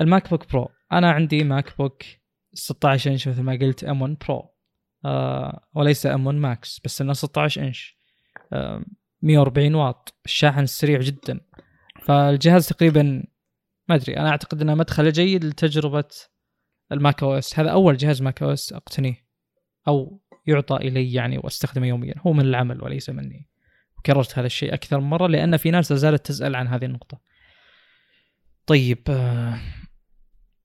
ال 0.02 0.30
MacBook 0.30 0.52
Pro. 0.52 0.70
أنا 0.92 1.12
عندي 1.12 1.44
MacBook 1.44 2.04
16 2.54 3.12
إنش 3.12 3.28
مثل 3.28 3.42
ما 3.42 3.54
قلت 3.62 3.84
M1 3.84 4.02
Pro 4.02 4.54
آه 5.06 5.68
وليس 5.74 6.06
M1 6.06 6.28
Max 6.28 6.82
بس 6.86 7.02
إنه 7.02 7.14
16 7.14 7.62
إنش. 7.62 7.98
آه 8.54 8.86
140 9.22 9.76
واط. 9.76 10.14
الشاحن 10.26 10.66
سريع 10.66 11.00
جدا. 11.00 11.40
فالجهاز 12.02 12.68
تقريبا 12.68 13.24
ما 13.90 13.96
أدري 13.96 14.18
أنا 14.18 14.30
أعتقد 14.30 14.62
إنه 14.62 14.76
مدخل 14.76 15.12
جيد 15.12 15.46
لتجربة 15.46 16.10
ال 16.92 17.24
macOS. 17.24 17.60
هذا 17.60 17.70
أول 17.70 17.98
جهاز 17.98 18.22
macOS 18.22 18.74
أقتنيه. 18.74 19.26
أو 19.88 20.22
يعطى 20.48 20.76
إلي 20.76 21.14
يعني 21.14 21.38
وأستخدمه 21.38 21.88
يوميا. 21.88 22.16
هو 22.28 22.34
من 22.34 22.46
العمل 22.46 22.84
وليس 22.84 23.10
مني. 23.10 23.50
كررت 24.06 24.38
هذا 24.40 24.48
الشيء 24.48 24.74
أكثر 24.74 25.00
من 25.00 25.10
مرة 25.10 25.28
لأن 25.28 25.58
في 25.58 25.72
ناس 25.72 25.94
زالت 25.94 26.26
تسأل 26.26 26.56
عن 26.56 26.68
هذه 26.68 26.86
النقطة. 26.86 27.20
طيب 28.66 29.04
آه، 29.10 29.60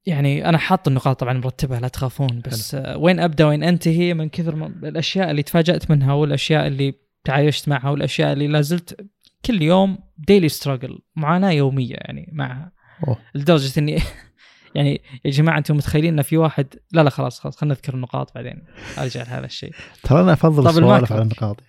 يعني 0.09 0.49
أنا 0.49 0.59
حاط 0.59 0.89
النقاط 0.89 1.21
طبعا 1.21 1.33
مرتبة 1.33 1.79
لا 1.79 1.89
تخافون 1.89 2.43
بس 2.47 2.75
آه، 2.75 2.97
وين 2.97 3.21
أبدأ 3.21 3.47
وين 3.47 3.63
أنتهي 3.63 4.15
من 4.15 4.29
كثر 4.29 4.67
الأشياء 4.67 5.31
اللي 5.31 5.43
تفاجأت 5.43 5.91
منها 5.91 6.13
والأشياء 6.13 6.67
اللي 6.67 6.95
تعايشت 7.25 7.69
معها 7.69 7.91
والأشياء 7.91 8.33
اللي 8.33 8.47
لازلت 8.47 9.07
كل 9.45 9.63
يوم 9.63 9.99
ديلي 10.19 10.49
ستراجل 10.49 10.99
معاناة 11.17 11.51
يومية 11.51 11.95
يعني 11.95 12.31
معها 12.33 12.73
أوه. 13.09 13.19
لدرجة 13.35 13.81
إني 13.81 13.99
يعني 14.75 15.01
يا 15.25 15.31
جماعة 15.31 15.59
أنتم 15.59 15.77
متخيلين 15.77 16.15
إن 16.15 16.23
في 16.23 16.37
واحد 16.37 16.67
لا 16.93 17.03
لا 17.03 17.11
خلاص 17.11 17.41
خلاص 17.41 17.57
خلينا 17.57 17.75
نذكر 17.75 17.95
النقاط 17.95 18.35
بعدين 18.35 18.65
أرجع 18.99 19.23
لهذا 19.23 19.47
الشيء. 19.47 19.73
ترى 20.03 20.21
أنا 20.21 20.33
أفضل 20.33 20.69
السوالف 20.69 21.13
على 21.13 21.23
النقاط. 21.23 21.61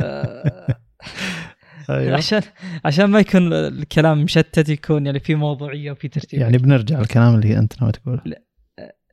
آه، 1.90 1.98
أيوه. 1.98 2.16
عشان 2.16 2.42
عشان 2.84 3.04
ما 3.04 3.20
يكون 3.20 3.52
الكلام 3.52 4.22
مشتت 4.22 4.68
يكون 4.68 5.06
يعني 5.06 5.20
في 5.20 5.34
موضوعية 5.34 5.90
وفي 5.90 6.08
ترتيب. 6.08 6.40
يعني 6.40 6.58
بنرجع 6.58 6.98
للكلام 6.98 7.34
اللي 7.34 7.58
أنت 7.58 7.80
ناوي 7.80 7.92
تقوله. 7.92 8.22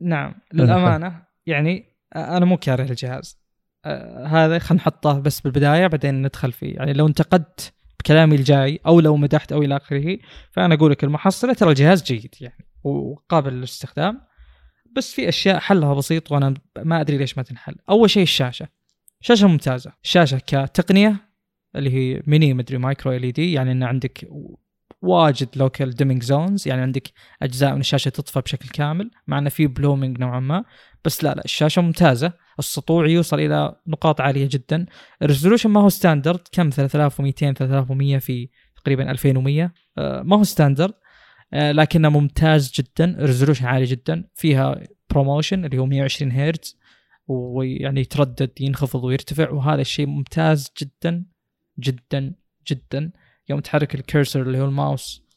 نعم. 0.02 0.36
للأمانة 0.54 1.24
يعني 1.46 1.86
أنا 2.16 2.46
مو 2.46 2.58
كاره 2.58 2.84
الجهاز. 2.84 3.40
هذا 4.26 4.60
خلينا 4.60 4.82
نحطه 4.84 5.20
بس 5.20 5.42
بالبداية 5.42 5.88
بعدين 5.88 6.22
ندخل 6.22 6.52
فيه. 6.52 6.76
يعني 6.76 6.94
لو 6.94 7.08
انتقدت 7.08 7.74
بكلامي 8.00 8.36
الجاي 8.36 8.80
أو 8.86 9.00
لو 9.00 9.18
مدحت 9.18 9.52
أو 9.52 9.64
إلى 9.64 9.78
آخره 9.78 10.18
فأنا 10.52 10.76
أقول 10.76 10.92
لك 10.92 11.04
المحصلة 11.04 11.54
ترى 11.54 11.70
الجهاز 11.70 12.04
جيد 12.04 12.36
يعني 12.42 12.66
وقابل 12.84 13.54
للاستخدام. 13.54 14.22
بس 14.96 15.14
في 15.14 15.30
أشياء 15.30 15.60
حلها 15.60 15.94
بسيط 15.94 16.32
وأنا 16.32 16.54
ما 16.78 17.02
أدري 17.02 17.18
ليش 17.18 17.38
ما 17.38 17.44
تنحل. 17.44 17.76
أول 17.90 18.10
شيء 18.10 18.24
الشاشة. 18.24 18.68
شاشة 19.22 19.48
ممتازة. 19.48 19.92
الشاشة 20.04 20.42
كتقنية 20.48 21.29
اللي 21.76 21.90
هي 21.94 22.22
ميني 22.28 22.54
مدري 22.54 22.78
micro 22.78 23.12
LED 23.12 23.54
يعني 23.54 23.72
إن 23.72 23.84
عندك 23.84 24.28
واجد 25.02 25.50
local 25.56 25.96
dimming 25.96 26.24
zones 26.24 26.68
يعني 26.68 26.82
عندك 26.82 27.12
أجزاء 27.42 27.74
من 27.74 27.80
الشاشة 27.80 28.10
تطفى 28.10 28.42
بشكل 28.42 28.70
كامل 28.70 29.12
مع 29.28 29.38
إنه 29.40 29.50
في 29.50 29.68
blooming 29.68 30.20
نوعا 30.20 30.40
ما. 30.40 30.64
بس 31.06 31.24
لا 31.24 31.34
لا 31.34 31.46
الشاشة 31.46 31.82
ممتازة 31.82 32.34
السطوع 32.60 33.08
يوصل 33.08 33.40
إلى 33.40 33.76
نقاط 33.88 34.22
عالية 34.22 34.50
جدا. 34.52 34.86
ال 35.22 35.26
resolution 35.26 35.70
ما 35.70 35.82
هو 35.82 35.90
standard 35.90 36.40
كم؟ 36.52 36.70
3200 36.70 37.54
3100 37.54 38.18
في 38.18 38.50
تقريبا 38.84 39.12
2100 39.12 39.74
آه، 39.98 40.22
ما 40.22 40.38
هو 40.38 40.44
standard 40.44 40.94
آه، 41.54 41.72
لكنه 41.72 42.10
ممتاز 42.10 42.72
جدا 42.72 43.16
resolution 43.20 43.66
عالي 43.66 43.86
جدا. 43.86 44.24
فيها 44.36 44.84
ProMotion 45.10 45.66
اللي 45.66 45.78
هو 45.78 45.86
120 45.86 46.32
هرتز 46.32 46.80
ويعني 47.28 48.02
يتردد 48.02 48.52
ينخفض 48.60 49.04
ويرتفع 49.04 49.50
وهذا 49.50 49.82
الشيء 49.82 50.06
ممتاز 50.08 50.72
جدا. 50.82 51.26
جدا 51.80 52.34
جدا. 52.68 53.12
يوم 53.50 53.60
تحرك 53.60 53.96
ال 53.96 54.02
cursor 54.02 54.42
اللي 54.42 54.60
هو 54.60 54.66
الماوس 54.66 55.30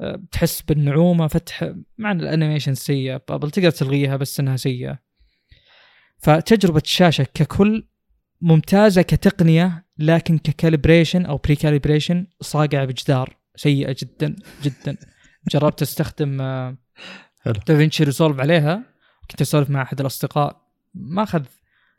آه، 0.00 0.22
تحس 0.32 0.62
بالنعومة 0.62 1.26
فتح 1.26 1.74
مع 1.98 2.12
ال 2.12 2.18
animation 2.18 2.74
سيئة. 2.74 3.22
bubble 3.28 3.50
تقدر 3.50 3.70
تلغيها 3.70 4.16
بس 4.16 4.40
إنها 4.40 4.56
سيئة. 4.56 4.98
فتجربة 6.18 6.82
الشاشة 6.84 7.26
ككل 7.34 7.86
ممتازة 8.40 9.02
كتقنية 9.02 9.86
لكن 9.98 10.38
ك 10.38 10.45
calibration 10.45 11.26
أو 11.26 11.36
pre-calibration 11.36 12.26
صاقعة 12.40 12.84
بجدار. 12.84 13.36
سيئة 13.56 13.96
جدا 13.98 14.36
جدا. 14.62 14.96
جربت 15.52 15.82
أستخدم 15.82 16.36
DaVinci 17.46 18.04
Resolve 18.04 18.40
عليها. 18.40 18.84
كنت 19.30 19.40
أسولف 19.40 19.70
مع 19.70 19.82
أحد 19.82 20.00
الأصدقاء. 20.00 20.62
ما 20.94 21.22
اخذ 21.22 21.44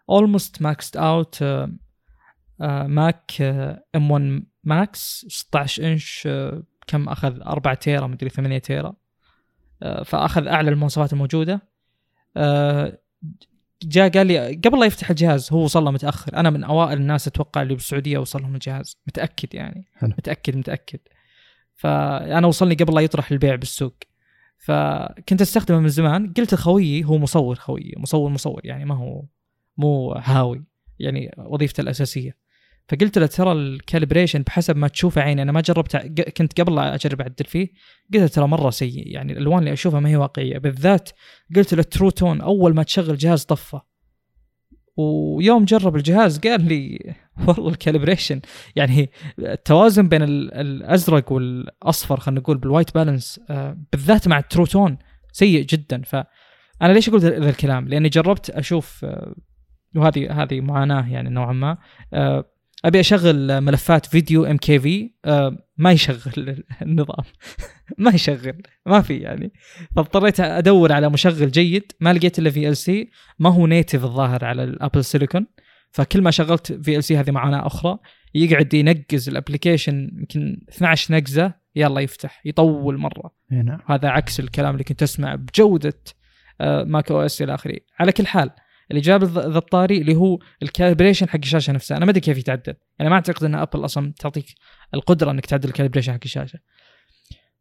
almost 0.10 0.62
maxed 0.62 0.98
out 0.98 1.44
Mac 2.60 3.42
M1 3.96 4.12
Max 4.12 5.26
16 5.30 5.92
إنش 5.92 6.24
آه، 6.28 6.64
كم 6.88 7.10
أخذ؟ 7.10 7.42
4 7.42 7.74
tera 7.74 8.08
مدري 8.08 8.30
8 8.30 8.58
tera. 8.58 8.94
آه، 9.84 10.04
فأخذ 10.04 10.48
أعلى 10.48 10.70
المواصفات 10.70 11.14
الموجودة. 11.14 11.62
آه، 12.38 13.00
جاء 13.84 14.10
قال 14.10 14.28
لي 14.28 14.56
قبل 14.56 14.80
لا 14.80 14.86
يفتح 14.86 15.10
الجهاز 15.10 15.54
هو 15.54 15.64
وصل 15.64 15.84
له 15.84 15.92
متأخر. 15.92 16.38
أنا 16.38 16.50
من 16.50 16.64
أوائل 16.64 16.98
الناس 16.98 17.28
أتوقع 17.28 17.62
اللي 17.62 17.74
بالسعودية 17.74 18.18
وصل 18.18 18.42
لهم 18.42 18.54
الجهاز. 18.54 18.98
متأكد 19.08 19.56
يعني. 19.56 19.88
حلو. 19.94 20.10
متأكد 20.10 20.58
متأكد. 20.58 21.00
فأنا 21.76 22.48
وصلني 22.48 22.76
قبل 22.76 22.96
لا 22.96 23.02
يطرح 23.02 23.32
البيع 23.32 23.56
بالسوق. 23.56 23.96
فكنت 24.58 25.42
أستخدمه 25.42 25.80
من 25.80 25.90
زمان. 25.90 26.34
قلت 26.34 26.54
لخويي 26.54 27.04
هو 27.06 27.18
مصور 27.18 27.56
خويي 27.56 27.94
مصور 27.98 28.30
مصور. 28.30 28.62
يعني 28.64 28.86
ما 28.86 28.96
هو 28.96 29.24
مو 29.78 30.12
هاوي. 30.12 30.64
يعني 31.00 31.36
وظيفته 31.38 31.82
الأساسية. 31.82 32.43
فقلت 32.88 33.18
له 33.18 33.26
ترى 33.26 33.52
ال 33.52 33.59
calibration 33.59 34.42
بحسب 34.42 34.78
ما 34.78 34.88
تشوفه 34.88 35.22
عيني 35.22 35.42
أنا 35.42 35.52
ما 35.52 35.62
جربت 35.62 35.98
كنت 36.38 36.62
قبل 36.62 36.76
لا 36.76 36.96
أجرب 36.96 37.22
اعدل 37.22 37.46
فيه 37.46 37.68
قلت 38.14 38.22
له 38.22 38.28
ترى 38.28 38.48
مرة 38.48 38.70
سيء 38.70 39.08
يعني 39.08 39.34
الألوان 39.34 39.60
اللي 39.60 39.74
أشوفها 39.74 40.00
ما 40.00 40.10
هي 40.10 40.16
واقعية. 40.16 40.58
بالذات 40.58 41.10
قلت 41.56 41.74
له 41.74 41.84
True 41.84 42.10
Tone 42.10 42.42
أول 42.42 42.76
ما 42.76 42.84
تشغل 42.84 43.18
جهاز 43.18 43.44
طفى. 43.44 43.80
ويوم 44.98 45.66
جرب 45.66 45.96
الجهاز 45.96 46.40
قال 46.40 46.68
لي 46.68 47.14
والله 47.48 47.70
ال 47.70 47.76
calibration 47.76 48.42
يعني 48.76 49.10
التوازن 49.40 50.08
بين 50.08 50.24
الأزرق 50.24 51.32
والأصفر 51.32 52.20
خلينا 52.20 52.42
نقول 52.42 52.58
بال 52.58 52.68
white 52.68 52.94
balance 52.94 53.40
آه، 53.50 53.78
بالذات 53.92 54.28
مع 54.28 54.40
ال 54.40 54.45
True 54.45 54.66
Tone 54.66 54.98
سيء 55.32 55.66
جدا. 55.66 56.02
فأنا 56.02 56.94
ليش 56.94 57.10
أقول 57.10 57.22
ذا 57.22 57.50
الكلام؟ 57.50 57.88
لأني 57.88 58.10
جربت 58.10 58.50
أشوف 58.50 59.06
آه، 59.06 59.36
وهذه 59.96 60.44
هذه 60.44 60.62
معاناة 60.62 61.12
يعني 61.12 61.30
نوعا 61.30 61.54
ما 61.54 61.78
آه، 62.14 62.53
أبي 62.86 63.00
أشغل 63.00 63.62
ملفات 63.62 64.06
فيديو 64.06 64.46
MKV 64.46 65.14
ما 65.78 65.92
يشغل 65.92 66.64
النظام. 66.82 67.26
ما 67.98 68.12
يشغل 68.12 68.62
ما 68.86 69.02
في 69.02 69.18
يعني. 69.18 69.54
فاضطريت 69.96 70.40
أدور 70.40 70.92
على 70.92 71.10
مشغل 71.10 71.52
جيد 71.52 71.92
ما 72.00 72.14
لقيت 72.14 72.40
إلا 72.40 72.50
VLC 72.50 73.10
ما 73.40 73.50
هو 73.50 73.68
native 73.68 74.04
الظاهر 74.04 74.46
على 74.46 74.64
ال 74.64 74.71
Apple 74.71 75.06
Silicon. 75.06 75.48
فكل 75.92 76.22
ما 76.22 76.32
شغلت 76.32 76.74
في 76.74 76.98
ال 76.98 77.04
سي 77.04 77.18
هذه 77.18 77.32
معاناة 77.32 77.68
أخرى 77.68 77.98
يقعد 78.36 78.74
ينقز 78.74 79.30
ال 79.30 79.36
application 79.36 80.10
يمكن 80.14 80.62
12 80.70 81.14
نقزة 81.14 81.54
يلا 81.76 82.02
يفتح 82.02 82.42
يطول 82.46 82.98
مرة. 82.98 83.36
نعم. 83.52 83.80
هذا 83.88 84.10
عكس 84.10 84.40
الكلام 84.40 84.74
اللي 84.74 84.84
كنت 84.84 85.04
أسمع 85.04 85.36
بجودة 85.36 86.04
macOS 86.62 87.42
إلى 87.42 87.54
آخره. 87.54 87.78
على 88.00 88.12
كل 88.12 88.28
حال 88.28 88.50
اللي 88.92 89.02
جاب 89.02 89.24
ذا 89.24 89.58
الطاري 89.58 89.98
اللي 89.98 90.16
هو 90.16 90.40
ال 90.64 90.69
calibration 90.69 91.30
حق 91.30 91.40
الشاشة 91.44 91.74
نفسها. 91.74 91.98
أنا 91.98 92.06
ما 92.06 92.12
أدري 92.12 92.22
كيف 92.22 92.38
يتعدل. 92.38 92.74
يعني 93.00 93.10
ما 93.10 93.16
أعتقد 93.16 93.44
إن 93.44 93.56
أبل 93.56 93.86
أصلا 93.86 94.14
تعطيك 94.20 94.46
القدرة 94.94 95.32
إنك 95.32 95.46
تعدل 95.46 95.70
ال 95.70 95.73
calibration 95.73 96.14
حق 96.14 96.20
الشاشة. 96.26 96.60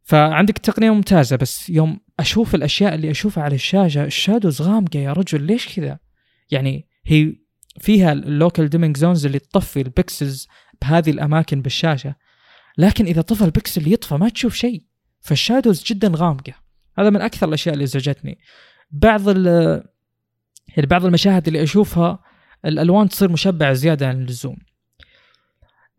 فعندك 0.03 0.57
تقنية 0.57 0.91
ممتازة 0.91 1.35
بس 1.35 1.69
يوم 1.69 1.99
أشوف 2.19 2.55
الأشياء 2.55 2.95
اللي 2.95 3.11
أشوفها 3.11 3.43
على 3.43 3.55
الشاشة 3.55 4.05
ال 4.05 4.12
shadows 4.12 4.61
غامقة 4.61 4.99
يا 4.99 5.13
رجل 5.13 5.41
ليش 5.41 5.75
كذا؟ 5.75 5.99
يعني 6.51 6.87
هي 7.05 7.35
فيها 7.79 8.11
ال 8.11 8.21
local 8.21 8.69
dimming 8.69 8.97
zones 8.97 9.25
اللي 9.25 9.39
تطفي 9.39 9.81
ال 9.81 9.90
pixels 9.90 10.47
بهذه 10.81 11.09
الأماكن 11.09 11.61
بالشاشة. 11.61 12.15
لكن 12.77 13.05
إذا 13.05 13.21
طفى 13.21 13.45
البكسل 13.45 13.93
يطفى 13.93 14.15
ما 14.15 14.29
تشوف 14.29 14.55
شيء. 14.55 14.83
فال 15.19 15.33
shadows 15.33 15.83
جدا 15.83 16.11
غامقة. 16.15 16.53
هذا 16.97 17.09
من 17.09 17.21
أكثر 17.21 17.47
الأشياء 17.47 17.73
اللي 17.73 17.83
ازعجتني 17.83 18.39
بعض 18.91 19.21
يعني 20.77 20.87
بعض 20.87 21.05
المشاهد 21.05 21.47
اللي 21.47 21.63
أشوفها 21.63 22.19
الألوان 22.65 23.09
تصير 23.09 23.31
مشبعة 23.31 23.73
زيادة 23.73 24.07
عن 24.07 24.21
اللزوم. 24.21 24.57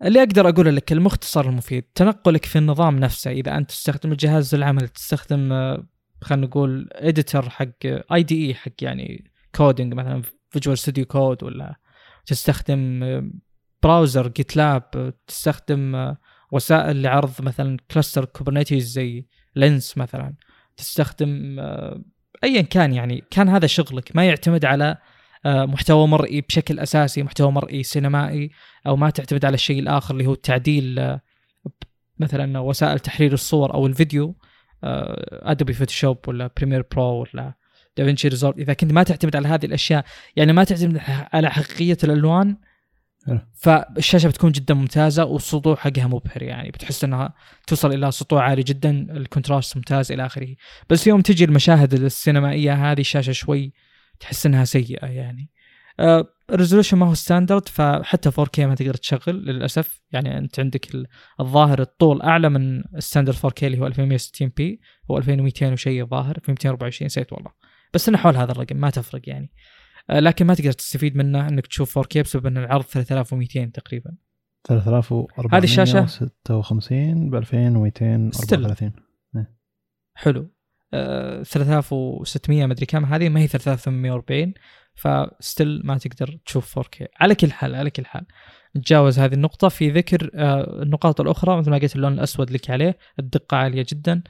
اللي 0.05 0.19
أقدر 0.23 0.49
أقوله 0.49 0.71
لك 0.71 0.93
المختصر 0.93 1.49
المفيد 1.49 1.83
تنقلك 1.83 2.45
في 2.45 2.59
النظام 2.59 2.99
نفسه. 2.99 3.31
إذا 3.31 3.57
أنت 3.57 3.69
تستخدم 3.69 4.13
الجهاز 4.13 4.55
العمل 4.55 4.89
تستخدم 4.89 5.53
آه، 5.53 5.87
خلينا 6.23 6.47
نقول 6.47 6.89
editor 6.93 7.51
حق 7.51 7.69
IDE 8.13 8.55
حق 8.55 8.73
يعني 8.83 9.31
coding 9.55 9.95
مثلا 9.95 10.23
Visual 10.51 10.79
Studio 10.79 11.05
Code 11.05 11.43
ولا 11.43 11.77
تستخدم 12.27 13.01
browser 13.83 14.29
GitLab 14.29 15.15
تستخدم 15.27 15.95
آه، 15.95 16.17
وسائل 16.53 17.03
لعرض 17.03 17.33
مثلا 17.41 17.77
cluster 17.91 18.25
Kubernetes 18.25 18.85
زي 18.85 19.27
Lens 19.57 19.99
مثلا. 19.99 20.35
تستخدم 20.77 21.57
آه، 21.61 22.03
ايا 22.45 22.63
كان 22.63 22.93
يعني 22.93 23.25
كان 23.31 23.49
هذا 23.49 23.67
شغلك 23.67 24.17
ما 24.17 24.27
يعتمد 24.27 24.65
على 24.65 24.97
آه، 25.47 25.65
محتوى 25.65 26.07
مرئي 26.07 26.41
بشكل 26.41 26.79
أساسي 26.79 27.23
محتوى 27.23 27.53
مرئي 27.53 27.83
سينمائي 27.83 28.51
أو 28.87 28.97
ما 28.97 29.11
تعتمد 29.11 29.45
على 29.45 29.55
الشيء 29.55 29.79
الآخر 29.79 30.15
اللي 30.15 30.27
هو 30.27 30.33
التعديل 30.33 30.99
آه، 30.99 31.21
مثلا 32.19 32.59
وسائل 32.59 32.99
تحرير 32.99 33.33
الصور 33.33 33.75
أو 33.75 33.87
الفيديو 33.87 34.37
Adobe 34.83 35.73
Photoshop 35.73 36.29
ولا 36.29 36.51
Premiere 36.57 36.85
Pro 36.93 37.27
ولا 37.35 37.55
DaVinci 37.97 38.29
Resolve 38.29 38.59
إذا 38.59 38.73
كنت 38.73 38.93
ما 38.93 39.03
تعتمد 39.03 39.37
على 39.37 39.49
هذه 39.49 39.67
الأشياء 39.67 40.05
يعني 40.37 40.53
ما 40.53 40.65
تعتمد 40.65 41.01
على 41.33 41.51
حقيقيه 41.51 41.97
الألوان 42.05 42.57
فالشاشة 43.55 44.29
بتكون 44.29 44.53
جدا 44.53 44.75
ممتازة 44.75 45.25
والسطوع 45.25 45.77
حقها 45.77 46.07
مبهر 46.07 46.43
يعني. 46.43 46.71
بتحس 46.71 47.05
إنها 47.05 47.35
توصل 47.67 47.93
إلى 47.93 48.11
سطوع 48.11 48.43
عالي 48.43 48.63
جدا 48.63 48.91
ال 48.91 49.00
contrast 49.00 49.77
ممتاز 49.77 50.13
إلى 50.13 50.27
آخره. 50.27 50.55
بس 50.91 51.07
يوم 51.07 51.21
تجي 51.21 51.45
المشاهد 51.45 51.95
السينمائية 51.95 52.93
هذه 52.93 53.01
الشاشة 53.01 53.33
شوي 53.33 53.73
تحس 54.21 54.47
إنها 54.47 54.65
سيئة 54.65 55.07
يعني. 55.07 55.51
ال 56.51 56.55
resolution 56.55 56.97
ما 56.99 57.07
هو 57.07 57.15
standard 57.15 57.69
فحتى 57.69 58.31
4K 58.31 58.59
ما 58.59 58.75
تقدر 58.75 58.95
تشغل 58.95 59.45
للأسف. 59.47 60.01
يعني 60.13 60.39
أنت 60.39 60.61
عندك 60.61 60.89
الظاهر 61.41 61.81
الطول 61.81 62.23
أعلى 62.23 62.49
من 62.49 62.85
ال 62.97 63.01
standard 63.01 63.37
4K 63.37 63.63
اللي 63.63 63.79
هو 63.79 63.87
2160 63.87 64.53
p 64.57 64.81
هو 65.11 65.19
2200 65.19 65.73
وشيء 65.73 66.03
الظاهر 66.03 66.37
2224 66.37 67.07
نسيت 67.07 67.33
والله. 67.33 67.51
بس 67.95 68.09
انه 68.09 68.19
حول 68.19 68.37
هذا 68.37 68.53
الرقم 68.53 68.77
ما 68.77 68.91
تفرق 68.91 69.23
يعني. 69.27 69.51
لكن 70.11 70.47
ما 70.47 70.55
تقدر 70.55 70.73
تستفيد 70.73 71.17
منه 71.17 71.49
إنك 71.49 71.67
تشوف 71.67 71.99
4K 71.99 72.19
بسبب 72.19 72.47
إن 72.47 72.59
العرض 72.59 72.85
3200 72.85 73.65
تقريبا. 73.65 74.11
3456 74.69 75.55
هذه 75.55 75.65
الشاشة؟ 75.65 76.07
56 76.07 77.31
ب 77.31 77.35
2234 77.35 78.93
إيه. 79.37 79.55
حلو. 80.15 80.51
آه 80.95 81.43
3600 81.43 82.67
مدري 82.67 82.87
كم 82.87 83.05
هذه 83.05 83.29
ما 83.29 83.41
هي 83.41 83.47
3840 83.47 84.55
ف 84.95 85.09
still 85.09 85.81
ما 85.85 85.99
تقدر 85.99 86.39
تشوف 86.47 86.79
4K 86.79 87.07
على 87.21 87.35
كل 87.35 87.53
حال 87.53 87.75
على 87.75 87.91
كل 87.91 88.07
حال 88.07 88.27
نتجاوز 88.77 89.19
هذه 89.19 89.35
النقطة. 89.35 89.69
في 89.69 89.91
ذكر 89.91 90.31
آه 90.35 90.83
النقاط 90.83 91.21
الأخرى 91.21 91.57
مثل 91.57 91.71
ما 91.71 91.79
قلت 91.79 91.97
اللون 91.97 92.13
الأسود 92.13 92.51
لك 92.51 92.71
عليه 92.71 92.99
الدقة 93.19 93.57
عالية 93.57 93.87
جدا. 93.89 94.23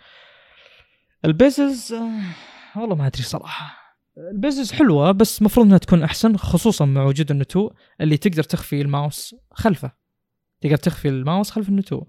ال 1.25 1.34
bezels 1.34 1.93
آه 1.93 2.81
والله 2.81 2.97
ما 2.97 3.07
أدري 3.07 3.23
صراحة. 3.23 3.84
ال 4.19 4.26
bezels 4.26 4.73
حلوة 4.73 5.13
بس 5.13 5.39
المفروض 5.39 5.67
إنها 5.67 5.79
تكون 5.79 6.03
أحسن 6.03 6.37
خصوصا 6.37 6.85
مع 6.85 7.05
وجود 7.05 7.31
النتو 7.31 7.71
اللي 8.01 8.17
تقدر 8.17 8.43
تخفي 8.43 8.81
الماوس 8.81 9.35
خلفه. 9.51 9.93
تقدر 10.61 10.77
تخفي 10.77 11.09
الماوس 11.09 11.51
خلف 11.51 11.69
النتو. 11.69 12.05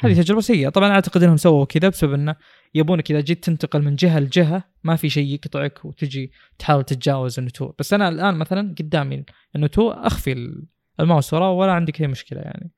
هذه 0.00 0.14
تجربة 0.22 0.40
سيئة. 0.40 0.68
طبعا 0.68 0.90
أعتقد 0.90 1.22
إنهم 1.22 1.36
سووا 1.36 1.64
كذا 1.64 1.88
بسبب 1.88 2.12
إنه 2.12 2.36
يبونك 2.74 3.10
اذا 3.10 3.20
جيت 3.20 3.44
تنتقل 3.44 3.82
من 3.82 3.96
جهة 3.96 4.20
لجهة 4.20 4.64
ما 4.84 4.96
في 4.96 5.10
شيء 5.10 5.34
يقطعك 5.34 5.84
وتجي 5.84 6.32
تحاول 6.58 6.84
تتجاوز 6.84 7.38
النتو. 7.38 7.72
بس 7.78 7.92
أنا 7.92 8.08
الآن 8.08 8.34
مثلا 8.34 8.74
قدامي 8.78 9.24
النتو 9.56 9.90
أخفي 9.90 10.62
الماوس 11.00 11.34
وراه 11.34 11.52
ولا 11.52 11.72
عندك 11.72 12.00
اي 12.00 12.06
مشكلة 12.06 12.40
يعني. 12.40 12.70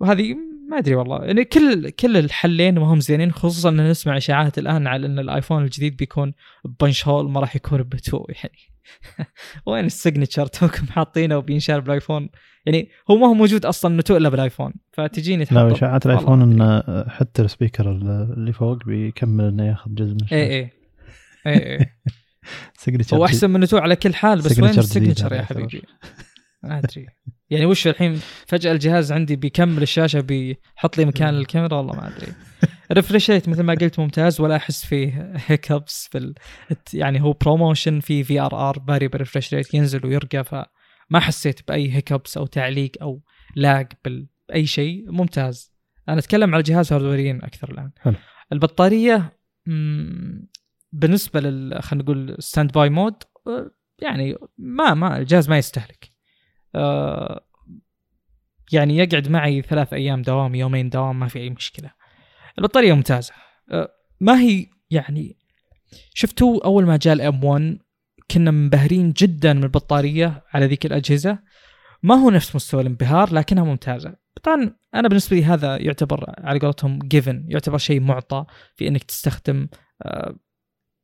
وهذه 0.00 0.36
ما 0.70 0.78
أدري 0.78 0.94
والله. 0.94 1.24
يعني 1.24 1.44
كل 1.44 1.90
كل 1.90 2.16
الحلين 2.16 2.78
ما 2.78 2.86
هم 2.86 3.00
زينين 3.00 3.32
خصوصا 3.32 3.68
إن 3.68 3.90
نسمع 3.90 4.16
إشاعات 4.16 4.58
الآن 4.58 4.86
على 4.86 5.06
إن 5.06 5.18
الآيفون 5.18 5.64
الجديد 5.64 5.96
بيكون 5.96 6.34
punch 6.80 7.08
hole 7.08 7.30
ما 7.30 7.40
راح 7.40 7.56
يكون 7.56 7.82
بتو 7.82 8.26
يعني. 8.28 8.58
وين 9.66 9.84
ال 9.84 9.90
signature 9.90 10.46
توكم 10.46 10.86
حاطينه 10.86 11.36
وبينشال 11.36 11.80
بالآيفون. 11.80 12.28
يعني 12.66 12.88
هو 13.10 13.16
ما 13.16 13.26
هو 13.26 13.34
موجود 13.34 13.66
أصلا 13.66 13.96
نتو 13.96 14.16
الا 14.16 14.28
بالايفون 14.28 14.72
فتجيني 14.92 15.46
لا 15.50 15.72
إشاعات 15.72 16.06
الآيفون 16.06 16.42
إنه 16.42 16.82
حتى 17.08 17.42
ال 17.42 17.48
speaker 17.48 17.90
اللي 17.90 18.52
فوق 18.52 18.84
بيكمل 18.84 19.44
إنه 19.44 19.66
ياخذ 19.66 19.94
جزء 19.94 20.10
من 20.10 20.22
الشاشه 20.22 20.36
اي 20.36 20.70
اي 21.46 21.76
اي 21.78 21.90
اي 22.90 23.06
هو 23.14 23.24
أحسن 23.24 23.50
من 23.50 23.60
نتو 23.60 23.78
على 23.78 23.96
كل 23.96 24.14
حال 24.14 24.38
بس 24.38 24.58
وين 24.58 24.78
ال 24.78 24.83
signature 24.83 25.32
يا 25.32 25.42
حبيبي؟ 25.42 25.82
ما 26.62 26.78
أدري. 26.78 27.06
يعني 27.50 27.66
وش 27.66 27.86
الحين 27.86 28.20
فجأة 28.46 28.72
الجهاز 28.72 29.12
عندي 29.12 29.36
بيكمل 29.36 29.82
الشاشة 29.82 30.20
بيحط 30.20 30.98
لي 30.98 31.04
مكان 31.04 31.34
الكاميرا 31.34 31.76
والله 31.76 31.96
ما 31.96 32.16
أدري. 32.16 32.32
refresh 32.92 33.30
rate 33.30 33.48
مثل 33.48 33.62
ما 33.62 33.74
قلت 33.74 33.98
ممتاز 33.98 34.40
ولا 34.40 34.56
أحس 34.56 34.86
فيه 34.86 35.32
hiccups 35.46 36.08
في 36.12 36.18
ال... 36.18 36.34
يعني 36.94 37.22
هو 37.22 37.32
ProMotion 37.32 38.00
في 38.00 38.24
VRR 38.24 38.70
variable 38.70 39.06
refresh 39.06 39.54
rate 39.54 39.74
ينزل 39.74 40.06
ويرقى 40.06 40.44
فما 40.44 41.20
حسيت 41.20 41.68
بأي 41.68 41.92
hiccups 41.92 42.36
أو 42.36 42.46
تعليق 42.46 42.92
أو 43.02 43.22
lag 43.56 43.92
باي 44.04 44.66
شيء. 44.66 45.10
ممتاز. 45.10 45.72
أنا 46.08 46.18
أتكلم 46.18 46.54
على 46.54 46.60
الجهاز 46.60 46.92
هاردويريا 46.92 47.40
أكثر 47.42 47.70
الآن. 47.70 47.90
حلو. 48.00 48.14
البطارية 48.52 49.38
بالنسبة 50.92 51.40
لل 51.40 51.82
خلينا 51.82 52.04
نقول 52.04 52.36
standby 52.38 52.90
mode 52.90 53.14
يعني 54.02 54.36
ما 54.58 54.94
ما 54.94 55.18
الجهاز 55.18 55.48
ما 55.48 55.58
يستهلك. 55.58 56.15
يعني 58.72 58.96
يقعد 58.96 59.28
معي 59.28 59.62
ثلاث 59.62 59.92
أيام 59.92 60.22
دوام 60.22 60.54
يومين 60.54 60.88
دوام 60.88 61.18
ما 61.18 61.28
في 61.28 61.38
أي 61.38 61.50
مشكلة. 61.50 61.90
البطارية 62.58 62.92
ممتازة. 62.92 63.32
آه، 63.72 63.88
ما 64.20 64.40
هي 64.40 64.66
يعني 64.90 65.36
شفتوا 66.14 66.64
أول 66.64 66.86
ما 66.86 66.96
جاء 66.96 67.14
ال 67.14 67.44
M1 67.44 67.78
كنا 68.30 68.50
منبهرين 68.50 69.12
جدا 69.12 69.52
من 69.52 69.64
البطارية 69.64 70.44
على 70.54 70.66
ذيك 70.66 70.86
الأجهزة. 70.86 71.38
ما 72.02 72.14
هو 72.14 72.30
نفس 72.30 72.56
مستوى 72.56 72.80
الانبهار 72.80 73.34
لكنها 73.34 73.64
ممتازة. 73.64 74.16
طبعا 74.42 74.76
أنا 74.94 75.08
بالنسبة 75.08 75.36
لي 75.36 75.44
هذا 75.44 75.76
يعتبر 75.76 76.34
على 76.38 76.58
قولتهم 76.58 76.98
given 76.98 77.44
يعتبر 77.48 77.78
شيء 77.78 78.00
معطى 78.00 78.44
في 78.74 78.88
إنك 78.88 79.02
تستخدم 79.04 79.68
آه، 80.02 80.36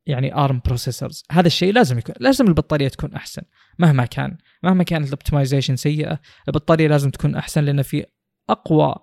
يعني 0.05 0.35
ARM 0.35 0.61
processors 0.65 1.23
هذا 1.31 1.47
الشيء 1.47 1.73
لازم 1.73 1.97
يكون 1.97 2.15
لازم 2.19 2.47
البطارية 2.47 2.87
تكون 2.87 3.13
أحسن 3.13 3.41
مهما 3.79 4.05
كان. 4.05 4.37
مهما 4.63 4.83
كانت 4.83 5.05
ال 5.05 5.10
optimization 5.10 5.75
سيئة 5.75 6.19
البطارية 6.47 6.87
لازم 6.87 7.09
تكون 7.09 7.35
أحسن 7.35 7.63
لأن 7.63 7.81
في 7.81 8.05
أقوى 8.49 8.95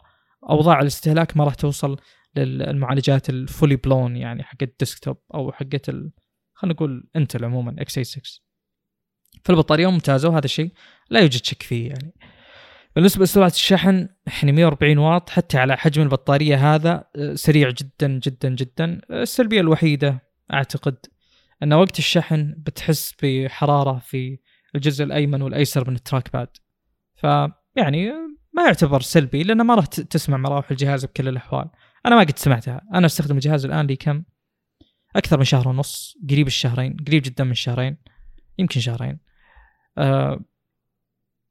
أوضاع 0.51 0.81
الاستهلاك 0.81 1.37
ما 1.37 1.45
راح 1.45 1.55
توصل 1.55 1.97
للمعالجات 2.37 3.31
ال 3.31 3.39
fully 3.39 3.77
blown 3.77 4.17
يعني 4.17 4.43
حق 4.43 4.57
ال 4.63 4.70
desktop 4.70 5.17
أو 5.35 5.53
حقت 5.53 5.89
ال... 5.89 6.13
خلينا 6.55 6.75
نقول 6.75 7.11
Intel 7.17 7.45
عموما 7.45 7.77
x86 7.79 8.23
فالبطارية 9.45 9.91
ممتازة 9.91 10.29
وهذا 10.29 10.45
الشيء 10.45 10.73
لا 11.11 11.21
يوجد 11.21 11.45
شك 11.45 11.63
فيه 11.63 11.89
يعني. 11.89 12.15
بالنسبة 12.97 13.25
لسرعة 13.25 13.47
الشحن 13.47 14.09
إحنا 14.29 14.53
140 14.53 14.99
واط 14.99 15.31
حتى 15.31 15.59
على 15.59 15.77
حجم 15.77 16.03
البطارية 16.03 16.75
هذا 16.75 17.05
آه، 17.17 17.35
سريع 17.35 17.71
جدا 17.71 18.09
جدا 18.09 18.49
جدا. 18.49 19.01
السلبية 19.11 19.61
الوحيدة 19.61 20.30
أعتقد 20.53 20.97
أن 21.63 21.73
وقت 21.73 21.99
الشحن 21.99 22.55
بتحس 22.59 23.15
بحرارة 23.23 23.99
في 23.99 24.39
الجزء 24.75 25.05
الأيمن 25.05 25.43
والأيسر 25.43 25.91
من 25.91 25.97
ال 25.97 26.33
trackpad. 26.33 26.49
فيعني 27.15 28.13
ما 28.57 28.65
يعتبر 28.67 29.01
سلبي 29.01 29.43
لأنه 29.43 29.65
ما 29.65 29.75
راح 29.75 29.87
تسمع 29.87 30.37
مراوح 30.37 30.71
الجهاز 30.71 31.05
بكل 31.05 31.29
الأحوال. 31.29 31.71
أنا 32.07 32.17
ما 32.17 32.23
قد 32.23 32.39
سمعتها. 32.39 32.81
أنا 32.95 33.07
أستخدم 33.07 33.35
الجهاز 33.35 33.65
الآن 33.65 33.87
لي 33.87 33.97
كم 33.97 34.23
أكثر 35.17 35.39
من 35.39 35.45
شهر 35.45 35.69
ونص 35.69 36.17
قريب 36.31 36.47
الشهرين 36.47 36.97
قريب 37.07 37.23
جدا 37.23 37.45
من 37.45 37.51
الشهرين 37.51 37.97
يمكن 38.59 38.81
شهرين. 38.81 39.19
أه 39.99 40.41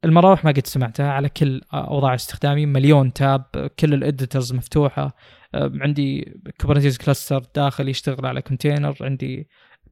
المراوح 0.06 0.46
ما 0.46 0.52
قد 0.52 0.68
سمعتها 0.68 1.12
على 1.12 1.30
كل 1.30 1.62
أوضاع 1.74 2.16
استخدامي. 2.16 2.66
مليون 2.66 3.14
tab 3.14 3.72
كل 3.80 3.94
ال 3.94 4.01
editors 4.01 4.54
مفتوحة. 4.54 5.16
عندي 5.54 6.40
Kubernetes 6.62 6.98
cluster 6.98 7.44
داخل 7.56 7.90
يشتغل 7.90 8.26
على 8.26 8.42
container 8.42 8.98
عندي 9.02 9.50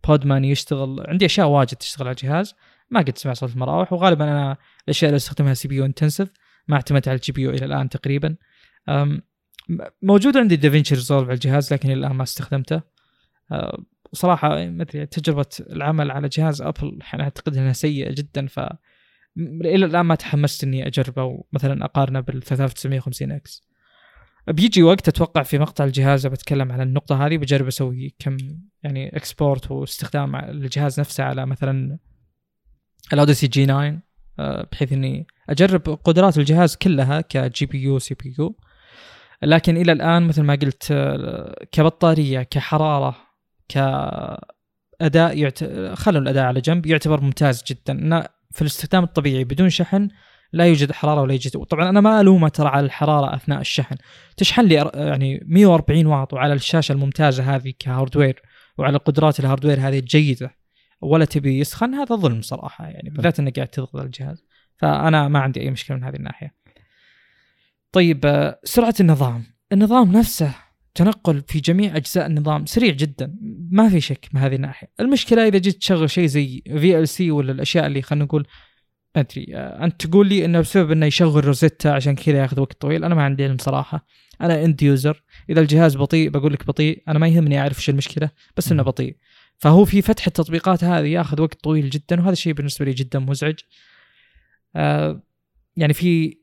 Podman 0.07 0.45
يشتغل 0.45 1.03
عندي 1.07 1.25
أشياء 1.25 1.47
واجد 1.47 1.75
تشتغل 1.75 2.07
على 2.07 2.15
الجهاز. 2.15 2.55
ما 2.89 2.99
قد 2.99 3.17
سمعت 3.17 3.37
صوت 3.37 3.53
المراوح 3.53 3.93
وغالبا 3.93 4.23
أنا 4.23 4.57
الأشياء 4.83 5.09
اللي 5.09 5.17
استخدمها 5.17 5.53
CPU 5.53 5.75
intensive 5.75 6.29
ما 6.67 6.75
اعتمدت 6.75 7.07
على 7.07 7.15
ال 7.15 7.31
GPU 7.33 7.49
إلى 7.49 7.65
الآن 7.65 7.89
تقريبا. 7.89 8.35
موجود 10.01 10.37
عندي 10.37 10.55
DaVinci 10.55 10.95
Resolve 10.95 11.23
على 11.23 11.33
الجهاز 11.33 11.73
لكن 11.73 11.89
إلى 11.89 11.99
الآن 11.99 12.11
ما 12.11 12.23
استخدمته. 12.23 12.81
أه، 13.51 13.83
صراحة 14.13 14.65
ما 14.65 14.83
أدري 14.83 15.05
تجربة 15.05 15.45
العمل 15.59 16.11
على 16.11 16.27
جهاز 16.27 16.61
Apple 16.61 16.99
أنا 17.13 17.23
أعتقد 17.23 17.57
إنها 17.57 17.73
سيئة 17.73 18.11
جدا 18.11 18.47
ف 18.47 18.59
إلى 19.65 19.85
الآن 19.85 20.01
ما 20.01 20.15
تحمست 20.15 20.63
إني 20.63 20.87
أجربه 20.87 21.43
مثلا 21.53 21.85
أقارنه 21.85 22.19
بال 22.19 22.43
3950 22.43 23.31
X 23.31 23.66
بيجي 24.47 24.83
وقت 24.83 25.07
أتوقع 25.07 25.43
في 25.43 25.59
مقطع 25.59 25.83
الجهاز 25.83 26.27
بتكلم 26.27 26.71
عن 26.71 26.81
النقطة 26.81 27.25
هذه 27.25 27.37
بجرب 27.37 27.67
أسوي 27.67 28.15
كم 28.19 28.37
يعني 28.83 29.17
export 29.17 29.71
واستخدام 29.71 30.35
الجهاز 30.35 30.99
نفسه 30.99 31.23
على 31.23 31.45
مثلا 31.45 31.97
ال 33.13 33.47
Odyssey 33.47 33.65
G9 33.65 34.01
بحيث 34.71 34.93
إني 34.93 35.27
أجرب 35.49 35.81
قدرات 36.03 36.37
الجهاز 36.37 36.75
كلها 36.75 37.21
ك 37.21 37.65
GPU 37.65 37.83
CPU 37.83 38.55
لكن 39.43 39.77
إلى 39.77 39.91
الآن 39.91 40.23
مثل 40.23 40.41
ما 40.41 40.55
قلت 40.55 40.87
آه، 40.91 41.65
كبطارية 41.71 42.43
كحرارة 42.43 43.15
كأداء 43.69 45.37
يعت... 45.37 45.63
خلوا 45.93 46.21
الأداء 46.21 46.45
على 46.45 46.61
جنب 46.61 46.85
يعتبر 46.85 47.21
ممتاز 47.21 47.63
جدا. 47.67 48.27
في 48.51 48.61
الاستخدام 48.61 49.03
الطبيعي 49.03 49.43
بدون 49.43 49.69
شحن 49.69 50.09
لا 50.53 50.65
يوجد 50.65 50.91
حرارة 50.91 51.21
ولا 51.21 51.33
يوجد 51.33 51.63
طبعا 51.63 51.89
أنا 51.89 52.01
ما 52.01 52.21
ألومه 52.21 52.49
ترى 52.49 52.67
على 52.67 52.85
الحرارة 52.85 53.35
أثناء 53.35 53.61
الشحن. 53.61 53.95
تشحن 54.37 54.61
لي 54.65 54.75
يعني 54.93 55.43
140 55.45 56.05
واط 56.05 56.33
وعلى 56.33 56.53
الشاشة 56.53 56.93
الممتازة 56.93 57.55
هذه 57.55 57.73
ك 57.79 57.86
hardware 57.86 58.41
وعلى 58.77 58.97
قدرات 58.97 59.39
ال 59.39 59.44
hardware 59.44 59.79
هذه 59.79 59.99
الجيدة. 59.99 60.55
ولا 61.01 61.25
تبي 61.25 61.59
يسخن 61.59 61.93
هذا 61.93 62.15
ظلم 62.15 62.41
صراحة 62.41 62.87
يعني 62.87 63.09
بالذات 63.09 63.39
إنك 63.39 63.55
قاعد 63.55 63.67
تضغط 63.67 63.95
الجهاز. 63.95 64.43
فأنا 64.77 65.27
ما 65.27 65.39
عندي 65.39 65.61
أي 65.61 65.69
مشكلة 65.71 65.97
من 65.97 66.03
هذه 66.03 66.15
الناحية. 66.15 66.53
طيب 67.91 68.25
آه، 68.25 68.59
سرعة 68.63 68.95
النظام. 68.99 69.43
النظام 69.71 70.11
نفسه 70.11 70.55
تنقل 70.95 71.43
في 71.47 71.59
جميع 71.59 71.95
أجزاء 71.95 72.25
النظام 72.25 72.65
سريع 72.65 72.93
جدا 72.93 73.35
ما 73.71 73.89
في 73.89 74.01
شك 74.01 74.29
من 74.33 74.41
هذه 74.41 74.55
الناحية. 74.55 74.87
المشكلة 74.99 75.47
إذا 75.47 75.57
جيت 75.57 75.77
تشغل 75.77 76.09
شيء 76.09 76.25
زي 76.25 76.61
VLC 76.65 77.31
ولا 77.31 77.51
الأشياء 77.51 77.85
اللي 77.85 78.01
خلينا 78.01 78.25
نقول 78.25 78.47
أدري. 79.19 79.47
آه، 79.55 79.83
أنت 79.83 80.05
تقول 80.05 80.27
لي 80.27 80.45
إنه 80.45 80.59
بسبب 80.59 80.91
إنه 80.91 81.05
يشغل 81.05 81.45
Rosetta 81.45 81.87
عشان 81.87 82.15
كذا 82.15 82.37
ياخذ 82.37 82.59
وقت 82.59 82.81
طويل. 82.81 83.03
أنا 83.03 83.15
ما 83.15 83.23
عندي 83.23 83.43
علم 83.43 83.57
صراحة. 83.57 84.05
أنا 84.41 84.65
end 84.65 84.83
user. 84.83 85.23
إذا 85.49 85.61
الجهاز 85.61 85.97
بطيء 85.97 86.29
بقول 86.29 86.53
لك 86.53 86.67
بطيء. 86.67 87.03
أنا 87.07 87.19
ما 87.19 87.27
يهمني 87.27 87.59
أعرف 87.59 87.77
إيش 87.77 87.89
المشكلة 87.89 88.29
بس 88.57 88.71
إنه 88.71 88.83
بطيء. 88.83 89.15
فهو 89.57 89.85
في 89.85 90.01
فتح 90.01 90.27
التطبيقات 90.27 90.83
هذه 90.83 91.05
ياخذ 91.05 91.41
وقت 91.41 91.63
طويل 91.63 91.89
جدا 91.89 92.19
وهذا 92.19 92.31
الشيء 92.31 92.53
بالنسبة 92.53 92.85
لي 92.85 92.93
جدا 92.93 93.19
مزعج. 93.19 93.55
آه 94.75 95.21
يعني 95.77 95.93
في 95.93 96.37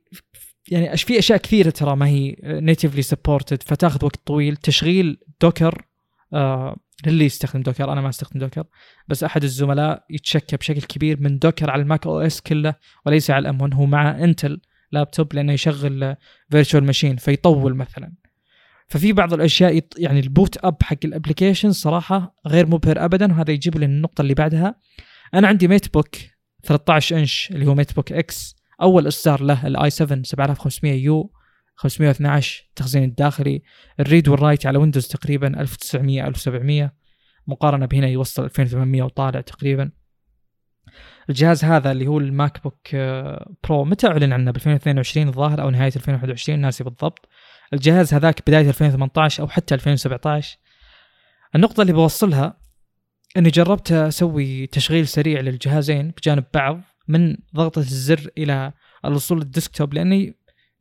يعني 0.69 0.97
في 0.97 1.19
أشياء 1.19 1.39
كثيرة 1.39 1.71
ترى 1.71 1.97
ما 1.97 2.07
هي 2.07 2.37
natively 2.43 3.03
supported 3.03 3.63
فتاخذ 3.63 4.05
وقت 4.05 4.21
طويل. 4.27 4.57
تشغيل 4.57 5.19
Docker 5.41 5.85
آه 6.33 6.77
للي 7.07 7.25
يستخدم 7.25 7.63
Docker. 7.63 7.93
أنا 7.93 8.01
ما 8.01 8.09
أستخدم 8.09 8.41
Docker 8.41 8.65
بس 9.09 9.25
أحد 9.25 9.45
الزملاء 9.45 10.05
يتشكى 10.11 10.57
بشكل 10.57 10.83
كبير 10.83 11.21
من 11.21 11.39
Docker 11.39 11.71
على 11.71 11.83
ال 11.83 12.07
macOS 12.07 12.41
كله 12.41 12.75
وليس 13.07 13.31
على 13.31 13.43
ال 13.43 13.61
M1 13.61 13.75
هو 13.75 13.87
مع 13.87 14.25
Intel 14.25 14.61
لابتوب 14.93 15.35
لأنه 15.35 15.53
يشغل 15.53 16.17
virtual 16.51 16.85
machine 16.85 17.17
فيطول 17.17 17.75
مثلا. 17.75 18.13
ففي 18.89 19.13
بعض 19.13 19.35
الأشياء 19.35 19.81
يعني 19.99 20.21
ال 20.21 20.30
boot 20.30 20.65
up 20.65 20.83
حق 20.83 20.97
ال 21.05 21.10
application 21.10 21.73
صراحة 21.73 22.35
غير 22.47 22.67
مبهر 22.67 23.05
ابدا 23.05 23.33
وهذا 23.33 23.51
يجيب 23.51 23.79
لي 23.79 23.87
النقطة 23.87 24.23
اللي 24.23 24.35
بعدها. 24.35 24.75
أنا 25.35 25.49
عندي 25.49 25.69
MateBook 25.69 26.09
13 26.65 27.19
إنش 27.19 27.51
اللي 27.51 27.67
هو 27.67 27.75
MateBook 27.75 28.13
X 28.13 28.57
أول 28.83 29.09
إصدار 29.09 29.43
له 29.43 29.67
ال 29.67 29.91
i7 29.91 30.23
7500U. 30.23 31.33
512 31.77 32.65
التخزين 32.69 33.05
الداخلي 33.05 33.63
ال 34.01 34.06
read 34.06 34.29
وال 34.29 34.40
write 34.40 34.67
على 34.67 34.79
Windows 34.79 35.09
تقريبا 35.09 35.61
1900 35.61 36.27
1700 36.27 36.93
مقارنة 37.47 37.87
بهنا 37.87 38.09
يوصل 38.09 38.45
2800 38.45 39.03
وطالع 39.03 39.41
تقريبا. 39.41 39.91
الجهاز 41.31 41.65
هذا 41.65 41.93
اللي 41.93 42.07
هو 42.07 42.19
ال 42.19 42.63
MacBook 42.63 42.97
Pro 43.65 43.85
متى 43.85 44.07
أعلن 44.07 44.33
عنه؟ 44.33 44.51
ب 44.51 44.57
2022 44.57 45.29
الظاهر 45.29 45.63
أو 45.63 45.71
نهاية 45.71 45.93
2021 45.97 46.59
ناسي 46.59 46.85
بالضبط. 46.85 47.29
الجهاز 47.73 48.15
هذاك 48.15 48.43
بداية 48.47 48.69
2018 48.69 49.43
أو 49.43 49.49
حتى 49.49 49.75
2017 49.75 50.59
النقطة 51.55 51.81
اللي 51.81 51.93
بوصلها 51.93 52.59
إني 53.37 53.51
جربت 53.51 53.93
أسوي 53.93 54.67
تشغيل 54.67 55.09
سريع 55.09 55.41
للجهازين 55.41 56.11
بجانب 56.11 56.45
بعض 56.55 56.81
من 57.09 57.37
ضغطة 57.55 57.79
الزر 57.79 58.31
إلى 58.39 58.73
الوصول 59.05 59.39
لل 59.39 59.51
desktop 59.51 59.95
لأني 59.95 60.35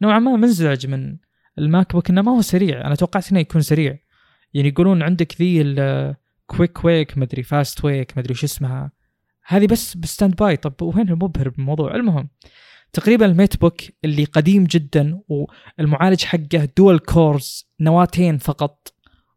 نوعا 0.03 0.19
ما 0.19 0.35
منزعج 0.35 0.87
من 0.87 1.17
ال 1.57 1.93
MacBook 1.93 2.09
إنه 2.09 2.21
ما 2.21 2.31
هو 2.31 2.41
سريع. 2.41 2.87
أنا 2.87 2.95
توقعت 2.95 3.31
إنه 3.31 3.39
يكون 3.39 3.61
سريع. 3.61 3.99
يعني 4.53 4.67
يقولون 4.67 5.03
عندك 5.03 5.41
ذي 5.41 5.61
ال 5.61 5.82
quick 5.82 6.85
wake 6.85 7.17
مدري 7.17 7.43
fast 7.43 7.85
wake 7.85 8.17
مدري 8.17 8.33
شو 8.33 8.45
اسمها. 8.45 8.91
هذه 9.45 9.67
بس 9.67 9.97
ب 9.97 10.35
standby. 10.35 10.57
طب 10.57 10.81
وين 10.81 11.09
المبهر 11.09 11.49
بالموضوع؟ 11.49 11.95
المهم 11.95 12.29
تقريبا 12.93 13.25
ال 13.25 13.57
MateBook 13.57 13.81
اللي 14.05 14.23
قديم 14.23 14.63
جدا 14.63 15.21
والمعالج 15.27 16.23
حقه 16.23 16.69
dual 16.77 16.99
cores 16.99 17.69
نواتين 17.79 18.37
فقط 18.37 18.93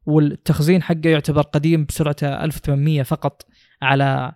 والتخزين 0.07 0.83
حقه 0.83 1.09
يعتبر 1.11 1.43
قديم 1.43 1.85
بسرعته 1.85 2.45
1800 2.45 3.03
فقط 3.03 3.47
على 3.83 4.33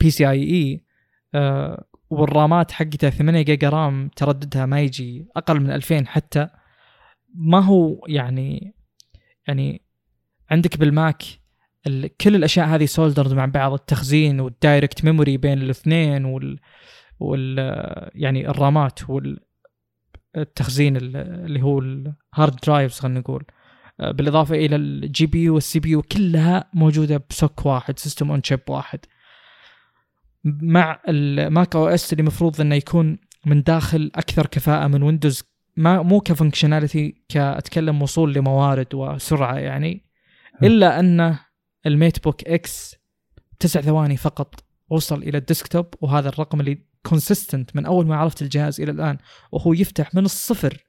PCIe 0.00 0.84
وال 2.10 2.31
RAMات 2.31 2.72
حقته 2.72 3.10
8 3.10 3.42
جيجا 3.42 3.68
RAM 3.68 4.08
ترددها 4.16 4.66
ما 4.66 4.80
يجي 4.80 5.26
أقل 5.36 5.60
من 5.60 5.70
2000 5.70 6.06
حتى. 6.06 6.48
ما 7.34 7.60
هو 7.60 8.06
يعني 8.08 8.74
يعني 9.48 9.82
عندك 10.50 10.78
بال 10.78 10.96
Mac 10.96 11.22
كل 12.20 12.34
الأشياء 12.34 12.66
هذه 12.66 12.84
soldered 12.86 13.32
مع 13.32 13.44
بعض 13.44 13.72
التخزين 13.72 14.40
وال 14.40 14.56
direct 14.56 15.04
memory 15.04 15.36
بين 15.36 15.62
الاثنين 15.62 16.24
وال 16.24 16.58
وال 17.20 17.58
يعني 18.14 18.48
ال 18.48 18.58
RAMات 18.58 19.00
والتخزين 20.36 20.96
اللي 20.96 21.62
هو 21.62 21.78
ال 21.78 21.94
hard 21.94 22.56
drives 22.66 23.00
خلينا 23.00 23.20
نقول. 23.20 23.44
بالإضافة 23.98 24.54
إلى 24.54 24.76
ال 24.76 25.26
GPU 25.26 25.42
وال 25.42 25.80
CPU 25.80 26.02
كلها 26.02 26.70
موجودة 26.74 27.24
ب 27.30 27.39
SoC 27.39 27.66
واحد 27.66 27.98
system 27.98 28.30
on 28.30 28.42
chip 28.42 28.60
واحد. 28.68 29.00
مع 30.44 31.00
ال 31.08 31.76
macOS 31.76 32.12
اللي 32.12 32.20
المفروض 32.20 32.60
إنه 32.60 32.74
يكون 32.74 33.18
من 33.46 33.62
داخل 33.62 34.10
أكثر 34.14 34.46
كفاءة 34.46 34.86
من 34.86 35.02
Windows 35.02 35.42
ما 35.76 36.02
مو 36.02 36.20
ك 36.20 36.27
functionality 36.27 37.22
كأتكلم 37.28 38.02
وصول 38.02 38.34
لموارد 38.34 38.94
وسرعة 38.94 39.54
يعني. 39.54 40.04
إلا 40.62 41.00
أن 41.00 41.36
ال 41.86 42.24
MateBook 42.24 42.44
X 42.44 42.96
تسع 43.58 43.80
ثواني 43.80 44.16
فقط 44.16 44.64
وصل 44.90 45.22
إلى 45.22 45.38
ال 45.38 45.44
desktop 45.44 45.86
وهذا 46.00 46.28
الرقم 46.28 46.60
اللي 46.60 46.78
consistent 47.02 47.76
من 47.76 47.86
أول 47.86 48.06
ما 48.06 48.16
عرفت 48.16 48.42
الجهاز 48.42 48.80
إلى 48.80 48.90
الآن 48.90 49.18
وهو 49.52 49.72
يفتح 49.72 50.14
من 50.14 50.24
الصفر 50.24 50.84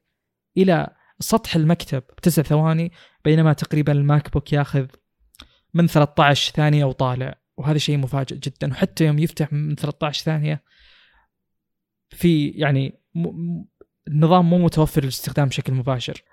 إلى 0.57 0.87
سطح 1.19 1.55
المكتب 1.55 2.03
بتسع 2.17 2.41
ثواني 2.41 2.91
بينما 3.25 3.53
تقريبا 3.53 3.93
ال 3.93 4.33
MacBook 4.33 4.53
ياخذ 4.53 4.85
من 5.73 5.87
13 5.87 6.53
ثانية 6.53 6.85
وطالع. 6.85 7.40
وهذا 7.57 7.77
شيء 7.77 7.97
مفاجئ 7.97 8.37
جدا. 8.37 8.71
وحتى 8.71 9.05
يوم 9.05 9.19
يفتح 9.19 9.53
من 9.53 9.75
13 9.75 10.23
ثانية 10.23 10.63
في 12.09 12.47
يعني 12.47 12.99
م... 13.15 13.63
النظام 14.07 14.49
مو 14.49 14.57
متوفر 14.57 15.01
للاستخدام 15.01 15.47
بشكل 15.47 15.73
مباشر. 15.73 16.23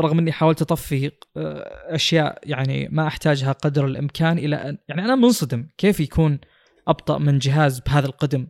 رغم 0.00 0.18
إني 0.18 0.32
حاولت 0.32 0.62
أطفي 0.62 1.10
آه، 1.36 1.94
أشياء 1.94 2.40
يعني 2.42 2.88
ما 2.88 3.06
أحتاجها 3.06 3.52
قدر 3.52 3.86
الإمكان 3.86 4.38
إلى 4.38 4.56
أن 4.56 4.78
يعني 4.88 5.04
أنا 5.04 5.14
منصدم 5.14 5.68
كيف 5.78 6.00
يكون 6.00 6.40
أبطأ 6.88 7.18
من 7.18 7.38
جهاز 7.38 7.80
بهذا 7.80 8.06
القدم. 8.06 8.46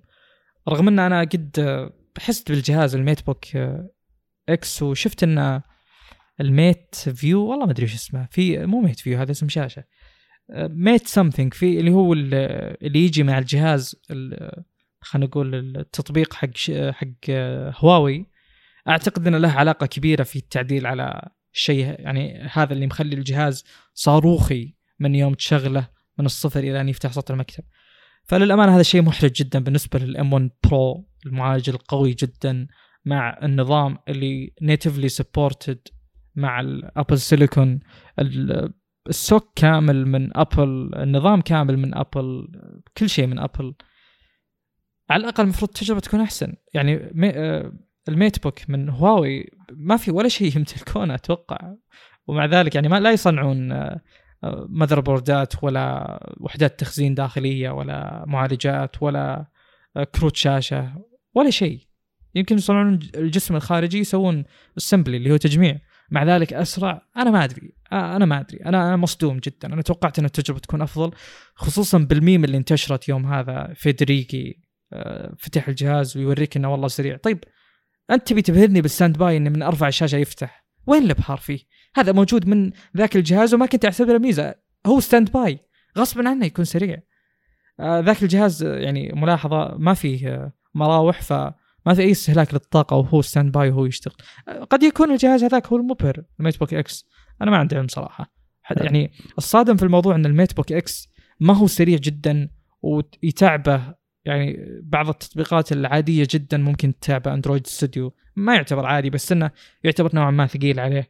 رغم 0.68 0.88
إن 0.88 0.98
أنا 0.98 1.20
قد 1.20 1.58
آه، 1.58 1.92
حست 2.18 2.52
بالجهاز 2.52 2.94
ال 2.94 3.26
MateBook 3.26 3.56
آه، 3.56 3.90
X 4.48 4.82
وشفت 4.82 5.22
إن 5.22 5.62
ال 6.40 6.94
MateView 6.94 7.46
والله 7.46 7.64
ما 7.64 7.72
أدري 7.72 7.82
إيش 7.82 7.94
اسمه 7.94 8.28
في 8.30 8.66
مو 8.66 8.80
MateView 8.80 9.18
هذا 9.18 9.30
اسم 9.30 9.48
شاشة. 9.48 9.84
Mate 10.54 11.06
something 11.06 11.54
في 11.54 11.80
اللي 11.80 11.90
هو 11.90 12.12
اللي 12.12 13.04
يجي 13.04 13.22
مع 13.22 13.38
الجهاز 13.38 13.96
خلينا 15.00 15.26
نقول 15.26 15.54
التطبيق 15.54 16.34
حق 16.34 16.48
حق 16.90 17.30
هواوي. 17.84 18.26
أعتقد 18.88 19.26
إنه 19.26 19.38
له 19.38 19.50
علاقة 19.50 19.86
كبيرة 19.86 20.22
في 20.22 20.36
التعديل 20.36 20.86
على 20.86 21.30
الشيء 21.54 21.84
يعني 21.84 22.48
هذا 22.52 22.72
اللي 22.72 22.86
مخلي 22.86 23.16
الجهاز 23.16 23.64
صاروخي 23.94 24.74
من 24.98 25.14
يوم 25.14 25.34
تشغله 25.34 25.88
من 26.18 26.26
الصفر 26.26 26.60
إلى 26.60 26.80
أن 26.80 26.88
يفتح 26.88 27.12
سطح 27.12 27.30
المكتب. 27.30 27.64
فللأمانة 28.24 28.74
هذا 28.74 28.82
شيء 28.82 29.02
محرج 29.02 29.32
جدا 29.32 29.58
بالنسبة 29.58 29.98
لل 29.98 30.32
M1 30.32 30.50
Pro 30.64 31.08
المعالج 31.26 31.70
القوي 31.70 32.14
جدا 32.14 32.66
مع 33.04 33.38
النظام 33.42 33.98
اللي 34.08 34.52
natively 34.62 35.08
supported 35.08 35.88
مع 36.34 36.60
ال 36.60 36.70
Apple 36.70 37.18
Silicon 37.18 37.80
ال 39.08 39.19
SoC 39.19 39.52
كامل 39.56 40.06
من 40.06 40.36
Apple 40.36 40.90
النظام 40.96 41.40
كامل 41.40 41.76
من 41.76 41.94
Apple 41.94 42.48
كل 42.98 43.08
شيء 43.08 43.26
من 43.26 43.38
Apple 43.38 43.74
على 45.10 45.20
الأقل 45.20 45.44
المفروض 45.44 45.70
التجربه 45.70 46.00
تكون 46.00 46.20
أحسن. 46.20 46.54
يعني 46.74 47.12
آه، 47.24 47.72
ال 48.08 48.42
MateBook 48.42 48.58
من 48.68 48.88
هواوي 48.88 49.50
ما 49.72 49.96
في 49.96 50.10
ولا 50.10 50.28
شيء 50.28 50.52
يمتلكونه 50.56 51.14
أتوقع. 51.14 51.74
ومع 52.26 52.46
ذلك 52.46 52.74
يعني 52.74 52.88
ما 52.88 53.00
لا 53.00 53.10
يصنعون 53.10 53.68
ماذر 54.68 54.98
آه، 54.98 55.00
بوردات 55.00 55.64
ولا 55.64 56.18
وحدات 56.40 56.80
تخزين 56.80 57.14
داخلية 57.14 57.70
ولا 57.70 58.24
معالجات 58.26 59.02
ولا 59.02 59.46
آه، 59.96 60.04
كروت 60.04 60.36
شاشة 60.36 60.92
ولا 61.34 61.50
شيء. 61.50 61.80
يمكن 62.34 62.56
يصنعون 62.56 62.98
الجسم 63.16 63.56
الخارجي 63.56 63.98
يسوون 63.98 64.44
السمبلي 64.76 65.16
اللي 65.16 65.32
هو 65.32 65.36
تجميع. 65.36 65.78
مع 66.10 66.24
ذلك 66.24 66.52
أسرع. 66.52 67.02
أنا 67.16 67.30
ما 67.30 67.44
أدري. 67.44 67.74
أنا 67.92 68.24
ما 68.24 68.40
أدري. 68.40 68.58
أنا 68.58 68.96
مصدوم 68.96 69.38
جدا. 69.38 69.72
أنا 69.72 69.82
توقعت 69.82 70.18
إن 70.18 70.24
التجربة 70.24 70.60
تكون 70.60 70.82
أفضل 70.82 71.10
خصوصا 71.54 71.98
بالميم 71.98 72.44
اللي 72.44 72.56
انتشرت 72.56 73.08
يوم 73.08 73.26
هذا 73.26 73.72
فيدريكي 73.74 74.60
فتح 75.38 75.68
الجهاز 75.68 76.16
ويوريك 76.16 76.56
إنه 76.56 76.72
والله 76.72 76.88
سريع. 76.88 77.16
طيب 77.16 77.44
أنت 78.10 78.28
تبي 78.28 78.42
تبهرني 78.42 78.80
بال 78.80 79.18
standby 79.18 79.36
إنه 79.36 79.50
من 79.50 79.62
ارفع 79.62 79.88
الشاشه 79.88 80.16
يفتح؟ 80.16 80.66
وين 80.86 81.02
الإبهار 81.02 81.38
فيه؟ 81.38 81.58
هذا 81.96 82.12
موجود 82.12 82.46
من 82.46 82.70
ذاك 82.96 83.16
الجهاز 83.16 83.54
وما 83.54 83.66
كنت 83.66 83.84
أعتبره 83.84 84.18
ميزة. 84.18 84.54
هو 84.86 85.00
standby. 85.00 85.58
غصبا 85.98 86.28
عنه 86.28 86.46
يكون 86.46 86.64
سريع. 86.64 87.02
ذاك 87.80 88.22
الجهاز 88.22 88.62
يعني 88.62 89.12
ملاحظة 89.14 89.76
ما 89.78 89.94
فيه 89.94 90.52
مراوح 90.74 91.20
فما 91.84 91.94
في 91.94 92.02
أي 92.02 92.10
استهلاك 92.10 92.54
للطاقة 92.54 92.96
وهو 92.96 93.22
standby 93.22 93.70
وهو 93.70 93.84
يشتغل. 93.86 94.14
قد 94.70 94.82
يكون 94.82 95.12
الجهاز 95.12 95.44
هذاك 95.44 95.66
هو 95.66 95.76
المبهر 95.76 96.24
ال 96.40 96.58
MateBook 96.58 96.74
X 96.74 97.06
أنا 97.42 97.50
ما 97.50 97.56
عندي 97.56 97.76
علم 97.76 97.88
صراحة. 97.88 98.32
يعني 98.76 99.12
الصادم 99.38 99.76
في 99.76 99.82
الموضوع 99.82 100.14
إن 100.14 100.26
ال 100.26 100.56
MateBook 100.56 100.72
X 100.72 101.08
ما 101.40 101.56
هو 101.56 101.66
سريع 101.66 101.98
جدا 101.98 102.48
ويتعبه. 102.82 103.94
يعني 104.24 104.56
بعض 104.82 105.08
التطبيقات 105.08 105.72
العادية 105.72 106.26
جدا 106.30 106.58
ممكن 106.58 106.98
تتابع 106.98 107.34
Android 107.34 107.66
Studio 107.66 108.14
ما 108.36 108.54
يعتبر 108.54 108.86
عادي 108.86 109.10
بس 109.10 109.32
إنه 109.32 109.50
يعتبر 109.84 110.10
نوعا 110.14 110.30
ما 110.30 110.46
ثقيل 110.46 110.80
عليه. 110.80 111.08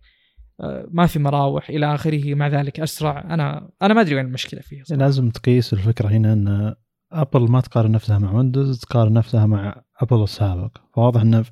آه، 0.60 0.88
ما 0.90 1.06
في 1.06 1.18
مراوح 1.18 1.70
إلى 1.70 1.94
آخره 1.94 2.34
مع 2.34 2.48
ذلك 2.48 2.80
أسرع. 2.80 3.34
أنا 3.34 3.70
أنا 3.82 3.94
ما 3.94 4.01
أدري 4.01 4.14
وين 4.14 4.26
المشكلة 4.26 4.60
فيه. 4.60 4.82
صراحة. 4.82 5.01
لازم 5.01 5.30
تقيس 5.30 5.72
الفكرة 5.72 6.09
هنا 6.09 6.32
إن 6.32 6.74
Apple 7.12 7.51
ما 7.51 7.60
تقارن 7.60 7.90
نفسها 7.90 8.18
مع 8.18 8.32
Windows 8.32 8.80
تقارن 8.80 9.12
نفسها 9.12 9.47
مع 9.47 9.82
Apple 10.01 10.22
السابق. 10.22 10.77
فواضح 10.94 11.20
إنه 11.20 11.44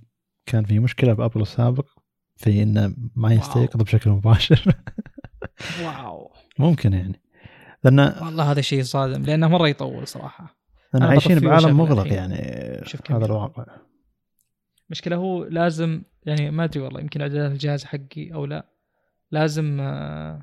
كان 0.46 0.64
في 0.64 0.78
مشكلة 0.78 1.12
ب 1.12 1.17
Apple 1.17 1.40
السابق 1.40 1.86
في 2.36 2.62
إنه 2.62 2.94
ما 3.16 3.34
يستيقظ 3.34 3.82
بشكل 3.82 4.10
مباشر. 4.10 4.74
واو. 5.84 6.32
ممكن 6.58 6.92
يعني. 6.92 7.20
لأن 7.84 7.98
والله 7.98 8.50
هذا 8.50 8.60
شيء 8.60 8.82
صادم 8.82 9.22
لأنه 9.22 9.48
مرة 9.48 9.68
يطول 9.68 10.06
صراحة. 10.06 10.58
أنا 10.94 11.06
عايشين 11.06 11.40
بعالم 11.40 11.76
مغلق 11.76 12.12
يعني 12.12 12.36
شوف 12.84 13.12
هذا 13.12 13.26
الواقع. 13.26 13.64
المشكلة 14.86 15.16
هو 15.16 15.44
لازم 15.44 16.02
يعني 16.26 16.50
ما 16.50 16.64
أدري 16.64 16.80
والله 16.80 17.00
يمكن 17.00 17.20
إعدادات 17.20 17.52
الجهاز 17.52 17.84
حقي 17.84 18.32
أو 18.34 18.46
لا. 18.46 18.66
لازم 19.30 19.80
آه، 19.80 20.42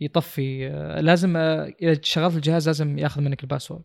يطفي 0.00 0.68
آه، 0.68 1.00
لازم 1.00 1.36
آه، 1.36 1.74
إذا 1.82 2.00
شغلت 2.02 2.36
الجهاز 2.36 2.66
لازم 2.66 2.98
ياخذ 2.98 3.20
منك 3.20 3.42
ال 3.42 3.46
password. 3.46 3.84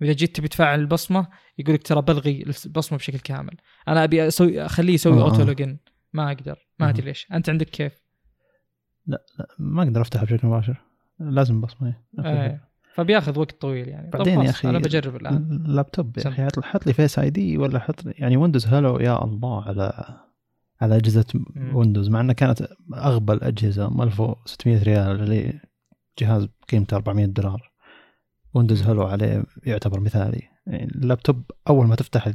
وإذا 0.00 0.12
جيت 0.12 0.36
تبي 0.36 0.48
تفعل 0.48 0.80
البصمة 0.80 1.28
يقول 1.58 1.74
لك 1.74 1.82
ترى 1.82 2.02
بنلغي 2.02 2.44
البصمة 2.66 2.98
بشكل 2.98 3.18
كامل. 3.18 3.56
أنا 3.88 4.04
أبي 4.04 4.28
أسوي 4.28 4.66
أخليه 4.66 4.94
يسوي 4.94 5.22
auto 5.22 5.42
login 5.42 5.78
ما 6.12 6.32
أقدر. 6.32 6.68
ما 6.78 6.88
أدري 6.88 7.04
ليش. 7.04 7.26
أنت 7.32 7.50
عندك 7.50 7.70
كيف؟ 7.70 7.92
لا, 9.06 9.24
لا 9.38 9.46
ما 9.58 9.82
أقدر 9.82 10.00
أفتحه 10.00 10.24
بشكل 10.24 10.46
مباشر. 10.46 10.76
لازم 11.20 11.60
بصمة 11.60 11.96
إيه. 12.24 12.68
فبياخذ 12.94 13.38
وقت 13.38 13.60
طويل 13.60 13.88
يعني. 13.88 14.10
بعدين 14.10 14.40
يا 14.40 14.50
أخي 14.50 14.70
أنا 14.70 14.78
بجرب 14.78 15.16
الآن. 15.16 15.36
اللابتوب 15.66 16.18
يا 16.18 16.28
أخي 16.28 16.48
حط 16.62 16.86
لي 16.86 16.92
Face 16.92 17.18
ID 17.18 17.58
ولا 17.58 17.78
حط 17.78 18.00
يعني 18.06 18.36
Windows 18.36 18.66
Hello 18.66 18.98
يا 18.98 19.24
الله 19.24 19.64
على 19.64 20.18
على 20.80 20.96
أجهزة 20.96 21.24
Windows 21.72 22.08
مع 22.08 22.20
إنها 22.20 22.34
كانت 22.34 22.68
أغبى 22.94 23.32
الأجهزة 23.32 24.02
1600 24.04 24.82
ريال 24.82 25.20
اللي 25.20 25.60
جهاز 26.18 26.48
قيمته 26.68 26.96
400 26.96 27.26
دولار. 27.26 27.67
Windows 28.54 28.82
Hello 28.82 29.02
عليه 29.06 29.44
يعتبر 29.62 30.00
مثالي 30.00 30.48
يعني 30.66 30.84
اللابتوب 30.84 31.50
أول 31.68 31.86
ما 31.86 31.96
تفتح 31.96 32.32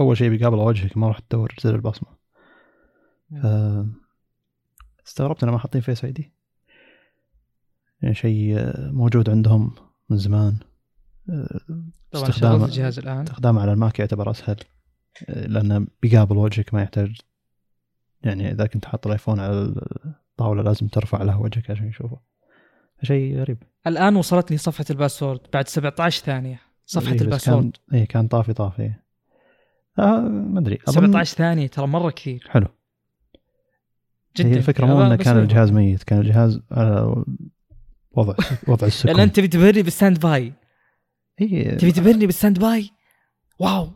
أول 0.00 0.16
شيء 0.16 0.30
بيقابل 0.30 0.56
وجهك 0.56 0.96
ما 0.96 1.08
راح 1.08 1.18
تدور 1.18 1.54
زر 1.60 1.74
البصمة. 1.74 2.08
ف 3.42 3.46
استغربت 5.06 5.42
أنا 5.42 5.52
ما 5.52 5.58
حاطين 5.58 5.80
Face 5.80 6.04
ID 6.04 6.32
يعني 8.02 8.14
شيء 8.14 8.56
موجود 8.92 9.30
عندهم 9.30 9.74
من 10.10 10.16
زمان. 10.16 10.58
طبعا 11.26 12.28
استخدام 12.28 12.64
الجهاز 12.64 12.98
الآن. 12.98 13.22
استخدامه 13.22 13.62
على 13.62 13.72
ال 13.72 13.79
Mac 13.79 13.98
يعتبر 13.98 14.30
أسهل 14.30 14.56
لأنه 15.28 15.86
بيقابل 16.02 16.36
وجهك 16.36 16.74
ما 16.74 16.82
يحتاج 16.82 17.20
يعني 18.22 18.52
إذا 18.52 18.66
كنت 18.66 18.84
حاط 18.84 19.06
ال 19.06 19.11
iPhone 19.11 19.40
على 19.40 19.74
الطاوله 20.30 20.62
لازم 20.62 20.88
ترفع 20.88 21.22
له 21.22 21.40
وجهك 21.40 21.70
عشان 21.70 21.88
يشوفه. 21.88 22.20
شيء 23.02 23.38
غريب. 23.38 23.62
الآن 23.86 24.16
وصلتني 24.16 24.56
صفحة 24.56 24.84
ال 24.90 24.96
password 24.96 25.40
بعد 25.52 25.68
17 25.68 26.24
ثانية. 26.24 26.60
صفحة 26.86 27.12
إيه 27.12 27.20
الباسورد 27.20 27.76
كان 27.90 28.00
اي 28.00 28.06
كان 28.06 28.28
طافي 28.28 28.52
طافي. 28.52 28.92
آه 29.98 30.20
ما 30.20 30.60
أدري. 30.60 30.78
17 30.86 31.36
ثانية 31.36 31.66
ترى 31.66 31.86
مرة 31.86 32.10
كثير. 32.10 32.46
حلو. 32.50 32.66
جدا. 34.36 34.48
هي 34.48 34.54
الفكرة 34.56 34.86
مو 34.86 35.02
إنه 35.02 35.16
كان 35.16 35.38
الجهاز 35.38 35.70
ميت 35.70 36.02
كان 36.02 36.18
الجهاز 36.20 36.60
وضع 38.10 38.34
وضع 38.68 38.86
السكون. 38.86 39.12
لأن 39.12 39.20
انت 39.20 39.36
تبي 39.36 39.48
تبهرني 39.48 39.82
بال 39.82 40.20
standby. 40.20 40.52
اي 41.40 41.76
تبي 41.76 41.92
تبهرني 41.92 42.26
بال 42.26 42.58
standby؟ 42.58 42.90
واو. 43.58 43.90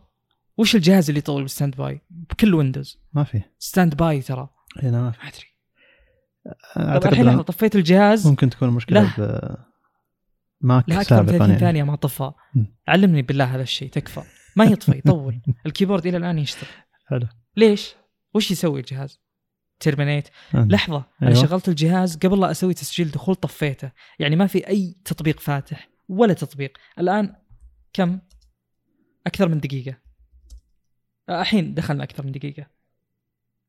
وش 0.57 0.75
الجهاز 0.75 1.09
اللي 1.09 1.19
يطول 1.19 1.41
بال 1.41 1.75
standby؟ 1.75 2.01
بكل 2.09 2.53
Windows. 2.53 2.99
ما 3.13 3.23
في. 3.23 3.41
standby 3.59 4.21
ترى. 4.21 4.49
هنا 4.83 5.01
ما 5.01 5.11
في. 5.11 5.19
أدري. 5.21 5.50
طيب 6.75 7.05
الحين 7.05 7.27
أنا 7.27 7.41
طفيت 7.41 7.75
الجهاز. 7.75 8.27
ممكن 8.27 8.49
تكون 8.49 8.69
مشكله 8.69 9.13
ب 9.17 9.55
Mac 10.61 10.89
لا 10.89 11.01
أكثر 11.01 11.23
من 11.23 11.29
30 11.29 11.47
يعني. 11.47 11.59
ثانية 11.59 11.83
ما 11.83 11.95
طفى 11.95 12.31
علمني 12.87 13.21
بالله 13.21 13.55
هذا 13.55 13.61
الشيء 13.61 13.89
تكفى. 13.89 14.21
ما 14.55 14.65
يطفي 14.65 14.97
يطول. 14.97 15.41
ال 15.65 15.70
keyboard 15.70 16.07
إلى 16.07 16.17
الآن 16.17 16.39
يشتغل. 16.39 16.69
حلو. 17.07 17.27
ليش؟ 17.57 17.95
وش 18.33 18.51
يسوي 18.51 18.79
الجهاز؟ 18.79 19.21
terminate. 19.79 20.27
لحظة 20.53 20.95
أيوه. 20.95 21.33
أنا 21.33 21.33
شغلت 21.33 21.69
الجهاز 21.69 22.17
قبل 22.17 22.39
لا 22.39 22.51
أسوي 22.51 22.73
تسجيل 22.73 23.11
دخول 23.11 23.35
طفيته. 23.35 23.91
يعني 24.19 24.35
ما 24.35 24.47
في 24.47 24.67
أي 24.67 24.95
تطبيق 25.05 25.39
فاتح 25.39 25.89
ولا 26.09 26.33
تطبيق. 26.33 26.77
الآن 26.99 27.35
كم؟ 27.93 28.19
أكثر 29.27 29.49
من 29.49 29.59
دقيقة. 29.59 29.97
الحين 31.29 31.73
دخلنا 31.73 32.03
أكثر 32.03 32.25
من 32.25 32.31
دقيقة. 32.31 32.67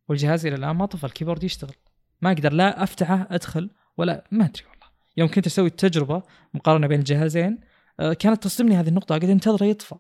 والجهاز 0.09 0.47
إلى 0.47 0.55
الآن 0.55 0.77
ما 0.77 0.86
طفى 0.86 1.07
ال 1.07 1.11
keyboard 1.11 1.45
يشتغل. 1.44 1.74
ما 2.23 2.32
أقدر 2.32 2.53
لا 2.53 2.82
أفتحه 2.82 3.27
أدخل 3.31 3.70
ولا 3.97 4.24
ما 4.31 4.44
أدري 4.44 4.65
والله. 4.65 4.86
يوم 5.16 5.28
كنت 5.28 5.47
أسوي 5.47 5.66
التجربة 5.66 6.23
مقارنة 6.55 6.86
بين 6.86 6.99
الجهازين 6.99 7.61
آه، 8.01 8.12
كانت 8.12 8.43
تصدمني 8.43 8.77
هذه 8.77 8.89
النقطة. 8.89 9.19
قاعد 9.19 9.31
انتظره 9.31 9.65
يطفى. 9.65 9.94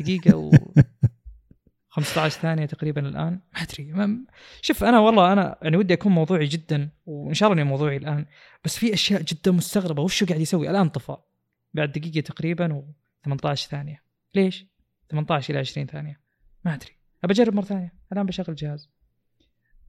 دقيقة 0.00 0.36
و 0.36 0.50
15 1.88 2.40
ثانية 2.40 2.66
تقريبا 2.66 3.08
الآن. 3.08 3.40
ما 3.54 3.62
أدري. 3.62 3.92
ما 3.92 4.24
شوف 4.62 4.84
أنا 4.84 4.98
والله 4.98 5.32
أنا 5.32 5.58
يعني 5.62 5.76
ودي 5.76 5.94
أكون 5.94 6.12
موضوعي 6.12 6.46
جدا 6.46 6.90
وإن 7.06 7.34
شاء 7.34 7.52
الله 7.52 7.62
إني 7.62 7.70
موضوعي 7.70 7.96
الآن. 7.96 8.26
بس 8.64 8.78
في 8.78 8.94
أشياء 8.94 9.22
جدا 9.22 9.50
مستغربة. 9.50 10.02
وش 10.02 10.24
قاعد 10.24 10.40
يسوي؟ 10.40 10.70
الآن 10.70 10.88
طفى. 10.88 11.16
بعد 11.74 11.92
دقيقة 11.92 12.20
تقريبا 12.24 12.82
و18 13.28 13.54
ثانية. 13.54 14.02
ليش؟ 14.34 14.66
18 15.10 15.50
إلى 15.50 15.58
20 15.58 15.86
ثانية. 15.86 16.20
ما 16.64 16.74
أدري. 16.74 16.92
أبى 17.24 17.32
أجرب 17.32 17.54
مرة 17.54 17.64
ثانية. 17.64 17.94
الآن 18.12 18.26
بشغل 18.26 18.46
الجهاز 18.48 18.90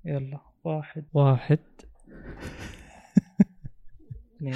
يلا 0.08 0.40
واحد. 0.64 1.06
واحد. 1.14 1.60
اثنين 4.38 4.54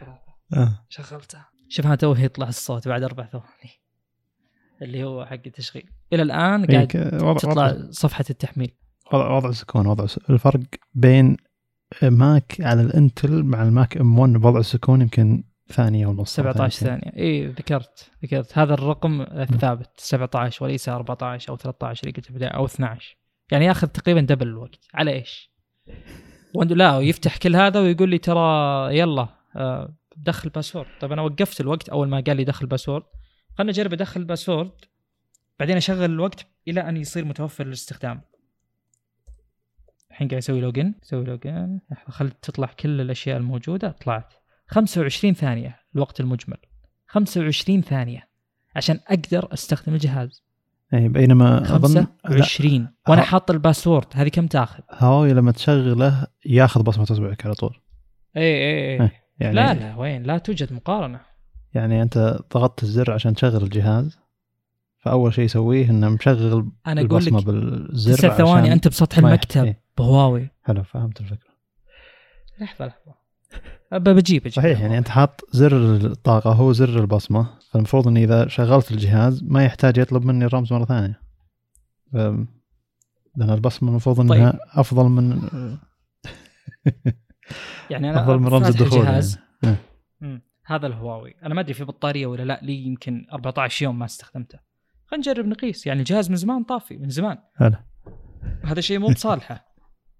ثلاثة. 0.00 0.20
آه. 0.56 0.86
شغلته. 0.88 1.38
شوف 1.68 1.86
أنا 1.86 1.94
توه 1.94 2.20
يطلع 2.20 2.48
الصوت 2.48 2.88
بعد 2.88 3.02
أربع 3.02 3.26
ثواني. 3.26 3.70
اللي 4.82 5.04
هو 5.04 5.24
حق 5.26 5.32
التشغيل. 5.46 5.90
إلى 6.12 6.22
الآن 6.22 6.64
إيه، 6.64 6.86
قاعد 7.20 7.36
تطلع 7.36 7.76
صفحة 7.90 8.24
التحميل. 8.30 8.74
وضع, 9.12 9.30
وضع 9.36 9.48
السكون 9.48 9.86
وضع 9.86 10.04
الس- 10.04 10.30
الفرق 10.30 10.60
بين 10.94 11.36
Mac 12.02 12.56
على 12.60 12.82
ال 12.82 12.92
Intel 12.92 13.42
مع 13.42 13.62
ال 13.62 13.96
Mac 13.96 14.18
M1 14.18 14.32
بوضع 14.32 14.58
السكون 14.60 15.00
يمكن 15.02 15.44
ثانية 15.72 16.06
ونص 16.06 16.18
أو 16.38 16.44
17 16.44 16.78
ثانيتين. 16.86 17.10
ثانية. 17.10 17.22
اي 17.26 17.46
ذكرت 17.46 18.10
ذكرت. 18.24 18.58
هذا 18.58 18.74
الرقم 18.74 19.20
الثابت 19.22 19.90
17 19.96 20.64
وليس 20.64 20.88
14 20.88 21.50
أو 21.50 21.56
13 21.56 22.00
اللي 22.02 22.12
قلت 22.16 22.24
في 22.24 22.30
البدايه 22.30 22.50
أو 22.50 22.64
12 22.64 23.16
يعني 23.50 23.64
ياخذ 23.64 23.86
تقريبا 23.86 24.20
double 24.20 24.48
الوقت. 24.48 24.88
على 24.94 25.12
إيش؟ 25.12 25.50
لا 26.54 27.00
يفتح 27.00 27.36
كل 27.36 27.56
هذا 27.56 27.80
ويقول 27.80 28.08
لي 28.08 28.18
ترى 28.18 28.98
يلا 28.98 29.28
آه، 29.56 29.94
دخل 30.16 30.48
password 30.48 30.88
طيب 31.00 31.12
أنا 31.12 31.22
وقفت 31.22 31.60
الوقت 31.60 31.88
أول 31.88 32.08
ما 32.08 32.20
قال 32.20 32.36
لي 32.36 32.44
دخل 32.44 32.66
password 32.66 33.04
خلنا 33.58 33.70
نجرب 33.70 33.92
ادخل 33.92 34.20
ال 34.20 34.26
password 34.26 34.72
بعدين 35.58 35.76
أشغل 35.76 36.04
الوقت 36.04 36.46
إلى 36.68 36.80
أن 36.80 36.96
يصير 36.96 37.24
متوفر 37.24 37.66
للاستخدام. 37.66 38.20
الحين 40.10 40.28
قاعد 40.28 40.38
أسوي 40.38 40.60
login 40.60 40.94
أسوي 41.02 41.24
login 41.24 41.80
خلت 42.08 42.36
تطلع 42.42 42.66
كل 42.66 43.00
الأشياء 43.00 43.36
الموجودة. 43.36 43.90
طلعت. 43.90 44.34
25 44.68 45.34
ثانية 45.34 45.80
الوقت 45.94 46.20
المجمل. 46.20 46.56
25 47.06 47.82
ثانية. 47.82 48.28
عشان 48.76 49.00
أقدر 49.06 49.52
أستخدم 49.52 49.94
الجهاز. 49.94 50.45
اي 50.94 51.08
بينما 51.08 51.76
اظن 51.76 51.94
لا، 51.94 52.06
25 52.24 52.88
وأنا 53.08 53.22
حاط 53.22 53.50
ال 53.50 53.56
password. 53.56 54.06
هذه 54.14 54.28
كم 54.28 54.46
تاخذ؟ 54.46 54.82
هواوي 54.92 55.32
لما 55.32 55.52
تشغله 55.52 56.26
ياخذ 56.46 56.82
بصمه 56.82 57.02
اصبعك 57.02 57.46
على 57.46 57.54
طول. 57.54 57.76
اي 58.36 58.42
اي 58.42 58.94
اي 58.94 59.02
إيه، 59.02 59.12
يعني 59.40 59.54
لا 59.54 59.74
لا 59.74 59.96
وين؟ 59.96 60.22
لا 60.22 60.38
توجد 60.38 60.72
مقارنة. 60.72 61.20
يعني 61.74 62.02
أنت 62.02 62.38
ضغطت 62.54 62.82
الزر 62.82 63.12
عشان 63.12 63.34
تشغل 63.34 63.62
الجهاز 63.62 64.18
فأول 64.98 65.34
شيء 65.34 65.44
يسويه 65.44 65.90
إنه 65.90 66.08
مشغل 66.08 66.70
أنا 66.86 67.00
أقول 67.00 67.16
البصمه 67.16 67.40
لك 67.40 67.46
بالزر 67.46 68.14
تسع 68.14 68.36
ثواني 68.36 68.60
عشان 68.60 68.72
أنت 68.72 68.88
بسطح 68.88 69.18
المكتب 69.18 69.64
إيه، 69.64 69.82
بهواوي. 69.98 70.50
حلو 70.62 70.82
فهمت 70.82 71.20
الفكرة. 71.20 71.50
لحظة 72.60 72.86
لحظة. 72.86 73.14
بجيب. 73.92 74.48
صحيح 74.48 74.80
يعني 74.80 74.98
أنت 74.98 75.08
حاط 75.08 75.40
زر 75.52 75.96
الطاقة 75.96 76.52
هو 76.52 76.72
زر 76.72 77.00
البصمة. 77.00 77.46
فالمفروض 77.76 78.08
إني 78.08 78.24
إذا 78.24 78.48
شغلت 78.48 78.90
الجهاز 78.90 79.44
ما 79.44 79.64
يحتاج 79.64 79.98
يطلب 79.98 80.24
مني 80.24 80.44
الرمز 80.44 80.72
مرة 80.72 80.84
ثانية. 80.84 81.20
لأن 83.36 83.50
البصمة 83.50 83.88
المفروض 83.88 84.20
إنها 84.20 84.50
طيب. 84.50 84.60
أفضل 84.72 85.04
من 85.04 85.30
يعني 87.90 88.10
أنا 88.10 88.22
أفضل 88.22 88.38
من 88.38 88.46
رمز 88.46 88.66
الدخول 88.66 89.00
الجهاز 89.00 89.38
يعني. 89.62 89.76
مم. 90.20 90.42
هذا 90.66 90.86
الهواوي. 90.86 91.34
أنا 91.42 91.54
ما 91.54 91.60
أدري 91.60 91.74
في 91.74 91.84
بطارية 91.84 92.26
ولا 92.26 92.42
لا 92.42 92.60
لي 92.62 92.74
يمكن 92.74 93.26
14 93.32 93.84
يوم 93.84 93.98
ما 93.98 94.04
استخدمته. 94.04 94.58
خلينا 95.06 95.32
نجرب 95.32 95.46
نقيس. 95.46 95.86
يعني 95.86 96.00
الجهاز 96.00 96.30
من 96.30 96.36
زمان 96.36 96.62
طافي 96.62 96.96
من 96.96 97.08
زمان. 97.08 97.38
هلا. 97.56 97.84
هذا 98.64 98.80
شيء 98.80 98.98
مو 98.98 99.06
بصالحه. 99.06 99.66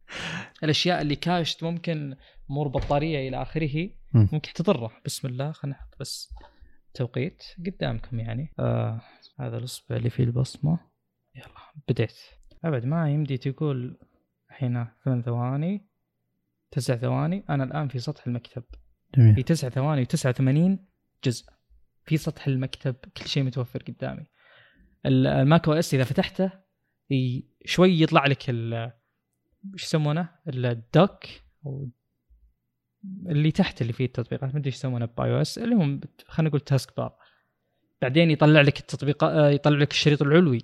الأشياء 0.64 1.02
اللي 1.02 1.16
كاشت 1.16 1.62
ممكن 1.62 2.16
امور 2.50 2.68
بطارية 2.68 3.28
إلى 3.28 3.42
آخره 3.42 3.90
مم. 4.14 4.28
ممكن 4.32 4.52
تضره. 4.52 4.90
بسم 5.06 5.28
الله 5.28 5.52
خلينا 5.52 5.76
نحط 5.76 5.94
بس 6.00 6.32
توقيت 6.96 7.42
قدامكم 7.66 8.20
يعني. 8.20 8.54
آه 8.58 9.00
هذا 9.40 9.58
الأصبع 9.58 9.96
اللي 9.96 10.10
فيه 10.10 10.24
البصمة. 10.24 10.78
يلا 11.34 11.46
بديت. 11.88 12.16
أبد 12.64 12.84
ما 12.84 13.10
يمدي 13.10 13.36
تقول 13.38 13.98
الحين 14.50 14.86
ثمان 15.04 15.22
ثواني 15.22 15.86
تسع 16.70 16.96
ثواني. 16.96 17.44
أنا 17.50 17.64
الآن 17.64 17.88
في 17.88 17.98
سطح 17.98 18.26
المكتب. 18.26 18.62
في 19.14 19.20
جميل 19.20 19.42
تسع 19.42 19.68
ثواني 19.68 20.04
و89 20.04 20.78
جزء. 21.24 21.46
في 22.04 22.16
سطح 22.16 22.46
المكتب 22.46 22.94
كل 22.94 23.26
شيء 23.26 23.42
متوفر 23.42 23.82
قدامي. 23.82 24.26
ال- 25.06 25.26
ال 25.26 25.68
macOS 25.68 25.94
إذا 25.94 26.04
فتحته 26.04 26.50
شوي 27.64 28.00
يطلع 28.00 28.26
لك 28.26 28.50
ال 28.50 28.74
إيش 29.74 29.82
يسمونه؟ 29.84 30.28
ال 30.48 30.63
Dock 30.63 31.24
أو 31.66 31.88
اللي 33.28 33.50
تحت 33.50 33.82
اللي 33.82 33.92
فيه 33.92 34.04
التطبيقات 34.04 34.52
ما 34.54 34.58
أدري 34.58 34.66
إيش 34.66 34.74
يسمونه 34.76 35.08
ب 35.18 35.30
iOS 35.30 35.58
اللي 35.58 35.74
هم 35.74 36.00
خلينا 36.28 36.48
نقول 36.48 36.60
taskbar 36.60 37.12
بعدين 38.02 38.30
يطلع 38.30 38.60
لك 38.60 38.78
التطبيقات 38.80 39.32
آه، 39.32 39.50
يطلع 39.50 39.78
لك 39.78 39.90
الشريط 39.90 40.22
العلوي 40.22 40.58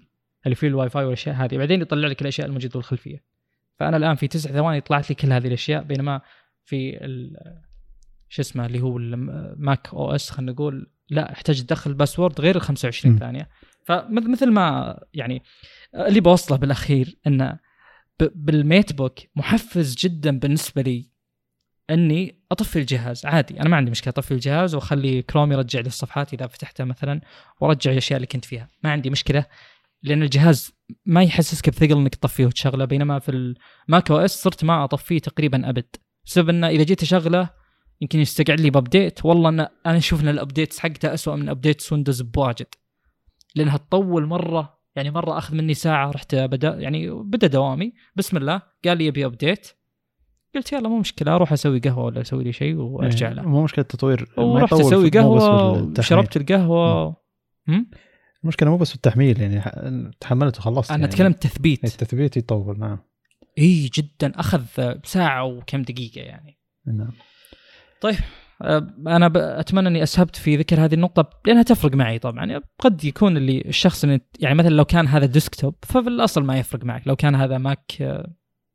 اللي 0.44 0.54
فيه 0.54 0.66
الواي 0.68 0.90
فاي 0.90 1.04
والأشياء 1.04 1.34
هذه 1.36 1.56
بعدين 1.58 1.80
يطلع 1.82 2.08
لك 2.08 2.22
الأشياء 2.22 2.46
الموجودة 2.46 2.72
بالخلفية. 2.74 3.24
فأنا 3.78 3.96
الآن 3.96 4.14
في 4.14 4.28
تسع 4.28 4.50
ثواني 4.50 4.80
طلعت 4.80 5.08
لي 5.10 5.14
كل 5.14 5.32
هذه 5.32 5.46
الأشياء 5.46 5.82
بينما 5.82 6.20
في 6.64 7.04
ال- 7.04 7.60
شو 8.28 8.42
اسمه 8.42 8.66
اللي 8.66 8.80
هو 8.80 8.98
ال 8.98 9.88
macOS 9.94 10.30
خلينا 10.30 10.52
نقول 10.52 10.90
لا 11.10 11.32
أحتاج 11.32 11.62
تدخل 11.62 11.90
ال 11.90 11.96
password 11.96 12.40
غير 12.40 12.56
ال 12.56 12.60
25 12.60 13.14
م. 13.14 13.18
ثانية. 13.18 13.48
فمثل 13.84 14.50
ما 14.50 14.98
يعني 15.14 15.42
اللي 15.94 16.20
بوصله 16.20 16.58
بالأخير 16.58 17.16
إنه 17.26 17.58
بال 18.20 18.92
MateBook 18.92 19.18
محفز 19.36 19.96
جدا 19.96 20.38
بالنسبة 20.38 20.82
لي 20.82 21.11
اني 21.92 22.42
اطفي 22.52 22.78
الجهاز. 22.78 23.26
عادي 23.26 23.60
أنا 23.60 23.68
ما 23.68 23.76
عندي 23.76 23.90
مشكلة 23.90 24.10
اطفي 24.10 24.30
الجهاز 24.30 24.74
واخلي 24.74 25.22
كروم 25.22 25.52
يرجع 25.52 25.80
لي 25.80 25.86
الصفحات 25.86 26.34
اذا 26.34 26.46
فتحتها 26.46 26.84
مثلا 26.84 27.20
وارجع 27.60 27.90
الاشياء 27.92 28.16
اللي 28.16 28.26
كنت 28.26 28.44
فيها. 28.44 28.68
ما 28.84 28.90
عندي 28.90 29.10
مشكلة 29.10 29.46
لأن 30.02 30.22
الجهاز 30.22 30.72
ما 31.06 31.22
يحسسك 31.22 31.70
بثقل 31.70 31.92
إنك 31.92 32.14
تطفيه 32.14 32.46
وتشغله 32.46 32.84
بينما 32.84 33.18
في 33.18 33.56
ال 33.88 34.10
macOS 34.10 34.42
صرت 34.42 34.64
ما 34.64 34.84
أطفيه 34.84 35.18
تقريبا 35.18 35.68
أبد. 35.68 35.96
بسبب 36.24 36.48
إنه 36.48 36.68
إذا 36.68 36.82
جيت 36.82 37.02
أشغله 37.02 37.50
يمكن 38.00 38.20
يستقعد 38.20 38.60
لي 38.60 38.70
ب 38.70 38.78
update 38.78 39.24
والله 39.24 39.48
أنا, 39.48 39.70
أنا 39.86 39.96
أشوف 39.98 40.22
إن 40.22 40.28
ال 40.28 40.34
updates 40.34 40.78
حقته 40.78 41.14
اسوء 41.14 41.36
من 41.36 41.48
updates 41.48 41.92
Windows 41.92 42.22
بواجد. 42.22 42.66
لانها 43.54 43.76
تطول 43.76 44.26
مرة 44.26 44.78
يعني 44.96 45.10
مرة 45.10 45.38
أخذ 45.38 45.54
مني 45.54 45.74
ساعة 45.74 46.10
رحت 46.10 46.34
بدا 46.34 46.68
يعني 46.68 47.10
بدأ 47.10 47.46
دوامي. 47.46 47.92
بسم 48.16 48.36
الله 48.36 48.62
قال 48.84 48.98
لي 48.98 49.06
يبي 49.06 49.26
ابديت 49.26 49.81
قلت 50.54 50.72
يلا 50.72 50.88
مو 50.88 50.98
مشكلة 50.98 51.34
أروح 51.34 51.52
أسوي 51.52 51.78
قهوة 51.78 52.04
ولا 52.04 52.20
أسوي 52.20 52.44
لي 52.44 52.52
شيء 52.52 52.76
وأرجع 52.76 53.28
إيه، 53.28 53.34
له. 53.34 53.42
مو 53.42 53.64
مشكلة 53.64 53.82
التطوير 53.82 54.28
ورحت 54.36 54.72
أسوي 54.72 55.10
قهوة. 55.10 55.72
وشربت 55.98 56.36
القهوة. 56.36 57.16
هم؟ 57.68 57.90
المشكلة 58.44 58.70
مو 58.70 58.76
بس 58.76 58.88
في 58.88 58.96
التحميل 58.96 59.40
يعني 59.40 59.62
تحملت 60.20 60.58
وخلصت 60.58 60.90
أنا 60.90 61.00
يعني. 61.00 61.12
أتكلم 61.12 61.32
تثبيت. 61.32 61.84
التثبيت 61.84 62.36
يطول 62.36 62.78
نعم. 62.78 62.98
اي 63.58 63.90
جدا. 63.94 64.40
أخذ 64.40 64.62
ساعة 65.04 65.44
وكم 65.44 65.82
دقيقة 65.82 66.20
يعني. 66.20 66.58
نعم. 66.86 67.12
أه، 68.62 68.94
أنا 69.06 69.60
أتمنى 69.60 69.88
أني 69.88 70.02
أسهبت 70.02 70.36
في 70.36 70.56
ذكر 70.56 70.84
هذه 70.84 70.94
النقطة 70.94 71.30
لأنها 71.46 71.62
تفرق 71.62 71.94
معي 71.94 72.18
طبعا. 72.18 72.60
قد 72.78 73.04
يكون 73.04 73.36
اللي 73.36 73.60
الشخص 73.60 74.04
اللي 74.04 74.20
يعني 74.40 74.54
مثلا 74.54 74.70
لو 74.70 74.84
كان 74.84 75.06
هذا 75.06 75.26
ديسكتوب 75.26 75.74
ففي 75.82 76.08
الأصل 76.08 76.44
ما 76.44 76.58
يفرق 76.58 76.84
معك. 76.84 77.08
لو 77.08 77.16
كان 77.16 77.34
هذا 77.34 77.58
ماك 77.58 77.92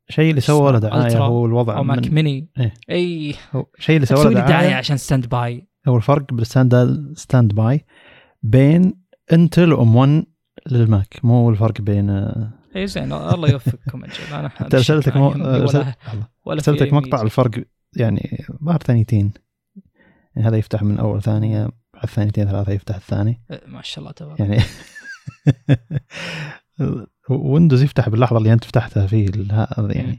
شيء 0.08 0.30
اللي 0.30 0.40
سوى 0.40 0.72
له 0.72 0.78
دعايه 0.78 1.18
هو 1.18 1.46
الوضع 1.46 1.76
أو 1.76 1.84
ماك 1.84 2.06
من 2.06 2.14
ميني 2.14 2.48
إيه. 2.58 2.74
إي. 2.90 3.34
شيء 3.78 3.96
اللي 3.96 4.06
سوى 4.06 4.24
له 4.24 4.30
دعاية 4.32 4.48
دعايه 4.48 4.74
عشان 4.74 4.96
ستاند 4.96 5.26
باي 5.28 5.68
هو 5.88 5.96
الفرق 5.96 6.32
بالستاند 6.34 7.12
ستاند 7.16 7.54
باي 7.54 7.84
بين 8.42 8.94
انتل 9.32 9.72
وأم 9.72 9.96
1 9.96 10.24
للماك. 10.70 11.20
مو 11.22 11.50
الفرق 11.50 11.80
بين 11.80 12.10
إي 12.10 12.50
إيه، 12.76 12.86
زين 12.86 13.12
الله 13.12 13.50
يوفقكم 13.50 14.04
أجل 14.04 14.34
أنا 14.34 14.48
حتى 14.48 14.76
ارسلت 14.76 15.08
لك 15.08 15.16
مو... 15.16 15.28
ولا 15.28 15.66
أرسلت- 15.66 15.76
لحظة. 15.76 16.28
ولا 16.44 16.60
في 16.62 16.70
ارسلت 16.70 16.82
لك 16.82 16.92
أي 16.92 16.98
مقطع. 16.98 17.22
الفرق 17.22 17.50
يعني 17.96 18.44
ظهر 18.64 18.78
ثانيتين. 18.78 19.32
يعني 20.36 20.48
هذا 20.48 20.56
يفتح 20.56 20.82
من 20.82 20.98
أول 20.98 21.22
ثانية 21.22 21.68
بعد 21.94 22.06
ثانيتين 22.06 22.46
ثلاثة 22.48 22.72
يفتح 22.72 22.94
الثاني. 22.94 23.42
ما 23.66 23.82
شاء 23.82 23.98
الله 24.02 24.12
تبارك. 24.12 24.40
يعني 24.40 24.58
Windows 27.28 27.82
يفتح 27.82 28.08
باللحظة 28.08 28.38
اللي 28.38 28.52
أنت 28.52 28.64
فتحتها 28.64 29.06
فيه 29.06 29.28
هذا 29.50 29.96
يعني 29.96 30.18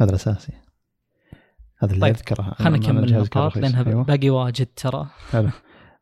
هذا 0.00 0.10
الأساسي. 0.10 0.52
هذا 1.82 1.92
اللي 1.92 2.00
طيب، 2.00 2.14
أذكره. 2.14 2.42
خلينا 2.42 2.76
أنا 2.76 2.76
نكمل 2.76 3.04
النقاط. 3.04 3.56
لأنها 3.56 3.86
أيوة. 3.86 4.04
باقي 4.04 4.30
واجد 4.30 4.66
ترى. 4.76 5.06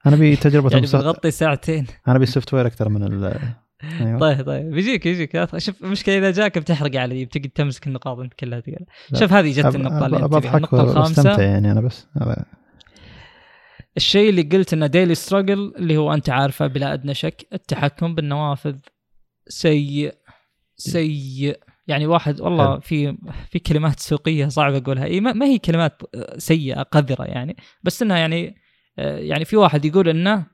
أنا 0.07 0.17
أبي 0.17 0.37
تجربة 0.37 0.71
يعني 0.75 0.87
بنغطي 0.87 1.31
ساعتين. 1.31 1.87
أنا 2.09 2.17
أبي 2.17 2.23
ال 2.25 2.55
software 2.55 2.67
أكثر 2.67 2.89
من 2.89 3.03
ال 3.03 3.35
أيوه. 4.01 4.19
طيب 4.19 4.47
طيب. 4.47 4.71
بيجيك 4.71 5.09
بيجيك. 5.09 5.59
شوف 5.59 5.85
المشكلة 5.85 6.19
إذا 6.19 6.31
جاك 6.31 6.59
بتحرق 6.59 6.97
علي 6.97 7.25
بتقعد 7.25 7.51
تمسك 7.55 7.87
النقاط 7.87 8.19
أنت 8.19 8.35
كلها 8.35 8.61
تقول 8.61 8.87
لا. 9.11 9.19
شوف 9.21 9.33
هذه 9.33 9.53
جت 9.53 9.75
النقطة 9.75 10.07
اللي 10.07 10.17
النقطة 10.17 10.83
الخامسة. 10.83 11.43
يعني 11.43 11.73
أنا 11.73 11.81
بس. 11.81 12.07
هذا. 12.23 12.45
الشيء 13.97 14.31
اللي 14.31 14.43
قلت 14.43 14.73
إنه 14.73 14.87
daily 14.87 15.15
struggle 15.15 15.73
اللي 15.77 15.97
هو 15.97 16.15
أنت 16.15 16.31
عارفه 16.31 16.67
بلا 16.67 16.93
أدنى 16.93 17.15
شك 17.15 17.47
التحكم 17.53 18.15
بالنوافذ. 18.15 18.77
سيء 19.49 20.15
سيء. 20.77 21.59
يعني 21.87 22.07
واحد 22.07 22.41
والله 22.41 22.79
في 22.79 23.17
في 23.51 23.59
كلمات 23.59 24.01
سوقية 24.01 24.49
صعب 24.49 24.75
أقولها. 24.75 25.05
اي 25.05 25.21
ما 25.21 25.47
هي 25.47 25.59
كلمات 25.59 26.03
سيئة 26.39 26.83
قذرة 26.83 27.25
يعني. 27.25 27.57
بس 27.83 28.03
إنها 28.03 28.19
يعني 28.19 28.57
يعني 28.99 29.45
في 29.45 29.57
واحد 29.57 29.85
يقول 29.85 30.09
إنه 30.09 30.47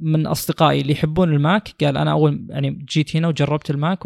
من 0.00 0.26
أصدقائي 0.26 0.80
اللي 0.80 0.92
يحبون 0.92 1.32
ال 1.32 1.41
Mac 1.41 1.68
قال 1.84 1.96
أنا 1.96 2.12
أول 2.12 2.46
يعني 2.50 2.84
جيت 2.90 3.16
هنا 3.16 3.28
وجربت 3.28 3.70
ال 3.70 3.77
Mac 3.77 4.00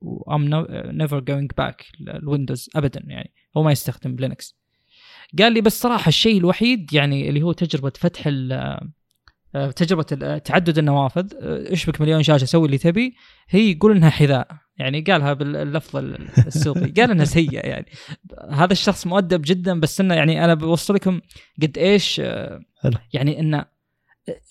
و 0.00 0.16
I'm 0.16 0.66
never 0.72 1.20
going 1.20 1.50
back 1.58 1.84
ل 2.00 2.09
Windows 2.09 2.70
ابدا 2.76 3.02
يعني. 3.06 3.32
هو 3.56 3.62
ما 3.62 3.72
يستخدم 3.72 4.16
Linux 4.16 4.56
قال 5.38 5.52
لي 5.52 5.60
بس 5.60 5.80
صراحة 5.80 6.08
الشيء 6.08 6.38
الوحيد 6.38 6.92
يعني 6.92 7.28
اللي 7.28 7.42
هو 7.42 7.52
تجربة 7.52 7.92
فتح 7.96 8.22
آه، 8.26 8.88
تجربة 9.76 10.38
تعدد 10.38 10.78
النوافذ 10.78 11.32
آه، 11.40 11.72
اشبك 11.72 12.00
مليون 12.00 12.22
شاشة 12.22 12.44
سوي 12.44 12.66
اللي 12.66 12.78
تبي. 12.78 13.14
هي 13.48 13.70
يقول 13.70 13.96
إنها 13.96 14.10
حذاء 14.10 14.48
يعني 14.76 15.00
قالها 15.00 15.32
باللفظ 15.32 15.96
السوقي 16.46 16.90
قال 16.90 17.10
إنها 17.10 17.24
سيئة 17.24 17.68
يعني. 17.68 17.86
هذا 18.50 18.72
الشخص 18.72 19.06
مؤدب 19.06 19.42
جدا 19.44 19.80
بس 19.80 20.00
إنه 20.00 20.14
يعني 20.14 20.44
أنا 20.44 20.54
بوصل 20.54 20.94
لكم 20.94 21.20
قد 21.62 21.78
إيش 21.78 22.20
آه، 22.20 22.60
يعني 23.12 23.40
انه 23.40 23.64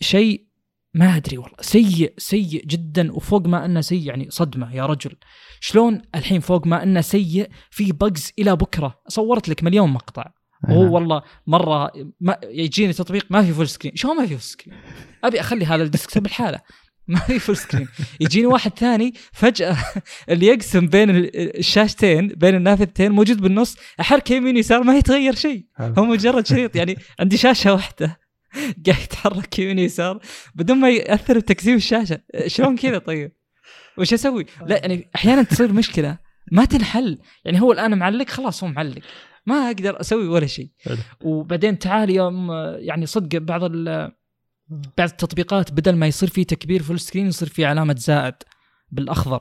شيء 0.01 0.47
ما 0.93 1.17
أدري 1.17 1.37
والله 1.37 1.57
سيء 1.61 2.13
سيء 2.17 2.65
جدا 2.65 3.11
وفوق 3.11 3.47
ما 3.47 3.65
إنه 3.65 3.81
سيء 3.81 4.07
يعني 4.07 4.27
صدمة 4.29 4.75
يا 4.75 4.85
رجل. 4.85 5.15
شلون 5.59 6.01
الحين 6.15 6.39
فوق 6.39 6.67
ما 6.67 6.83
إنه 6.83 7.01
سيء 7.01 7.49
في 7.69 7.91
بجز 7.91 8.31
إلى 8.39 8.55
بكرة. 8.55 8.99
صورت 9.07 9.49
لك 9.49 9.63
مليون 9.63 9.89
مقطع. 9.89 10.31
وهو 10.69 10.95
والله 10.95 11.21
مرة 11.47 11.91
ما 12.21 12.37
يجيني 12.43 12.93
تطبيق 12.93 13.25
ما 13.29 13.43
في 13.43 13.53
full 13.53 13.69
screen 13.69 13.95
شو 13.95 14.13
ما 14.13 14.25
في 14.25 14.29
full 14.29 14.41
screen 14.41 14.77
أبي 15.23 15.39
أخلي 15.39 15.65
هذا 15.65 15.83
ال 15.83 15.88
desktop 15.88 16.25
لحاله 16.25 16.59
ما 17.07 17.19
في 17.19 17.39
full 17.39 17.57
screen 17.57 17.87
يجيني 18.19 18.45
واحد 18.45 18.71
ثاني 18.79 19.13
فجأة 19.31 19.77
اللي 20.29 20.45
يقسم 20.45 20.87
بين 20.87 21.09
الشاشتين 21.35 22.27
بين 22.27 22.55
النافذتين 22.55 23.11
موجود 23.11 23.41
بالنص 23.41 23.77
احركه 23.99 24.33
يمين 24.33 24.57
يسار 24.57 24.83
ما 24.83 24.97
يتغير 24.97 25.35
شيء. 25.35 25.65
هو 25.79 26.05
مجرد 26.05 26.47
شريط 26.47 26.75
يعني 26.75 26.97
عندي 27.19 27.37
شاشة 27.37 27.73
واحدة. 27.73 28.19
قاعد 28.85 29.03
يتحرك 29.03 29.59
يمين 29.59 29.79
يسار. 29.79 30.19
بدون 30.55 30.77
ما 30.77 30.89
يأثر 30.89 31.37
بتكثيف 31.37 31.75
الشاشة. 31.75 32.19
شلون 32.47 32.77
كذا 32.77 32.97
طيب؟ 32.97 33.31
وش 33.97 34.13
أسوي؟ 34.13 34.45
لا 34.65 34.77
يعني 34.77 35.09
أحيانا 35.15 35.43
تصير 35.43 35.73
مشكلة. 35.73 36.17
ما 36.51 36.65
تنحل. 36.65 37.19
يعني 37.45 37.61
هو 37.61 37.71
الآن 37.71 37.97
معلق 37.97 38.29
خلاص 38.29 38.63
هو 38.63 38.69
معلق. 38.69 39.01
ما 39.45 39.55
أقدر 39.55 40.01
أسوي 40.01 40.27
ولا 40.27 40.45
شيء. 40.45 40.71
وبعدين 41.21 41.79
تعال 41.79 42.09
يوم 42.09 42.51
يعني 42.77 43.05
صدق 43.05 43.37
بعض 43.37 43.71
بعض 44.97 45.09
التطبيقات 45.09 45.71
بدل 45.71 45.95
ما 45.95 46.07
يصير 46.07 46.29
فيه 46.29 46.43
تكبير 46.43 46.83
full 46.83 46.99
screen 46.99 47.27
يصير 47.27 47.49
فيه 47.49 47.67
علامة 47.67 47.95
زائد 47.97 48.35
بالأخضر. 48.91 49.39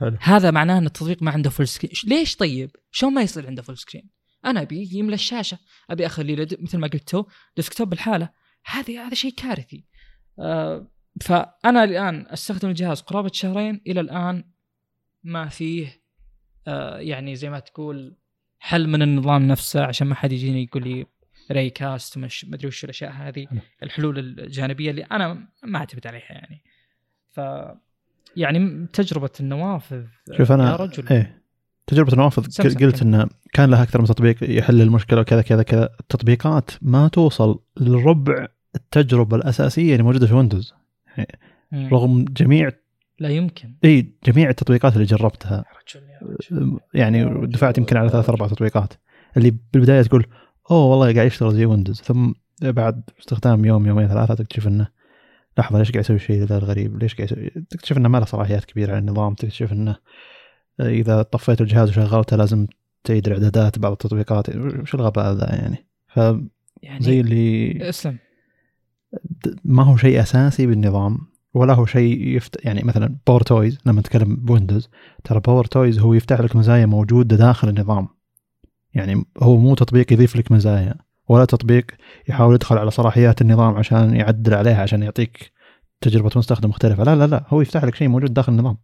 حلو. 0.00 0.16
هذا 0.20 0.50
معناه 0.50 0.78
إن 0.78 0.86
التطبيق 0.86 1.22
ما 1.22 1.30
عنده 1.30 1.50
full 1.50 1.68
screen 1.68 1.92
ليش 2.06 2.36
طيب؟ 2.36 2.70
شلون 2.90 3.14
ما 3.14 3.22
يصير 3.22 3.46
عنده 3.46 3.62
full 3.62 3.78
screen 3.78 4.10
أنا 4.44 4.62
أبي 4.62 4.88
يملى 4.92 5.14
الشاشة. 5.14 5.58
أبي 5.90 6.06
أخلي 6.06 6.46
مثل 6.58 6.78
ما 6.78 6.86
قلت 6.86 7.08
تو 7.08 7.24
desktop 7.56 7.90
لحاله. 7.90 8.28
هذه 8.64 9.06
هذا 9.06 9.14
شيء 9.14 9.34
كارثي. 9.34 9.86
آه 10.38 10.90
فأنا 11.20 11.84
الآن 11.84 12.26
أستخدم 12.28 12.68
الجهاز 12.68 13.00
قرابة 13.00 13.30
شهرين 13.32 13.80
إلى 13.86 14.00
الآن 14.00 14.44
ما 15.22 15.48
فيه 15.48 16.02
آه 16.66 16.98
يعني 16.98 17.36
زي 17.36 17.50
ما 17.50 17.58
تقول 17.58 18.16
حل 18.62 18.88
من 18.88 19.02
النظام 19.02 19.46
نفسه 19.48 19.84
عشان 19.84 20.06
ما 20.06 20.14
حد 20.14 20.32
يجيني 20.32 20.62
يقول 20.62 20.82
لي 20.82 21.06
ري 21.50 21.70
كاست 21.70 22.18
ما 22.18 22.28
أدري 22.52 22.68
وش 22.68 22.84
الأشياء 22.84 23.12
هذه 23.12 23.46
الحلول 23.82 24.18
الجانبية 24.18 24.90
اللي 24.90 25.02
أنا 25.02 25.48
ما 25.64 25.78
أعتمد 25.78 26.06
عليها 26.06 26.32
يعني. 26.32 26.62
ف 27.30 27.40
يعني 28.36 28.86
تجربة 28.92 29.30
النوافذ 29.40 30.04
شوف 30.36 30.52
أنا 30.52 30.70
يا 30.70 30.76
رجل. 30.76 31.08
إيه. 31.08 31.42
تجربة 31.86 32.12
النوافذ 32.12 32.68
قلت 32.84 33.02
إنه 33.02 33.28
كان 33.52 33.70
لها 33.70 33.82
أكثر 33.82 34.00
من 34.00 34.06
تطبيق 34.06 34.58
يحل 34.58 34.80
المشكلة 34.80 35.20
وكذا 35.20 35.42
كذا 35.42 35.62
كذا. 35.62 35.88
التطبيقات 36.00 36.70
ما 36.82 37.08
توصل 37.08 37.62
لربع 37.76 38.48
التجربة 38.74 39.36
الأساسية 39.36 39.92
اللي 39.92 40.02
موجودة 40.02 40.26
في 40.26 40.34
ويندوز 40.34 40.74
يعني 41.16 41.38
رغم 41.74 42.24
جميع 42.24 42.70
لا 43.18 43.28
يمكن. 43.28 43.74
إي 43.84 44.12
جميع 44.24 44.50
التطبيقات 44.50 44.94
اللي 44.94 45.04
جربتها. 45.04 45.64
يعني 46.94 47.46
دفعت 47.46 47.78
يمكن 47.78 47.96
على 47.96 48.08
ثلاث 48.08 48.28
أربع 48.28 48.46
تطبيقات. 48.48 48.92
اللي 49.36 49.54
بالبداية 49.72 50.02
تقول 50.02 50.26
أوه 50.70 50.86
والله 50.86 51.14
قاعد 51.14 51.26
يشتغل 51.26 51.54
زي 51.54 51.64
Windows 51.64 52.00
ثم 52.00 52.32
بعد 52.62 53.02
استخدام 53.20 53.64
يوم 53.64 53.86
يومين 53.86 54.08
ثلاثة 54.08 54.34
تكتشف 54.34 54.66
إنه 54.66 54.88
لحظة 55.58 55.78
ليش 55.78 55.90
قاعد 55.90 56.04
يسوي 56.04 56.18
شيء 56.18 56.44
ذا 56.44 56.58
الغريب؟ 56.58 57.02
ليش 57.02 57.14
قاعد 57.14 57.32
يسوي 57.32 57.50
تكتشف 57.70 57.96
إنه 57.96 58.08
ما 58.08 58.18
له 58.18 58.24
صلاحيات 58.24 58.64
كبيرة 58.64 58.90
على 58.90 58.98
النظام. 58.98 59.34
تكتشف 59.34 59.72
إنه 59.72 59.96
إذا 60.80 61.22
طفيت 61.22 61.60
الجهاز 61.60 61.88
وشغلته 61.88 62.36
لازم 62.36 62.66
تعيد 63.04 63.26
الاعدادات 63.26 63.78
بعض 63.78 63.92
التطبيقات. 63.92 64.56
وش 64.56 64.94
الغباء 64.94 65.32
ذا 65.32 65.54
يعني؟ 65.54 65.86
ف 66.08 66.16
يعني 66.82 67.04
زي 67.04 67.20
اللي 67.20 67.88
اسلم. 67.88 68.18
ما 69.64 69.82
هو 69.82 69.96
شيء 69.96 70.20
أساسي 70.20 70.66
بالنظام. 70.66 71.31
ولا 71.54 71.74
هو 71.74 71.86
شيء 71.86 72.28
يفت... 72.36 72.64
يعني 72.64 72.82
مثلا 72.84 73.16
PowerToys 73.26 73.78
لما 73.86 74.00
نتكلم 74.00 74.36
ب 74.36 74.43
Windows 74.43 74.88
ترى 75.24 75.40
PowerToys 75.40 75.98
هو 75.98 76.14
يفتح 76.14 76.40
لك 76.40 76.56
مزايا 76.56 76.86
موجودة 76.86 77.36
داخل 77.36 77.68
النظام. 77.68 78.08
يعني 78.94 79.24
هو 79.42 79.56
مو 79.56 79.74
تطبيق 79.74 80.12
يضيف 80.12 80.36
لك 80.36 80.52
مزايا 80.52 80.94
ولا 81.28 81.44
تطبيق 81.44 81.86
يحاول 82.28 82.54
يدخل 82.54 82.78
على 82.78 82.90
صلاحيات 82.90 83.42
النظام 83.42 83.74
عشان 83.74 84.16
يعدل 84.16 84.54
عليها 84.54 84.82
عشان 84.82 85.02
يعطيك 85.02 85.52
تجربة 86.00 86.30
مستخدم 86.36 86.68
مختلفة. 86.68 87.04
لا 87.04 87.16
لا 87.16 87.26
لا 87.26 87.44
هو 87.48 87.60
يفتح 87.60 87.84
لك 87.84 87.94
شيء 87.94 88.08
موجود 88.08 88.34
داخل 88.34 88.52
النظام. 88.52 88.76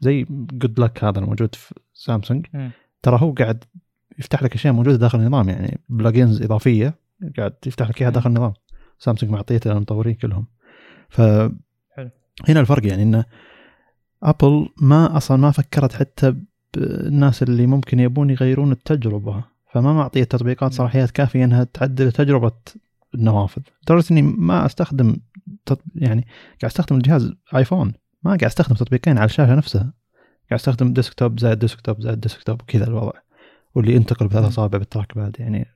زي 0.00 0.26
Good 0.30 0.80
Lock 0.80 1.04
هذا 1.04 1.18
الموجود 1.18 1.54
في 1.54 1.74
سامسونج 1.94 2.46
ترى 3.02 3.18
هو 3.20 3.32
قاعد 3.32 3.64
يفتح 4.18 4.42
لك 4.42 4.54
أشياء 4.54 4.72
موجودة 4.74 4.96
داخل 4.96 5.20
النظام 5.20 5.48
يعني 5.48 5.80
بلجنز 5.88 6.42
إضافية 6.42 6.94
قاعد 7.36 7.54
يفتح 7.66 7.88
لك 7.88 8.02
إياها 8.02 8.10
داخل 8.10 8.30
النظام. 8.30 8.52
سامسونج 8.98 9.32
معطيته 9.32 9.72
للمطورين 9.72 10.14
كلهم. 10.14 10.46
ف 11.08 11.20
هنا 12.48 12.60
الفرق 12.60 12.86
يعني 12.86 13.02
انه 13.02 13.24
ابل 14.22 14.68
ما 14.76 15.16
أصلا 15.16 15.36
ما 15.36 15.50
فكرت 15.50 15.92
حتى 15.92 16.34
بالناس 16.74 17.42
اللي 17.42 17.66
ممكن 17.66 18.00
يبون 18.00 18.30
يغيرون 18.30 18.72
التجربة 18.72 19.44
فما 19.72 19.92
معطية 19.92 20.22
التطبيقات 20.22 20.72
صلاحيات 20.72 21.10
كافية 21.10 21.44
إنها 21.44 21.64
تعدل 21.64 22.12
تجربة 22.12 22.52
النوافذ. 23.14 23.62
لدرجة 23.82 24.10
إني 24.10 24.22
ما 24.22 24.66
أستخدم 24.66 25.16
يعني 25.94 26.26
قاعد 26.62 26.64
أستخدم 26.64 26.96
الجهاز 26.96 27.32
آيفون 27.54 27.92
ما 28.22 28.30
قاعد 28.30 28.44
أستخدم 28.44 28.76
تطبيقين 28.76 29.18
على 29.18 29.24
الشاشة 29.24 29.54
نفسها. 29.54 29.92
قاعد 30.50 30.60
أستخدم 30.60 30.92
desktop 30.92 31.40
زائد 31.40 31.58
desktop 31.58 32.00
زائد 32.00 32.20
desktop 32.20 32.62
وكذا 32.62 32.86
الوضع. 32.86 33.12
واللي 33.74 33.94
ينتقل 33.94 34.28
بثلاث 34.28 34.44
أصابع 34.44 34.78
بال 34.78 35.14
trackpad 35.14 35.36
يعني 35.38 35.66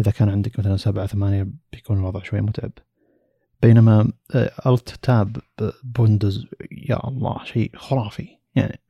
إذا 0.00 0.10
كان 0.10 0.28
عندك 0.28 0.58
مثلا 0.58 0.76
سبعة 0.76 1.06
ثمانية 1.06 1.46
بيكون 1.72 1.98
الوضع 1.98 2.22
شوي 2.22 2.40
متعب. 2.40 2.72
بينما 3.62 4.12
Alt 4.66 4.88
Tab 5.02 5.36
ب 5.84 5.92
Windows 5.92 6.46
يا 6.70 7.08
الله 7.08 7.44
شيء 7.44 7.76
خرافي. 7.76 8.28
يعني 8.54 8.80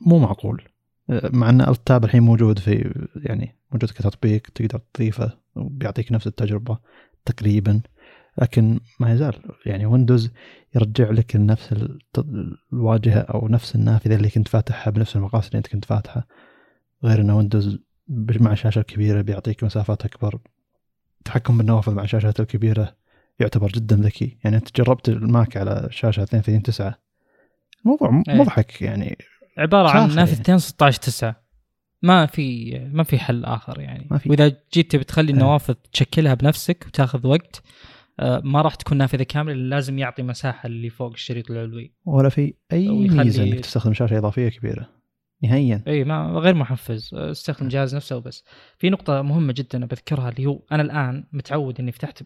مو 0.00 0.18
معقول. 0.18 0.62
آه، 1.10 1.30
مع 1.32 1.50
إن 1.50 1.60
Alt 1.60 1.86
Tab 1.86 2.04
الحين 2.04 2.22
موجود 2.22 2.58
في 2.58 3.04
يعني 3.16 3.56
موجود 3.72 3.90
كتطبيق 3.90 4.42
تقدر 4.54 4.80
تضيفه 4.94 5.38
وبيعطيك 5.56 6.12
نفس 6.12 6.26
التجربة 6.26 6.78
تقريبا 7.24 7.80
لكن 8.38 8.80
ما 9.00 9.12
يزال. 9.12 9.34
يعني 9.66 9.86
Windows 9.86 10.30
يرجع 10.74 11.10
لك 11.10 11.36
نفس 11.36 11.74
الواجهة 12.72 13.20
أو 13.20 13.48
نفس 13.48 13.74
النافذة 13.74 14.14
اللي 14.14 14.30
كنت 14.30 14.48
فاتحها 14.48 14.90
بنفس 14.90 15.16
المقاس 15.16 15.48
اللي 15.48 15.58
أنت 15.58 15.66
كنت 15.66 15.84
فاتحة. 15.84 16.26
غير 17.04 17.20
إن 17.20 17.30
Windows 17.30 17.78
مع 18.40 18.52
الشاشه 18.52 18.78
الكبيره 18.78 19.20
بيعطيك 19.20 19.64
مسافات 19.64 20.04
أكبر 20.04 20.40
التحكم 21.28 21.58
بالنوافذ 21.58 21.94
مع 21.94 22.02
الشاشات 22.02 22.40
الكبيره 22.40 22.96
يعتبر 23.40 23.68
جدا 23.68 23.96
ذكي 23.96 24.38
يعني 24.44 24.56
أنت 24.56 24.76
جربت 24.76 25.08
ال 25.08 25.20
Mac 25.20 25.56
على 25.56 25.88
شاشة 25.90 26.22
32 26.22 26.62
9 26.62 26.98
الموضوع 27.84 28.22
إيه. 28.28 28.34
مضحك 28.34 28.82
يعني 28.82 29.18
عبارة 29.58 29.88
عن 29.88 30.14
نافذتين 30.14 30.44
يعني. 30.48 30.60
16 30.60 31.00
9 31.00 31.36
ما 32.02 32.26
في 32.26 32.78
ما 32.92 33.02
في 33.02 33.18
حل 33.18 33.44
آخر 33.44 33.80
يعني 33.80 34.06
ما 34.10 34.18
في. 34.18 34.30
وإذا 34.30 34.56
جيت 34.74 34.96
بتخلي 34.96 35.28
إيه. 35.28 35.34
النوافذ 35.34 35.74
تشكلها 35.92 36.34
بنفسك 36.34 36.84
وتاخذ 36.86 37.26
وقت 37.26 37.62
آه، 38.20 38.40
ما 38.44 38.62
راح 38.62 38.74
تكون 38.74 38.98
نافذة 38.98 39.22
كاملة 39.22 39.54
لازم 39.54 39.98
يعطي 39.98 40.22
مساحة 40.22 40.66
اللي 40.66 40.90
فوق 40.90 41.12
الشريط 41.12 41.50
العلوي 41.50 41.92
ولا 42.04 42.28
في 42.28 42.54
أي 42.72 42.88
ميزة 42.88 43.42
إنك 43.42 43.60
تستخدم 43.60 43.92
شاشة 43.92 44.18
إضافية 44.18 44.48
كبيرة 44.48 44.88
نهائيا. 45.42 45.82
إي 45.86 46.04
ما 46.04 46.26
غير 46.26 46.54
محفز. 46.54 47.14
استخدم 47.14 47.66
الجهاز 47.66 47.96
نفسه 47.96 48.16
وبس. 48.16 48.44
في 48.78 48.90
نقطة 48.90 49.22
مهمة 49.22 49.54
جدا 49.56 49.86
بذكرها 49.86 50.28
اللي 50.28 50.46
هو 50.46 50.62
أنا 50.72 50.82
الآن 50.82 51.24
متعود 51.32 51.80
إني 51.80 51.92
فتحت 51.92 52.22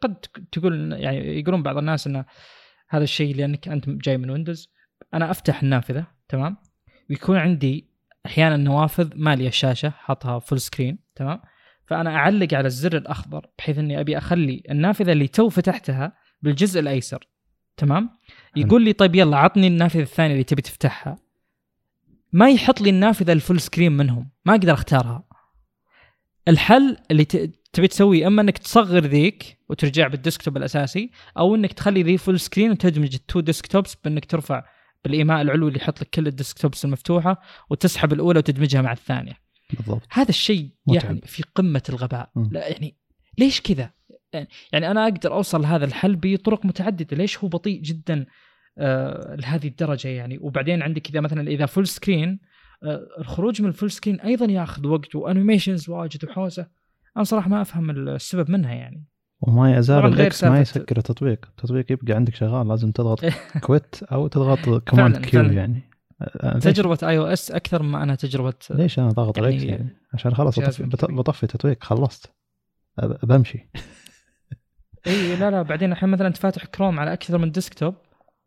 قد 0.00 0.14
تقول 0.52 0.92
يعني 0.92 1.40
يقولون 1.40 1.62
بعض 1.62 1.78
الناس 1.78 2.06
إن 2.06 2.24
هذا 2.88 3.04
الشيء 3.04 3.36
لأنك 3.36 3.68
أنت 3.68 3.88
جاي 3.88 4.18
من 4.18 4.30
Windows 4.30 4.72
أنا 5.14 5.30
أفتح 5.30 5.62
النافذة 5.62 6.06
تمام؟ 6.28 6.56
ويكون 7.10 7.36
عندي 7.36 7.88
أحيانا 8.26 8.56
نوافذ 8.56 9.10
مالية 9.16 9.48
الشاشة 9.48 9.90
حاطها 9.90 10.38
full 10.38 10.60
screen 10.60 10.98
تمام؟ 11.14 11.40
فأنا 11.86 12.16
أعلق 12.16 12.54
على 12.54 12.66
الزر 12.66 12.96
الأخضر 12.96 13.46
بحيث 13.58 13.78
إني 13.78 14.00
أبي 14.00 14.18
أخلي 14.18 14.62
النافذة 14.70 15.12
اللي 15.12 15.28
تو 15.28 15.48
فتحتها 15.48 16.12
بالجزء 16.42 16.80
الأيسر 16.80 17.28
تمام؟ 17.76 18.10
يقول 18.56 18.84
لي 18.84 18.92
طيب 18.92 19.14
يلا 19.14 19.36
عطني 19.36 19.66
النافذة 19.66 20.02
الثانية 20.02 20.32
اللي 20.32 20.44
تبي 20.44 20.62
تفتحها. 20.62 21.16
ما 22.32 22.50
يحط 22.50 22.80
لي 22.80 22.90
النافذة 22.90 23.32
ال 23.32 23.38
full 23.38 23.60
screen 23.60 23.92
منهم. 23.92 24.30
ما 24.44 24.52
أقدر 24.52 24.72
أختارها. 24.72 25.24
الحل 26.48 26.96
اللي 27.10 27.24
تبي 27.72 27.88
تسويه 27.88 28.26
أما 28.26 28.42
إنك 28.42 28.58
تصغر 28.58 29.06
ذيك 29.06 29.58
وترجع 29.68 30.08
بال 30.08 30.19
desktop 30.19 30.56
الأساسي 30.56 31.10
أو 31.38 31.54
إنك 31.54 31.72
تخلي 31.72 32.02
ذي 32.02 32.18
full 32.18 32.40
screen 32.40 32.70
وتدمج 32.70 33.14
ال 33.14 33.20
two 33.20 33.40
desktops 33.40 33.94
بإنك 33.94 34.24
ترفع 34.24 34.64
بالإيماء 35.04 35.42
العلوي 35.42 35.68
اللي 35.68 35.80
يحط 35.80 36.00
لك 36.00 36.10
كل 36.10 36.26
ال 36.26 36.32
desktops 36.32 36.84
المفتوحة 36.84 37.42
وتسحب 37.70 38.12
الأولى 38.12 38.38
وتدمجها 38.38 38.82
مع 38.82 38.92
الثانية. 38.92 39.32
بالضبط. 39.76 40.02
هذا 40.10 40.28
الشيء 40.28 40.70
يعني 40.86 41.20
في 41.26 41.42
قمة 41.54 41.82
الغباء. 41.88 42.30
لا 42.50 42.68
يعني 42.68 42.96
ليش 43.38 43.60
كذا؟ 43.60 43.90
يعني 44.72 44.90
أنا 44.90 45.04
أقدر 45.04 45.32
أوصل 45.32 45.62
لهذا 45.62 45.84
الحل 45.84 46.16
بطرق 46.16 46.66
متعددة. 46.66 47.16
ليش 47.16 47.38
هو 47.38 47.48
بطيء 47.48 47.80
جدا؟ 47.82 48.26
آه 48.78 49.34
لهذه 49.36 49.68
الدرجة 49.68 50.08
يعني. 50.08 50.38
وبعدين 50.38 50.82
عندك 50.82 51.08
إذا 51.08 51.20
مثلا 51.20 51.48
إذا 51.48 51.66
full 51.66 51.86
screen 51.86 52.40
آه 52.82 53.06
الخروج 53.18 53.62
من 53.62 53.68
ال 53.68 53.72
full 53.72 53.90
screen 53.90 54.20
أيضا 54.20 54.46
ياخذ 54.46 54.86
وقت 54.86 55.14
و 55.14 55.21
animations 55.21 55.90
واجد 55.90 56.24
وحوسة. 56.24 56.66
أنا 57.16 57.24
صراحة 57.24 57.48
ما 57.48 57.62
أفهم 57.62 57.90
السبب 57.90 58.50
منها 58.50 58.74
يعني. 58.74 59.06
وما 59.40 59.76
يزال 59.76 60.06
ال 60.06 60.25
X 60.25 60.44
ما 60.44 60.60
يسكر 60.60 60.96
التطبيق. 60.96 61.46
التطبيق 61.48 61.92
يبقى 61.92 62.14
عندك 62.14 62.34
شغال 62.34 62.68
لازم 62.68 62.90
تضغط 62.90 63.24
quit 63.66 64.02
أو 64.02 64.26
تضغط 64.26 64.88
Command 64.88 65.16
Q 65.16 65.42
يعني. 65.42 65.92
تجربة 66.60 66.98
iOS 67.02 67.50
أكثر 67.50 67.82
مما 67.82 68.02
أنا 68.02 68.14
تجربة 68.14 68.54
ليش 68.70 68.98
أنا 68.98 69.08
ضاغط 69.08 69.38
يعني 69.38 69.48
ال 69.48 69.56
X 69.56 69.64
يعني؟ 69.64 69.96
عشان 70.14 70.34
خلاص 70.34 70.58
بطفي 71.00 71.42
التطبيق 71.42 71.84
خلصت. 71.84 72.32
بمشي. 73.22 73.68
إي 75.06 75.36
لا 75.36 75.50
لا 75.50 75.62
بعدين 75.62 75.92
الحين 75.92 76.08
مثلا 76.08 76.26
انت 76.26 76.36
فاتح 76.36 76.64
كروم 76.64 77.00
على 77.00 77.12
أكثر 77.12 77.38
من 77.38 77.50
desktop 77.50 77.94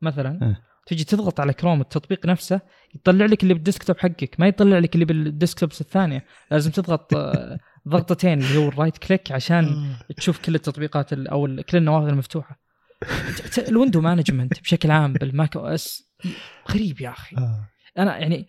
مثلا 0.02 0.40
أه. 0.42 0.58
تجي 0.86 1.04
تضغط 1.04 1.40
على 1.40 1.54
كروم 1.54 1.82
التطبيق 1.82 2.26
نفسه 2.26 2.62
يطلع 2.96 3.26
لك 3.26 3.44
اللي 3.44 3.54
بال 3.54 3.64
desktop 3.64 3.98
حقك. 3.98 4.36
ما 4.40 4.48
يطلع 4.48 4.80
لك 4.80 4.96
اللي 4.96 5.06
بال 5.06 5.21
desktops 5.21 5.82
الثانية. 5.82 6.26
لازم 6.52 6.72
تضغط 6.72 7.14
آه، 7.16 7.60
ضغطتين 7.88 8.42
اللي 8.42 8.58
هو 8.58 8.68
ال 8.68 8.73
right 8.73 8.98
click 8.98 9.32
عشان 9.32 9.96
تشوف 10.18 10.40
كل 10.40 10.56
التطبيقات 10.56 11.14
أو 11.14 11.48
كل 11.70 11.78
النوافذ 11.78 12.08
المفتوحة. 12.08 12.60
ال 13.58 13.64
window 13.64 14.02
management 14.02 14.62
بشكل 14.62 14.92
عام 14.92 15.14
بال 15.14 15.56
Mac 15.56 15.68
OS 15.68 16.12
غريب 16.72 17.02
يا 17.02 17.10
أخي. 17.10 17.38
آه. 17.38 17.70
أنا 17.98 18.18
يعني 18.18 18.48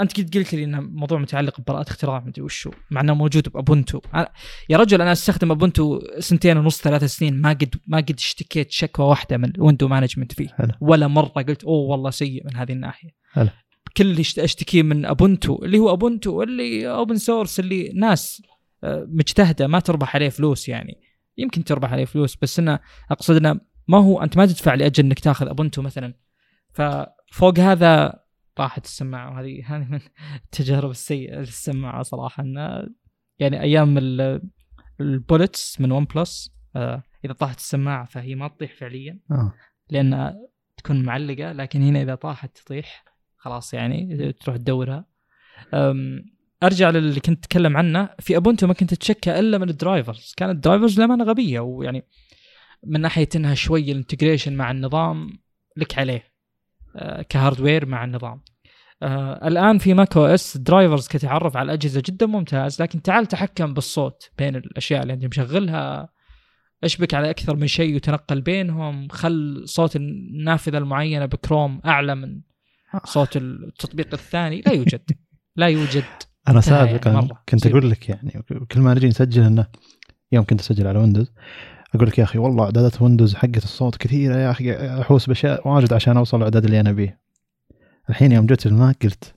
أنت 0.00 0.12
كنت 0.12 0.36
قلت 0.36 0.54
لي 0.54 0.64
إنه 0.64 0.80
موضوع 0.80 1.18
متعلق 1.18 1.60
ببراءة 1.60 1.90
اختراع 1.90 2.20
مدري 2.20 2.42
وشو. 2.42 2.70
مع 2.90 3.00
إنه 3.00 3.14
موجود 3.14 3.48
ب 3.48 3.54
Ubuntu. 3.54 4.00
يا 4.68 4.76
رجل 4.76 5.02
أنا 5.02 5.12
أستخدم 5.12 5.50
Ubuntu 5.50 6.00
سنتين 6.18 6.56
ونص 6.56 6.82
ثلاث 6.82 7.04
سنين 7.04 7.40
ما 7.40 7.48
قد 7.48 7.74
ما 7.86 7.96
قد 7.96 8.14
اشتكيت 8.18 8.70
شكوى 8.70 9.06
واحدة 9.06 9.36
من 9.36 9.52
ال 9.54 9.59
window 9.59 9.88
management 9.88 10.32
فيه. 10.32 10.48
هلا. 10.54 10.78
ولا 10.80 11.06
مرة 11.08 11.28
قلت 11.28 11.64
أوه 11.64 11.90
والله 11.90 12.10
سيء 12.10 12.44
من 12.44 12.56
هذه 12.56 12.72
الناحية. 12.72 13.10
هلا. 13.32 13.50
كل 13.96 14.10
اللي 14.10 14.20
أشتكيه 14.20 14.82
من 14.82 15.06
Ubuntu 15.06 15.64
اللي 15.64 15.78
هو 15.78 15.92
Ubuntu 15.92 16.42
اللي 16.42 16.88
open 16.88 17.16
source 17.16 17.60
اللي 17.60 17.92
ناس 17.94 18.42
آه، 18.84 19.06
مجتهدة 19.08 19.66
ما 19.66 19.80
تربح 19.80 20.14
عليه 20.14 20.28
فلوس 20.28 20.68
يعني. 20.68 21.00
يمكن 21.38 21.64
تربح 21.64 21.92
عليه 21.92 22.04
فلوس 22.04 22.36
بس 22.42 22.58
إنه 22.58 22.78
أقصد 23.10 23.36
إنه 23.36 23.60
ما 23.88 23.98
هو 23.98 24.22
أنت 24.22 24.36
ما 24.36 24.46
تدفع 24.46 24.74
لأجل 24.74 25.04
إنك 25.04 25.18
تاخذ 25.18 25.48
Ubuntu 25.48 25.82
مثلا. 25.82 26.14
فوق 27.32 27.58
هذا 27.58 28.21
طاحت 28.54 28.84
السماعة 28.84 29.30
وهذه 29.30 29.62
هذه 29.76 29.88
من 29.90 30.00
التجارب 30.44 30.90
السيئة 30.90 31.38
للسماعة 31.38 32.02
صراحة. 32.02 32.42
انه 32.42 32.88
يعني 33.38 33.60
أيام 33.60 33.98
ال 35.00 35.10
Bullets 35.10 35.80
من 35.80 35.92
OnePlus 35.92 36.50
آه 36.76 37.02
إذا 37.24 37.32
طاحت 37.32 37.58
السماعة 37.58 38.04
فهي 38.04 38.34
ما 38.34 38.48
تطيح 38.48 38.74
فعليا 38.74 39.18
آه. 39.30 39.54
لأن 39.90 40.34
تكون 40.76 41.04
معلقة 41.04 41.52
لكن 41.52 41.82
هنا 41.82 42.02
إذا 42.02 42.14
طاحت 42.14 42.58
تطيح 42.58 43.04
خلاص 43.36 43.74
يعني 43.74 44.32
تروح 44.32 44.56
تدورها. 44.56 45.06
أرجع 46.62 46.90
للي 46.90 47.20
كنت 47.20 47.44
أتكلم 47.44 47.76
عنه. 47.76 48.10
في 48.20 48.36
Ubuntu 48.36 48.66
ما 48.66 48.74
كنت 48.74 48.94
تشكى 48.94 49.38
إلا 49.38 49.58
من 49.58 49.68
ال 49.68 49.75
drivers. 49.75 50.34
كانت 50.36 50.52
ال 50.52 50.58
drivers 50.58 50.98
للأمانة 50.98 51.24
غبية 51.24 51.60
ويعني 51.60 52.06
من 52.84 53.00
ناحية 53.00 53.28
إنها 53.36 53.54
شوي 53.54 53.92
ال 53.92 53.97
integration 53.97 54.56
مع 54.56 54.70
النظام 54.70 55.30
لك 55.76 55.98
عليه. 55.98 56.31
ك 57.28 57.34
hardware 57.34 57.86
مع 57.86 58.04
النظام. 58.04 58.40
آه 59.02 59.48
الآن 59.48 59.78
في 59.78 59.94
Mac 59.94 60.16
OS 60.16 60.56
drivers 60.56 61.08
كتعرف 61.08 61.56
على 61.56 61.66
الأجهزة 61.66 62.02
جدا 62.06 62.26
ممتاز 62.26 62.82
لكن 62.82 63.02
تعال 63.02 63.26
تحكم 63.26 63.74
بالصوت 63.74 64.30
بين 64.38 64.56
الأشياء 64.56 65.02
اللي 65.02 65.12
أنت 65.12 65.24
مشغلها. 65.24 66.08
اشبك 66.84 67.14
على 67.14 67.30
أكثر 67.30 67.56
من 67.56 67.66
شيء 67.66 67.94
وتنقل 67.96 68.40
بينهم؟ 68.40 69.08
خل 69.08 69.62
صوت 69.64 69.96
النافذة 69.96 70.78
المعينة 70.78 71.26
بكروم 71.26 71.80
أعلى 71.86 72.14
من 72.14 72.40
صوت 73.04 73.36
التطبيق 73.36 74.08
الثاني. 74.12 74.62
لا 74.66 74.72
يوجد. 74.72 75.10
لا 75.56 75.66
يوجد. 75.66 76.04
أنا 76.48 76.60
سابقا 76.60 77.10
يعني 77.10 77.28
كنت 77.48 77.66
أقول 77.66 77.90
لك 77.90 78.08
يعني 78.08 78.42
كل 78.70 78.80
ما 78.80 78.94
نجي 78.94 79.08
نسجل 79.08 79.42
إنه 79.42 79.66
يوم 80.32 80.44
كنت 80.44 80.60
أسجل 80.60 80.86
على 80.86 80.98
Windows 80.98 81.32
أقول 81.94 82.08
لك 82.08 82.18
يا 82.18 82.24
أخي 82.24 82.38
والله 82.38 82.64
إعدادات 82.64 83.02
Windows 83.02 83.34
حقت 83.34 83.64
الصوت 83.64 83.96
كثيرة 83.96 84.36
يا 84.36 84.50
أخي 84.50 84.72
أحوس 85.00 85.26
بأشياء 85.26 85.68
واجد 85.68 85.92
عشان 85.92 86.16
أوصل 86.16 86.36
الاعداد 86.36 86.64
اللي 86.64 86.80
أنا 86.80 86.92
أبيه 86.92 87.20
الحين 88.10 88.32
يوم 88.32 88.46
جيت 88.46 88.66
ال 88.66 88.75
Mac 88.75 89.02
قلت 89.02 89.34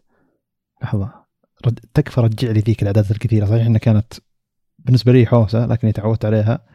لحظة 0.84 1.26
رد 1.66 1.80
تكفى 1.94 2.22
رجع 2.22 2.52
لي 2.52 2.60
ذيك 2.60 2.82
الإعدادات 2.82 3.12
الكثيرة. 3.12 3.46
صحيح 3.46 3.66
إنها 3.66 3.80
كانت 3.80 4.14
بالنسبة 4.80 5.12
لي 5.12 5.26
حوسة 5.26 5.66
لكني 5.66 5.92
تعودت 5.92 6.26
عليها. 6.26 6.66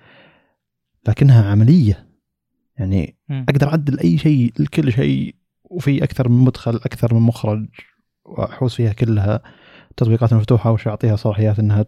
لكنها 1.09 1.51
عملية. 1.51 2.09
يعني 2.77 3.19
م. 3.29 3.45
أقدر 3.49 3.69
أعدل 3.69 4.01
أي 4.01 4.19
شيء 4.19 4.53
لكل 4.59 4.93
شيء 4.93 5.35
وفي 5.65 6.05
أكثر 6.05 6.29
من 6.29 6.45
مدخل 6.45 6.77
أكثر 6.77 7.15
من 7.15 7.21
مخرج 7.21 7.67
وأحوس 8.25 8.75
فيها 8.75 8.93
كلها. 8.93 9.43
التطبيقات 9.91 10.33
المفتوحه 10.33 10.73
وش 10.73 10.89
أعطيها 10.89 11.17
صلاحيات 11.17 11.59
إنها 11.59 11.87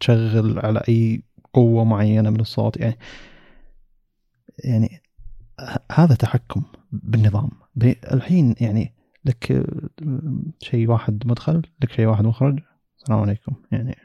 تشغل 0.00 0.58
على 0.58 0.82
أي 0.88 1.22
قوة 1.52 1.84
معينة 1.84 2.30
من 2.30 2.40
الصوت. 2.40 2.76
يعني 2.76 2.98
هذا 5.92 6.14
تحكم 6.14 6.62
بالنظام. 6.92 7.50
الحين 8.12 8.54
يعني 8.60 8.94
لك 9.24 9.66
شيء 10.62 10.88
واحد 10.88 11.26
مدخل 11.26 11.62
لك 11.82 11.92
شيء 11.92 12.06
واحد 12.06 12.24
مخرج. 12.24 12.60
السلام 12.98 13.20
عليكم. 13.20 13.54
يعني 13.72 13.96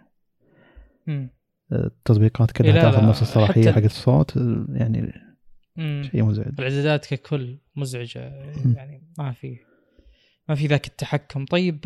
التطبيقات 1.72 2.52
كلها 2.52 2.82
تاخذ 2.82 3.10
نفس 3.10 3.22
الصلاحية 3.22 3.72
حقت 3.72 3.86
الصوت 3.86 4.36
يعني 4.70 5.14
شيء 5.78 6.24
مزعج. 6.24 6.48
الإعدادات 6.48 7.06
ككل 7.06 7.58
مزعجة 7.76 8.20
يعني 8.76 9.04
ما 9.18 9.32
في 9.32 9.60
ما 10.50 10.56
في 10.56 10.68
ذاك 10.68 10.88
التحكم. 10.88 11.46
طيب 11.46 11.80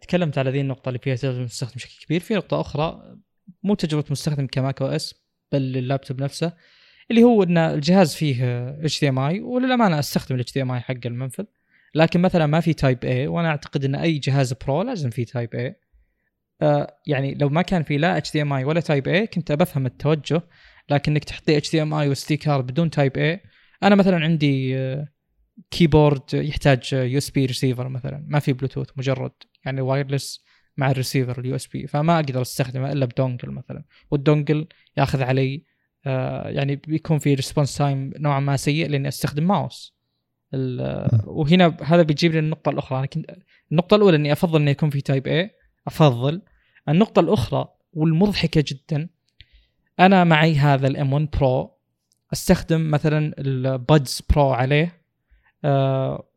تكلمت 0.00 0.38
على 0.38 0.50
ذي 0.50 0.60
النقطة 0.60 0.88
اللي 0.88 0.98
فيها 0.98 1.16
تجربة 1.16 1.38
المستخدم 1.38 1.74
بشكل 1.74 2.06
كبير، 2.06 2.20
في 2.20 2.34
نقطة 2.34 2.60
أخرى 2.60 3.16
مو 3.62 3.74
تجربة 3.74 4.04
مستخدم 4.10 4.46
ك 4.46 4.82
Mac 4.82 4.88
OS 4.88 5.14
بل 5.52 5.76
اللابتوب 5.76 6.22
نفسه. 6.22 6.52
اللي 7.12 7.24
هو 7.24 7.42
إن 7.42 7.58
الجهاز 7.58 8.14
فيه 8.14 8.68
HDMI 8.68 9.40
وللأمانة 9.40 9.98
أستخدم 9.98 10.34
ال 10.34 10.52
HDMI 10.52 10.80
حق 10.80 10.94
المنفذ. 11.06 11.44
لكن 11.94 12.20
مثلا 12.20 12.46
ما 12.46 12.60
في 12.60 12.72
Type-A 12.74 13.26
وأنا 13.26 13.48
أعتقد 13.48 13.84
إن 13.84 13.94
أي 13.94 14.18
جهاز 14.18 14.52
Pro 14.52 14.82
لازم 14.82 15.10
فيه 15.10 15.24
Type-A 15.24 15.76
آه 16.62 16.96
يعني 17.06 17.34
لو 17.34 17.48
ما 17.48 17.62
كان 17.62 17.82
في 17.82 17.96
لا 17.96 18.16
اتش 18.16 18.32
دي 18.32 18.42
إم 18.42 18.52
آي 18.52 18.64
ولا 18.64 18.80
تايب 18.80 19.08
اي 19.08 19.26
كنت 19.26 19.52
بفهم 19.52 19.86
التوجه. 19.86 20.42
لكن 20.90 21.12
انك 21.12 21.24
تحط 21.24 21.56
لي 21.56 21.72
HDMI 21.72 21.94
و 21.94 22.08
SD 22.08 22.36
card 22.36 22.66
بدون 22.66 22.90
Type-A 22.90 23.40
أنا 23.82 23.94
مثلا 23.94 24.16
عندي 24.16 24.78
آه 24.78 25.08
keyboard 25.70 26.22
يحتاج 26.34 26.92
USB 26.92 27.46
receiver 27.46 27.88
مثلا. 27.88 28.24
ما 28.28 28.38
في 28.38 28.52
بلوتوث 28.52 28.88
مجرد 28.96 29.32
يعني 29.64 29.80
wireless 29.80 30.44
مع 30.76 30.90
ال 30.90 31.40
receiver 31.40 31.56
ال 31.56 31.66
USB 31.66 31.86
فما 31.86 32.16
أقدر 32.16 32.42
أستخدمه 32.42 32.92
إلا 32.92 33.06
ب 33.06 33.12
dongle 33.12 33.50
مثلا. 33.50 33.84
وال 34.10 34.24
dongle 34.24 34.66
ياخذ 34.96 35.22
علي 35.22 35.54
آه 35.54 35.71
يعني 36.04 36.76
بيكون 36.76 37.18
في 37.18 37.34
response 37.34 37.76
time 37.76 38.12
نوعا 38.16 38.40
ما 38.40 38.56
سيء 38.56 38.88
لإني 38.88 39.08
أستخدم 39.08 39.46
ماوس 39.46 39.94
وهنا 41.24 41.76
هذا 41.82 42.02
بيجيب 42.02 42.32
لي 42.32 42.38
النقطة 42.38 42.70
الأخرى. 42.70 42.98
أنا 42.98 43.06
كنت 43.06 43.30
النقطة 43.72 43.94
الأولى 43.94 44.16
إني 44.16 44.32
أفضل 44.32 44.60
انه 44.60 44.70
يكون 44.70 44.90
في 44.90 45.00
Type-A 45.00 45.50
أفضل. 45.86 46.42
النقطة 46.88 47.20
الأخرى 47.20 47.68
والمضحكة 47.92 48.64
جدا 48.66 49.08
أنا 50.00 50.24
معي 50.24 50.56
هذا 50.56 50.86
ال 50.86 51.12
M1 51.12 51.28
Pro 51.38 51.70
أستخدم 52.32 52.90
مثلا 52.90 53.34
ال 53.38 53.55
Buds 53.55 54.22
Pro 54.30 54.50
عليه. 54.50 55.02
آه 55.64 56.28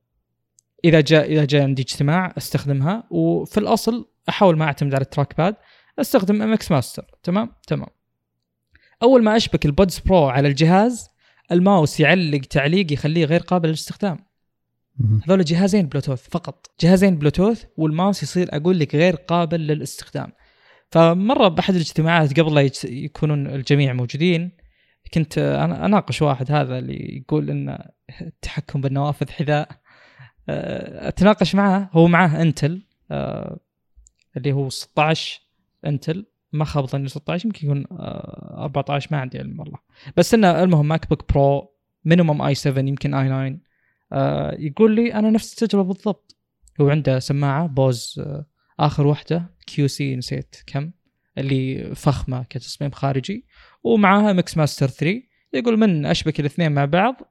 إذا 0.85 1.01
جاء 1.01 1.31
إذا 1.31 1.45
جاء 1.45 1.63
عندي 1.63 1.81
اجتماع 1.81 2.33
أستخدمها. 2.37 3.03
وفي 3.09 3.57
الأصل 3.59 4.09
أحاول 4.29 4.57
ما 4.57 4.65
أعتمد 4.65 4.95
على 4.95 5.01
ال 5.01 5.37
trackpad 5.37 5.55
أستخدم 5.99 6.41
MX 6.41 6.71
Master 6.71 7.05
تمام؟ 7.23 7.51
تمام. 7.67 7.87
أول 9.03 9.23
ما 9.23 9.35
أشبك 9.35 9.65
ال 9.65 9.72
Buds 9.72 9.99
Pro 9.99 10.25
على 10.27 10.47
الجهاز 10.47 11.09
الماوس 11.51 11.99
يعلق 11.99 12.41
تعليق 12.41 12.93
يخليه 12.93 13.25
غير 13.25 13.39
قابل 13.39 13.67
للاستخدام. 13.69 14.25
هذول 15.27 15.45
جهازين 15.45 15.87
بلوتوث 15.87 16.29
فقط. 16.29 16.71
جهازين 16.79 17.15
Bluetooth 17.15 17.65
وال 17.77 17.90
mouse 17.90 18.23
يصير 18.23 18.49
أقول 18.55 18.79
لك 18.79 18.95
غير 18.95 19.15
قابل 19.15 19.59
للاستخدام. 19.59 20.31
فمرة 20.89 21.47
بأحد 21.47 21.75
الاجتماعات 21.75 22.39
قبل 22.39 22.55
لا 22.55 22.69
يكونون 22.83 23.47
الجميع 23.47 23.93
موجودين 23.93 24.51
كنت 25.13 25.37
أنا 25.37 25.85
أناقش 25.85 26.21
واحد 26.21 26.51
هذا 26.51 26.79
اللي 26.79 27.17
يقول 27.17 27.49
إن 27.49 27.77
التحكم 28.21 28.81
بالنوافذ 28.81 29.29
حذاء. 29.29 29.69
آه، 30.49 31.07
أتناقش 31.07 31.55
معه 31.55 31.89
هو 31.93 32.07
معاه 32.07 32.41
Intel 32.41 32.81
اللي 34.37 34.53
هو 34.53 34.69
16 34.69 35.41
Intel 35.85 36.25
ما 36.55 36.65
خاب 36.65 36.85
ظني 36.85 37.07
16 37.07 37.45
يمكن 37.45 37.67
يكون 37.67 37.85
14 37.91 39.07
ما 39.11 39.17
عندي 39.17 39.39
علم 39.39 39.59
والله. 39.59 39.77
بس 40.17 40.33
إنه 40.33 40.63
المهم 40.63 40.87
MacBook 40.87 41.33
Pro 41.33 41.71
minimum 42.05 42.41
i7 42.41 42.83
يمكن 42.83 43.13
i9 43.13 44.55
يقول 44.59 44.95
لي 44.95 45.13
أنا 45.13 45.29
نفس 45.29 45.63
التجربة 45.63 45.93
بالضبط. 45.93 46.37
هو 46.81 46.89
عنده 46.89 47.19
سماعة 47.19 47.67
Bose 47.67 48.21
آخر 48.79 49.07
واحدة 49.07 49.55
QC 49.67 50.15
نسيت 50.15 50.55
كم 50.67 50.91
اللي 51.37 51.95
فخمة 51.95 52.43
كتصميم 52.49 52.91
خارجي 52.91 53.45
ومعاه 53.83 54.33
MX 54.33 54.57
Master 54.57 54.87
3 54.87 55.21
يقول 55.53 55.77
من 55.77 56.05
أشبك 56.05 56.39
الاثنين 56.39 56.71
مع 56.71 56.85
بعض 56.85 57.21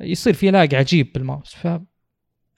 يصير 0.00 0.32
في 0.32 0.50
lag 0.50 0.74
عجيب 0.74 1.12
بالماوس. 1.12 1.54
ف 1.54 1.68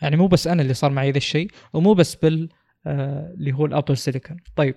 يعني 0.02 0.16
مو 0.16 0.26
بس 0.26 0.46
أنا 0.46 0.62
اللي 0.62 0.74
صار 0.74 0.90
معي 0.90 1.10
ذا 1.10 1.16
الشيء 1.16 1.50
ومو 1.72 1.94
بس 1.94 2.14
بال 2.14 2.48
آه 2.86 3.34
اللي 3.38 3.52
هو 3.52 3.66
ال 3.66 3.71
Apple 3.71 3.96
Silicon 3.96 4.36
طيب. 4.56 4.74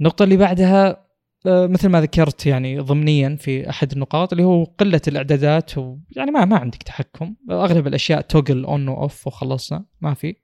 النقطة 0.00 0.22
اللي 0.22 0.36
بعدها 0.36 1.06
آه 1.46 1.66
مثل 1.66 1.88
ما 1.88 2.00
ذكرت 2.00 2.46
يعني 2.46 2.78
ضمنيا 2.78 3.36
في 3.40 3.70
أحد 3.70 3.92
النقاط 3.92 4.32
اللي 4.32 4.44
هو 4.44 4.64
قلة 4.64 5.00
الإعدادات 5.08 5.78
ويعني 5.78 6.30
ما 6.30 6.44
ما 6.44 6.56
عندك 6.58 6.82
تحكم. 6.82 7.34
أغلب 7.50 7.86
الأشياء 7.86 8.20
toggle 8.20 8.64
on 8.64 8.88
و 8.88 8.97
off 8.97 9.26
وخلصنا 9.26 9.84
ما 10.00 10.14
في. 10.14 10.36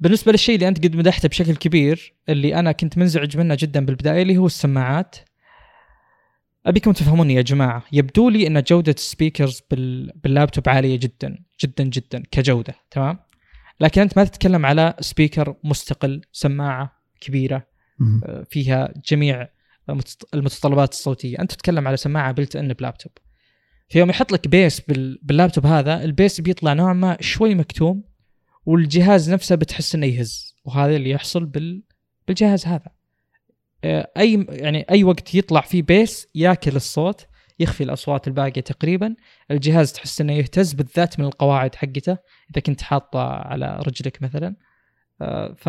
بالنسبة 0.00 0.32
للشيء 0.32 0.54
اللي 0.54 0.68
أنت 0.68 0.84
قد 0.84 0.96
مدحته 0.96 1.28
بشكل 1.28 1.56
كبير 1.56 2.14
اللي 2.28 2.54
أنا 2.54 2.72
كنت 2.72 2.98
منزعج 2.98 3.36
منه 3.36 3.56
جدا 3.58 3.84
بالبداية 3.86 4.22
اللي 4.22 4.36
هو 4.36 4.46
السماعات. 4.46 5.16
أبيكم 6.66 6.92
تفهموني 6.92 7.34
يا 7.34 7.42
جماعة 7.42 7.84
يبدو 7.92 8.28
لي 8.28 8.46
إن 8.46 8.62
جودة 8.62 8.92
ال 8.92 9.00
speakers 9.00 9.62
بال... 9.70 10.12
باللابتوب 10.24 10.68
عالية 10.68 10.98
جدا 10.98 11.44
جدا 11.64 11.84
جدا 11.84 12.22
كجودة 12.30 12.74
تمام؟ 12.90 13.18
لكن 13.80 14.00
أنت 14.00 14.18
ما 14.18 14.24
تتكلم 14.24 14.66
على 14.66 14.94
speaker 15.00 15.54
مستقل 15.64 16.22
سماعة 16.32 17.02
كبيرة. 17.20 17.69
فيها 18.50 18.92
جميع 19.10 19.48
المتطلبات 20.34 20.92
الصوتية. 20.92 21.38
أنت 21.38 21.52
تتكلم 21.52 21.88
على 21.88 21.96
سماعة 21.96 22.32
built-in 22.32 22.56
ب 22.56 22.72
laptop 22.72 23.12
في 23.88 23.98
يوم 23.98 24.10
يحط 24.10 24.32
لك 24.32 24.48
bass 24.48 24.80
بال... 24.80 25.18
باللابتوب 25.22 25.66
هذا 25.66 26.04
ال 26.04 26.11
bass 26.11 26.40
بيطلع 26.40 26.72
نوعا 26.72 26.92
ما 26.92 27.16
شوي 27.20 27.54
مكتوم 27.54 28.02
والجهاز 28.66 29.30
نفسه 29.32 29.54
بتحس 29.54 29.94
إنه 29.94 30.06
يهز. 30.06 30.56
وهذا 30.64 30.96
اللي 30.96 31.10
يحصل 31.10 31.44
بال... 31.46 31.82
بالجهاز 32.28 32.66
هذا. 32.66 32.90
آه، 33.84 34.12
أي 34.16 34.46
يعني 34.48 34.86
أي 34.90 35.04
وقت 35.04 35.34
يطلع 35.34 35.60
فيه 35.60 35.82
bass 35.82 36.26
ياكل 36.34 36.76
الصوت 36.76 37.26
يخفي 37.58 37.84
الأصوات 37.84 38.28
الباقية 38.28 38.60
تقريبا. 38.60 39.14
الجهاز 39.50 39.92
تحس 39.92 40.20
إنه 40.20 40.32
يهتز 40.32 40.72
بالذات 40.72 41.20
من 41.20 41.26
القواعد 41.26 41.74
حقته. 41.74 42.18
إذا 42.50 42.60
كنت 42.66 42.82
حاطه 42.82 43.20
على 43.20 43.82
رجلك 43.86 44.22
مثلا. 44.22 44.56
آه، 45.22 45.54
ف 45.54 45.68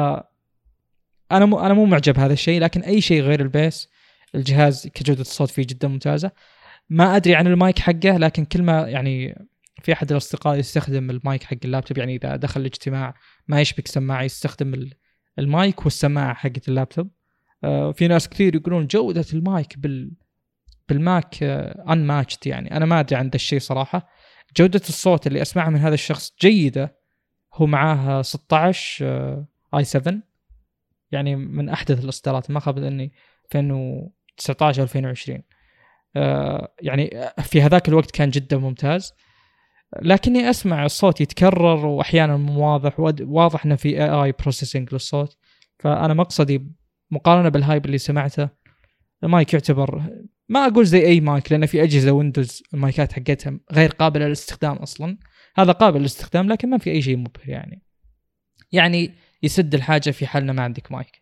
أنا 1.32 1.46
مو 1.46 1.60
أنا 1.60 1.74
مو 1.74 1.86
معجب 1.86 2.20
هذا 2.20 2.34
الشيء 2.34 2.62
لكن 2.62 2.82
أي 2.82 3.02
شيء 3.02 3.22
غير 3.22 3.42
ال 3.42 3.51
bass 3.51 3.90
الجهاز 4.36 4.88
كجودة 4.88 5.22
الصوت 5.22 5.50
فيه 5.50 5.64
جدا 5.70 5.88
ممتازة. 5.88 6.32
ما 6.90 7.16
أدري 7.16 7.36
عن 7.36 7.48
المايك 7.48 7.80
حقه 7.80 8.18
لكن 8.18 8.46
كل 8.46 8.64
ما 8.64 8.82
يعني 8.82 9.46
في 9.84 9.94
أحد 9.94 10.12
الأصدقاء 10.12 10.60
يستخدم 10.60 11.10
المايك 11.10 11.44
حق 11.44 11.58
اللابتوب 11.66 11.98
يعني 11.98 12.16
إذا 12.16 12.36
دخل 12.36 12.62
الاجتماع 12.62 13.14
ما 13.48 13.62
يشبك 13.62 13.88
سماعه 13.88 14.24
يستخدم 14.24 14.90
المايك 15.40 15.84
والسماعة 15.84 16.34
حقت 16.34 16.68
اللابتوب. 16.68 17.10
آه، 17.64 17.92
في 17.92 18.08
ناس 18.08 18.30
كثير 18.30 18.56
يقولون 18.56 18.88
جودة 18.88 19.26
المايك 19.34 19.78
بال 19.78 20.12
بال 20.90 21.11
Mac 21.11 21.44
un 21.44 21.80
آه، 21.88 21.96
matched 21.96 22.48
يعني. 22.48 22.78
أنا 22.78 22.86
ما 22.86 23.00
أدري 23.00 23.16
عن 23.16 23.28
ذا 23.28 23.36
الشيء 23.36 23.60
صراحة. 23.60 24.08
جودة 24.58 24.82
الصوت 24.90 25.28
اللي 25.28 25.42
اسمعها 25.42 25.70
من 25.70 25.80
هذا 25.80 25.94
الشخص 25.94 26.34
جيدة. 26.42 26.96
هو 27.54 27.66
معاه 27.66 28.22
16 28.22 29.46
i7 29.76 30.31
يعني 31.12 31.36
من 31.36 31.70
أحدث 31.70 32.04
الإصدارات 32.04 32.52
ما 32.52 32.60
خاب 32.60 32.78
إني 32.78 33.12
2019 33.46 34.84
2020 34.84 35.44
آه، 36.16 36.74
يعني 36.82 37.32
في 37.44 37.62
هذاك 37.62 37.90
الوقت 37.90 38.12
كان 38.12 38.30
جدا 38.30 38.58
ممتاز. 38.58 39.14
لكني 40.02 40.50
أسمع 40.50 40.86
الصوت 40.86 41.22
يتكرر 41.22 41.86
واحيانا 41.86 42.38
مو 42.38 42.72
واضح 42.72 43.00
واضح 43.22 43.66
إنه 43.66 43.76
في 43.76 44.04
AI 44.04 44.10
processing 44.10 44.94
للصوت. 44.94 45.38
فأنا 45.80 46.14
مقصدي 46.14 46.68
مقارنة 47.12 47.50
بال 47.50 47.62
hype 47.62 47.86
اللي 47.86 47.98
سمعته 47.98 48.50
المايك 49.24 49.54
يعتبر 49.54 50.04
ما 50.50 50.68
أقول 50.68 50.86
زي 50.86 51.06
أي 51.06 51.22
مايك 51.22 51.52
لأن 51.52 51.66
في 51.66 51.84
أجهزة 51.84 52.12
Windows 52.12 52.64
المايكات 52.74 53.14
حقتها 53.14 53.60
غير 53.72 53.90
قابلة 53.90 54.26
للاستخدام 54.26 54.76
أصلا. 54.76 55.18
هذا 55.56 55.72
قابل 55.72 56.00
للاستخدام 56.00 56.50
لكن 56.50 56.70
ما 56.70 56.78
في 56.78 56.92
أي 56.92 57.02
شيء 57.02 57.18
مبهر 57.18 57.50
يعني. 57.50 57.82
يعني 58.72 59.14
يسد 59.44 59.76
الحاجة 59.76 60.12
في 60.12 60.28
حالنا 60.28 60.54
ما 60.54 60.64
عندك 60.64 60.92
مايك. 60.92 61.22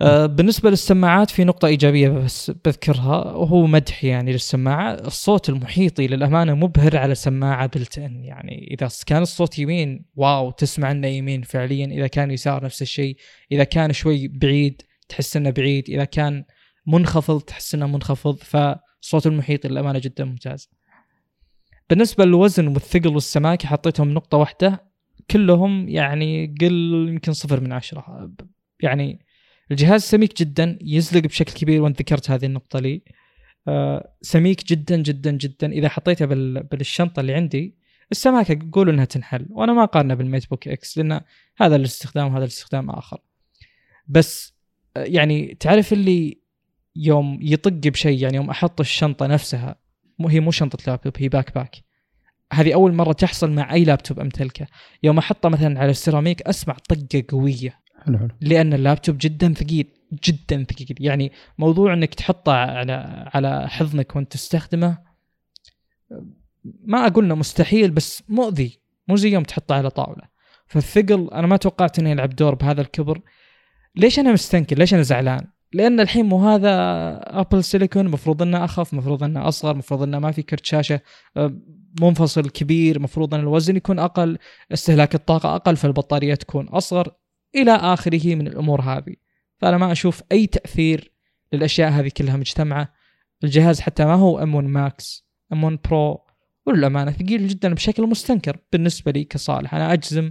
آه، 0.00 0.26
بالنسبة 0.26 0.70
للسماعات 0.70 1.30
في 1.30 1.44
نقطة 1.44 1.66
إيجابية 1.66 2.08
بس 2.08 2.50
بذكرها 2.50 3.16
وهو 3.16 3.66
مدح 3.66 4.04
يعني 4.04 4.32
للسماعة. 4.32 4.94
الصوت 4.94 5.48
المحيطي 5.48 6.06
للأمانة 6.06 6.54
مبهر 6.54 6.96
على 6.96 7.14
سماعة 7.14 7.66
built-in. 7.66 8.24
يعني 8.24 8.68
إذا 8.70 8.88
كان 9.06 9.22
الصوت 9.22 9.58
يمين 9.58 10.04
واو 10.14 10.50
تسمع 10.50 10.90
إنه 10.90 11.06
يمين 11.06 11.42
فعليا. 11.42 11.86
إذا 11.86 12.06
كان 12.06 12.30
يسار 12.30 12.64
نفس 12.64 12.82
الشيء. 12.82 13.16
إذا 13.52 13.64
كان 13.64 13.92
شوي 13.92 14.28
بعيد 14.28 14.82
تحس 15.08 15.36
إنه 15.36 15.50
بعيد. 15.50 15.90
إذا 15.90 16.04
كان 16.04 16.44
منخفض 16.86 17.40
تحس 17.40 17.74
إنه 17.74 17.86
منخفض. 17.86 18.36
فالصوت 18.36 19.26
المحيطي 19.26 19.68
للأمانة 19.68 19.98
جدا 19.98 20.24
ممتاز. 20.24 20.70
بالنسبة 21.90 22.24
للوزن 22.24 22.66
والثقل 22.66 23.14
والسماكه 23.14 23.68
حطيتهم 23.68 24.14
نقطة 24.14 24.38
واحدة. 24.38 24.91
كلهم 25.32 25.88
يعني 25.88 26.54
قل 26.60 27.06
يمكن 27.08 27.32
صفر 27.32 27.60
من 27.60 27.72
عشرة. 27.72 28.32
يعني 28.80 29.20
الجهاز 29.70 30.02
سميك 30.02 30.38
جدا 30.38 30.78
يزلق 30.80 31.22
بشكل 31.22 31.52
كبير 31.52 31.82
وانت 31.82 31.98
ذكرت 31.98 32.30
هذه 32.30 32.46
النقطة 32.46 32.78
لي. 32.78 33.02
آه 33.68 34.14
سميك 34.22 34.64
جدا 34.66 34.96
جدا 34.96 35.30
جدا. 35.30 35.72
إذا 35.72 35.88
حطيته 35.88 36.26
بالشنطة 36.62 37.20
اللي 37.20 37.34
عندي 37.34 37.76
السماكة 38.10 38.58
قولوا 38.72 38.92
إنها 38.92 39.04
تنحل. 39.04 39.46
وأنا 39.50 39.72
ما 39.72 39.82
اقارنه 39.82 40.14
بال 40.14 40.50
MateBook 40.50 40.68
X 40.68 40.98
لأن 40.98 41.20
هذا 41.56 41.76
الاستخدام 41.76 42.26
وهذا 42.26 42.44
الاستخدام 42.44 42.90
آخر. 42.90 43.18
بس 44.06 44.54
آه 44.96 45.04
يعني 45.04 45.56
تعرف 45.60 45.92
اللي 45.92 46.38
يوم 46.96 47.38
يطق 47.42 47.88
بشيء 47.90 48.22
يعني 48.22 48.36
يوم 48.36 48.50
أحط 48.50 48.80
الشنطة 48.80 49.26
نفسها 49.26 49.76
مو 50.18 50.28
هي 50.28 50.40
مو 50.40 50.50
شنطة 50.50 50.78
لابتوب 50.86 51.12
هي 51.18 51.28
backpack. 51.28 51.91
هذه 52.52 52.74
أول 52.74 52.94
مرة 52.94 53.12
تحصل 53.12 53.50
مع 53.50 53.72
أي 53.74 53.84
لابتوب 53.84 54.20
امتلكه 54.20 54.66
يوم 55.02 55.18
أحطه 55.18 55.48
مثلا 55.48 55.80
على 55.80 55.90
السيراميك 55.90 56.42
أسمع 56.42 56.76
طقة 56.88 57.24
قوية. 57.28 57.80
حلو 58.04 58.18
حلو. 58.18 58.28
لأن 58.40 58.72
اللابتوب 58.72 59.16
جدا 59.20 59.54
ثقيل 59.54 59.86
جدا 60.24 60.64
ثقيل. 60.64 60.96
يعني 61.00 61.32
موضوع 61.58 61.92
إنك 61.92 62.14
تحطه 62.14 62.52
على 62.52 63.28
على 63.34 63.68
حضنك 63.68 64.16
وأنت 64.16 64.32
تستخدمه 64.32 64.98
ما 66.84 67.06
أقول 67.06 67.24
إنه 67.24 67.34
مستحيل 67.34 67.90
بس 67.90 68.22
مؤذي. 68.28 68.80
مو 69.08 69.16
زي 69.16 69.32
يوم 69.32 69.42
تحطه 69.42 69.74
على 69.74 69.90
طاولة. 69.90 70.22
فالثقل 70.66 71.28
أنا 71.32 71.46
ما 71.46 71.56
توقعت 71.56 71.98
إنه 71.98 72.10
يلعب 72.10 72.30
دور 72.30 72.54
بهذا 72.54 72.80
الكبر. 72.80 73.20
ليش 73.96 74.18
أنا 74.18 74.32
مستنكر؟ 74.32 74.78
ليش 74.78 74.94
أنا 74.94 75.02
زعلان؟ 75.02 75.46
لأن 75.72 76.00
الحين 76.00 76.26
مو 76.26 76.48
هذا 76.48 76.70
ابل 77.40 77.64
سيليكون 77.64 78.06
المفروض 78.06 78.42
إنه 78.42 78.64
أخف 78.64 78.92
المفروض 78.92 79.22
إنه 79.22 79.48
أصغر 79.48 79.72
المفروض 79.72 80.02
إنه 80.02 80.18
ما 80.18 80.30
في 80.32 80.42
كرت 80.42 80.64
شاشة. 80.64 81.00
منفصل 82.00 82.50
كبير 82.50 82.96
المفروض 82.96 83.34
أن 83.34 83.40
الوزن 83.40 83.76
يكون 83.76 83.98
أقل 83.98 84.38
استهلاك 84.72 85.14
الطاقة 85.14 85.56
أقل 85.56 85.76
فالبطارية 85.76 86.34
تكون 86.34 86.68
أصغر 86.68 87.14
إلى 87.54 87.72
آخره 87.72 88.34
من 88.34 88.46
الأمور 88.46 88.80
هذه. 88.80 89.14
فأنا 89.58 89.78
ما 89.78 89.92
أشوف 89.92 90.22
أي 90.32 90.46
تأثير 90.46 91.12
للأشياء 91.52 91.90
هذه 91.90 92.10
كلها 92.16 92.36
مجتمعة. 92.36 92.92
الجهاز 93.44 93.80
حتى 93.80 94.04
ما 94.04 94.14
هو 94.14 94.38
M1 94.38 94.54
Max 94.54 95.26
M1 95.52 95.64
Pro 95.64 96.20
وللأمانة 96.66 97.10
ثقيل 97.10 97.48
جدا 97.48 97.74
بشكل 97.74 98.06
مستنكر 98.06 98.58
بالنسبة 98.72 99.12
لي 99.12 99.24
كصالح. 99.24 99.74
أنا 99.74 99.92
أجزم 99.92 100.30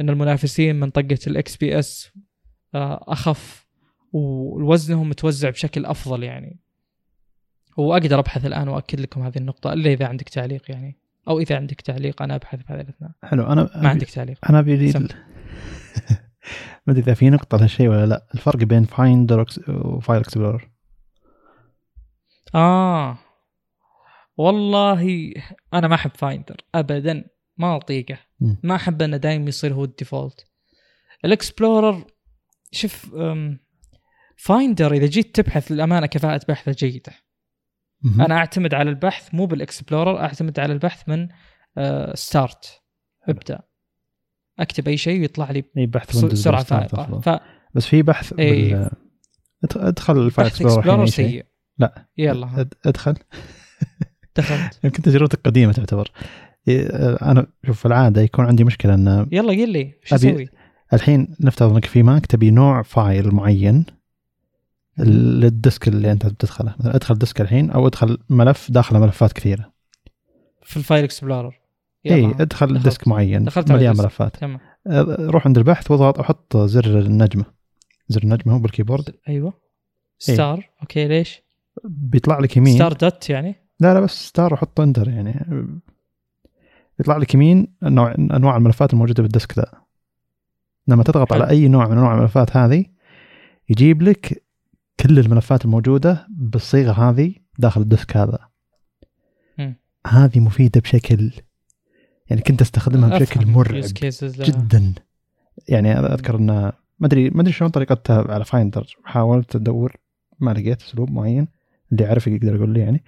أن 0.00 0.10
المنافسين 0.10 0.80
من 0.80 0.90
طقه 0.90 1.18
ال 1.26 1.56
XPS 1.56 2.12
أخف 2.74 3.68
ووزنهم 4.12 5.08
متوزع 5.08 5.50
بشكل 5.50 5.86
أفضل 5.86 6.22
يعني. 6.22 6.60
وأقدر 7.76 8.18
أبحث 8.18 8.46
الآن 8.46 8.68
واكد 8.68 9.00
لكم 9.00 9.22
هذه 9.22 9.38
النقطة 9.38 9.72
إلا 9.72 9.92
إذا 9.92 10.06
عندك 10.06 10.28
تعليق 10.28 10.70
يعني. 10.70 11.01
أو 11.28 11.38
إذا 11.38 11.56
عندك 11.56 11.80
تعليق 11.80 12.22
أنا 12.22 12.34
أبحث 12.34 12.58
في 12.58 12.72
هذه 12.72 12.80
الأثناء. 12.80 13.10
حلو 13.22 13.42
أنا 13.42 13.70
ما 13.82 13.88
عندك 13.88 14.10
تعليق. 14.10 14.38
أنا 14.50 14.58
أبي 14.58 14.92
ما 16.86 16.92
أدري 16.92 17.02
إذا 17.02 17.14
في 17.14 17.30
نقطة 17.30 17.58
لهالشيء 17.58 17.88
ولا 17.88 18.06
لا. 18.06 18.26
الفرق 18.34 18.56
بين 18.56 18.84
Finder 18.84 19.46
و 19.68 19.78
File 19.78 20.20
Explorer 20.20 20.70
آه. 22.54 23.18
والله 24.36 25.32
أنا 25.74 25.88
ما 25.88 25.94
أحب 25.94 26.10
Finder 26.14 26.56
ابدا. 26.74 27.24
ما 27.56 27.76
أطيقه. 27.76 28.18
ما 28.62 28.74
أحب 28.74 29.02
إنه 29.02 29.16
دائما 29.16 29.48
يصير 29.48 29.74
هو 29.74 29.84
ال 29.84 29.91
default. 29.91 30.46
ال 31.24 31.33
Explorer 31.33 32.04
شوف 32.72 33.16
Finder 34.36 34.92
إذا 34.92 35.06
جيت 35.06 35.34
تبحث 35.34 35.72
للأمانة 35.72 36.06
كفاءة 36.06 36.40
بحثه 36.48 36.72
جيدة. 36.72 37.12
أنا 38.20 38.36
أعتمد 38.36 38.74
على 38.74 38.90
البحث 38.90 39.34
مو 39.34 39.46
بال 39.46 39.60
Explorer 39.60 40.18
أعتمد 40.20 40.60
على 40.60 40.72
البحث 40.72 41.08
من 41.08 41.28
آه 41.78 42.14
start 42.14 42.80
ابدأ. 43.28 43.60
أكتب 44.58 44.88
أي 44.88 44.96
شيء 44.96 45.20
ويطلع 45.20 45.50
لي 45.50 45.64
أي 45.78 45.86
بحث 45.86 46.24
بسرعة 46.24 46.62
فائقه. 46.62 47.20
فبحث 47.20 47.40
بس 47.74 47.86
في 47.86 48.02
بحث 48.02 48.32
إيه. 48.38 48.74
بال... 48.74 48.90
ادخل- 49.76 50.18
ال 50.18 50.24
File 50.24 50.46
Explorer. 50.46 51.06
سيء. 51.06 51.44
لا. 51.78 52.08
يلا. 52.18 52.68
أدخل. 52.86 53.14
دخلت. 54.36 54.80
يمكن 54.84 55.02
تجربتك 55.02 55.40
قديمة 55.44 55.72
تعتبر. 55.72 56.10
إيه، 56.68 56.86
آه، 56.86 57.30
أنا 57.30 57.46
شوف 57.66 57.78
في 57.80 57.86
العادة 57.86 58.22
يكون 58.22 58.44
عندي 58.44 58.64
مشكلة 58.64 58.94
إن 58.94 59.26
يلا 59.32 59.52
قل 59.52 59.68
لي 59.72 59.94
شو 60.04 60.14
أسوي؟ 60.14 60.48
الحين 60.92 61.36
نفترض 61.40 61.72
إنك 61.72 61.84
في 61.84 62.02
Mac 62.02 62.26
تبي 62.26 62.50
نوع 62.50 62.82
file 62.82 63.34
معين. 63.34 63.84
لل 64.98 65.28
disk 65.28 65.88
اللي 65.88 66.12
انت 66.12 66.26
بتدخله. 66.26 66.74
مثلا 66.78 66.96
ادخل 66.96 67.14
disk 67.14 67.40
الحين 67.40 67.70
أو 67.70 67.86
ادخل 67.86 68.18
ملف 68.30 68.70
داخله 68.70 68.98
ملفات 68.98 69.32
كثيرة. 69.32 69.72
في 70.62 70.76
ال 70.76 70.82
File 70.82 71.04
Explorer 71.04 71.58
اي 72.06 72.24
ادخل. 72.26 72.82
disk 72.82 73.08
معين 73.08 73.44
دخلت 73.44 73.72
مليان. 73.72 73.96
ملفات. 73.96 74.36
تمام. 74.36 74.60
أه، 74.86 75.16
روح 75.20 75.46
عند 75.46 75.58
البحث 75.58 75.90
واضغط 75.90 76.18
أحط 76.20 76.56
زر 76.56 76.98
النجمة. 76.98 77.44
زر 78.08 78.22
النجمة 78.22 78.54
هو 78.54 78.58
بالكيبورد. 78.58 79.14
أيوه. 79.28 79.52
star. 80.18 80.70
Okay 80.82 81.08
ليش؟ 81.08 81.42
بيطلع 81.84 82.38
لك 82.38 82.56
يمين. 82.56 82.74
star 82.74 82.92
dot 82.92 83.30
يعني؟ 83.30 83.54
لا 83.80 83.94
لا 83.94 84.00
بس 84.00 84.26
star 84.26 84.54
وحط 84.54 84.80
enter 84.80 85.08
يعني. 85.08 85.34
يطلع 87.00 87.16
لك 87.16 87.34
يمين 87.34 87.74
انواع 87.82 88.14
أنواع 88.14 88.56
الملفات 88.56 88.92
الموجودة 88.92 89.22
بال 89.22 89.34
disk 89.34 89.58
ذا 89.58 89.72
لما 90.88 91.02
تضغط 91.02 91.32
حلو. 91.32 91.42
على 91.42 91.50
أي 91.50 91.68
نوع 91.68 91.88
من 91.88 91.98
أنواع 91.98 92.14
الملفات 92.14 92.56
هذه 92.56 92.84
يجيب 93.68 94.02
لك 94.02 94.44
كل 95.02 95.18
الملفات 95.18 95.64
الموجودة 95.64 96.26
بالصيغة 96.30 96.92
هذه 96.92 97.34
داخل 97.58 97.80
ال 97.80 97.87
disk 97.87 98.16
هذا. 98.16 98.38
هذه 100.06 100.40
مفيدة 100.40 100.80
بشكل 100.80 101.32
يعني 102.30 102.42
كنت 102.42 102.60
أستخدمها 102.60 103.18
بشكل 103.18 103.46
مرعب. 103.46 103.84
جدا 104.22 104.92
يعني 105.68 105.92
أذكر 105.92 106.36
إن 106.36 106.46
ما 106.46 107.06
أدري 107.06 107.30
ما 107.30 107.42
أدري 107.42 107.52
شلون 107.52 107.70
طريقتها 107.70 108.32
على 108.32 108.44
Finder 108.44 108.96
حاولت 109.04 109.56
أدور 109.56 109.96
ما 110.40 110.50
لقيت 110.50 110.82
أسلوب 110.82 111.10
معين 111.10 111.48
اللي 111.92 112.04
يعرف 112.04 112.26
يقدر 112.26 112.54
يقول 112.54 112.74
لي 112.74 112.80
يعني 112.80 113.04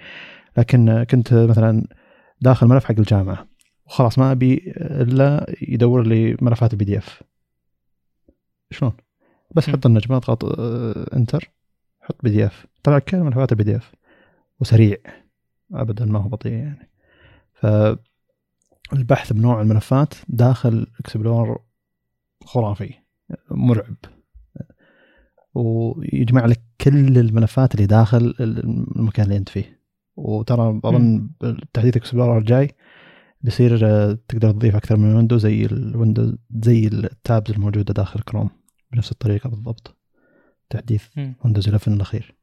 لكن 0.57 1.03
كنت 1.11 1.35
مثلا 1.35 1.87
داخل 2.41 2.66
ملف 2.66 2.85
حق 2.85 2.95
الجامعة 2.99 3.49
وخلاص 3.87 4.19
ما 4.19 4.33
أبي 4.33 4.73
إلا 4.77 5.55
يدور 5.62 6.07
لي 6.07 6.37
ملفات 6.41 6.73
ال 6.73 6.85
PDF 6.85 7.23
شلون؟ 8.71 8.93
بس. 9.55 9.71
حط 9.71 9.87
النجمه 9.87 10.16
اضغط 10.16 10.45
آه، 10.45 11.16
enter 11.16 11.51
حط 12.05 12.16
PDF 12.23 12.66
طلع 12.82 12.98
كل 12.98 13.16
ملفات 13.16 13.52
ال 13.52 13.65
PDF 13.65 13.93
وسريع. 14.60 14.97
ابدا 15.72 16.05
ما 16.05 16.18
هو 16.18 16.28
بطيء 16.28 16.52
يعني. 16.52 16.90
فالبحث 17.55 19.32
بنوع 19.32 19.60
الملفات 19.60 20.14
داخل 20.28 20.86
Explorer 21.01 21.62
خرافي. 22.44 22.94
مرعب. 23.51 23.97
ويجمع 25.55 26.47
لك 26.47 26.62
كل 26.81 27.18
الملفات 27.18 27.74
اللي 27.74 27.86
داخل 27.86 28.35
المكان 28.40 29.24
اللي 29.24 29.36
أنت 29.36 29.48
فيه. 29.48 29.81
وترى 30.16 30.81
أظن 30.85 31.31
تحديث 31.72 31.97
Explorer 31.97 32.39
الجاي 32.39 32.70
بيصير 33.40 33.86
آه، 33.86 34.18
تقدر 34.28 34.51
تضيف 34.51 34.76
أكثر 34.76 34.97
من 34.97 35.14
window 35.15 35.36
زي 35.36 35.66
ال 35.66 35.75
windows 35.75 36.36
زي 36.62 36.86
ال 36.86 36.99
tabs 36.99 37.51
الموجودة 37.51 37.94
داخل 37.94 38.20
كروم 38.20 38.51
بنفس 38.93 39.12
الطريقة 39.12 39.51
بالضبط. 39.51 40.03
تحديث. 40.70 41.05
Windows 41.16 41.69
11 41.69 41.93
الأخير 41.93 42.35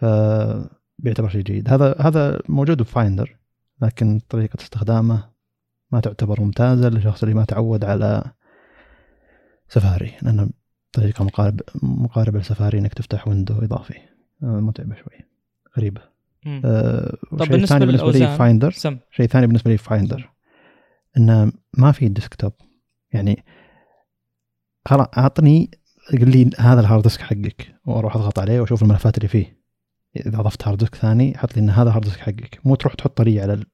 فبيعتبر 0.00 1.28
شيء 1.28 1.42
جيد 1.42 1.68
هذا 1.68 1.96
هذا 2.00 2.40
موجود 2.48 2.82
ب 2.82 2.90
Finder 2.90 3.36
لكن 3.82 4.20
طريقة 4.28 4.56
استخدامه 4.62 5.30
ما 5.92 6.00
تعتبر 6.00 6.40
ممتازة 6.40 6.88
للشخص 6.88 7.22
اللي 7.22 7.34
ما 7.34 7.44
تعود 7.44 7.84
على 7.84 8.24
سفاري 9.68 10.12
لأن 10.22 10.50
طريقة 10.92 11.24
مقارب 11.24 11.60
مقاربة 11.82 12.38
لسفاري 12.38 12.78
إنك 12.78 12.94
تفتح 12.94 13.28
window 13.28 13.54
إضافي 13.58 13.98
آه، 14.42 14.60
متعبه 14.60 14.94
شوي 14.94 15.26
غريبه 15.78 16.00
مم. 16.46 16.62
آه، 16.64 17.16
طب 17.30 17.46
بالنسبة 17.46 17.66
ثاني 17.66 17.86
بالنسبة 17.86 18.10
لي؟ 18.10 18.36
Finder 18.38 18.70
سم 18.70 18.98
شيء 19.10 19.26
ثاني 19.26 19.46
بالنسبة 19.46 19.70
لي 19.70 19.76
Finder 19.76 20.30
إنه 21.16 21.52
ما 21.78 21.92
في 21.92 22.08
desktop 22.08 22.52
يعني 23.12 23.44
خلاص 24.86 25.06
أعطني 25.18 25.70
قل 26.10 26.30
لي 26.30 26.50
هذا 26.58 26.80
ال 26.80 26.84
hard 26.84 27.02
disk 27.02 27.20
حقك. 27.20 27.74
وأروح 27.84 28.16
أضغط 28.16 28.38
عليه 28.38 28.60
وأشوف 28.60 28.82
الملفات 28.82 29.16
اللي 29.18 29.28
فيه. 29.28 29.60
إذا 30.16 30.40
أضفت 30.40 30.68
hard 30.68 30.78
disk 30.78 30.94
ثاني 30.94 31.38
حط 31.38 31.56
لي 31.56 31.62
إن 31.62 31.70
هذا 31.70 31.88
ال 31.88 31.91
hard 31.91 32.04
disk 32.04 32.20
حقك. 32.20 32.60
مو 32.64 32.74
تروح 32.74 32.94
تحطه 32.94 33.24
لي 33.24 33.40
على 33.40 33.64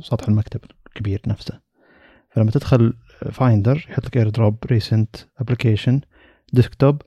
سطح 0.00 0.28
المكتب 0.28 0.60
الكبير 0.86 1.22
نفسه. 1.26 1.60
فلما 2.30 2.50
تدخل 2.50 2.94
Finder 3.32 3.86
يحط 3.90 4.06
لك 4.06 4.16
AirDrop 4.16 4.28
recent 4.28 4.64
application 4.66 5.16
desktop 5.38 6.00
document 6.52 7.02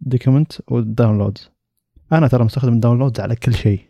و 0.00 0.52
downloads 0.70 1.50
أنا 2.12 2.28
ترى 2.28 2.44
مستخدم 2.44 2.72
ال 2.72 2.77
downloads 2.77 3.20
على 3.20 3.36
كل 3.36 3.54
شيء. 3.54 3.88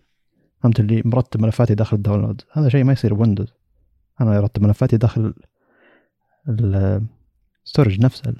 فهمت 0.62 0.80
اللي 0.80 1.02
مرتب 1.04 1.42
ملفاتي 1.42 1.74
داخل 1.74 1.96
ال 1.96 2.01
download 2.01 2.42
هذا 2.52 2.68
شيء 2.68 2.84
ما 2.84 2.92
يصير 2.92 3.14
ب 3.14 3.19
Windows 3.19 3.54
أنا 4.20 4.38
ارتب 4.38 4.62
ملفاتي 4.62 4.96
داخل 4.96 5.34
ال 6.48 6.67
storage 6.67 8.00
نفسه. 8.00 8.34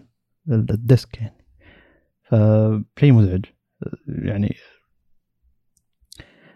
ال 0.49 0.62
disk 0.62 1.17
يعني. 1.21 1.35
فشيء 2.23 3.13
مزعج. 3.13 3.45
يعني 4.09 4.55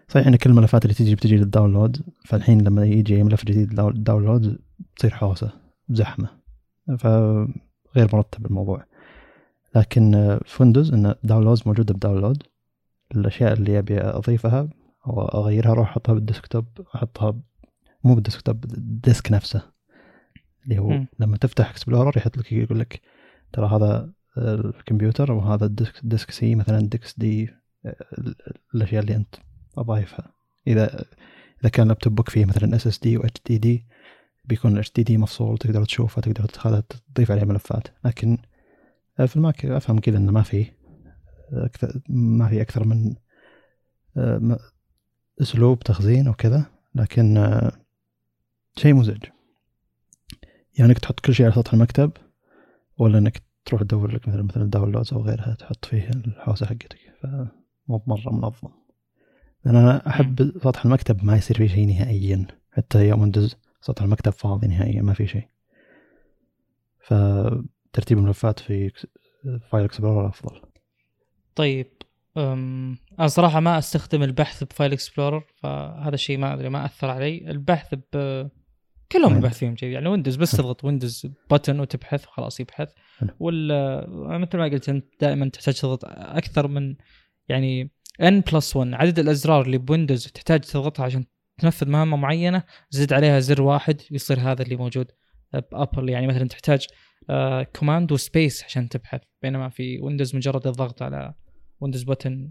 صحيح 0.09 0.27
إن 0.27 0.37
كل 0.37 0.51
الملفات 0.51 0.85
اللي 0.85 0.95
تجي 0.95 1.15
بتجي 1.15 1.37
لل 1.37 1.50
download 1.50 2.03
فالحين 2.25 2.61
لما 2.63 2.85
يجي 2.87 3.17
اي 3.17 3.23
ملف 3.23 3.45
جديد 3.45 3.69
down- 3.75 4.03
download 4.03 4.59
تصير 4.97 5.11
حوسة 5.11 5.53
زحمة. 5.89 6.29
فغير 6.99 8.09
مرتب 8.13 8.47
الموضوع. 8.47 8.85
لكن 9.77 10.39
في 10.45 10.63
Windows 10.63 10.93
إن 10.93 11.15
downloads 11.25 11.63
موجودة 11.67 11.95
ب 11.95 11.99
download. 11.99 12.43
الأشياء 13.17 13.53
اللي 13.53 13.79
أبي 13.79 14.01
أضيفها 14.01 14.69
أو 15.07 15.23
أغيرها 15.23 15.71
أروح 15.73 15.89
أحطها 15.89 16.13
بال 16.13 16.25
desktop 16.25 16.67
أحطها 16.95 17.41
مو 18.05 18.15
بال 18.15 18.26
desktop 18.26 18.65
ال 18.65 18.78
disk 18.78 19.33
نفسه. 19.33 19.63
اللي 20.65 20.79
هو 20.79 20.89
مم. 20.89 21.07
لما 21.19 21.37
تفتح 21.37 21.71
explorer 21.71 22.17
يحط 22.17 22.37
لك 22.39 22.53
يقول 22.53 22.81
لك 22.81 23.01
ترى 23.53 23.67
هذا 23.67 24.13
الكمبيوتر 24.39 25.33
وهذا 25.33 25.67
ال 25.67 25.72
disk 25.72 25.95
disk 26.03 26.31
C 26.31 26.55
مثلا 26.55 26.81
disk 26.89 27.15
D 27.21 27.51
ال- 28.19 28.35
الأشياء 28.75 29.03
اللي 29.03 29.17
أنت 29.17 29.35
أضايفها. 29.79 30.33
إذا 30.67 31.05
إذا 31.61 31.69
كان 31.73 31.89
لابتوب 31.89 32.15
بوك 32.15 32.29
فيه 32.31 32.45
مثلا 32.45 32.77
اس 32.77 32.87
اس 32.87 32.99
دي 32.99 33.17
و 33.17 33.21
اتش 33.21 33.41
دي 33.47 33.59
دي 33.59 33.87
بيكون 34.45 34.73
ال 34.73 34.93
HDD 34.93 35.17
مفصول 35.17 35.59
تقدر 35.59 35.85
تشوفه 35.85 36.21
تقدر 36.23 36.45
تضيف 37.15 37.31
عليه 37.31 37.45
ملفات. 37.45 37.89
لكن 38.05 38.39
في 39.27 39.37
ال 39.37 39.44
Mac 39.44 39.67
أفهم 39.67 39.99
كذا 39.99 40.19
إنه 40.19 40.33
ما 40.33 40.43
فيه 40.43 40.77
أكثر 41.53 42.01
ما 42.09 42.49
في 42.49 42.63
أكثر 42.63 42.85
من 42.85 43.15
أسلوب 45.43 45.81
تخزين 45.81 46.29
وكذا 46.29 46.67
لكن 46.95 47.61
شيء 48.77 48.95
مزعج. 48.95 49.25
يعني 50.79 50.91
إنك 50.91 50.99
تحط 50.99 51.21
كل 51.21 51.35
شيء 51.35 51.47
على 51.47 51.55
سطح 51.55 51.73
المكتب 51.75 52.13
ولا 52.99 53.19
إنك 53.19 53.43
تروح 53.65 53.83
تدور 53.83 54.11
لك 54.11 54.29
مثلا 54.29 54.43
مثلا 54.43 54.71
downloads 54.71 55.15
أو 55.15 55.23
غيرها 55.23 55.57
تحط 55.59 55.85
فيه 55.85 56.11
الحوسة 56.11 56.67
حقتك. 56.67 56.99
فمو 57.23 57.99
بمره 57.99 58.33
منظم. 58.33 58.69
لأن 59.65 59.77
أنا 59.77 60.09
أحب 60.09 60.53
سطح 60.59 60.85
المكتب 60.85 61.25
ما 61.25 61.37
يصير 61.37 61.57
فيه 61.57 61.67
شيء 61.67 61.87
نهائيا. 61.87 62.47
حتى 62.73 63.09
يوم 63.09 63.21
Windows 63.21 63.57
سطح 63.81 64.03
المكتب 64.03 64.33
فاضي 64.33 64.67
نهائيا 64.67 65.03
ما 65.03 65.15
في 65.15 65.27
شيء. 65.27 65.49
فترتيب 67.01 68.19
الملفات 68.19 68.61
في 68.61 68.91
file 69.71 69.85
explorer 69.85 70.29
أفضل. 70.29 70.61
طيب 71.55 71.87
أم، 72.37 72.99
أنا 73.19 73.27
صراحة 73.27 73.61
ما 73.61 73.79
أستخدم 73.79 74.23
البحث 74.23 74.65
ب 74.65 74.70
file 74.70 74.93
explorer 74.93 75.45
فهذا 75.55 76.15
الشيء 76.15 76.39
ما 76.39 76.55
أدري 76.55 76.69
ما 76.69 76.85
أثر 76.85 77.11
علي. 77.11 77.51
البحث 77.51 77.95
ب 77.95 78.49
كلهم؟ 79.13 79.37
البحث 79.37 79.59
فيهم 79.59 79.75
كذي 79.75 79.93
يعني 79.93 80.09
Windows 80.09 80.37
بس. 80.37 80.51
تضغط 80.51 80.85
Windows 80.85 81.27
button 81.55 81.69
وتبحث 81.81 82.27
وخلاص 82.27 82.61
يبحث. 82.61 82.89
وال 83.41 84.41
مثل 84.41 84.59
ما 84.59 84.65
قلت 84.65 84.89
أنت 84.89 85.07
دائما 85.21 85.49
تحتاج 85.49 85.75
تضغط 85.75 86.05
أكثر 86.05 86.69
من 86.69 86.97
يعني 87.49 87.91
n 88.23 88.53
plus 88.53 88.77
1 88.77 88.95
عدد 88.95 89.19
الأزرار 89.19 89.63
اللي 89.63 89.79
ب 89.79 89.85
Windows 89.85 90.27
تحتاج 90.27 90.61
تضغطها 90.61 91.05
عشان 91.05 91.25
تنفذ 91.61 91.89
مهمة 91.89 92.17
معينة 92.17 92.63
زد 92.91 93.13
عليها 93.13 93.41
زر 93.41 93.63
واحد 93.63 94.01
يصير 94.11 94.41
هذا 94.41 94.63
اللي 94.63 94.77
موجود 94.77 95.11
ب 95.53 95.62
Apple 95.62 96.09
يعني 96.09 96.27
مثلا 96.27 96.49
تحتاج 96.49 96.87
command 97.77 98.13
و 98.13 98.21
space 98.21 98.65
عشان 98.65 98.89
تبحث 98.89 99.21
بينما 99.43 99.69
في 99.69 100.01
Windows 100.01 100.37
مجرد 100.37 100.67
الضغط 100.67 101.03
على 101.03 101.35
Windows 101.83 102.05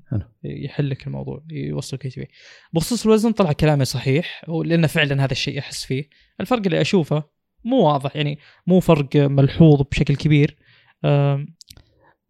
حلو. 0.09 0.21
يحل 0.43 0.89
لك 0.89 1.07
الموضوع 1.07 1.43
يوصلك 1.51 2.05
اي 2.05 2.27
بخصوص 2.73 3.05
الوزن 3.05 3.31
طلع 3.31 3.51
كلامي 3.51 3.85
صحيح 3.85 4.45
لأن 4.65 4.87
فعلا 4.87 5.23
هذا 5.23 5.31
الشيء 5.31 5.59
أحس 5.59 5.85
فيه. 5.85 6.09
الفرق 6.41 6.61
اللي 6.65 6.81
أشوفه 6.81 7.23
مو 7.63 7.77
واضح 7.77 8.15
يعني 8.15 8.39
مو 8.67 8.79
فرق 8.79 9.15
ملحوظ 9.15 9.81
بشكل 9.81 10.15
كبير. 10.15 10.57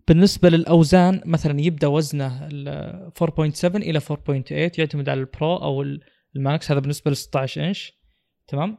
بالنسبة 0.07 0.49
للأوزان 0.49 1.22
مثلا 1.26 1.61
يبدأ 1.61 1.88
وزنه 1.88 2.48
4.7 2.49 3.76
إلى 3.76 3.99
4.8 3.99 4.52
يعتمد 4.52 5.10
على 5.10 5.19
ال 5.19 5.28
Pro 5.28 5.55
أو 5.56 5.86
ال 6.35 6.44
Max 6.44 6.72
هذا 6.72 6.80
بالنسبة 6.80 7.11
ل 7.11 7.15
16 7.15 7.68
إنش. 7.68 7.94
تمام؟ 8.48 8.78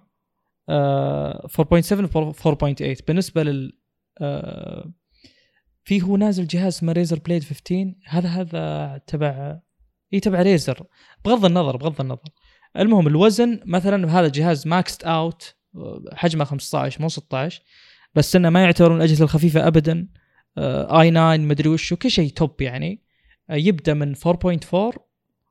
آه 0.69 1.47
4.7 1.47 1.55
4.8 2.35 3.05
بالنسبة 3.09 3.43
لل 3.43 3.79
آه 4.21 4.93
في 5.85 6.03
هو 6.03 6.17
نازل 6.17 6.47
جهاز 6.47 6.75
اسمه 6.75 6.93
Razer 6.93 7.19
Blade 7.19 7.45
15 7.45 7.95
هذا 8.05 8.29
هذا 8.29 9.01
تبع 9.07 9.59
اي 10.15 10.21
تبع 10.21 10.43
Razer 10.43 10.87
بغض 11.25 11.45
النظر 11.45 11.77
بغض 11.77 12.01
النظر. 12.01 12.29
المهم 12.77 13.07
الوزن 13.07 13.61
مثلا 13.67 14.21
هذا 14.21 14.29
جهاز 14.29 14.67
maxed 14.67 15.05
out 15.05 15.55
حجمه 16.13 16.45
15 16.45 17.03
مو 17.03 17.09
16 17.09 17.63
بس 18.15 18.37
إنه 18.37 18.51
ما 18.51 18.63
يعتبر 18.63 18.91
من 18.91 18.97
الأجهزة 18.97 19.25
الخفيفة 19.25 19.67
ابدا. 19.67 20.09
i 20.59 21.11
9 21.11 21.37
مدري 21.37 21.69
وش 21.69 21.95
كل 21.95 22.11
شيء 22.11 22.31
top 22.31 22.61
يعني. 22.61 23.03
آه، 23.51 23.55
يبدأ 23.55 23.95
من 23.95 24.15
4.4 24.15 24.99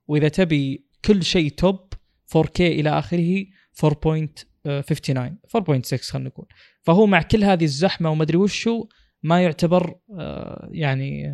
وإذا 0.07 0.27
تبي 0.27 0.85
كل 1.05 1.23
شيء 1.23 1.49
top 1.49 1.93
4K 2.37 2.59
إلى 2.59 2.89
آخره 2.99 3.45
4.59 3.73 5.37
4.6 5.47 6.11
خلينا 6.11 6.29
نقول. 6.29 6.47
فهو 6.81 7.05
مع 7.05 7.21
كل 7.21 7.43
هذه 7.43 7.63
الزحمة 7.63 8.09
ومدري 8.09 8.37
وشو 8.37 8.87
ما 9.23 9.43
يعتبر 9.43 9.95
آه، 10.19 10.69
يعني 10.71 11.33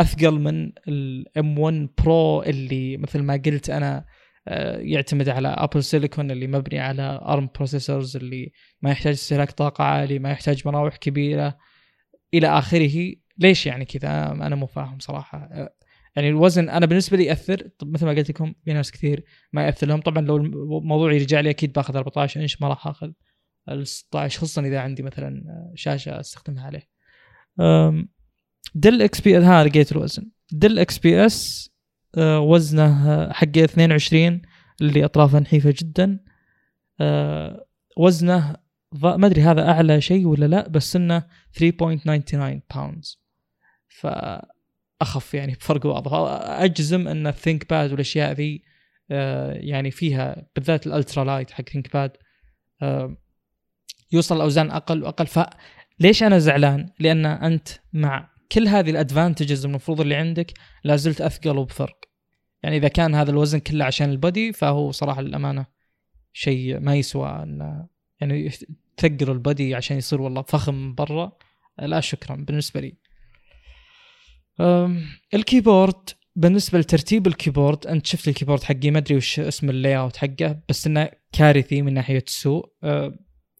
أثقل 0.00 0.40
من 0.40 0.72
ال 0.88 1.23
M 1.23 1.58
1 1.58 1.88
Pro 1.98 2.42
اللي 2.42 2.96
مثل 2.96 3.22
ما 3.22 3.42
قلت 3.46 3.70
أنا 3.70 4.04
آه، 4.48 4.78
يعتمد 4.78 5.28
على 5.28 5.48
Apple 5.48 5.84
silicon 5.84 6.30
اللي 6.30 6.46
مبني 6.46 6.80
على 6.80 7.20
ARM 7.22 7.48
processors 7.54 8.16
اللي 8.16 8.52
ما 8.82 8.90
يحتاج 8.90 9.12
استهلاك 9.12 9.50
طاقة 9.50 9.84
عالي 9.84 10.18
ما 10.18 10.30
يحتاج 10.30 10.68
مراوح 10.68 10.96
كبيرة 10.96 11.58
إلى 12.34 12.46
آخره. 12.48 13.14
ليش 13.38 13.66
يعني 13.66 13.84
كذا؟ 13.84 14.30
أنا 14.30 14.54
مو 14.56 14.66
فاهم 14.66 14.98
صراحة. 14.98 15.38
آه، 15.38 15.74
يعني 16.16 16.28
الوزن 16.28 16.68
أنا 16.68 16.86
بالنسبة 16.86 17.16
لي 17.16 17.24
يأثر. 17.24 17.68
طب 17.78 17.92
مثل 17.92 18.06
ما 18.06 18.12
قلت 18.12 18.30
لكم 18.30 18.54
في 18.64 18.72
ناس 18.72 18.92
كثير 18.92 19.24
ما 19.52 19.64
يأثر 19.64 19.86
لهم. 19.86 20.00
طبعا 20.00 20.22
لو 20.22 20.36
الموضوع 20.36 21.12
يرجع 21.12 21.40
لي 21.40 21.50
أكيد 21.50 21.72
باخذ 21.72 21.96
14 21.96 22.40
إنش 22.40 22.60
ما 22.62 22.68
راح 22.68 22.86
آخذ. 22.86 23.12
ال 23.68 23.86
16 23.86 24.38
خصوصا 24.38 24.62
إذا 24.62 24.80
عندي 24.80 25.02
مثلا 25.02 25.44
شاشة 25.74 26.20
أستخدمها 26.20 26.66
عليه. 26.66 26.88
Dell 28.74 29.02
XP 29.02 29.36
ها 29.36 29.64
لقيت 29.64 29.92
الوزن. 29.92 30.30
Dell 30.52 30.78
XPS 30.78 31.70
وزنه 32.18 33.32
حق 33.32 33.58
22 33.58 34.42
اللي 34.80 35.04
أطرافه 35.04 35.38
نحيفة 35.38 35.74
جدا. 35.78 36.24
وزنه 37.96 38.56
ما 39.02 39.26
أدري 39.26 39.42
هذا 39.42 39.68
أعلى 39.70 40.00
شيء 40.00 40.26
ولا 40.26 40.46
لا 40.46 40.68
بس 40.68 40.96
إنه 40.96 41.26
3.99 41.52 42.60
pounds 42.74 43.22
فأخف 43.88 45.34
يعني 45.34 45.52
بفرق 45.52 45.86
واضح. 45.86 46.10
أجزم 46.62 47.08
إن 47.08 47.26
ال 47.26 47.70
ThinkPad 47.70 47.90
والأشياء 47.90 48.32
ذي 48.32 48.62
يعني 49.50 49.90
فيها 49.90 50.46
بالذات 50.56 50.86
ال 50.86 50.92
ultra 50.92 51.24
light 51.24 51.50
حق 51.50 51.68
ThinkPad 51.68 52.16
يوصل 54.14 54.36
الاوزان 54.36 54.70
أقل 54.70 55.02
وأقل. 55.02 55.26
فليش 55.26 56.22
أنا 56.22 56.38
زعلان؟ 56.38 56.88
لأن 56.98 57.26
أنت 57.26 57.68
مع 57.92 58.30
كل 58.52 58.68
هذه 58.68 58.90
ال 58.90 58.97
advantages 58.97 59.64
المفروض 59.64 60.00
اللي 60.00 60.14
عندك 60.14 60.52
لا 60.84 60.96
زلت 60.96 61.20
أثقل 61.20 61.58
وبفرق. 61.58 62.04
يعني 62.62 62.76
إذا 62.76 62.88
كان 62.88 63.14
هذا 63.14 63.30
الوزن 63.30 63.58
كله 63.58 63.84
عشان 63.84 64.10
ال 64.10 64.18
body 64.18 64.52
فهو 64.52 64.90
صراحة 64.90 65.22
للأمانة 65.22 65.66
شيء 66.32 66.78
ما 66.78 66.94
يسوى 66.96 67.28
إن 67.28 67.86
يعني 68.20 68.50
تثقل 68.96 69.30
ال 69.30 69.39
body 69.39 69.74
عشان 69.74 69.96
يصير 69.96 70.20
والله 70.22 70.42
فخم 70.42 70.74
من 70.74 70.94
برا. 70.94 71.32
لا 71.78 72.00
شكرا 72.00 72.36
بالنسبة 72.36 72.80
لي. 72.80 72.94
ال 75.34 75.42
keyboard 75.42 76.10
بالنسبة 76.36 76.78
لترتيب 76.78 77.26
ال 77.26 77.33
keyboard 77.33 77.86
أنت 77.86 78.06
شفت 78.06 78.28
ال 78.28 78.32
keyboard 78.32 78.62
حقي 78.62 78.90
ما 78.90 78.98
أدري 78.98 79.16
وش 79.16 79.40
اسم 79.40 79.70
ال 79.70 79.98
layout 79.98 80.16
حقه 80.16 80.60
بس 80.68 80.86
إنه 80.86 81.10
كارثي 81.32 81.82
من 81.82 81.94
ناحية 81.94 82.24
السوق. 82.26 82.76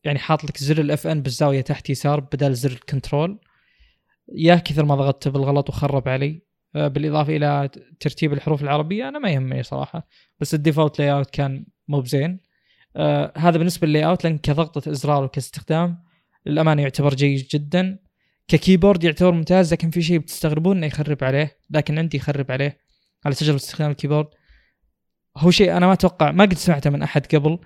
يعني 0.04 0.18
حاط 0.18 0.44
لك 0.44 0.58
زر 0.58 0.80
ال 0.80 1.06
Fn 1.06 1.22
بالزاوية 1.22 1.60
تحت 1.60 1.90
يسار 1.90 2.20
بدل 2.20 2.54
زر 2.54 2.70
ال 2.70 2.79
control 2.79 3.38
يا 4.32 4.54
كثر 4.54 4.84
ما 4.84 4.94
ضغطت 4.94 5.28
بالغلط 5.28 5.68
وخرب 5.68 6.08
علي. 6.08 6.42
آه، 6.76 6.88
بالإضافة 6.88 7.36
إلى 7.36 7.70
ترتيب 8.00 8.32
الحروف 8.32 8.62
العربية 8.62 9.08
أنا 9.08 9.18
ما 9.18 9.30
يهمني 9.30 9.62
صراحة. 9.62 10.08
بس 10.40 10.54
ال 10.54 10.98
default 10.98 11.12
layout 11.12 11.30
كان 11.30 11.66
مو 11.88 12.00
بزين. 12.00 12.40
آه 12.96 13.32
هذا 13.36 13.58
بالنسبة 13.58 13.86
لل 13.86 14.06
layout 14.06 14.24
لأن 14.24 14.38
كضغطة 14.38 14.90
إزرار 14.90 15.24
وكاستخدام 15.24 16.04
للامانه 16.46 16.82
يعتبر 16.82 17.14
جيد 17.14 17.46
جدا. 17.50 17.98
ك 18.48 18.55
keyboard 18.55 19.04
يعتبر 19.04 19.32
ممتاز 19.32 19.72
لكن 19.72 19.90
في 19.90 20.02
شيء 20.02 20.18
بتستغربون 20.18 20.76
إنه 20.76 20.86
يخرب 20.86 21.24
عليه. 21.24 21.58
لكن 21.70 21.98
عندي 21.98 22.16
يخرب 22.16 22.50
عليه 22.50 22.78
على 23.24 23.34
تجربه 23.34 23.56
استخدام 23.56 23.90
ال 23.90 23.94
keyboard. 23.94 24.28
هو 25.36 25.50
شيء 25.50 25.76
أنا 25.76 25.86
ما 25.86 25.92
أتوقع 25.92 26.30
ما 26.32 26.44
قد 26.44 26.54
سمعته 26.54 26.90
من 26.90 27.02
أحد 27.02 27.26
قبل. 27.26 27.58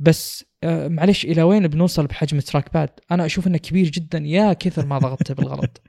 بس 0.00 0.44
آه 0.64 0.88
معلش 0.88 1.24
إلى 1.24 1.42
وين 1.42 1.68
بنوصل 1.68 2.06
بحجم 2.06 2.38
ال 2.38 2.74
trackpad 2.74 2.90
أنا 3.10 3.26
أشوف 3.26 3.46
إنه 3.46 3.58
كبير 3.58 3.88
جدا 3.88 4.18
يا 4.18 4.52
كثر 4.52 4.86
ما 4.86 4.98
ضغطته 4.98 5.34
بالغلط. 5.34 5.82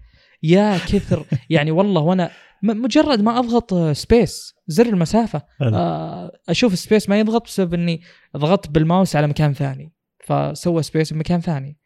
يا 0.44 0.78
كثر 0.78 1.26
يعني 1.50 1.72
والله 1.72 2.02
وأنا 2.02 2.32
مجرد 2.64 3.22
ما 3.22 3.40
أضغط 3.40 3.74
space 3.74 4.56
زر 4.68 4.86
المسافة 4.86 5.42
آه، 5.62 6.32
أشوف 6.50 6.80
space 6.80 7.10
ما 7.10 7.20
يضغط 7.20 7.46
بسبب 7.46 7.74
إني 7.74 8.02
ضغطت 8.38 8.70
بالماوس 8.70 9.16
على 9.16 9.28
مكان 9.28 9.54
ثاني. 9.54 9.94
فسوى 10.26 10.84
space 10.84 11.14
بمكان 11.14 11.42
ثاني. 11.42 11.78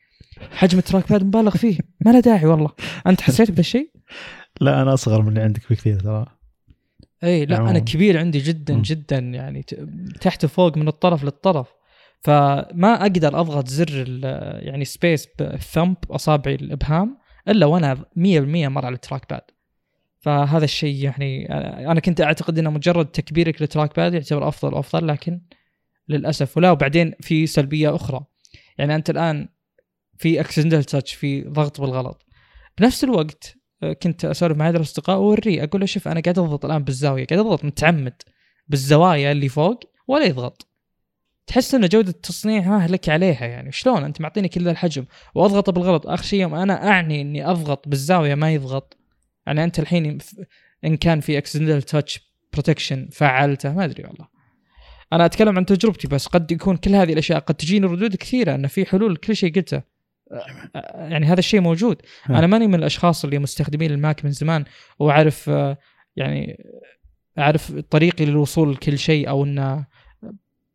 حجم 0.52 0.78
ال 0.78 1.10
trackpad 1.10 1.24
مبالغ 1.24 1.58
فيه. 1.58 1.78
ما 2.06 2.12
له 2.12 2.20
داعي 2.20 2.46
والله. 2.46 2.70
أنت 3.08 3.22
حسيت 3.22 3.50
بهذا 3.50 3.60
الشيء؟ 3.60 3.92
لا 4.62 4.82
أنا 4.82 4.94
أصغر 4.94 5.22
من 5.22 5.30
اللي 5.30 5.42
عندك 5.42 5.62
بكثير 5.70 6.00
ترى. 6.00 6.26
اي 7.24 7.46
لا 7.46 7.58
أنا 7.58 7.80
كبير 7.80 8.18
عندي 8.18 8.40
جدا. 8.40 8.82
جدا 8.82 9.18
يعني 9.18 9.66
تحت 10.22 10.46
وفوق 10.46 10.78
من 10.78 10.88
الطرف 10.88 11.24
للطرف. 11.24 11.68
فما 12.26 13.02
أقدر 13.02 13.40
أضغط 13.40 13.68
زر 13.68 14.20
يعني 14.62 14.86
space 14.86 15.28
بال 15.40 15.57
thumb 15.57 15.98
أصابعي 16.12 16.56
الإبهام 16.56 17.18
إلا 17.48 17.66
وأنا 17.66 17.96
100% 17.96 18.68
مر 18.70 18.86
على 18.86 18.96
ال 18.96 19.30
trackpad 19.30 19.42
فهذا 20.20 20.64
الشيء 20.64 21.04
يعني 21.04 21.50
أنا 21.92 22.00
كنت 22.00 22.22
أعتقد 22.22 22.60
إنه 22.60 22.70
مجرد 22.70 23.06
تكبيرك 23.06 23.62
لل 23.62 23.96
trackpad 23.96 24.14
يعتبر 24.14 24.48
أفضل 24.48 24.74
وأفضل 24.74 25.08
لكن 25.08 25.42
للأسف. 26.10 26.58
ولا 26.58 26.72
وبعدين 26.72 27.14
في 27.22 27.48
سلبية 27.48 27.96
أخرى. 27.96 28.26
يعني 28.78 28.96
أنت 28.96 29.10
الآن 29.10 29.50
في 30.18 30.40
accidental 30.40 30.84
touch 30.84 31.14
في 31.14 31.42
ضغط 31.42 31.82
بالغلط. 31.82 32.26
بنفس 32.78 33.04
الوقت 33.04 33.58
كنت 34.02 34.26
أسولف 34.26 34.58
مع 34.58 34.66
احد 34.66 34.76
الأصدقاء 34.76 35.18
وأوريه 35.18 35.64
أقول 35.64 35.82
له 35.82 35.88
شوف 35.88 36.08
أنا 36.08 36.22
قاعد 36.22 36.40
أضغط 36.40 36.66
الآن 36.66 36.84
بالزاوية 36.84 37.26
قاعد 37.26 37.40
أضغط 37.40 37.66
متعمد 37.66 38.22
بالزوايا 38.68 39.32
اللي 39.32 39.50
فوق 39.50 39.80
ولا 40.08 40.26
يضغط. 40.26 40.75
تحس 41.48 41.76
ان 41.76 41.88
جودة 41.88 42.10
التصنيع 42.10 42.62
ها 42.62 42.88
لك 42.88 43.10
عليها 43.10 43.46
يعني. 43.46 43.72
شلون؟ 43.72 44.04
أنت 44.04 44.22
معطيني 44.22 44.48
كل 44.48 44.68
الحجم. 44.68 45.06
واضغطه 45.36 45.72
بالغلط. 45.72 46.08
آخر 46.08 46.24
شيء 46.24 46.42
يوم 46.42 46.56
أنا 46.56 46.88
أعني 46.88 47.22
إني 47.22 47.50
أضغط 47.50 47.88
بالزاوية 47.88 48.36
ما 48.36 48.54
يضغط. 48.54 48.98
يعني 49.48 49.64
أنت 49.64 49.80
الحين 49.80 50.18
إن 50.86 50.98
كان 50.98 51.20
في 51.20 51.38
accidental 51.38 51.82
touch 51.82 52.32
protection 52.54 53.10
فعلته 53.12 53.74
ما 53.74 53.86
أدري 53.86 54.04
والله. 54.04 54.28
أنا 55.14 55.26
أتكلم 55.26 55.58
عن 55.58 55.66
تجربتي 55.66 56.08
بس 56.08 56.28
قد 56.28 56.52
يكون 56.52 56.78
كل 56.78 56.96
هذه 56.96 57.14
الأشياء 57.14 57.40
قد 57.40 57.56
تجيني 57.56 57.88
ردود 57.88 58.16
كثيرة 58.16 58.56
إن 58.56 58.68
في 58.68 58.86
حلول 58.86 59.16
كل 59.16 59.36
شيء 59.36 59.56
قلته. 59.56 59.82
يعني 60.96 61.26
هذا 61.26 61.40
الشيء 61.40 61.62
موجود. 61.62 62.02
أنا 62.30 62.48
ماني 62.48 62.68
من 62.68 62.76
الأشخاص 62.76 63.24
اللي 63.24 63.40
مستخدمين 63.40 63.92
ال 63.92 64.00
Mac 64.00 64.26
من 64.26 64.32
زمان 64.32 64.66
وأعرف 65.00 65.48
يعني 66.16 66.64
أعرف 67.40 67.72
طريقي 67.72 68.26
للوصول 68.26 68.72
لكل 68.72 68.98
شيء 68.98 69.30
أو 69.30 69.44
إنه 69.44 69.86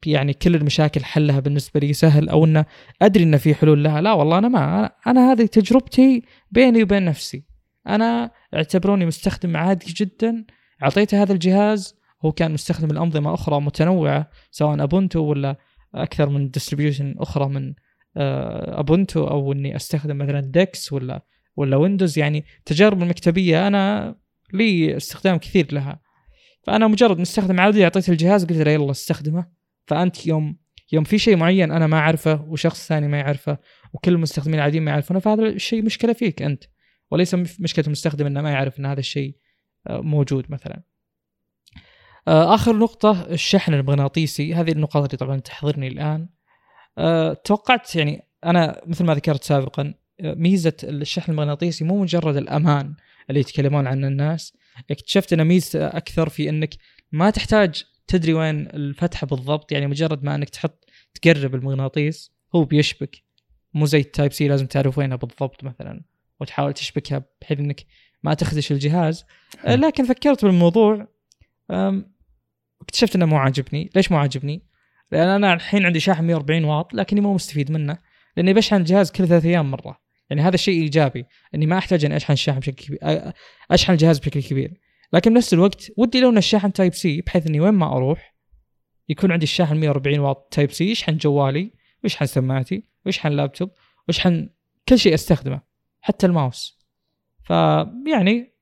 يعني 0.07 0.33
كل 0.33 0.55
المشاكل 0.55 1.05
حلها 1.05 1.41
بالنسبة 1.41 1.81
لي 1.81 1.93
سهل 1.93 2.29
أو 2.29 2.45
إنه 2.45 2.65
أدري 3.03 3.25
إنه 3.25 3.37
في 3.37 3.55
حلول 3.55 3.85
لها. 3.85 4.01
لا 4.01 4.13
والله 4.13 4.39
أنا 4.39 4.49
ما 4.49 4.91
أنا 5.07 5.33
هذه 5.33 5.47
تجربتي 5.47 6.23
بيني 6.51 6.83
وبين 6.83 7.05
نفسي. 7.05 7.45
أنا 7.87 8.31
اعتبروني 8.55 9.07
مستخدم 9.07 9.57
عادي 9.57 9.93
جدا 9.97 10.45
أعطيته 10.83 11.23
هذا 11.23 11.33
الجهاز 11.33 11.95
هو 12.25 12.33
كان 12.33 12.53
مستخدم 12.53 12.91
لأنظمة 12.91 13.35
أخرى 13.35 13.61
متنوعة 13.61 14.31
سواء 14.51 14.83
Ubuntu 14.83 15.21
ولا 15.21 15.57
أكثر 15.95 16.29
من 16.29 16.51
distribution 16.51 17.15
أخرى 17.19 17.49
من 17.49 17.75
Ubuntu 18.17 19.25
آه، 19.25 19.31
أو 19.31 19.53
إني 19.53 19.77
أستخدم 19.77 20.19
مثلا 20.19 20.41
DeX 20.41 20.93
ولا 20.93 21.23
ولا 21.57 21.77
ويندوز. 21.77 22.19
يعني 22.19 22.45
تجارب 22.65 23.03
المكتبية 23.03 23.67
أنا 23.67 24.15
لي 24.53 24.97
استخدام 24.97 25.37
كثير 25.37 25.73
لها. 25.73 26.01
فأنا 26.63 26.87
مجرد 26.87 27.21
مستخدم 27.21 27.61
عادي 27.61 27.85
اعطيته 27.85 28.11
الجهاز 28.11 28.45
قلت 28.45 28.59
له 28.59 28.71
يلا 28.71 28.91
استخدمه. 28.91 29.60
فأنت 29.91 30.27
يوم 30.27 30.57
يوم 30.93 31.05
في 31.05 31.19
شيء 31.19 31.37
معين 31.37 31.73
أنا 31.73 31.87
ما 31.87 31.99
أعرفه 31.99 32.45
وشخص 32.49 32.89
ثاني 32.89 33.09
ما 33.09 33.19
يعرفه 33.19 33.59
وكل 33.93 34.12
المستخدمين 34.12 34.55
العاديين 34.55 34.83
ما 34.83 34.91
يعرفونه 34.91 35.21
فهذا 35.21 35.43
الشيء 35.43 35.83
مشكلة 35.83 36.12
فيك 36.12 36.43
أنت. 36.43 36.65
وليس 37.11 37.35
مشكلة 37.35 37.87
المستخدم 37.87 38.27
إنه 38.27 38.41
ما 38.41 38.51
يعرف 38.51 38.81
إن 38.81 38.87
هذا 38.87 39.01
الشيء 39.01 39.37
آه، 39.87 40.01
موجود 40.01 40.47
مثلا. 40.49 40.83
آه، 42.29 42.55
آخر 42.55 42.77
نقطة 42.77 43.27
الشحن 43.31 43.75
المغناطيسي 43.75 44.55
هذه 44.55 44.73
النقاط 44.73 45.05
اللي 45.05 45.17
طبعا 45.17 45.41
تحضرني 45.41 45.89
الآن. 45.89 46.29
أه 46.99 47.33
توقعت 47.33 47.97
يعني 47.97 48.29
أنا 48.45 48.81
مثل 48.87 49.05
ما 49.05 49.15
ذكرت 49.15 49.45
سابقا 49.45 49.95
ميزة 50.21 50.77
الشحن 50.83 51.33
المغناطيسي 51.33 51.85
مو 51.85 52.03
مجرد 52.03 52.37
الأمان 52.37 52.95
اللي 53.31 53.41
يتكلمون 53.41 53.87
عنه 53.87 54.07
الناس. 54.07 54.57
اكتشفت 54.91 55.33
إن 55.33 55.45
ميزته 55.45 55.87
أكثر 55.87 56.29
في 56.29 56.49
إنك 56.49 56.75
ما 57.12 57.31
تحتاج 57.31 57.85
تدري 58.11 58.32
وين 58.35 58.66
الفتحة 58.66 59.27
بالضبط؟ 59.27 59.73
يعني 59.73 59.87
مجرد 59.87 60.24
ما 60.24 60.35
إنك 60.35 60.49
تحط 60.49 60.85
تقرب 61.15 61.55
المغناطيس 61.55 62.32
هو 62.55 62.65
بيشبك. 62.65 63.16
مو 63.74 63.87
زي 63.87 64.01
ال 64.01 64.33
Type-C 64.33 64.49
لازم 64.49 64.66
تعرف 64.66 64.99
وينها 64.99 65.16
بالضبط 65.16 65.65
مثلا 65.65 66.05
وتحاول 66.41 66.73
تشبكها 66.73 67.24
بحيث 67.41 67.59
إنك 67.59 67.87
ما 68.23 68.35
تخدش 68.35 68.73
الجهاز. 68.73 69.24
لكن 69.65 70.05
فكرت 70.05 70.45
بالموضوع 70.45 71.09
اكتشفت 72.81 73.16
إنه 73.16 73.27
مو 73.27 73.37
عاجبني. 73.37 73.91
ليش 73.97 74.12
مو 74.12 74.19
عاجبني؟ 74.19 74.62
لأن 75.12 75.28
أنا 75.28 75.55
الحين 75.55 75.87
عندي 75.87 76.01
شاحن 76.01 76.24
140 76.24 76.65
واط 76.65 76.95
لكني 76.95 77.20
مو 77.20 77.35
مستفيد 77.35 77.73
منه. 77.73 77.99
لأني 78.37 78.55
بشحن 78.55 78.77
الجهاز 78.77 79.11
كل 79.11 79.28
ثلاث 79.28 79.45
أيام 79.45 79.70
مرة. 79.70 80.01
يعني 80.31 80.43
هذا 80.43 80.55
الشيء 80.55 80.82
إيجابي 80.82 81.24
إني 81.55 81.66
ما 81.66 81.78
أحتاج 81.78 82.05
إني 82.05 82.16
أشحن 82.16 82.32
الشاحن 82.32 82.61
بشكل 82.61 82.85
كبير 82.85 82.99
أشحن 83.70 83.93
الجهاز 83.93 84.19
بشكل 84.19 84.43
كبير. 84.43 84.81
لكن 85.12 85.35
بنفس 85.35 85.55
الوقت 85.55 85.91
ودي 85.97 86.20
لو 86.20 86.31
إن 86.31 86.39
الشاحن 86.39 86.73
Type-C 86.73 87.21
بحيث 87.20 87.47
إني 87.47 87.61
وين 87.61 87.74
ما 87.74 87.97
أروح 87.97 88.35
يكون 89.09 89.32
عندي 89.32 89.45
الشاحن 89.45 89.77
140 89.77 90.19
واط 90.19 90.49
Type-C 90.51 90.91
يشحن 90.91 91.16
جوالي؟ 91.16 91.73
ويشحن 92.03 92.27
سماعتي؟ 92.27 92.85
ويشحن 93.07 93.28
لابتوب 93.28 93.70
ويشحن 94.09 94.49
كل 94.89 94.99
شيء 94.99 95.15
أستخدمه 95.15 95.61
حتى 96.01 96.27
الماوس. 96.27 96.78
فيعني 97.43 98.55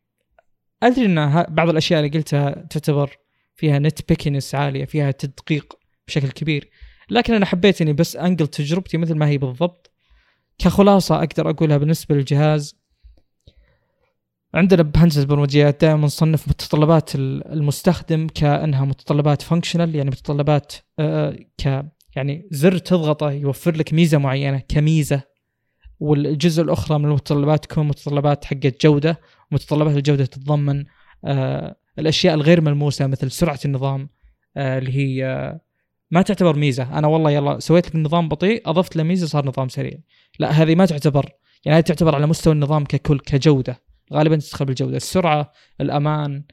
أدري 0.82 1.06
إن 1.06 1.42
بعض 1.48 1.68
الأشياء 1.68 2.00
اللي 2.00 2.18
قلتها 2.18 2.50
تعتبر 2.50 3.16
فيها 3.54 3.78
nitpickiness 3.78 4.54
عالية 4.54 4.84
فيها 4.84 5.10
تدقيق 5.10 5.78
بشكل 6.06 6.30
كبير. 6.30 6.70
لكن 7.10 7.34
أنا 7.34 7.46
حبيت 7.46 7.82
إني 7.82 7.92
بس 7.92 8.16
أنقل 8.16 8.46
تجربتي 8.46 8.98
مثل 8.98 9.14
ما 9.14 9.28
هي 9.28 9.38
بالضبط. 9.38 9.90
كخلاصة 10.58 11.16
أقدر 11.16 11.50
أقولها 11.50 11.76
بالنسبة 11.76 12.14
للجهاز 12.14 12.78
عندنا 14.54 14.82
بهندسة 14.82 15.20
البرمجيات 15.20 15.80
دائما 15.80 16.04
نصنف 16.04 16.48
متطلبات 16.48 17.14
المستخدم 17.14 18.26
كأنها 18.26 18.84
متطلبات 18.84 19.42
functional 19.42 19.94
يعني 19.94 20.10
متطلبات 20.10 20.72
آه، 20.98 21.36
ك 21.58 21.84
يعني 22.16 22.48
زر 22.50 22.78
تضغطه 22.78 23.30
يوفر 23.30 23.76
لك 23.76 23.92
ميزة 23.94 24.18
معينة 24.18 24.62
كميزة. 24.68 25.22
والجزء 26.00 26.62
الأخرى 26.62 26.98
من 26.98 27.04
المتطلبات 27.04 27.64
تكون 27.64 27.88
متطلبات 27.88 28.44
حقت 28.44 28.86
جوده 28.86 29.20
متطلبات 29.50 29.96
الجودة 29.96 30.24
تتضمن 30.24 30.84
آه، 31.24 31.76
الأشياء 31.98 32.34
الغير 32.34 32.60
ملموسة 32.60 33.06
مثل 33.06 33.30
سرعة 33.30 33.58
النظام 33.64 34.08
آه، 34.56 34.78
اللي 34.78 34.92
هي 34.92 35.24
ما 36.10 36.22
تعتبر 36.22 36.56
ميزة. 36.56 36.98
أنا 36.98 37.06
والله 37.06 37.30
يلا 37.30 37.58
سويت 37.58 37.86
لك 37.86 37.94
النظام 37.94 38.28
بطيء 38.28 38.62
أضفت 38.70 38.96
له 38.96 39.02
ميزة 39.02 39.26
صار 39.26 39.46
نظام 39.46 39.68
سريع. 39.68 39.98
لا 40.38 40.50
هذه 40.50 40.74
ما 40.74 40.86
تعتبر 40.86 41.30
يعني 41.64 41.78
هذه 41.78 41.84
تعتبر 41.84 42.14
على 42.14 42.26
مستوى 42.26 42.52
النظام 42.52 42.84
ككل 42.84 43.18
كجودة. 43.18 43.87
غالبا 44.12 44.36
تدخل 44.36 44.64
بالجوده 44.64 44.96
السرعة 44.96 45.52
الأمان 45.80 46.44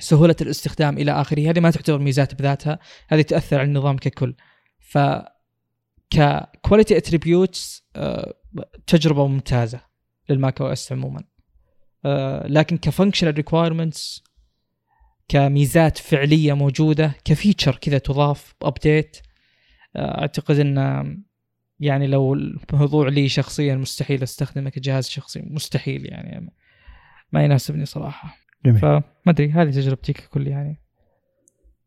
سهولة 0.00 0.36
الاستخدام 0.40 0.98
إلى 0.98 1.12
آخره 1.12 1.50
هذه 1.50 1.60
ما 1.60 1.70
تعتبر 1.70 1.98
ميزات 1.98 2.34
بذاتها 2.34 2.78
هذه 3.08 3.22
تأثر 3.22 3.58
على 3.58 3.66
النظام 3.66 3.96
ككل. 3.96 4.34
ف 4.78 4.98
ك 6.10 6.21
quality 6.21 6.96
attributes 6.96 7.88
آه، 7.96 8.34
تجربة 8.86 9.26
ممتازة 9.26 9.80
لل 10.30 10.60
macOS 10.60 10.92
عموما. 10.92 11.24
آه، 12.04 12.46
لكن 12.46 12.76
ك 12.76 12.81
functional 12.81 13.34
requirements 13.34 14.24
كميزات 15.28 15.98
فعلية 15.98 16.52
موجودة 16.52 17.14
ك 17.24 17.30
feature 17.30 17.76
كذا 17.76 17.98
تضاف 17.98 18.54
ب 18.60 18.68
update 18.68 19.16
آه، 19.96 20.20
أعتقد 20.20 20.58
إن 20.58 21.22
يعني 21.82 22.06
لو 22.06 22.34
الموضوع 22.34 23.08
لي 23.08 23.28
شخصيا 23.28 23.74
مستحيل 23.74 24.22
أستخدمه 24.22 24.70
كجهاز 24.70 25.08
شخصي 25.08 25.42
مستحيل 25.46 26.06
يعني. 26.06 26.52
ما 27.32 27.44
يناسبني 27.44 27.84
صراحة. 27.84 28.36
جميل. 28.66 28.80
فما 28.80 29.02
أدري 29.28 29.50
هذه 29.50 29.70
تجربتي 29.70 30.12
ككل 30.12 30.46
يعني. 30.46 30.80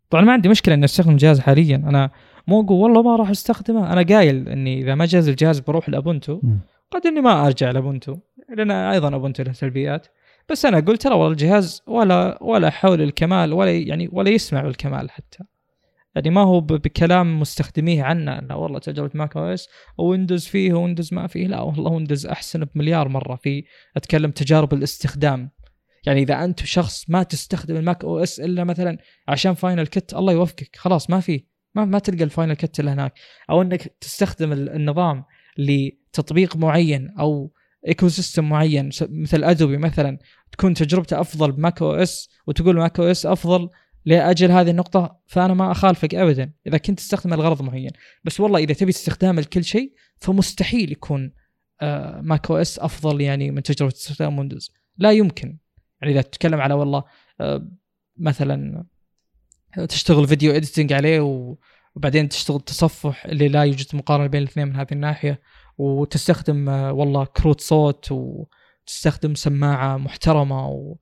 طبعا 0.09 0.23
ما 0.23 0.33
عندي 0.33 0.49
مشكلة 0.49 0.75
إني 0.75 0.85
أستخدم 0.85 1.11
الجهاز 1.11 1.39
حاليا. 1.39 1.75
أنا 1.75 2.11
مو 2.47 2.61
أقول 2.61 2.81
والله 2.81 3.03
ما 3.03 3.15
راح 3.15 3.29
أستخدمه. 3.29 3.93
أنا 3.93 4.01
قايل 4.01 4.49
إني 4.49 4.81
إذا 4.81 4.95
ما 4.95 5.05
جاز 5.05 5.29
الجهاز 5.29 5.59
بروح 5.59 5.89
ل 5.89 5.96
Ubuntu. 5.96 6.41
قد 6.91 7.05
إني 7.05 7.21
ما 7.21 7.45
أرجع 7.45 7.71
ل 7.71 7.78
Ubuntu 7.78 8.17
لأن 8.57 8.71
أيضا 8.71 9.15
Ubuntu 9.15 9.43
له 9.43 9.51
سلبيات. 9.51 10.07
بس 10.49 10.65
أنا 10.65 10.79
قلت 10.79 11.01
ترى 11.01 11.13
والله 11.13 11.31
الجهاز 11.31 11.81
ولا 11.87 12.43
ولا 12.43 12.69
حول 12.69 13.01
الكمال 13.01 13.53
ولا 13.53 13.71
يعني 13.71 14.09
ولا 14.11 14.29
يسمع 14.29 14.61
بالكمال 14.61 15.11
حتى. 15.11 15.43
يعني 16.15 16.29
ما 16.29 16.41
هو 16.41 16.61
بكلام 16.61 17.39
مستخدميه 17.39 18.03
عنا 18.03 18.45
لا 18.49 18.55
والله 18.55 18.79
تجربه 18.79 19.11
macOS 19.13 19.69
Windows 19.97 20.45
فيه 20.45 20.73
Windows 20.73 21.13
ما 21.13 21.27
فيه 21.27 21.47
لا 21.47 21.61
والله 21.61 21.91
Windows 21.91 22.25
أحسن 22.25 22.65
بمليار 22.65 23.07
مرة 23.07 23.35
في 23.35 23.63
أتكلم 23.97 24.31
تجارب 24.31 24.73
الاستخدام. 24.73 25.51
يعني 26.05 26.21
إذا 26.21 26.43
أنت 26.43 26.65
شخص 26.65 27.09
ما 27.09 27.23
تستخدم 27.23 27.75
ال 27.75 28.03
macOS 28.03 28.39
إلا 28.39 28.63
مثلا 28.63 28.97
عشان 29.27 29.53
Final 29.53 29.87
Cut 29.87 30.13
الله 30.13 30.33
يوفقك 30.33 30.75
خلاص 30.75 31.09
ما 31.09 31.19
في 31.19 31.45
ما 31.75 31.85
ما 31.85 31.99
تلقى 31.99 32.23
ال 32.23 32.28
Final 32.28 32.53
Cut 32.53 32.79
إلا 32.79 32.93
هناك. 32.93 33.13
أو 33.49 33.61
إنك 33.61 33.81
تستخدم 34.01 34.51
النظام 34.53 35.23
لتطبيق 35.57 36.55
معين 36.57 37.09
أو 37.19 37.51
ecosystem 37.87 38.49
معين 38.49 38.89
مثل 39.01 39.43
Adobe 39.43 39.77
مثلا 39.77 40.17
تكون 40.51 40.73
تجربته 40.73 41.21
أفضل 41.21 41.51
ب 41.51 41.81
macOS 41.81 42.29
وتقول 42.47 42.75
macOS 42.75 43.25
أفضل 43.25 43.69
لأجل 44.05 44.51
هذه 44.51 44.69
النقطة 44.69 45.19
فأنا 45.25 45.53
ما 45.53 45.71
أخالفك 45.71 46.15
ابدا. 46.15 46.51
إذا 46.67 46.77
كنت 46.77 46.99
تستخدم 46.99 47.33
الغرض 47.33 47.61
معين 47.61 47.91
بس 48.23 48.39
والله 48.39 48.59
إذا 48.59 48.73
تبي 48.73 48.89
استخدام 48.89 49.39
لكل 49.39 49.63
شيء 49.63 49.93
فمستحيل 50.17 50.91
يكون 50.91 51.31
macOS 52.21 52.79
أفضل 52.79 53.21
يعني 53.21 53.51
من 53.51 53.63
تجربة 53.63 53.93
استخدام 53.93 54.39
Windows. 54.39 54.71
لا 54.97 55.11
يمكن. 55.11 55.57
يعني 56.01 56.13
إذا 56.13 56.21
تتكلم 56.21 56.61
على 56.61 56.73
والله 56.73 57.03
آه، 57.41 57.67
مثلا 58.17 58.85
تشتغل 59.89 60.27
video 60.27 60.51
editing 60.51 60.93
عليه 60.93 61.21
وبعدين 61.95 62.29
تشتغل 62.29 62.59
تصفح 62.59 63.25
اللي 63.25 63.47
لا 63.47 63.63
يوجد 63.63 63.95
مقارنة 63.95 64.27
بين 64.27 64.41
الاثنين 64.41 64.67
من 64.67 64.75
هذه 64.75 64.91
الناحية 64.91 65.41
وتستخدم 65.77 66.69
آه، 66.69 66.93
والله 66.93 67.25
كروت 67.25 67.61
صوت 67.61 68.11
وتستخدم 68.11 69.35
سماعة 69.35 69.97
محترمة 69.97 70.69
و 70.69 70.95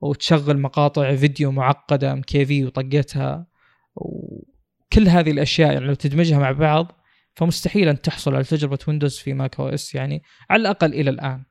وتشغل 0.00 0.58
مقاطع 0.58 1.14
فيديو 1.16 1.52
معقدة 1.52 2.12
MKV 2.12 2.64
وطقتها 2.64 3.46
وكل 3.94 5.08
هذه 5.08 5.30
الأشياء 5.30 5.72
يعني 5.72 5.86
لو 5.86 5.94
تدمجها 5.94 6.38
مع 6.38 6.52
بعض 6.52 6.92
فمستحيل 7.34 7.88
أن 7.88 8.00
تحصل 8.00 8.34
على 8.34 8.44
تجربة 8.44 8.78
Windows 8.88 9.18
في 9.18 9.32
macOS 9.34 9.94
يعني 9.94 10.22
على 10.50 10.60
الأقل 10.60 10.94
إلى 10.94 11.10
الآن. 11.10 11.44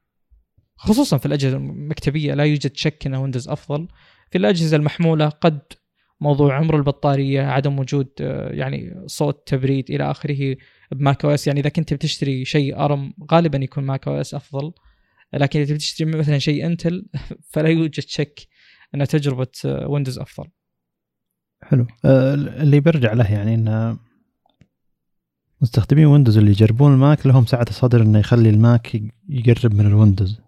خصوصا 0.75 1.17
في 1.17 1.25
الأجهزة 1.25 1.57
المكتبية 1.57 2.33
لا 2.33 2.43
يوجد 2.43 2.75
شك 2.75 3.05
إن 3.05 3.15
Windows 3.15 3.49
أفضل. 3.49 3.87
في 4.31 4.37
الأجهزة 4.37 4.77
المحمولة 4.77 5.29
قد 5.29 5.59
موضوع 6.21 6.55
عمر 6.55 6.75
البطارية 6.75 7.41
عدم 7.41 7.79
وجود 7.79 8.09
يعني 8.51 9.03
صوت 9.05 9.47
تبريد 9.47 9.91
إلى 9.91 10.11
آخره 10.11 10.55
ب 10.91 11.25
macOS 11.25 11.47
يعني 11.47 11.59
إذا 11.59 11.69
كنت 11.69 11.93
بتشتري 11.93 12.45
شيء 12.45 12.79
ARM 12.79 13.13
غالبا 13.31 13.57
يكون 13.57 13.83
macOS 13.83 14.33
أفضل. 14.33 14.71
لكن 15.33 15.59
إذا 15.59 15.73
بتشتري 15.75 16.17
مثلا 16.17 16.37
شيء 16.37 16.65
Intel 16.65 17.05
فلا 17.51 17.69
يوجد 17.69 18.03
شك 18.07 18.47
إن 18.95 19.07
تجربة 19.07 19.47
Windows 19.65 20.19
أفضل. 20.19 20.49
حلو. 21.63 21.87
آه، 22.05 22.33
اللي 22.33 22.79
برجع 22.79 23.13
له 23.13 23.31
يعني 23.31 23.55
إن 23.55 23.97
مستخدمين 25.61 26.05
Windows 26.05 26.37
اللي 26.37 26.51
يجربون 26.51 26.93
ال 26.93 27.02
Mac 27.02 27.27
لهم 27.27 27.45
سعة 27.45 27.71
صدر 27.71 28.01
إنه 28.01 28.19
يخلي 28.19 28.49
ال 28.49 28.62
Mac 28.62 29.01
يقرب 29.29 29.73
من 29.73 29.85
ال 29.85 29.92
Windows 29.92 30.41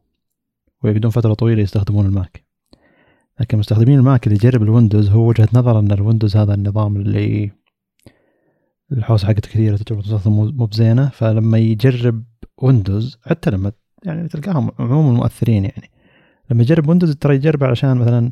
ويقعدون 0.83 1.11
فترة 1.11 1.33
طويلة 1.33 1.61
يستخدمون 1.61 2.05
ال 2.05 2.13
Mac. 2.13 2.45
لكن 3.39 3.57
مستخدمين 3.57 3.99
ال 3.99 4.06
Mac 4.06 4.27
اللي 4.27 4.35
يجرب 4.35 4.63
ال 4.63 4.69
Windows 4.69 5.09
هو 5.09 5.27
وجهة 5.27 5.47
نظر 5.53 5.79
إن 5.79 5.91
ال 5.91 5.97
Windows 5.97 6.37
هذا 6.37 6.53
النظام 6.53 6.95
اللي 6.95 7.51
الحوسة 8.91 9.27
حقته 9.27 9.49
كثيرة 9.49 9.77
تجربة 9.77 10.29
مو 10.29 10.65
بزينة. 10.65 11.09
فلما 11.09 11.57
يجرب 11.57 12.23
Windows 12.57 13.17
حتى 13.25 13.51
لما 13.51 13.71
يعني 14.05 14.27
تلقاهم 14.27 14.71
عموم 14.79 15.09
المؤثرين 15.09 15.65
يعني. 15.65 15.91
لما 16.51 16.61
يجرب 16.61 16.89
Windows 16.89 17.15
ترى 17.15 17.35
يجرب 17.35 17.63
علشان 17.63 17.97
مثلا 17.97 18.31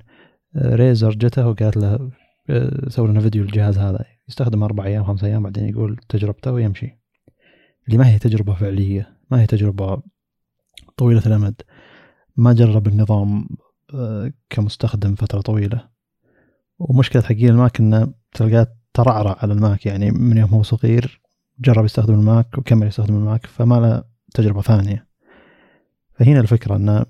Razer 0.58 1.12
جته 1.12 1.48
وقالت 1.48 1.78
له 1.78 2.12
آه، 2.50 2.90
سوي 2.90 3.08
لنا 3.08 3.20
فيديو 3.20 3.44
للجهاز 3.44 3.78
هذا. 3.78 4.06
يستخدم 4.30 4.64
أربع 4.64 4.86
أيام 4.86 5.04
خمس 5.04 5.24
أيام 5.24 5.44
بعدين 5.44 5.70
يقول 5.70 5.98
تجربته 6.10 6.52
ويمشي. 6.52 7.00
اللي 7.88 7.98
ما 7.98 8.10
هي 8.10 8.20
تجربة 8.20 8.54
فعلية 8.54 9.18
ما 9.32 9.42
هي 9.42 9.46
تجربة 9.46 10.02
طويلة 10.98 11.26
الأمد. 11.26 11.62
ما 12.38 12.54
جرب 12.54 12.88
النظام 12.88 13.50
آه، 13.94 14.32
كمستخدم 14.50 15.16
فترة 15.16 15.42
طويلة. 15.42 15.90
ومشكلة 16.80 17.22
حقين 17.22 17.50
ال 17.50 17.57
Mac 17.57 17.80
إنه 17.80 18.14
تلقاه 18.32 18.68
ترعرع 18.94 19.38
على 19.40 19.54
ال 19.54 19.62
Mac 19.62 19.86
يعني. 19.86 20.12
من 20.12 20.38
يوم 20.38 20.50
هو 20.50 20.64
صغير 20.64 21.22
جرب 21.60 21.86
يستخدم 21.86 22.14
ال 22.14 22.25
Mac 22.25 22.58
وكمل 22.58 22.88
يستخدم 22.88 23.16
ال 23.16 23.23
Mac 23.23 23.46
فما 23.46 23.76
له 23.76 24.04
تجربة 24.34 24.62
ثانية. 24.62 25.09
فهنا 26.20 26.40
الفكرة 26.40 26.76
أن 26.76 27.06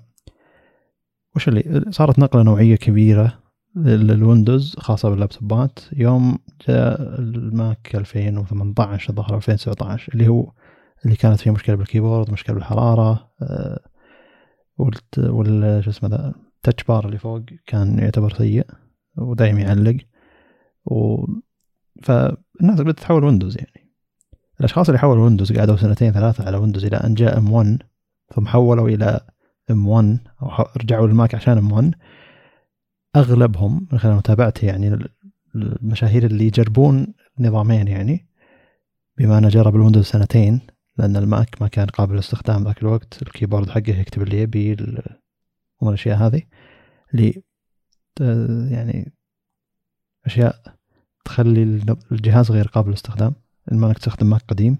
وش 1.36 1.48
اللي 1.48 1.84
صارت 1.90 2.18
نقلة 2.18 2.42
نوعية 2.42 2.76
كبيرة 2.76 3.42
لل 3.76 3.98
Windows 3.98 4.76
خاصة 4.78 5.10
باللابتوبات. 5.10 5.78
يوم 5.92 6.38
جاء 6.68 7.00
ال 7.18 7.37
Mac 7.37 7.94
2018 7.94 9.10
الظاهر 9.10 9.36
2019 9.36 10.12
اللي 10.12 10.28
هو 10.28 10.52
اللي 11.04 11.16
كانت 11.16 11.40
فيها 11.40 11.52
مشكلة 11.52 11.76
بال 11.76 11.87
keyboard 11.87 12.30
مشكلة 12.30 12.54
بالحرارة 12.54 13.30
آه، 13.42 13.80
وال 14.78 15.84
شو 15.84 15.90
اسمه 15.90 16.08
ذا 16.08 16.34
ال 16.56 16.61
Touch 16.61 16.84
Bar 16.84 17.06
اللي 17.06 17.18
فوق 17.18 17.42
كان 17.66 17.98
يعتبر 17.98 18.34
سيء 18.34 18.66
ودايم 19.16 19.58
يعلق. 19.58 19.96
و 20.84 21.26
فالناس 22.02 22.80
بدات 22.80 22.98
تحول 22.98 23.24
Windows 23.24 23.56
يعني. 23.58 23.90
الأشخاص 24.60 24.88
اللي 24.88 24.98
حولوا 24.98 25.24
Windows 25.24 25.52
قعدوا 25.52 25.76
سنتين 25.76 26.12
ثلاثة 26.12 26.46
على 26.46 26.56
Windows 26.56 26.84
إلى 26.84 26.96
أن 26.96 27.14
جاء 27.14 27.38
M 27.38 27.52
1 27.52 27.82
ثم 28.34 28.46
حولوا 28.46 28.88
إلى 28.88 29.20
M 29.70 29.88
1 29.88 30.18
أو 30.42 30.66
رجعوا 30.76 31.06
لل 31.06 31.17
Mac 31.17 31.34
عشان 31.34 31.58
M 31.58 31.72
1 31.72 31.94
أغلبهم 33.16 33.88
من 33.92 33.98
خلال 33.98 34.14
متابعتي 34.14 34.66
يعني 34.66 34.98
المشاهير 35.54 36.26
اللي 36.26 36.46
يجربون 36.46 37.14
نظامين 37.38 37.88
يعني 37.88 38.28
بما 39.18 39.38
أنه 39.38 39.48
جرب 39.48 39.76
ال 39.76 39.80
Windows 39.80 40.04
سنتين 40.04 40.60
لأن 40.98 41.16
ال 41.16 41.28
Mac 41.28 41.62
ما 41.62 41.68
كان 41.68 41.86
قابل 41.86 42.12
للاستخدام 42.12 42.64
ذاك 42.64 42.82
الوقت 42.82 43.22
ال 43.22 43.27
keyboard 43.27 43.70
حقه 43.70 44.00
يكتب 44.00 44.22
اللي 44.22 44.40
يبي 44.40 44.72
ومن 45.80 45.88
الاشياء 45.88 46.16
هذه 46.16 46.42
اللي 47.14 47.42
يعني 48.70 49.12
أشياء 50.26 50.76
تخلي 51.24 51.62
الجهاز 52.12 52.50
غير 52.50 52.68
قابل 52.68 52.88
للاستخدام. 52.88 53.34
لما 53.72 53.86
انك 53.86 53.98
تستخدم 53.98 54.30
Mac 54.30 54.42
قديم. 54.48 54.78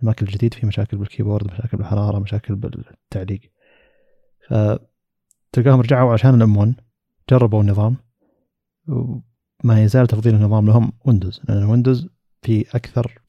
ال 0.00 0.06
Mac 0.06 0.22
الجديد 0.22 0.54
فيه 0.54 0.66
مشاكل 0.66 0.96
بال 0.96 1.06
keyboard 1.06 1.46
مشاكل 1.52 1.76
بالحرارة 1.76 2.18
مشاكل 2.18 2.54
بالتعليق. 2.54 3.40
فتلقاهم 4.48 5.80
رجعوا 5.80 6.12
عشان 6.12 6.34
ال 6.34 6.45
M 6.45 6.56
1 6.56 6.74
جربوا 7.30 7.62
النظام 7.62 7.96
وما 8.88 9.82
يزال 9.82 10.06
تفضيل 10.06 10.34
النظام 10.34 10.66
لهم 10.66 10.92
Windows 11.04 11.40
لأن 11.48 11.64
Windows 11.64 12.08
في 12.42 12.66
أكثر 12.74 13.20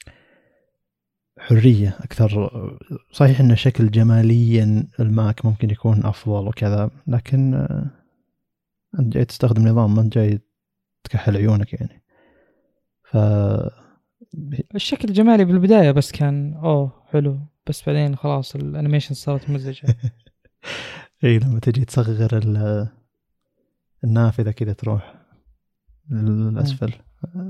حرية 1.39 1.97
أكثر 1.99 2.51
صحيح 3.11 3.39
انه 3.39 3.55
شكل 3.55 3.91
جماليا 3.91 4.87
ال 4.99 5.11
Mac 5.11 5.45
ممكن 5.45 5.69
يكون 5.69 6.05
أفضل 6.05 6.47
وكذا 6.47 6.89
لكن 7.07 7.53
أنت 8.99 9.13
جاي 9.13 9.25
تستخدم 9.25 9.67
نظام 9.67 9.95
ما 9.95 10.01
أنت 10.01 10.13
جاي 10.13 10.39
تكحل 11.03 11.37
عيونك 11.37 11.73
يعني. 11.73 12.03
ف 13.03 13.17
الشكل 14.75 15.07
الجمالي 15.07 15.45
بالبداية 15.45 15.91
بس 15.91 16.11
كان 16.11 16.53
أوه 16.53 17.03
حلو. 17.07 17.39
بس 17.67 17.83
بعدين 17.87 18.15
خلاص 18.15 18.55
الأنيميشن 18.55 19.15
صارت 19.15 19.49
مزعجة. 19.49 19.97
اي 21.23 21.39
لما 21.39 21.59
تجي 21.59 21.85
تصغر 21.85 22.39
النافذة 24.03 24.51
كذا 24.51 24.73
تروح 24.73 25.15
للأسفل. 26.09 26.93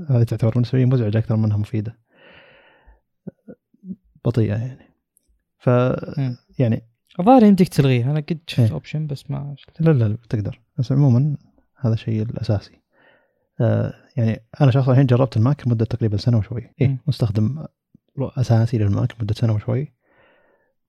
هذه 0.08 0.22
تعتبر 0.22 0.50
بالنسبة 0.50 0.78
لي 0.78 0.84
مزعجة 0.84 1.18
أكثر 1.18 1.36
منها 1.36 1.56
مفيدة. 1.56 1.98
بطيئة 4.24 4.56
يعني. 4.56 4.92
ف 5.58 5.66
يعني 6.58 6.82
الظاهر 7.20 7.42
يمديك 7.42 7.68
تلغيها. 7.68 8.10
أنا 8.10 8.20
قد 8.20 8.40
شفت 8.46 8.72
option 8.72 9.06
بس 9.06 9.30
ما 9.30 9.56
لا 9.80 9.90
لا 9.90 10.18
تقدر. 10.28 10.60
بس 10.78 10.92
عموما 10.92 11.36
هذا 11.80 11.94
الشيء 11.94 12.22
الأساسي. 12.22 12.81
يعني 14.16 14.44
أنا 14.60 14.70
شخصيا 14.70 14.92
الحين 14.92 15.06
جربت 15.06 15.36
ال 15.36 15.44
Mac 15.44 15.66
لمدة 15.66 15.84
تقريبا 15.84 16.16
سنة 16.16 16.38
وشوي. 16.38 16.70
اي 16.80 16.98
مستخدم 17.06 17.64
أساسي 18.18 18.78
لل 18.78 18.95
Mac 18.95 19.20
لمدة 19.20 19.34
سنة 19.34 19.52
وشوي. 19.52 19.92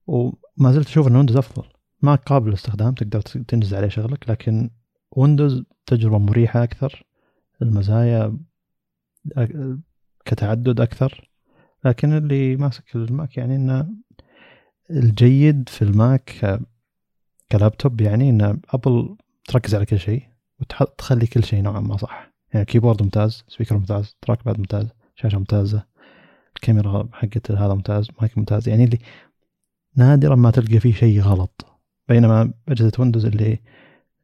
وما 0.06 0.72
زلت 0.72 0.86
أشوف 0.86 1.08
إن 1.08 1.16
Windows 1.16 1.36
أفضل. 1.36 1.68
Mac 2.02 2.22
قابل 2.22 2.48
للاستخدام 2.48 2.94
تقدر 2.94 3.20
تنجز 3.20 3.74
عليه 3.74 3.88
شغلك 3.88 4.30
لكن 4.30 4.70
Windows 5.10 5.64
تجربة 5.86 6.18
مريحة 6.18 6.62
أكثر 6.62 7.06
المزايا 7.62 8.38
كتعدد 10.24 10.80
أكثر. 10.80 11.30
لكن 11.84 12.12
اللي 12.12 12.56
ماسك 12.56 12.96
ال 12.96 13.06
Mac 13.06 13.36
يعني 13.36 13.56
إنه 13.56 13.88
الجيد 14.90 15.68
في 15.68 15.82
ال 15.82 16.02
Mac 16.02 16.60
ك 17.52 17.59
laptop 17.59 18.00
يعني 18.00 18.30
إن 18.30 18.60
Apple 18.68 19.16
تركز 19.44 19.74
على 19.74 19.86
كل 19.86 19.98
شيء 19.98 20.22
وتخلي 20.60 21.26
كل 21.26 21.44
شيء 21.44 21.62
نوعا 21.62 21.80
ما 21.80 21.96
صح. 21.96 22.33
يعني 22.54 22.66
keyboard 22.66 23.02
ممتاز 23.02 23.44
speaker 23.48 23.78
ممتاز 23.78 24.16
trackpad 24.22 24.58
ممتاز 24.58 24.86
شاشة 25.14 25.38
ممتازة 25.38 25.84
الكاميرا 26.56 27.08
حقت 27.12 27.50
هذا 27.50 27.74
ممتاز 27.74 28.08
مايك 28.20 28.38
ممتاز. 28.38 28.68
يعني 28.68 28.84
اللي 28.84 28.98
نادرا 29.96 30.34
ما 30.34 30.50
تلقى 30.50 30.80
فيه 30.80 30.92
شيء 30.92 31.20
غلط. 31.20 31.66
بينما 32.08 32.52
أجهزة 32.68 32.92
Windows 32.98 33.26
اللي 33.26 33.58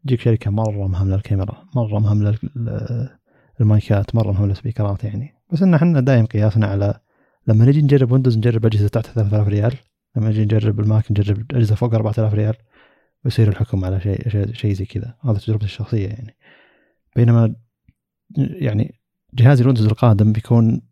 تجيك 0.05 0.21
شركة 0.21 0.51
مرة 0.51 0.87
مهملة 0.87 1.15
الكاميرا 1.15 1.65
مرة 1.77 1.99
مهملة 1.99 2.39
المايكات 3.61 4.15
مرة 4.15 4.33
مهملة 4.33 4.53
السبيكرات 4.53 5.05
يعني. 5.05 5.35
بس 5.53 5.63
إن 5.63 5.75
إحنا 5.75 6.01
دايم 6.01 6.27
قياسنا 6.27 6.67
على 6.67 7.01
لما 7.47 7.65
نجي 7.65 7.83
نجرب 7.83 8.13
Windows 8.13 8.39
نجرب 8.39 8.67
أجهزة 8.67 8.89
تحت 8.89 9.07
3000 9.07 9.49
ريال 9.49 9.75
لما 10.17 10.29
نجي 10.29 10.45
نجرب 10.45 10.81
ال 10.81 10.88
Mac 10.88 11.11
نجرب 11.11 11.45
أجهزة 11.53 11.75
فوق 11.75 11.95
4000 11.95 12.35
ريال 12.35 12.55
ويصير 13.25 13.49
الحكم 13.49 13.85
على 13.85 14.01
شيء 14.01 14.29
شيء, 14.29 14.53
شيء 14.53 14.73
زي 14.73 14.85
كذا. 14.85 15.15
هذا 15.25 15.39
تجربتي 15.39 15.65
الشخصية 15.65 16.09
يعني. 16.09 16.37
بينما 17.17 17.55
يعني 18.39 19.01
جهاز 19.35 19.61
ال 19.61 19.64
Windows 19.64 19.87
القادم 19.87 20.33
بيكون 20.33 20.83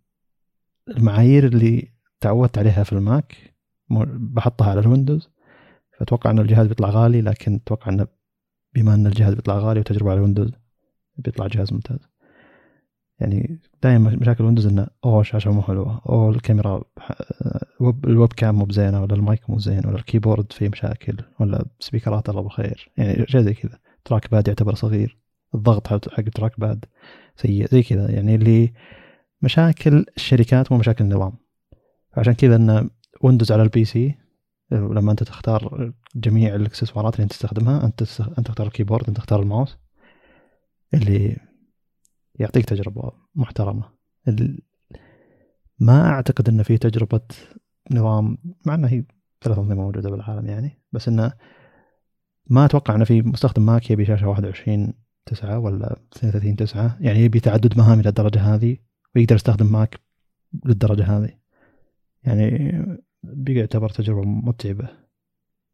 المعايير 0.89 1.47
اللي 1.47 1.93
تعودت 2.21 2.59
عليها 2.59 2.83
في 2.83 2.93
ال 2.93 3.08
Mac 3.08 3.55
بحطها 3.91 4.71
على 4.71 4.81
ال 4.81 4.86
Windows. 4.86 5.31
فأتوقع 5.99 6.31
إن 6.31 6.39
الجهاز 6.39 6.67
بيطلع 6.67 6.89
غالي 6.91 7.21
لكن 7.21 7.55
أتوقع 7.55 7.93
انه 7.93 8.07
بما 8.75 8.95
إن 8.95 9.07
الجهاز 9.07 9.35
بيطلع 9.35 9.59
غالي 9.59 9.81
وتجربة 9.81 10.11
على 10.11 10.19
ال 10.19 10.23
Windows 10.23 10.53
بيطلع 11.17 11.47
جهاز 11.47 11.73
ممتاز. 11.73 11.99
يعني 13.21 13.61
دائما 13.83 14.11
مشاكل 14.11 14.45
Windows 14.45 14.67
إنه 14.67 14.87
اوه 15.05 15.21
الشاشه 15.21 15.51
مو 15.51 15.63
حلوة 15.63 16.03
اوه 16.09 16.31
الكاميرا 16.31 16.83
ال 17.81 18.33
webcam 18.33 18.55
مو 18.55 18.65
بزينة 18.65 19.03
ولا 19.03 19.15
المايك 19.15 19.51
مو 19.51 19.59
زين 19.59 19.87
ولا 19.87 19.97
ال 19.97 20.03
keyboard 20.03 20.53
فيه 20.53 20.69
مشاكل 20.69 21.17
ولا 21.41 21.67
سبيكرات 21.81 22.29
الله 22.29 22.43
بالخير 22.43 22.93
يعني 22.97 23.27
شيء 23.27 23.41
زي 23.41 23.55
كذا. 23.55 23.79
trackpad 24.05 24.49
يعتبر 24.49 24.75
صغير. 24.75 25.19
الضغط 25.55 25.87
حق 25.87 26.19
ال 26.19 26.61
trackpad 26.61 26.85
سيء 27.39 27.67
زي 27.73 27.83
كذا. 27.83 28.11
يعني 28.11 28.35
اللي 28.35 28.73
مشاكل 29.43 30.05
الشركات 30.17 30.73
مو 30.73 30.79
مشاكل 30.79 31.05
النظام. 31.05 31.33
عشان 32.17 32.33
كذا 32.33 32.57
إن 32.57 32.91
Windows 33.23 33.53
على 33.53 33.63
ال 33.63 33.85
PC 33.85 34.15
لما 34.73 35.11
أنت 35.11 35.23
تختار 35.23 35.93
جميع 36.17 36.55
الإكسسوارات 36.55 37.15
اللي 37.15 37.23
أنت 37.23 37.33
تستخدمها 37.33 37.85
أنت 37.85 38.21
أنت 38.39 38.47
تختار 38.47 38.67
ال 38.67 38.72
keyboard 38.72 39.09
أنت 39.09 39.17
تختار 39.17 39.43
الماوس 39.43 39.79
اللي 40.95 41.37
يعطيك 42.35 42.65
تجربة 42.65 43.13
محترمة. 43.35 43.85
ما 45.79 46.09
أعتقد 46.09 46.49
إن 46.49 46.63
في 46.63 46.79
تجربة 46.79 47.21
نظام 47.91 48.39
مع 48.67 48.75
إنه 48.75 48.89
هي 48.89 49.05
ثلاث 49.43 49.59
أنظمة 49.59 49.75
موجودة 49.75 50.11
بالعالم 50.11 50.47
يعني 50.47 50.83
بس 50.93 51.09
إنه 51.09 51.33
ما 52.51 52.65
أتوقع 52.65 52.95
إنه 52.95 53.05
في 53.05 53.23
مستخدم 53.23 53.67
Mac 53.67 53.91
يبي 53.91 54.05
شاشة 54.05 54.29
21 54.29 54.95
9 55.29 55.59
ولا 55.59 55.97
32 56.17 56.57
9 56.57 56.97
يعني 57.01 57.19
يبي 57.19 57.41
تعدد 57.41 57.79
مهام 57.79 58.01
إلى 58.01 58.09
الدرجه 58.09 58.55
هذه 58.55 58.77
ويقدر 59.17 59.35
يستخدم 59.35 59.73
Mac 59.73 60.01
للدرجة 60.65 61.05
هذه. 61.05 61.31
يعني 62.25 62.73
بيعتبر 63.23 63.89
تجربة 63.89 64.25
متعبة 64.25 64.89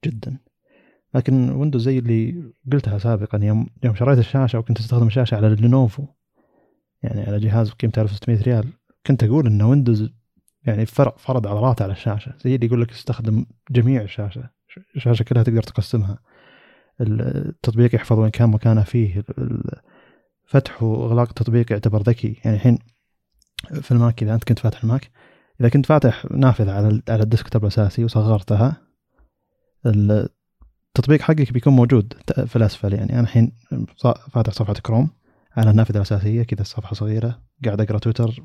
جدا. 0.05 0.39
لكن 1.15 1.51
Windows 1.51 1.83
زي 1.83 1.99
اللي 1.99 2.53
قلتها 2.73 2.99
سابقا 2.99 3.39
يوم 3.39 3.67
يوم 3.85 3.95
شريت 3.95 4.19
الشاشة 4.19 4.59
وكنت 4.59 4.79
أستخدم 4.79 5.07
الشاشة 5.07 5.35
على 5.35 5.55
Lenovo 5.55 6.07
يعني 7.03 7.23
على 7.23 7.39
جهاز 7.39 7.71
قيمته 7.71 8.03
1600 8.03 8.43
ريال. 8.43 8.73
كنت 9.07 9.25
أقول 9.25 9.47
إن 9.47 9.63
Windows 9.63 10.11
يعني 10.67 10.87
فرض 10.87 11.47
عضلات 11.47 11.83
على 11.83 11.93
الشاشة. 11.93 12.35
زي 12.45 12.55
اللي 12.55 12.67
يقول 12.67 12.83
لك 12.83 12.91
استخدم 12.91 13.47
جميع 13.71 14.03
الشاشة 14.03 14.51
الشاشة 14.97 15.23
كلها 15.23 15.43
تقدر 15.43 15.63
تقسمها. 15.63 16.19
التطبيق 17.01 17.95
يحفظ 17.95 18.19
وين 18.19 18.31
كان 18.31 18.49
مكانه 18.49 18.83
فيه 18.83 19.25
فتح 20.47 20.83
وإغلاق 20.83 21.29
التطبيق 21.29 21.73
يعتبر 21.73 22.03
ذكي. 22.03 22.41
يعني 22.45 22.57
الحين 22.57 22.79
في 23.81 23.93
ال 23.93 24.00
Mac 24.00 24.23
إذا 24.23 24.35
أنت 24.35 24.45
كنت 24.45 24.59
فاتح 24.59 24.83
ال 24.83 24.90
Mac 24.90 25.11
إذا 25.61 25.69
كنت 25.69 25.87
فاتح 25.87 26.27
نافذة 26.31 26.73
على 26.73 27.03
على 27.09 27.23
ال 27.23 27.28
desktop 27.28 27.63
الأساسي 27.63 28.05
وصغرتها 28.05 28.77
التطبيق 29.87 31.21
حقك 31.21 31.53
بيكون 31.53 31.73
موجود 31.73 32.13
في 32.47 32.57
الأسفل. 32.57 32.93
يعني 32.93 33.13
أنا 33.13 33.21
الحين 33.21 33.53
فاتح 34.33 34.53
صفحة 34.53 34.75
كروم 34.75 35.11
على 35.57 35.71
النافذة 35.71 35.97
الأساسية 35.97 36.43
كذا 36.43 36.61
الصفحة 36.61 36.95
صغيرة 36.95 37.43
قاعد 37.65 37.81
أقرأ 37.81 37.99
تويتر 37.99 38.43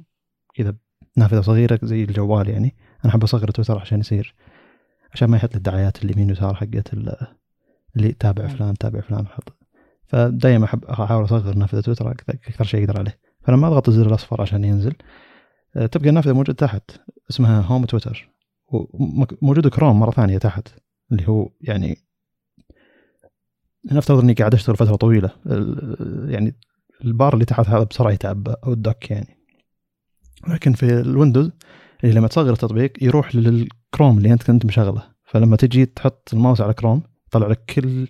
كذا 0.55 0.75
نافذة 1.17 1.41
صغيرة 1.41 1.79
زي 1.83 2.03
الجوال 2.03 2.49
يعني. 2.49 2.75
أنا 3.05 3.11
أحب 3.11 3.23
أصغر 3.23 3.51
تويتر 3.51 3.79
عشان 3.79 3.99
يصير 3.99 4.35
عشان 5.13 5.29
ما 5.29 5.37
يحط 5.37 5.51
لي 5.51 5.57
الدعايات 5.57 6.03
اليمين 6.03 6.29
يسار 6.29 6.55
حقت 6.55 6.93
اللي 7.95 8.11
تابع 8.11 8.47
فلان 8.47 8.77
تابع 8.77 9.01
فلان 9.01 9.27
حط 9.27 9.59
فدائما 10.07 10.65
أحب 10.65 10.85
أحاول 10.85 11.25
أصغر 11.25 11.55
نافذة 11.55 11.81
تويتر 11.81 12.11
أكثر 12.11 12.63
شيء 12.63 12.83
أقدر 12.83 12.99
عليه. 12.99 13.19
فلما 13.41 13.67
أضغط 13.67 13.89
الزر 13.89 14.07
الأصفر 14.07 14.41
عشان 14.41 14.63
ينزل. 14.63 14.93
آه، 15.75 15.85
تبقى 15.85 16.09
النافذة 16.09 16.33
موجودة 16.33 16.53
تحت 16.53 16.91
اسمها 17.29 17.61
home 17.61 17.85
Twitter 17.85 18.29
وموجود 18.67 19.67
كروم 19.67 19.99
مرة 19.99 20.11
ثانية 20.11 20.37
تحت 20.37 20.67
اللي 21.11 21.27
هو 21.27 21.49
يعني 21.61 21.97
نفترض 23.91 24.19
إني 24.19 24.33
قاعد 24.33 24.53
أشتغل 24.53 24.75
فترة 24.75 24.95
طويلة 24.95 25.29
يعني 26.27 26.55
البار 27.05 27.33
اللي 27.33 27.45
تحت 27.45 27.67
هذا 27.67 27.83
بسرعة 27.83 28.11
يتعبى 28.11 28.55
أو 28.65 28.73
ال 28.73 28.81
dock 28.81 29.11
يعني. 29.11 29.37
لكن 30.47 30.73
في 30.73 30.85
ال 30.99 31.06
Windows 31.06 31.51
اللي 32.03 32.15
لما 32.15 32.27
تصغر 32.27 32.53
التطبيق 32.53 33.03
يروح 33.03 33.31
كروم 33.93 34.17
اللي 34.17 34.33
أنت 34.33 34.43
كنت 34.43 34.65
مشغله. 34.65 35.03
فلما 35.25 35.55
تجي 35.57 35.85
تحط 35.85 36.29
الماوس 36.33 36.61
على 36.61 36.73
كروم 36.73 37.03
يطلع 37.29 37.47
لك 37.47 37.65
كل 37.65 38.07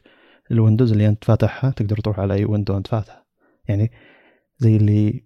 ال 0.52 0.57
windows 0.57 0.92
اللي 0.92 1.08
انت 1.08 1.24
فاتحها 1.24 1.72
تقدر 1.72 1.98
تروح 1.98 2.20
على 2.20 2.34
أي 2.34 2.46
window 2.46 2.78
انت 2.78 2.88
فاتحه. 2.88 3.28
يعني 3.68 3.92
زي 4.58 4.76
اللي 4.76 5.24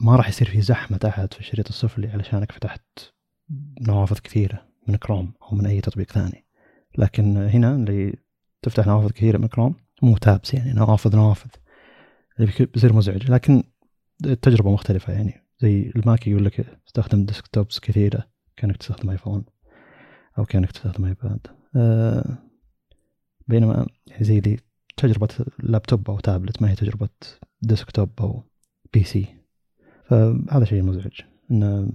ما 0.00 0.16
راح 0.16 0.28
يصير 0.28 0.48
في 0.48 0.60
زحمة 0.60 0.96
تحت 0.96 1.34
في 1.34 1.40
الشريط 1.40 1.68
السفلي 1.68 2.08
علشانك 2.08 2.52
فتحت 2.52 2.82
نوافذ 3.80 4.18
كثيرة 4.18 4.68
من 4.88 4.96
كروم 4.96 5.32
أو 5.42 5.56
من 5.56 5.66
أي 5.66 5.80
تطبيق 5.80 6.12
ثاني. 6.12 6.46
لكن 6.98 7.36
هنا 7.36 7.74
اللي 7.74 8.16
تفتح 8.62 8.86
نوافذ 8.86 9.10
كثيرة 9.10 9.38
من 9.38 9.46
كروم 9.46 9.74
مو 10.02 10.16
tabs 10.16 10.54
يعني 10.54 10.72
نوافذ 10.72 11.16
نوافذ. 11.16 11.50
اللي 12.40 12.66
بيصير 12.74 12.92
مزعج. 12.92 13.30
لكن 13.30 13.62
التجربة 14.24 14.72
مختلفة 14.72 15.12
يعني. 15.12 15.46
زي 15.58 15.92
ال 15.96 16.04
Mac 16.04 16.26
يقول 16.26 16.44
لك 16.44 16.80
استخدم 16.88 17.24
desktops 17.24 17.80
كثيرة 17.80 18.28
كأنك 18.56 18.76
تستخدم 18.76 19.10
iPhone 19.10 19.44
أو 20.38 20.44
كأنك 20.44 20.72
تستخدم 20.72 21.04
iPad 21.04 21.46
أه 21.76 22.45
بينما 23.48 23.86
زي 24.20 24.40
اللي 24.40 24.58
تجربة 24.96 25.28
لابتوب 25.58 26.10
أو 26.10 26.18
تابلت 26.18 26.62
ما 26.62 26.70
هي 26.70 26.74
تجربة 26.74 27.08
desktop 27.62 28.10
أو 28.20 28.42
PC. 28.92 29.26
فهذا 30.04 30.64
شيء 30.64 30.82
مزعج 30.82 31.20
إنه 31.50 31.92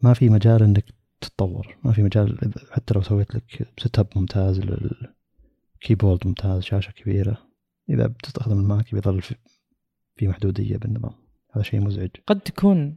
ما 0.00 0.14
في 0.14 0.28
مجال 0.28 0.62
إنك 0.62 0.84
تتطور 1.20 1.76
ما 1.84 1.92
في 1.92 2.02
مجال 2.02 2.52
حتى 2.70 2.94
لو 2.94 3.02
سويت 3.02 3.34
لك 3.34 3.68
setup 3.78 4.06
ممتاز 4.16 4.60
لل 4.60 4.93
keyboard 4.93 6.26
ممتاز 6.26 6.62
شاشة 6.62 6.90
كبيرة 6.90 7.38
إذا 7.90 8.06
بتستخدم 8.06 8.60
ال 8.60 8.68
Mac 8.68 8.94
بيظل 8.94 9.22
في 10.16 10.28
محدودية 10.28 10.76
بالنظام. 10.76 11.14
هذا 11.52 11.62
شيء 11.62 11.80
مزعج. 11.80 12.10
قد 12.26 12.40
تكون 12.40 12.96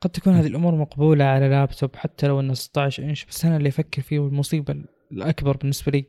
قد 0.00 0.10
تكون 0.10 0.32
هذه 0.32 0.46
الأمور 0.46 0.74
مقبولة 0.74 1.24
على 1.24 1.48
لابتوب 1.48 1.96
حتى 1.96 2.26
لو 2.26 2.40
إنه 2.40 2.54
16 2.54 3.04
إنش 3.04 3.24
بس 3.24 3.44
أنا 3.44 3.56
اللي 3.56 3.68
أفكر 3.68 4.02
فيه 4.02 4.18
والمصيبة 4.18 4.84
الأكبر 5.12 5.56
بالنسبة 5.56 5.92
لي 5.92 6.06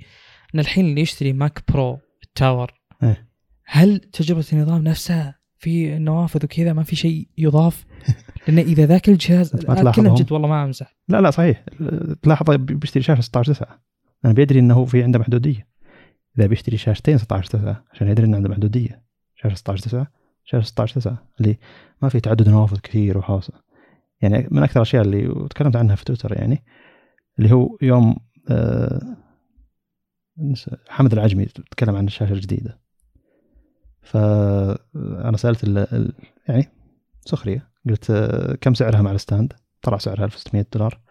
إن 0.55 0.59
الحين 0.59 0.85
اللي 0.85 1.01
يشتري 1.01 1.33
Mac 1.33 1.63
Pro 1.71 1.99
ال 2.23 2.32
tower 2.32 2.73
إيه؟ 3.03 3.27
هل 3.65 3.99
تجربة 3.99 4.45
النظام 4.53 4.83
نفسها 4.83 5.39
في 5.57 5.95
النوافذ 5.95 6.45
وكذا 6.45 6.73
ما 6.73 6.83
في 6.83 6.95
شيء 6.95 7.27
يضاف؟ 7.37 7.85
لأن 8.47 8.59
إذا 8.59 8.85
ذاك 8.85 9.09
الجهاز 9.09 9.55
كله 9.55 10.15
جد 10.15 10.31
والله 10.31 10.47
ما 10.47 10.63
أمزح. 10.63 10.95
لا 11.07 11.21
لا 11.21 11.31
صحيح. 11.31 11.65
تلاحظ 12.21 12.51
بيشتري 12.51 13.03
شاشة 13.03 13.21
16 13.21 13.53
9 13.53 13.79
أنا 14.25 14.33
بيدري 14.33 14.59
إنه 14.59 14.85
في 14.85 15.03
عنده 15.03 15.19
محدودية. 15.19 15.67
إذا 16.37 16.47
بيشتري 16.47 16.77
شاشتين 16.77 17.17
16 17.17 17.49
9 17.49 17.83
عشان 17.91 18.07
يدري 18.07 18.25
إنه 18.25 18.37
عنده 18.37 18.49
محدودية. 18.49 19.05
شاشة 19.35 19.55
16 19.55 19.83
9 19.83 20.07
شاشة 20.45 20.65
16 20.65 20.95
9 20.95 21.27
اللي 21.39 21.57
ما 22.01 22.09
في 22.09 22.19
تعدد 22.19 22.49
نوافذ 22.49 22.79
كثير 22.79 23.17
وحاصه 23.17 23.53
يعني 24.21 24.47
من 24.51 24.63
أكثر 24.63 24.75
الأشياء 24.75 25.03
اللي 25.03 25.47
تكلمت 25.49 25.75
عنها 25.75 25.95
في 25.95 26.05
تويتر 26.05 26.33
يعني 26.37 26.63
اللي 27.39 27.51
هو 27.53 27.77
يوم 27.81 28.15
حمد 30.89 31.13
العجمي 31.13 31.45
تكلم 31.45 31.95
عن 31.95 32.05
الشاشة 32.05 32.33
الجديدة. 32.33 32.79
فأنا 34.01 35.37
سألت 35.37 35.63
ال 35.63 36.13
يعني 36.47 36.71
سخرية. 37.25 37.71
قلت 37.89 38.11
آه، 38.11 38.55
كم 38.55 38.73
سعرها 38.73 39.01
مع 39.01 39.11
الستاند؟ 39.11 39.53
طلع 39.81 39.97
سعرها 39.97 40.25
1600 40.25 40.65
دولار. 40.73 41.01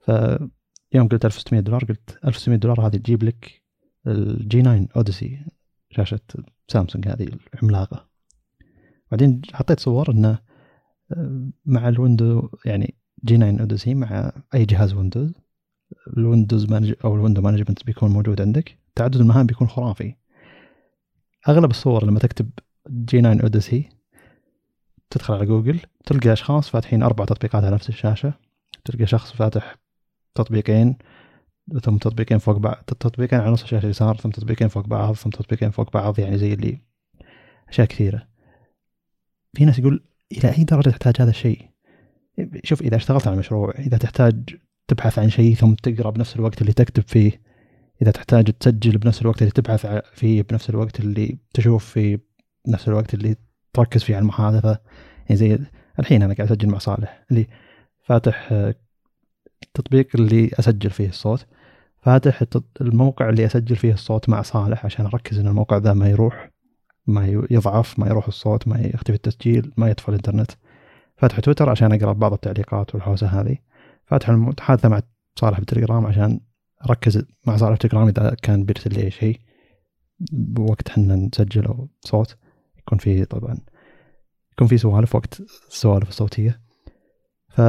فيوم 0.00 1.08
قلت 1.08 1.24
1600 1.24 1.62
دولار 1.62 1.84
قلت 1.84 2.18
1600 2.24 2.58
دولار 2.58 2.86
هذه 2.86 2.96
تجيب 2.96 3.22
لك 3.22 3.62
ال 4.06 4.34
G 4.34 4.62
9 4.62 4.88
Odyssey 4.96 5.46
شاشة 5.90 6.20
سامسونج 6.68 7.08
هذه 7.08 7.28
العملاقة. 7.54 8.08
بعدين 9.10 9.42
حطيت 9.52 9.80
صور 9.80 10.10
إنه 10.10 10.38
آه، 11.12 11.50
مع 11.66 11.88
ال 11.88 11.97
window 11.97 12.48
يعني 12.64 12.94
G 13.24 13.36
9 13.36 13.60
Odyssey 13.60 13.94
مع 13.94 14.32
أي 14.54 14.64
جهاز 14.64 14.94
Windows. 14.94 15.43
ال 16.16 16.23
windows 16.23 16.70
manage 16.70 16.94
أو 17.04 17.14
ال 17.14 17.18
window 17.18 17.42
management 17.42 17.84
بيكون 17.86 18.10
موجود 18.10 18.40
عندك 18.40 18.78
تعدد 18.94 19.16
المهام 19.16 19.46
بيكون 19.46 19.68
خرافي. 19.68 20.14
أغلب 21.48 21.70
الصور 21.70 22.04
لما 22.04 22.18
تكتب 22.18 22.50
G 22.90 23.20
9 23.20 23.42
Odyssey 23.42 23.88
تدخل 25.10 25.34
على 25.34 25.46
جوجل 25.46 25.80
تلقى 26.06 26.32
أشخاص 26.32 26.68
فاتحين 26.68 27.02
أربع 27.02 27.24
تطبيقات 27.24 27.64
على 27.64 27.74
نفس 27.74 27.88
الشاشة. 27.88 28.34
تلقى 28.84 29.06
شخص 29.06 29.32
فاتح 29.32 29.76
تطبيقين 30.34 30.96
ثم 31.82 31.96
تطبيقين 31.96 32.38
فوق 32.38 32.56
بعض 32.56 32.76
تطبيقين 32.76 33.40
على 33.40 33.50
نص 33.50 33.62
الشاشة 33.62 33.84
اليسار 33.84 34.16
ثم 34.16 34.30
تطبيقين 34.30 34.68
فوق 34.68 34.86
بعض 34.86 35.14
ثم 35.14 35.30
تطبيقين 35.30 35.70
فوق 35.70 35.92
بعض 35.92 36.18
يعني 36.18 36.38
زي 36.38 36.54
اللي 36.54 36.78
أشياء 37.68 37.86
كثيرة. 37.86 38.28
في 39.54 39.64
ناس 39.64 39.78
يقول 39.78 40.04
إلى 40.32 40.56
أي 40.58 40.64
درجة 40.64 40.90
تحتاج 40.90 41.14
هذا 41.20 41.30
الشيء؟ 41.30 41.70
شوف 42.64 42.82
إذا 42.82 42.96
اشتغلت 42.96 43.26
على 43.26 43.36
مشروع 43.36 43.70
إذا 43.78 43.98
تحتاج 43.98 44.56
تبحث 44.94 45.18
عن 45.18 45.30
شيء 45.30 45.54
ثم 45.54 45.74
تقرأ 45.74 46.10
بنفس 46.10 46.36
الوقت 46.36 46.60
اللي 46.60 46.72
تكتب 46.72 47.02
فيه. 47.06 47.40
إذا 48.02 48.10
تحتاج 48.10 48.44
تسجل 48.44 48.98
بنفس 48.98 49.22
الوقت 49.22 49.42
اللي 49.42 49.50
تبحث 49.50 49.86
فيه 50.14 50.42
بنفس 50.42 50.70
الوقت 50.70 51.00
اللي 51.00 51.38
تشوف 51.54 51.84
فيه 51.84 52.20
بنفس 52.66 52.88
الوقت 52.88 53.14
اللي 53.14 53.36
تركز 53.72 54.02
فيه 54.02 54.14
على 54.16 54.22
المحادثة. 54.22 54.78
يعني 55.18 55.36
زي 55.36 55.58
الحين 55.98 56.22
أنا 56.22 56.34
قاعد 56.34 56.50
أسجل 56.50 56.68
مع 56.68 56.78
صالح 56.78 57.24
اللي 57.30 57.46
فاتح 58.02 58.48
التطبيق 59.62 60.08
اللي 60.14 60.50
أسجل 60.58 60.90
فيه 60.90 61.08
الصوت. 61.08 61.46
فاتح 62.02 62.42
الموقع 62.80 63.28
اللي 63.28 63.46
أسجل 63.46 63.76
فيه 63.76 63.92
الصوت 63.92 64.28
مع 64.28 64.42
صالح 64.42 64.84
عشان 64.84 65.06
أركز 65.06 65.38
إن 65.38 65.46
الموقع 65.46 65.76
ذا 65.76 65.92
ما 65.92 66.08
يروح 66.08 66.50
ما 67.06 67.46
يضعف 67.50 67.98
ما 67.98 68.06
يروح 68.06 68.26
الصوت 68.26 68.68
ما 68.68 68.80
يختفي 68.80 69.14
التسجيل 69.14 69.72
ما 69.76 69.90
يطفى 69.90 70.08
الإنترنت. 70.08 70.50
فاتح 71.16 71.40
تويتر 71.40 71.70
عشان 71.70 71.92
أقرأ 71.92 72.12
بعض 72.12 72.32
التعليقات 72.32 72.94
والحوسة 72.94 73.26
هذه. 73.26 73.56
فاتح 74.06 74.28
المتحادثه 74.28 74.88
مع 74.88 75.02
صالح 75.38 75.58
بالتليجرام 75.58 76.06
عشان 76.06 76.40
أركز 76.90 77.24
مع 77.46 77.56
صالح 77.56 77.70
بالتليجرام 77.70 78.08
إذا 78.08 78.36
كان 78.42 78.64
بيرسل 78.64 78.94
لي 78.94 79.10
شيء. 79.10 79.40
بوقت 80.32 80.88
حنا 80.88 81.16
نسجل 81.16 81.64
أو 81.64 81.88
صوت. 82.00 82.36
يكون 82.78 82.98
في 82.98 83.24
طبعا 83.24 83.58
يكون 84.52 84.66
في 84.66 84.78
سوالف 84.78 85.14
وقت 85.14 85.40
السوالف 85.68 86.08
الصوتية. 86.08 86.60
ف 87.48 87.60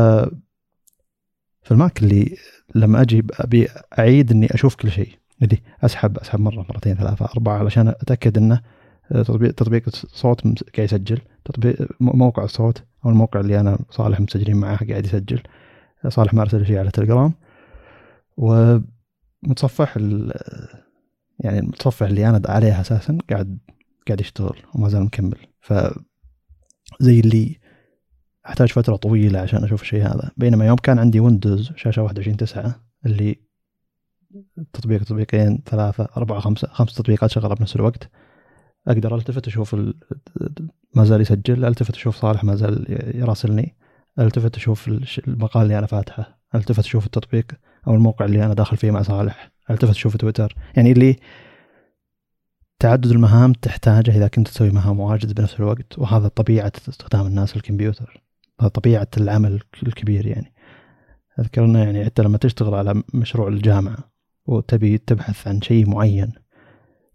في 1.63 1.71
الماك 1.71 2.03
اللي 2.03 2.37
لما 2.75 3.01
أجي 3.01 3.23
أبي 3.31 3.67
أعيد 3.99 4.31
إني 4.31 4.53
أشوف 4.53 4.75
كل 4.75 4.91
شيء. 4.91 5.09
اللي 5.41 5.57
أسحب 5.83 6.17
أسحب 6.17 6.39
مرة 6.39 6.65
مرتين 6.69 6.95
ثلاثة 6.95 7.25
أربعة 7.25 7.57
علشان 7.57 7.87
أتأكد 7.87 8.37
إنه 8.37 8.61
تطبيق 9.09 9.51
تطبيق 9.51 9.83
الصوت 9.87 10.41
قاعد 10.75 10.85
يسجل. 10.85 11.21
تطبيق 11.45 11.87
موقع 11.99 12.43
الصوت 12.43 12.83
أو 13.05 13.09
الموقع 13.09 13.39
اللي 13.39 13.59
أنا 13.59 13.79
صالح 13.89 14.19
مسجلين 14.19 14.57
معاه 14.57 14.77
قاعد 14.89 15.05
يسجل. 15.05 15.41
صالح 16.09 16.33
ما 16.33 16.41
أرسل 16.41 16.65
شيء 16.65 16.77
على 16.79 16.91
تليجرام. 16.91 17.33
ومتصفح 18.37 19.97
يعني 21.39 21.59
المتصفح 21.59 22.07
اللي 22.07 22.29
أنا 22.29 22.41
عليه 22.45 22.81
أساسا 22.81 23.17
قاعد 23.29 23.57
قاعد 24.07 24.21
يشتغل 24.21 24.57
وما 24.75 24.89
زال 24.89 25.03
مكمل. 25.03 25.37
ف 25.61 25.73
زي 26.99 27.19
اللي 27.19 27.59
أحتاج 28.45 28.71
فترة 28.71 28.95
طويلة 28.95 29.39
عشان 29.39 29.63
أشوف 29.63 29.81
الشيء 29.81 30.01
هذا. 30.01 30.31
بينما 30.37 30.65
يوم 30.65 30.75
كان 30.75 30.99
عندي 30.99 31.19
ويندوز 31.19 31.71
شاشة 31.75 32.01
21 32.01 32.37
9 32.37 32.85
اللي 33.05 33.39
تطبيق 34.73 35.03
تطبيقين 35.03 35.63
ثلاثة 35.65 36.07
أربعة 36.17 36.39
خمسة 36.39 36.67
خمس 36.67 36.93
تطبيقات 36.93 37.29
شغالة 37.31 37.55
بنفس 37.55 37.75
الوقت 37.75 38.09
أقدر 38.87 39.15
ألتفت 39.15 39.47
أشوف 39.47 39.75
ما 40.95 41.03
زال 41.03 41.21
يسجل 41.21 41.65
ألتفت 41.65 41.95
أشوف 41.95 42.15
صالح 42.15 42.43
ما 42.43 42.55
زال 42.55 42.85
يراسلني. 43.15 43.75
التفت 44.19 44.55
أشوف 44.55 44.87
المقال 45.27 45.63
اللي 45.63 45.77
أنا 45.77 45.87
فاتحه؟ 45.87 46.39
التفت 46.55 46.79
أشوف 46.79 47.05
التطبيق 47.05 47.45
أو 47.87 47.93
الموقع 47.93 48.25
اللي 48.25 48.45
أنا 48.45 48.53
داخل 48.53 48.77
فيه 48.77 48.91
مع 48.91 49.01
صالح؟ 49.01 49.51
التفت 49.69 49.91
أشوف 49.91 50.17
تويتر؟ 50.17 50.55
يعني 50.75 50.91
اللي 50.91 51.19
تعدد 52.79 53.11
المهام 53.11 53.53
تحتاجه 53.53 54.11
إذا 54.11 54.27
كنت 54.27 54.47
تسوي 54.47 54.69
مهام 54.69 54.99
واجد 54.99 55.33
بنفس 55.33 55.59
الوقت 55.59 55.99
وهذا 55.99 56.27
طبيعة 56.27 56.71
استخدام 56.89 57.27
الناس 57.27 57.55
الكمبيوتر 57.55 58.23
هذا 58.61 58.69
طبيعة 58.69 59.07
العمل 59.17 59.61
الكبير 59.83 60.27
يعني. 60.27 60.53
اذكر 61.39 61.65
انه 61.65 61.79
يعني 61.79 62.05
حتى 62.05 62.21
لما 62.21 62.37
تشتغل 62.37 62.73
على 62.73 63.03
مشروع 63.13 63.47
الجامعة 63.47 63.97
وتبي 64.45 64.97
تبحث 64.97 65.47
عن 65.47 65.61
شيء 65.61 65.89
معين 65.89 66.31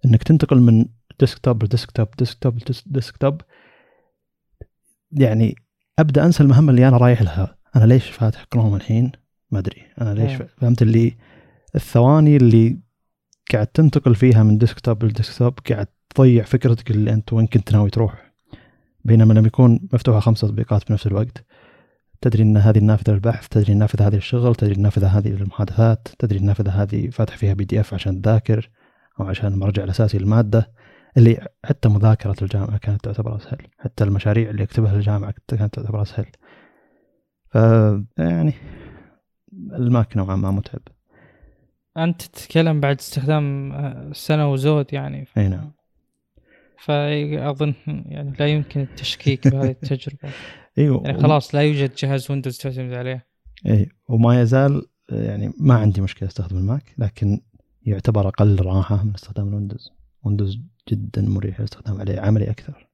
إنك 0.05 0.23
تنتقل 0.23 0.61
من 0.61 0.85
desktop 1.21 1.65
ل 1.65 1.70
desktop 1.70 2.09
desktop 2.19 2.59
ل 2.87 2.93
desktop 2.93 3.41
يعني 5.13 5.55
أبدأ 6.01 6.27
أنسى 6.27 6.43
المهمة 6.43 6.71
اللي 6.71 6.89
أنا 6.89 6.97
رايح 6.97 7.23
لها. 7.23 7.57
أنا 7.77 7.85
ليش 7.85 8.11
فاتح 8.11 8.45
كروم 8.45 8.75
الحين؟ 8.75 9.13
ما 9.51 9.59
أدري. 9.59 9.83
أنا 10.01 10.15
ليش 10.15 10.33
ف... 10.33 10.43
فهمت 10.59 10.83
اللي 10.83 11.17
الثواني 11.75 12.37
اللي 12.37 12.79
قاعد 13.53 13.67
تنتقل 13.67 14.15
فيها 14.15 14.43
من 14.43 14.59
desktop 14.59 15.05
ل 15.05 15.11
desktop 15.11 15.59
قاعد 15.71 15.87
تضيع 16.15 16.45
فكرتك 16.45 16.91
اللي 16.91 17.13
أنت 17.13 17.33
وين 17.33 17.47
كنت 17.47 17.73
ناوي 17.73 17.91
تروح. 17.91 18.33
بينما 19.05 19.33
لما 19.33 19.47
يكون 19.47 19.81
مفتوحة 19.93 20.21
خمس 20.21 20.41
تطبيقات 20.41 20.89
بنفس 20.89 21.07
الوقت. 21.07 21.45
تدري 22.21 22.43
إن 22.43 22.57
هذه 22.57 22.79
النافذة 22.79 23.13
للبحث 23.13 23.49
تدري 23.49 23.73
النافذه 23.73 24.07
هذه 24.07 24.15
للشغل 24.15 24.55
تدري 24.55 24.73
النافذه 24.73 25.19
هذه 25.19 25.29
للمحادثات 25.29 26.09
تدري 26.19 26.39
النافذه 26.39 26.83
هذه 26.83 27.11
فاتح 27.11 27.37
فيها 27.37 27.55
PDF 27.55 27.95
عشان 27.95 28.23
تذاكر 28.23 28.71
أو 29.21 29.25
عشان 29.25 29.53
المرجع 29.53 29.85
الأساسي 29.85 30.19
للمادة. 30.19 30.73
اللي 31.17 31.49
حتى 31.65 31.89
مذاكرة 31.89 32.37
الجامعة 32.43 32.79
كانت 32.79 33.05
تعتبر 33.05 33.37
أسهل. 33.37 33.59
حتى 33.79 34.05
المشاريع 34.05 34.51
اللي 34.51 34.63
أكتبها 34.63 34.95
للجامعة 34.95 35.35
كانت 35.49 35.75
تعتبر 35.75 36.03
أسهل. 36.03 36.27
ف 37.51 37.55
يعني 38.19 38.55
ال 39.53 39.69
Mac 39.69 40.17
نوعا 40.17 40.37
ما 40.37 40.51
متعب. 40.51 40.81
أنت 41.97 42.23
تتكلم 42.23 42.81
بعد 42.81 42.99
استخدام 42.99 43.73
آه، 43.73 44.13
سنة 44.13 44.53
وزود 44.53 44.93
يعني. 44.93 45.27
إي 45.37 45.49
نعم. 45.49 45.73
فأظن 46.79 47.75
يعني 47.87 48.37
لا 48.41 48.47
يمكن 48.47 48.81
التشكيك 48.81 49.49
بهذه 49.49 49.71
التجربة. 49.83 50.33
أيوه 50.79 51.03
يعني 51.05 51.23
خلاص 51.23 51.55
لا 51.55 51.61
يوجد 51.61 51.95
جهاز 51.95 52.31
Windows 52.31 52.59
تعتمد 52.59 52.93
عليه. 52.93 53.27
إي 53.67 53.89
وما 54.09 54.41
يزال 54.41 54.87
يعني 55.09 55.53
ما 55.61 55.75
عندي 55.75 56.01
مشكلة 56.01 56.29
أستخدم 56.29 56.57
ال 56.57 56.66
Mac 56.66 56.95
لكن 56.99 57.41
يعتبر 57.83 58.29
أقل 58.29 58.61
راحة 58.63 59.05
من 59.05 59.15
استخدام 59.15 59.49
ال 59.49 59.53
Windows. 59.53 59.93
Windows 60.23 60.59
جدا 60.91 61.23
مريح 61.23 61.61
للاستخدام 61.61 62.01
عليه 62.01 62.21
عملي 62.21 62.51
أكثر. 62.51 62.89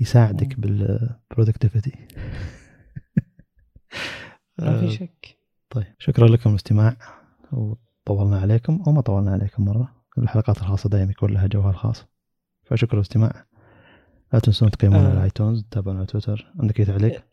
يساعدك 0.00 0.60
بال 0.60 0.79
productivity 0.79 1.92
ما 4.58 4.80
في 4.80 4.90
شك. 4.90 5.38
طيب 5.70 5.94
شكرا 5.98 6.28
لكم 6.28 6.50
الاستماع 6.50 6.96
وطولنا 7.52 8.40
عليكم 8.40 8.82
أو 8.86 8.92
ما 8.92 9.00
طولنا 9.00 9.32
عليكم 9.32 9.64
مرة. 9.64 10.04
الحلقات 10.18 10.58
الخاصة 10.58 10.88
دائما 10.88 11.10
يكون 11.10 11.32
لها 11.32 11.46
جوها 11.46 11.72
خاص 11.72 12.06
فشكرا 12.64 12.94
للاستماع 12.94 13.46
لا 14.32 14.38
تنسون 14.38 14.70
تقيمونا 14.70 15.08
على 15.08 15.24
iTunes 15.24 15.64
تتابعونا 15.64 15.98
على 15.98 16.06
تويتر 16.06 16.52
عندك 16.60 16.80
أي 16.80 16.84
تعليق؟ 16.84 17.24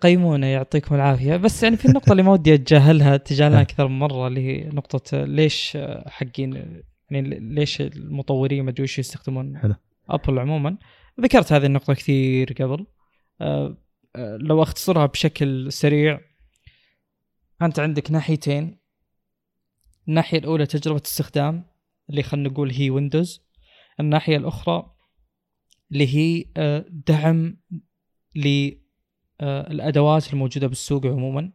قيمونا 0.00 0.46
يعطيكم 0.46 0.94
العافية. 0.94 1.36
بس 1.36 1.62
يعني 1.62 1.76
في 1.76 1.88
النقطة 1.88 2.12
اللي 2.12 2.22
ما 2.22 2.32
ودي 2.32 2.54
أتجاهلها 2.54 3.16
تجاهلنا 3.16 3.60
أكثر 3.60 3.88
من 3.88 3.98
مرة 3.98 4.26
اللي 4.26 4.40
هي 4.40 4.68
نقطة 4.68 5.24
ليش 5.24 5.78
حقين 6.06 6.82
يعني 7.10 7.38
ليش 7.54 7.80
المطورين 7.80 8.64
ما 8.64 8.70
ادري 8.70 8.84
يستخدمون 8.84 9.58
حلو. 9.58 9.74
Apple 10.10 10.38
عموما؟ 10.38 10.78
ذكرت 11.20 11.52
هذه 11.52 11.66
النقطة 11.66 11.94
كثير 11.94 12.52
قبل. 12.52 12.86
أه 13.40 13.76
أه 14.16 14.36
لو 14.36 14.62
أختصرها 14.62 15.06
بشكل 15.06 15.72
سريع 15.72 16.20
أنت 17.62 17.78
عندك 17.78 18.10
ناحيتين. 18.10 18.78
الناحية 20.08 20.38
الأولى 20.38 20.66
تجربة 20.66 21.02
استخدام 21.04 21.66
اللي 22.10 22.22
خلينا 22.22 22.48
نقول 22.48 22.70
هي 22.70 22.90
Windows 22.90 23.46
الناحية 24.00 24.36
الأخرى 24.36 24.92
اللي 25.92 26.16
هي 26.16 26.44
أه 26.56 26.84
دعم 26.88 27.56
للادوات 29.40 30.32
الموجودة 30.32 30.66
بالسوق 30.66 31.06
عموما. 31.06 31.52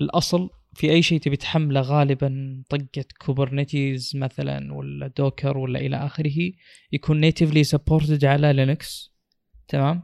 الأصل 0.00 0.50
في 0.74 0.90
أي 0.90 1.02
شيء 1.02 1.20
تبي 1.20 1.36
تحمله 1.36 1.80
غالبا 1.80 2.62
طقة 2.68 3.04
Kubernetes 3.26 4.12
مثلا 4.14 4.74
ولا 4.74 5.06
Docker 5.06 5.58
ولا 5.58 5.78
إلى 5.78 5.96
آخره 5.96 6.52
يكون 6.92 7.20
natively 7.20 7.64
supported 7.64 8.24
على 8.24 8.52
Linux 8.52 9.12
تمام؟ 9.68 10.02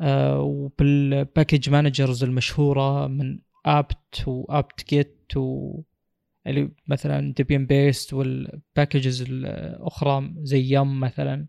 آه 0.00 0.40
وبال 0.40 0.79
package 0.79 1.70
managers 1.70 2.24
المشهورة 2.24 3.06
من 3.06 3.38
apt 3.66 4.24
و 4.26 4.88
apt-get 4.88 5.36
و 5.36 5.80
اللي 6.46 6.70
مثلا 6.86 7.32
Debian 7.32 7.66
based 7.66 8.12
وال 8.12 8.34
packages 8.34 9.22
الأخرى 9.22 10.34
زي 10.42 10.74
yum 10.74 11.00
مثلا 11.00 11.46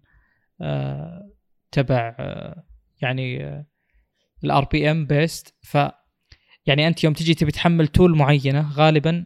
آه 0.62 1.32
تبع 1.72 2.16
آه 2.20 2.64
يعني 3.02 3.40
ال 4.44 4.66
RPM 4.66 5.06
based 5.06 5.56
يعني 6.66 6.88
أنت 6.88 7.04
يوم 7.04 7.14
تجي 7.14 7.34
تبي 7.34 7.52
تحمل 7.52 7.88
tool 7.88 8.18
معينة 8.18 8.72
غالبا 8.74 9.26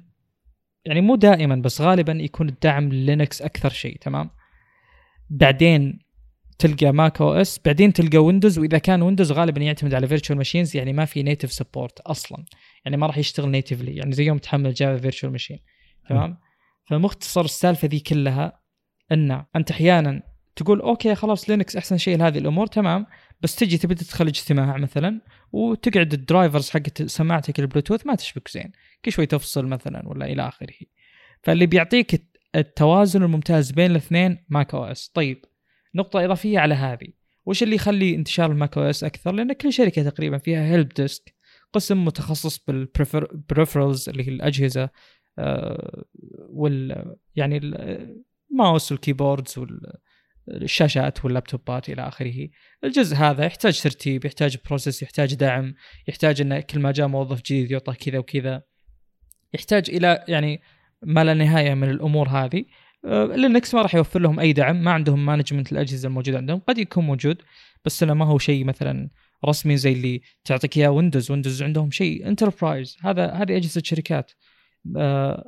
يعني 0.85 1.01
مو 1.01 1.15
دائما 1.15 1.55
بس 1.55 1.81
غالبا 1.81 2.13
يكون 2.13 2.49
الدعم 2.49 2.89
ل 2.89 2.98
Linux 2.98 3.41
أكثر 3.41 3.69
شيء 3.69 3.97
تمام؟ 3.97 4.29
بعدين 5.29 5.99
تلقى 6.59 6.91
macOS 6.91 7.59
بعدين 7.65 7.93
تلقى 7.93 8.17
Windows 8.17 8.59
وإذا 8.59 8.77
كان 8.77 9.01
Windows 9.01 9.31
غالبا 9.31 9.61
يعتمد 9.61 9.93
على 9.93 10.07
virtual 10.07 10.37
machines 10.37 10.75
يعني 10.75 10.93
ما 10.93 11.05
في 11.05 11.23
native 11.23 11.51
support 11.51 11.99
أصلا. 11.99 12.45
يعني 12.85 12.97
ما 12.97 13.07
راح 13.07 13.17
يشتغل 13.17 13.49
natively 13.49 13.95
يعني 13.95 14.11
زي 14.11 14.25
يوم 14.25 14.37
تحمل 14.37 14.73
Java 14.73 15.01
virtual 15.01 15.31
machine 15.31 15.59
تمام؟ 16.09 16.37
فمختصر 16.85 17.41
السالفة 17.41 17.87
ذي 17.87 17.99
كلها 17.99 18.59
إن 19.11 19.45
أنت 19.55 19.71
أحيانا 19.71 20.23
تقول 20.55 20.81
okay 20.81 21.15
خلاص 21.15 21.49
Linux 21.49 21.75
أحسن 21.75 21.97
شيء 21.97 22.17
لهذه 22.17 22.37
الأمور 22.37 22.67
تمام؟ 22.67 23.05
بس 23.41 23.55
تجي 23.55 23.77
تبي 23.77 23.95
تدخل 23.95 24.27
اجتماع 24.27 24.77
مثلا 24.77 25.21
وتقعد 25.53 26.13
ال 26.13 26.20
drivers 26.20 26.69
حقت 26.69 27.03
سماعتك 27.03 27.59
البلوتوث 27.59 28.07
ما 28.07 28.15
تشبك 28.15 28.47
زين. 28.49 28.71
كل 29.05 29.11
شوي 29.11 29.25
تفصل 29.25 29.65
مثلا 29.65 30.07
ولا 30.09 30.25
إلى 30.25 30.47
آخره. 30.47 30.73
فاللي 31.41 31.65
بيعطيك 31.65 32.27
التوازن 32.55 33.23
الممتاز 33.23 33.71
بين 33.71 33.91
الاثنين 33.91 34.45
macOS 34.49 35.07
طيب 35.07 35.45
نقطة 35.95 36.25
إضافية 36.25 36.59
على 36.59 36.73
هذه. 36.73 37.07
وش 37.45 37.63
اللي 37.63 37.75
يخلي 37.75 38.15
انتشار 38.15 38.51
ال 38.51 38.77
macOS 38.77 39.03
أكثر؟ 39.03 39.31
لأن 39.31 39.53
كل 39.53 39.73
شركة 39.73 40.09
تقريبا 40.09 40.37
فيها 40.37 40.65
help 40.65 40.89
desk 40.89 41.33
قسم 41.73 42.05
متخصص 42.05 42.65
بال 42.65 42.88
peripherals 42.88 44.09
اللي 44.09 44.27
هي 44.27 44.31
الأجهزة 44.31 44.89
آه 45.39 46.03
وال 46.49 47.15
يعني 47.35 47.57
ال 47.57 47.80
mouse 47.80 48.91
وال 48.91 49.03
keyboards 49.03 49.57
وال 49.57 49.93
الشاشات 50.47 51.25
واللابتوبات 51.25 51.89
إلى 51.89 52.07
آخره. 52.07 52.47
الجزء 52.83 53.15
هذا 53.15 53.45
يحتاج 53.45 53.81
ترتيب 53.81 54.25
يحتاج 54.25 54.57
process 54.65 55.03
يحتاج 55.03 55.33
دعم 55.33 55.73
يحتاج 56.07 56.41
إن 56.41 56.59
كل 56.59 56.79
ما 56.79 56.91
جاء 56.91 57.07
موظف 57.07 57.41
جديد 57.41 57.71
يعطى 57.71 57.93
كذا 57.93 58.17
وكذا. 58.17 58.63
يحتاج 59.53 59.89
إلى 59.89 60.23
يعني 60.27 60.61
ما 61.01 61.23
لا 61.23 61.33
نهاية 61.33 61.73
من 61.73 61.89
الأمور 61.89 62.29
هذه. 62.29 62.65
Linux 63.35 63.73
ما 63.75 63.81
راح 63.81 63.95
يوفر 63.95 64.19
لهم 64.19 64.39
أي 64.39 64.53
دعم 64.53 64.83
ما 64.83 64.91
عندهم 64.91 65.25
management 65.25 65.71
الأجهزة 65.71 66.07
الموجودة 66.07 66.37
عندهم 66.37 66.59
قد 66.59 66.77
يكون 66.77 67.05
موجود 67.05 67.41
بس 67.85 68.03
إنه 68.03 68.13
ما 68.13 68.25
هو 68.25 68.37
شيء 68.37 68.65
مثلا 68.65 69.09
رسمي 69.45 69.77
زي 69.77 69.91
اللي 69.93 70.21
تعطيك 70.45 70.77
إياه 70.77 70.89
Windows 70.89 71.31
Windows 71.31 71.63
عندهم 71.63 71.91
شيء 71.91 72.27
enterprise 72.27 72.97
هذا 73.01 73.31
هذه 73.31 73.57
أجهزة 73.57 73.81
شركات. 73.85 74.31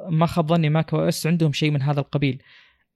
ما 0.09 0.25
خاب 0.25 0.48
ظني 0.48 0.69
ماك 0.69 0.93
أو 0.93 0.99
اس 0.99 1.27
عندهم 1.27 1.53
شيء 1.53 1.72
من 1.72 1.82
هذا 1.82 1.99
القبيل. 1.99 2.41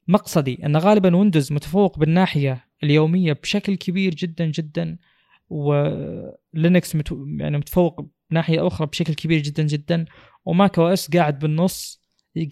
مقصدي 0.09 0.65
أن 0.65 0.77
غالبا 0.77 1.15
ويندوز 1.15 1.53
متفوق 1.53 1.99
بالناحية 1.99 2.65
اليومية 2.83 3.33
بشكل 3.33 3.75
كبير 3.75 4.15
جدا 4.15 4.45
جدا 4.45 4.97
ولينكس 5.49 6.95
متو 6.95 7.25
يعني 7.39 7.57
متفوق 7.57 8.05
بناحية 8.29 8.67
أخرى 8.67 8.87
بشكل 8.87 9.13
كبير 9.13 9.41
جدا 9.41 9.63
جدا 9.63 10.05
وماك 10.45 10.79
أو 10.79 10.87
إس 10.87 11.11
قاعد 11.11 11.39
بالنص 11.39 12.01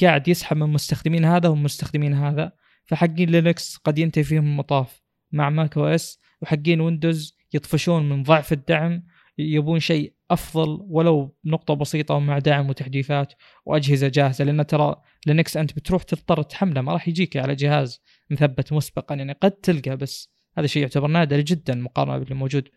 قاعد 0.01 0.27
يسحب 0.27 0.57
من 0.57 0.69
مستخدمين 0.69 1.25
هذا 1.25 1.49
ومستخدمين 1.49 2.13
هذا 2.13 2.51
فحقين 2.85 3.29
لينكس 3.29 3.77
قد 3.77 3.99
ينتهي 3.99 4.23
فيهم 4.23 4.45
المطاف. 4.45 5.03
مع 5.31 5.49
ماك 5.49 5.77
أو 5.77 5.85
إس 5.87 6.19
وحقين 6.41 6.81
ويندوز 6.81 7.37
يطفشون 7.53 8.09
من 8.09 8.23
ضعف 8.23 8.53
الدعم 8.53 9.03
يبون 9.37 9.79
شيء 9.79 10.13
أفضل 10.31 10.77
ولو 10.81 11.35
نقطة 11.45 11.73
بسيطة 11.73 12.15
ومع 12.15 12.39
دعم 12.39 12.69
وتحديثات 12.69 13.33
وأجهزة 13.65 14.07
جاهزة 14.07 14.45
لأن 14.45 14.67
ترى 14.67 14.95
لينكس 15.27 15.57
أنت 15.57 15.75
بتروح 15.75 16.03
تضطر 16.03 16.41
تحمله 16.41 16.81
ما 16.81 16.93
راح 16.93 17.07
يجيك 17.07 17.37
على 17.37 17.55
جهاز 17.55 18.01
مثبت 18.29 18.73
مسبقا 18.73 19.15
يعني 19.15 19.33
قد 19.41 19.51
تلقى 19.51 19.97
بس 19.97 20.29
هذا 20.57 20.67
شيء 20.67 20.81
يعتبر 20.81 21.07
نادر 21.07 21.41
جدا 21.41 21.75
مقارنة 21.75 22.17
باللي 22.17 22.35
موجود 22.35 22.69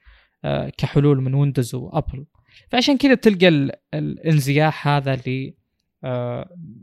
آه، 0.45 0.73
كحلول 0.79 1.23
من 1.23 1.35
ويندوز 1.35 1.75
وأبل. 1.75 2.27
فعشان 2.69 2.97
كذا 2.97 3.15
تلقى 3.15 3.49
الانزياح 3.95 4.89
هذا 4.89 5.17
ل 5.17 5.55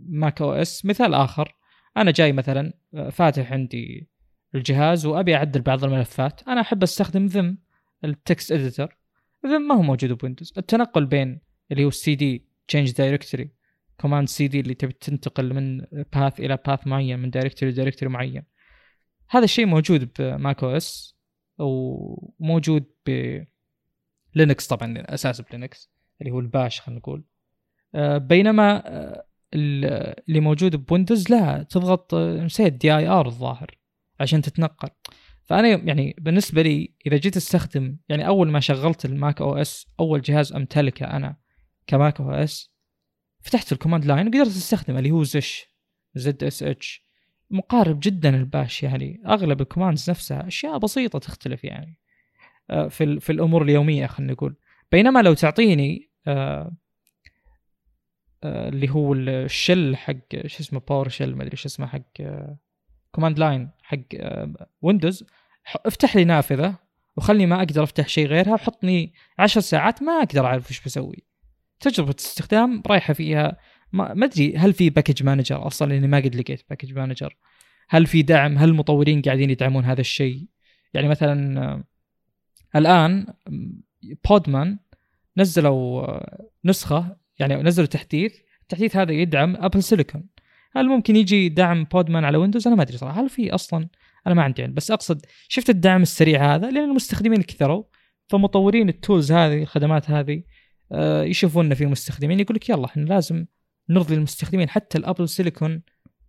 ماك 0.10 0.42
أو 0.42 0.54
إس. 0.54 0.86
مثال 0.86 1.14
آخر 1.14 1.56
أنا 1.98 2.12
جاي 2.12 2.32
مثلا 2.32 2.74
آه، 2.94 3.10
فاتح 3.10 3.52
عندي 3.52 4.10
الجهاز 4.56 5.06
وأبي 5.06 5.36
أعدل 5.36 5.62
بعض 5.62 5.84
الملفات. 5.84 6.48
أنا 6.48 6.62
أحب 6.62 6.84
أستخدم 6.84 7.26
Vim 7.26 7.58
ال 8.04 8.13
text 8.13 8.52
editor 8.52 8.98
اذا 9.48 9.58
ما 9.58 9.76
هو 9.76 9.82
موجود 9.82 10.12
بويندوز. 10.14 10.54
التنقل 10.58 11.06
بين 11.06 11.42
اللي 11.72 11.84
هو 11.84 11.88
ال 11.88 12.16
CD 12.16 12.48
change 12.68 12.92
directory 12.92 13.52
command 14.02 14.28
CD 14.28 14.60
اللي 14.60 14.74
تبي 14.74 14.94
تنتقل 14.94 15.54
من 15.54 15.82
path 16.14 16.40
إلى 16.40 16.58
path 16.68 16.88
معين 16.88 17.20
من 17.20 17.30
directory 17.30 17.72
ل 17.72 17.76
directory 17.76 18.12
معين. 18.12 18.44
هذا 19.30 19.44
الشيء 19.44 19.66
موجود 19.66 20.10
بماك 20.20 20.64
أو 20.64 20.70
اس 20.70 21.18
وموجود 21.58 22.86
ب 23.06 23.44
لينكس 24.36 24.68
طبعا 24.68 24.94
أساس 24.98 25.42
بلينكس 25.42 25.92
اللي 26.22 26.32
هو 26.32 26.40
ال 26.40 26.48
Bash 26.48 26.82
خلينا 26.82 27.00
نقول. 27.00 27.24
آه، 27.96 28.18
بينما 28.18 28.84
آه، 28.88 29.26
اللي 29.54 30.40
موجود 30.40 30.86
بويندوز 30.86 31.32
لا 31.32 31.64
تضغط 31.64 32.16
نسيت 32.16 32.74
DIR 32.74 33.28
الظاهر 33.28 33.78
عشان 34.20 34.42
تتنقل. 34.42 34.90
فأنا 35.48 35.68
يعني 35.68 36.16
بالنسبة 36.20 36.62
لي 36.62 36.94
إذا 37.06 37.18
جيت 37.18 37.38
أستخدم 37.38 37.98
يعني 38.10 38.28
أول 38.28 38.52
ما 38.52 38.60
شغلت 38.60 39.06
الماك 39.06 39.42
أو 39.42 39.56
إس 39.56 39.88
أول 40.00 40.22
جهاز 40.22 40.54
أمتلكه 40.54 41.06
أنا 41.06 41.36
كماك 41.88 42.22
أو 42.22 42.32
إس 42.32 42.72
فتحت 43.42 43.72
ال 43.72 43.76
command 43.76 44.06
line 44.06 44.28
وقدرت 44.28 44.48
أستخدمه 44.48 45.00
اللي 45.00 45.12
هو 45.12 45.24
زش 45.24 45.66
زد 46.16 46.44
إس 46.44 46.64
إتش. 46.64 47.08
مقارب 47.50 48.00
جدا 48.04 48.36
ال 48.36 48.45
Bash 48.45 48.84
يعني 48.84 49.22
أغلب 49.28 49.62
ال 49.62 49.67
commands 49.67 50.10
نفسها 50.10 50.48
أشياء 50.48 50.78
بسيطة 50.78 51.20
تختلف 51.20 51.64
يعني 51.64 52.00
آه، 52.70 52.88
في 52.88 53.20
في 53.20 53.32
الأمور 53.32 53.62
اليومية 53.62 54.08
خلينا 54.08 54.34
نقول. 54.34 54.56
بينما 54.92 55.22
لو 55.22 55.34
تعطيني 55.34 56.10
آه، 56.28 56.76
آه، 58.44 58.70
اللي 58.70 58.90
هو 58.90 59.14
ال 59.14 59.28
shell 59.28 59.96
حق 59.96 60.36
شو 60.46 60.60
اسمه 60.60 60.80
PowerShell 60.80 61.36
ما 61.36 61.44
أدري 61.44 61.58
شو 61.58 61.68
اسمه 61.68 61.88
حق 61.88 62.12
command 63.12 63.40
line 63.40 63.70
حق 63.82 64.00
ويندوز 64.82 65.24
افتح 65.76 66.16
لي 66.16 66.24
نافذة 66.24 66.76
وخلني 67.18 67.46
ما 67.46 67.56
أقدر 67.56 67.84
أفتح 67.84 68.08
شيء 68.08 68.28
غيرها 68.28 68.54
وحطني 68.54 69.14
عشر 69.40 69.62
ساعات 69.62 70.04
ما 70.04 70.12
أقدر 70.12 70.46
أعرف 70.46 70.70
إيش 70.70 70.82
بسوي. 70.86 71.24
تجربة 71.80 72.16
استخدام 72.20 72.84
رايحة 72.88 73.14
فيها 73.14 73.58
ما 73.94 74.26
أدري 74.26 74.58
هل 74.58 74.74
في 74.74 74.90
package 74.90 75.24
manager 75.24 75.68
أصلا 75.68 75.94
لأني 75.94 76.08
ما 76.08 76.18
قد 76.18 76.36
لقيت 76.36 76.62
package 76.70 76.94
manager 76.94 77.38
هل 77.90 78.06
في 78.06 78.22
دعم؟ 78.22 78.58
هل 78.58 78.70
المطورين 78.70 79.22
قاعدين 79.22 79.50
يدعمون 79.50 79.86
هذا 79.86 80.02
الشيء؟ 80.02 80.48
يعني 80.94 81.08
مثلا 81.08 81.62
آه، 81.64 81.84
الآن 82.76 83.26
Podman 84.30 84.80
نزلوا 85.38 86.02
آه، 86.02 86.48
نسخة 86.66 87.18
يعني 87.40 87.56
نزلوا 87.56 87.88
تحديث. 87.88 88.36
التحديث 88.62 88.96
هذا 88.96 89.12
يدعم 89.12 89.56
Apple 89.56 89.84
Silicon 89.84 90.24
هل 90.76 90.88
ممكن 90.88 91.16
يجي 91.16 91.50
دعم 91.50 91.84
Podman 91.84 92.26
على 92.26 92.38
ويندوز 92.38 92.68
أنا 92.68 92.76
ما 92.76 92.84
أدري 92.84 92.98
صراحة. 92.98 93.22
هل 93.22 93.30
في 93.30 93.54
أصلا 93.54 93.88
أنا 94.28 94.36
ما 94.36 94.44
عندي 94.44 94.64
علم 94.64 94.74
بس 94.74 94.92
أقصد 94.92 95.26
شفت 95.48 95.70
الدعم 95.70 96.02
السريع 96.02 96.56
هذا؟ 96.56 96.72
لأن 96.72 96.90
المستخدمين 96.90 97.42
كثروا 97.42 97.84
فمطورين 98.28 98.90
ال 98.90 98.97
tools 98.97 99.32
هذه 99.32 99.62
الخدمات 99.62 100.10
هذه 100.10 100.44
آه، 100.92 101.24
يشوفون 101.24 101.74
في 101.74 101.86
مستخدمين 101.86 102.40
يقول 102.40 102.56
لك 102.56 102.70
يلا 102.70 102.86
إحنا 102.86 103.02
لازم 103.02 103.46
نرضي 103.90 104.16
المستخدمين. 104.16 104.70
حتى 104.70 104.98
ال 104.98 105.03
Apple 105.03 105.30
Silicon 105.30 105.82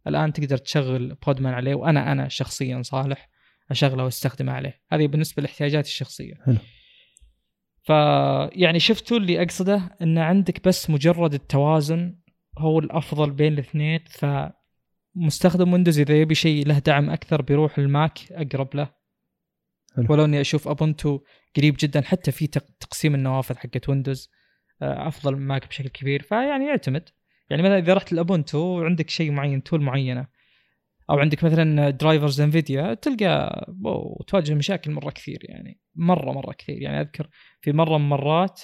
الآن 0.06 0.32
تقدر 0.32 0.56
تشغل 0.56 1.14
Podman 1.26 1.54
عليه 1.54 1.74
وأنا 1.74 2.12
أنا 2.12 2.28
شخصيا 2.28 2.82
صالح 2.82 3.28
أشغله 3.70 4.04
وأستخدمه 4.04 4.52
عليه. 4.52 4.80
هذه 4.92 5.06
بالنسبة 5.06 5.42
لإحتياجاتي 5.42 5.88
الشخصية. 5.88 6.34
حلو. 6.46 6.58
فيعني 7.82 8.80
شفتوا 8.80 9.16
اللي 9.16 9.42
أقصده؟ 9.42 9.96
إن 10.02 10.18
عندك 10.18 10.68
بس 10.68 10.90
مجرد 10.90 11.34
التوازن 11.34 12.18
هو 12.58 12.78
الأفضل 12.78 13.30
بين 13.30 13.52
الاثنين 13.52 14.00
فمستخدم 15.18 15.72
ويندوز 15.72 15.98
إذا 15.98 16.20
يبي 16.20 16.34
شيء 16.34 16.66
له 16.66 16.78
دعم 16.78 17.10
أكثر 17.10 17.42
بيروح 17.42 17.78
للماك 17.78 18.18
أقرب 18.32 18.76
له. 18.76 18.90
حلو. 19.96 20.06
ولو 20.10 20.24
إني 20.24 20.40
أشوف 20.40 20.68
Ubuntu 20.68 21.20
قريب 21.56 21.76
جدا 21.80 22.00
حتى 22.00 22.32
في 22.32 22.46
تقسيم 22.80 23.14
النوافذ 23.14 23.56
حقت 23.56 23.88
ويندوز 23.88 24.30
آه، 24.82 25.08
أفضل 25.08 25.36
من 25.36 25.46
ماك 25.46 25.68
بشكل 25.68 25.88
كبير. 25.88 26.22
فيعني 26.22 26.66
يعتمد. 26.66 27.08
يعني 27.50 27.62
مثلا 27.62 27.78
إذا 27.78 27.94
رحت 27.94 28.12
ل 28.12 28.19
Ubuntu 28.19 28.58
وعندك 28.58 29.10
شيء 29.10 29.30
معين 29.30 29.62
tool 29.62 29.82
معينة 29.82 30.26
أو 31.10 31.18
عندك 31.18 31.44
مثلا 31.44 31.90
drivers 31.90 32.40
Nvidia 32.40 32.94
تلقى 32.94 33.66
تواجه 34.26 34.54
مشاكل 34.54 34.90
مرة 34.90 35.10
كثير 35.10 35.38
يعني. 35.42 35.80
مرة 35.94 36.32
مرة 36.32 36.52
كثير. 36.52 36.82
يعني 36.82 37.00
أذكر 37.00 37.28
في 37.60 37.72
مرة 37.72 37.98
من 37.98 38.08
مرات 38.08 38.62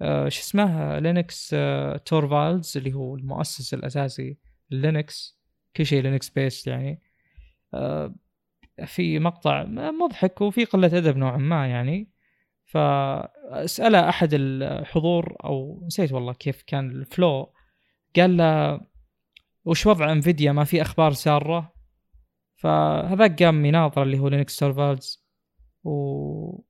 آه 0.00 0.28
شو 0.28 0.40
اسمه؟ 0.40 0.98
لينوس 0.98 1.50
آه 1.54 1.96
تورفالدز 1.96 2.76
اللي 2.76 2.92
هو 2.92 3.16
المؤسس 3.16 3.74
الأساسي 3.74 4.38
لينكس 4.70 5.43
كل 5.76 5.86
شيء 5.86 6.02
لينكس 6.02 6.28
based 6.28 6.66
يعني. 6.66 7.02
آه 7.74 8.14
في 8.86 9.18
مقطع 9.18 9.64
مضحك 9.68 10.40
وفي 10.40 10.64
قلة 10.64 10.98
أدب 10.98 11.16
نوعا 11.16 11.36
ما 11.36 11.66
يعني. 11.66 12.10
فسأله 12.64 14.08
أحد 14.08 14.28
الحضور 14.32 15.36
أو 15.44 15.82
نسيت 15.86 16.12
والله 16.12 16.32
كيف 16.32 16.62
كان 16.62 16.90
ال 16.90 17.02
flow 17.02 17.52
قال 18.16 18.36
له 18.36 18.80
وش 19.64 19.86
وضع 19.86 20.12
Nvidia 20.12 20.52
ما 20.52 20.64
في 20.64 20.82
أخبار 20.82 21.12
سارة. 21.12 21.74
فهذاك 22.56 23.42
قام 23.42 23.64
يناظر 23.64 24.02
اللي 24.02 24.18
هو 24.18 24.28
لينوس 24.28 24.56
تورفالدز 24.58 25.24
و... 25.84 26.60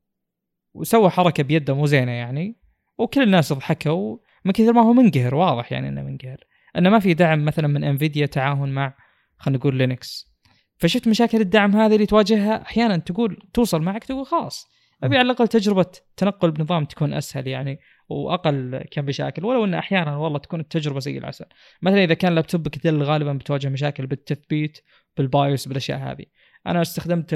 وسوى 0.74 1.10
حركة 1.10 1.42
بيده 1.42 1.74
مو 1.74 1.86
زينة 1.86 2.12
يعني. 2.12 2.56
وكل 2.98 3.22
الناس 3.22 3.52
ضحكوا 3.52 4.18
من 4.44 4.52
كثر 4.52 4.72
ما 4.72 4.82
هو 4.82 4.92
منقهر 4.92 5.34
واضح 5.34 5.72
يعني 5.72 5.88
إنه 5.88 6.02
منقهر. 6.02 6.44
إنه 6.78 6.90
ما 6.90 6.98
في 6.98 7.14
دعم 7.14 7.44
مثلا 7.44 7.68
من 7.68 7.84
Nvidia 7.84 8.26
تعاون 8.26 8.68
مع 8.72 8.94
خلينا 9.38 9.58
نقول 9.58 9.76
لينكس. 9.76 10.34
فشفت 10.76 11.08
مشاكل 11.08 11.40
الدعم 11.40 11.76
هذه 11.76 11.94
اللي 11.94 12.06
تواجهها 12.06 12.62
أحيانا 12.62 12.96
تقول 12.96 13.38
توصل 13.52 13.82
معك 13.82 14.04
تقول 14.04 14.26
خلاص. 14.26 14.74
أبي 15.02 15.16
على 15.16 15.26
الأقل 15.26 15.48
تجربة 15.48 15.86
تنقل 16.16 16.50
بنظام 16.50 16.84
تكون 16.84 17.12
أسهل 17.12 17.46
يعني 17.46 17.78
وأقل 18.08 18.84
كم 18.90 19.04
مشاكل 19.04 19.44
ولو 19.44 19.64
إن 19.64 19.74
أحيانا 19.74 20.16
والله 20.16 20.38
تكون 20.38 20.60
التجربة 20.60 21.00
زي 21.00 21.18
العسل. 21.18 21.44
مثلا 21.82 22.04
إذا 22.04 22.14
كان 22.14 22.34
لابتوبك 22.34 22.78
ديل 22.78 23.02
غالبا 23.02 23.32
بتواجه 23.32 23.68
مشاكل 23.68 24.06
بالتثبيت 24.06 24.78
بال 25.16 25.34
BIOS 25.34 25.68
بالأشياء 25.68 25.98
هذه. 25.98 26.24
أنا 26.66 26.82
استخدمت 26.82 27.32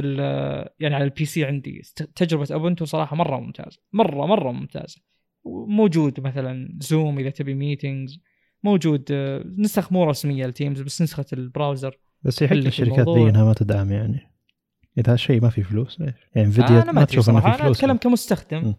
يعني 0.80 0.94
على 0.94 1.04
ال 1.04 1.24
PC 1.24 1.44
عندي 1.44 1.82
تجربة 2.16 2.46
Ubuntu 2.50 2.84
صراحة 2.84 3.16
مرة 3.16 3.40
ممتازة 3.40 3.78
مرة 3.92 4.26
مرة 4.26 4.52
ممتازة. 4.52 5.00
موجود 5.68 6.20
مثلا 6.20 6.78
زوم 6.80 7.18
إذا 7.18 7.30
تبي 7.30 7.54
meetings 7.54 8.20
موجود 8.64 9.12
نسخ 9.58 9.92
مو 9.92 10.04
رسمية 10.04 10.46
ل 10.46 10.52
Teams 10.52 10.80
بس 10.80 11.02
نسخة 11.02 11.26
ال 11.32 11.40
browser. 11.40 11.98
بس 12.22 12.42
يحل 12.42 12.66
الشركات 12.66 13.08
ذي 13.08 13.30
انها 13.30 13.44
ما 13.44 13.52
تدعم 13.52 13.92
يعني. 13.92 14.20
إذا 14.98 15.12
هالشيء 15.12 15.42
ما 15.42 15.50
في 15.50 15.62
فلوس 15.62 16.00
ليش؟ 16.00 16.14
يعني 16.34 16.50
فيديو 16.50 16.76
ما, 16.76 16.92
ما 16.92 17.04
تشوف 17.04 17.30
انه 17.30 17.40
في 17.40 17.46
فلوس 17.46 17.60
أنا 17.60 17.70
أتكلم 17.70 17.96
كمستخدم. 17.96 18.58
م. 18.58 18.74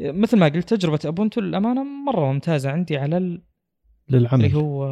مثل 0.00 0.38
ما 0.38 0.48
قلت 0.48 0.74
تجربة 0.74 0.98
أبونتو 1.04 1.40
الامانه 1.40 1.84
مرة 1.84 2.32
ممتازة 2.32 2.70
عندي 2.70 2.96
على 2.96 3.16
ال... 3.16 3.42
للعمل. 4.08 4.44
اللي 4.44 4.56
هو 4.56 4.84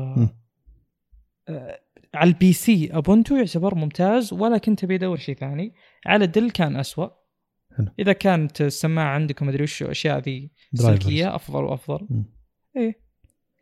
آه 1.49 1.81
على 2.15 2.31
البي 2.31 2.53
سي. 2.53 2.91
أبونتو 2.93 3.37
يعتبر 3.37 3.75
ممتاز 3.75 4.33
ولا 4.33 4.59
كنت 4.59 4.85
أبي 4.85 4.95
أدور 4.95 5.17
شيء 5.17 5.37
ثاني. 5.37 5.75
على 6.07 6.27
دل 6.27 6.51
كان 6.51 6.77
اسوء 6.77 7.11
حلو. 7.77 7.89
إذا 7.99 8.13
كانت 8.13 8.61
السماعة 8.61 9.15
عندكم 9.15 9.49
أدري 9.49 9.63
وش 9.63 9.83
الأشياء 9.83 10.19
ذي 10.19 10.51
سلكية 10.75 11.35
أفضل 11.35 11.65
وأفضل. 11.65 12.25
إيه. 12.77 13.02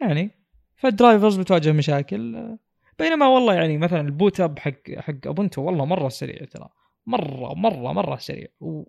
يعني. 0.00 0.30
فالدرايفرز 0.76 1.36
بتواجه 1.36 1.72
مشاكل. 1.72 2.56
بينما 2.98 3.26
والله 3.26 3.54
يعني 3.54 3.78
مثلا 3.78 4.00
البوت 4.00 4.40
أب 4.40 4.58
حق 4.58 4.90
حق 4.98 5.26
أبونتو 5.26 5.62
والله 5.62 5.84
مرة 5.84 6.08
سريع 6.08 6.44
ترى. 6.44 6.68
مرة 7.06 7.54
مرة 7.54 7.92
مرة 7.92 8.16
سريع. 8.16 8.48
و... 8.60 8.84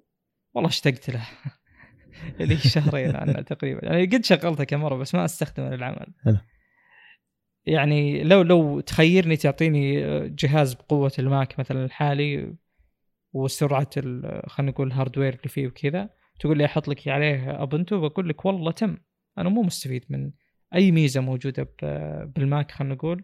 والله 0.53 0.69
اشتقت 0.69 1.09
له. 1.09 1.27
لي 2.39 2.57
شهرين 2.57 3.15
عنه 3.15 3.41
تقريبا. 3.41 3.85
يعني 3.85 4.05
قد 4.05 4.25
شغلته 4.25 4.63
كم 4.63 4.79
مره 4.79 4.95
بس 4.95 5.15
ما 5.15 5.25
أستخدمه 5.25 5.69
للعمل. 5.69 6.13
يعني 7.65 8.23
لو 8.23 8.41
لو 8.41 8.79
تخيرني 8.79 9.37
تعطيني 9.37 9.99
جهاز 10.29 10.73
بقوة 10.73 11.11
الماك 11.19 11.59
مثلا 11.59 11.85
الحالي 11.85 12.55
وسرعة 13.33 13.89
خلينا 14.47 14.71
نقول 14.71 14.87
ال 14.87 14.93
hardware 14.93 15.33
اللي 15.33 15.49
فيه 15.49 15.67
وكذا 15.67 16.09
تقول 16.39 16.57
لي 16.57 16.65
أحط 16.65 16.87
لك 16.87 17.07
عليه 17.07 17.63
Ubuntu 17.63 18.09
بقول 18.09 18.29
لك 18.29 18.45
والله 18.45 18.71
تم. 18.71 18.97
أنا 19.37 19.49
مو 19.49 19.61
مستفيد 19.61 20.05
من 20.09 20.31
أي 20.75 20.91
ميزة 20.91 21.21
موجودة 21.21 21.73
بالماك 22.35 22.71
خلينا 22.71 22.93
نقول؟ 22.93 23.23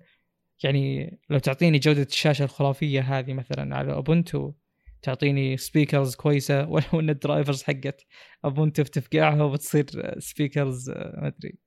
يعني 0.64 1.18
لو 1.30 1.40
تعطيني 1.40 1.80
جودة 1.80 2.02
الشاشة 2.04 2.44
الخرافية 2.44 3.02
هذه 3.02 3.34
مثلا 3.34 3.76
على 3.76 3.98
Ubuntu 3.98 4.54
تعطيني 5.02 5.58
speakers 5.58 6.16
كويسة 6.16 6.68
ولو 6.68 7.00
ان 7.00 7.10
ال 7.10 7.16
drivers 7.16 7.64
حقت 7.64 8.06
Ubuntu 8.46 8.84
بتفقعها 8.84 9.44
وبتصير 9.44 9.86
speakers 10.20 10.90
ما 10.90 11.28
أدري 11.28 11.58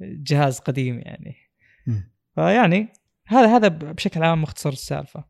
جهاز 0.00 0.58
قديم 0.58 0.98
يعني. 0.98 1.36
فيعني 2.34 2.88
هذا 3.26 3.56
هذا 3.56 3.68
بشكل 3.68 4.22
عام 4.22 4.42
مختصر 4.42 4.70
السالفة. 4.70 5.24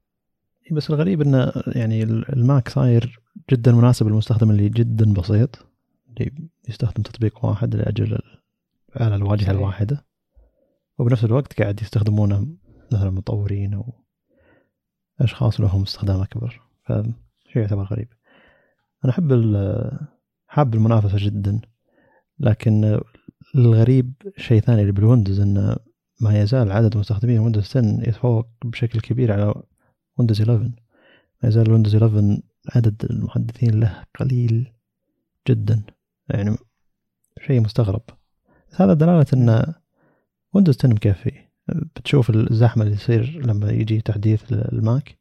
بس 0.72 0.90
الغريب 0.90 1.22
انه 1.22 1.52
يعني 1.66 2.02
الماك 2.02 2.68
صاير 2.68 3.20
جدا 3.50 3.72
مناسب 3.72 4.08
للمستخدم 4.08 4.50
اللي 4.50 4.68
جدا 4.68 5.12
بسيط 5.12 5.66
اللي 6.08 6.32
يستخدم 6.68 7.02
تطبيق 7.02 7.44
واحد 7.44 7.76
لأجل 7.76 8.18
على 9.00 9.14
الواجهة 9.16 9.44
صحيح. 9.44 9.56
الواحدة. 9.56 10.06
وبنفس 10.98 11.24
الوقت 11.24 11.62
قاعد 11.62 11.82
يستخدمونه 11.82 12.46
مثلا 12.92 13.10
مطورين 13.10 13.74
أو 13.74 13.92
أشخاص 15.20 15.60
لهم 15.60 15.82
استخدام 15.82 16.20
أكبر. 16.20 16.62
فشيء 16.84 17.62
يعتبر 17.62 17.82
غريب. 17.82 18.08
أنا 19.04 19.12
أحب 19.12 19.32
حاب 20.46 20.74
المنافسة 20.74 21.26
جدا. 21.26 21.60
لكن 22.38 23.00
الغريب 23.54 24.12
شيء 24.36 24.60
ثاني 24.60 24.80
اللي 24.80 24.92
بالويندوز 24.92 25.40
إنه 25.40 25.76
ما 26.20 26.40
يزال 26.40 26.72
عدد 26.72 26.96
مستخدمين 26.96 27.38
ويندوز 27.38 27.62
10 27.64 28.08
يتفوق 28.08 28.48
بشكل 28.64 29.00
كبير 29.00 29.32
على 29.32 29.62
ويندوز 30.18 30.40
11 30.40 30.70
ما 31.42 31.48
يزال 31.48 31.70
ويندوز 31.70 31.94
11 31.96 32.38
عدد 32.74 33.04
المحدثين 33.10 33.80
له 33.80 34.04
قليل 34.18 34.72
جدا. 35.48 35.82
يعني 36.28 36.56
شيء 37.46 37.60
مستغرب. 37.60 38.02
هذا 38.76 38.94
دلالة 38.94 39.26
إن 39.34 39.74
ويندوز 40.52 40.76
10 40.78 40.88
مكفي 40.88 41.32
بتشوف 41.68 42.30
الزحمة 42.30 42.84
اللي 42.84 42.96
تصير 42.96 43.42
لما 43.46 43.70
يجي 43.70 44.00
تحديث 44.00 44.52
الماك 44.52 45.18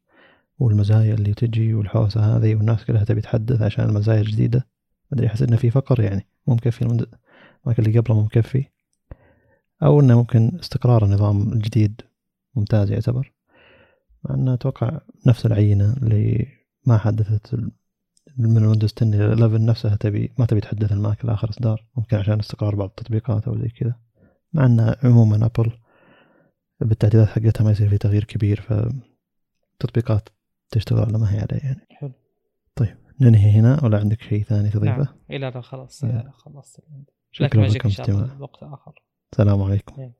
والمزايا 0.58 1.14
اللي 1.14 1.34
تجي 1.34 1.74
والحوسة 1.74 2.36
هذه 2.36 2.54
والناس 2.54 2.84
كلها 2.84 3.04
تبي 3.04 3.20
تحدث 3.20 3.62
عشان 3.62 3.84
المزايا 3.84 4.20
الجديدة 4.20 4.58
ما 4.58 5.18
أدري 5.18 5.26
أحس 5.26 5.42
إنه 5.42 5.56
في 5.56 5.70
فقر 5.70 6.00
يعني. 6.00 6.26
مو 6.46 6.54
مكفي 6.54 6.82
الماك 6.82 7.78
اللي 7.78 7.98
قبله 7.98 8.14
مو 8.14 8.22
مكفي. 8.22 8.64
أو 9.82 10.00
إنه 10.00 10.18
ممكن 10.18 10.58
استقرار 10.60 11.04
النظام 11.04 11.52
الجديد 11.52 12.00
ممتاز 12.54 12.90
يعتبر. 12.90 13.32
مع 14.24 14.34
إنه 14.34 14.54
أتوقع 14.54 15.00
نفس 15.26 15.46
العينة 15.46 15.92
اللي 15.92 16.46
ما 16.86 16.98
حدثت 16.98 17.54
من 18.38 18.66
ويندوز 18.66 18.92
10 18.96 19.06
إلى 19.06 19.34
11 19.34 19.64
نفسها 19.64 19.96
تبي 19.96 20.32
ما 20.38 20.46
تبي 20.46 20.60
تحدث 20.60 20.92
الماك 20.92 21.24
لاخر 21.24 21.50
إصدار. 21.50 21.86
ممكن 21.96 22.16
عشان 22.16 22.38
استقرار 22.38 22.74
بعض 22.74 22.88
التطبيقات 22.88 23.48
أو 23.48 23.58
زي 23.58 23.68
كذا. 23.68 23.94
مع 24.52 24.66
إن 24.66 24.94
عموما 25.04 25.46
أبل 25.46 25.72
بالتعديلات 26.80 27.28
حقتها 27.28 27.64
ما 27.64 27.70
يصير 27.70 27.88
في 27.88 27.98
تغيير 27.98 28.24
كبير 28.24 28.60
فتطبيقات 29.80 30.28
تشتغل 30.70 31.04
على 31.04 31.18
ما 31.18 31.34
هي 31.34 31.38
عليه 31.38 31.64
يعني. 31.64 31.86
حلو. 31.90 32.12
طيب 32.74 32.96
ننهي 33.20 33.50
هنا. 33.50 33.84
ولا 33.84 33.98
عندك 33.98 34.22
شيء 34.22 34.42
ثاني 34.44 34.70
تضيفه؟ 34.70 34.96
نعم. 35.30 35.40
لا 35.40 35.50
لا 35.50 35.60
خلاص 35.60 36.04
لا. 36.04 36.30
خلاص. 36.32 36.80
شكرا 37.30 37.66
لكم 37.66 37.88
الله 38.08 38.42
وقت 38.42 38.62
آخر. 38.62 39.02
السلام 39.32 39.62
عليكم. 39.62 40.12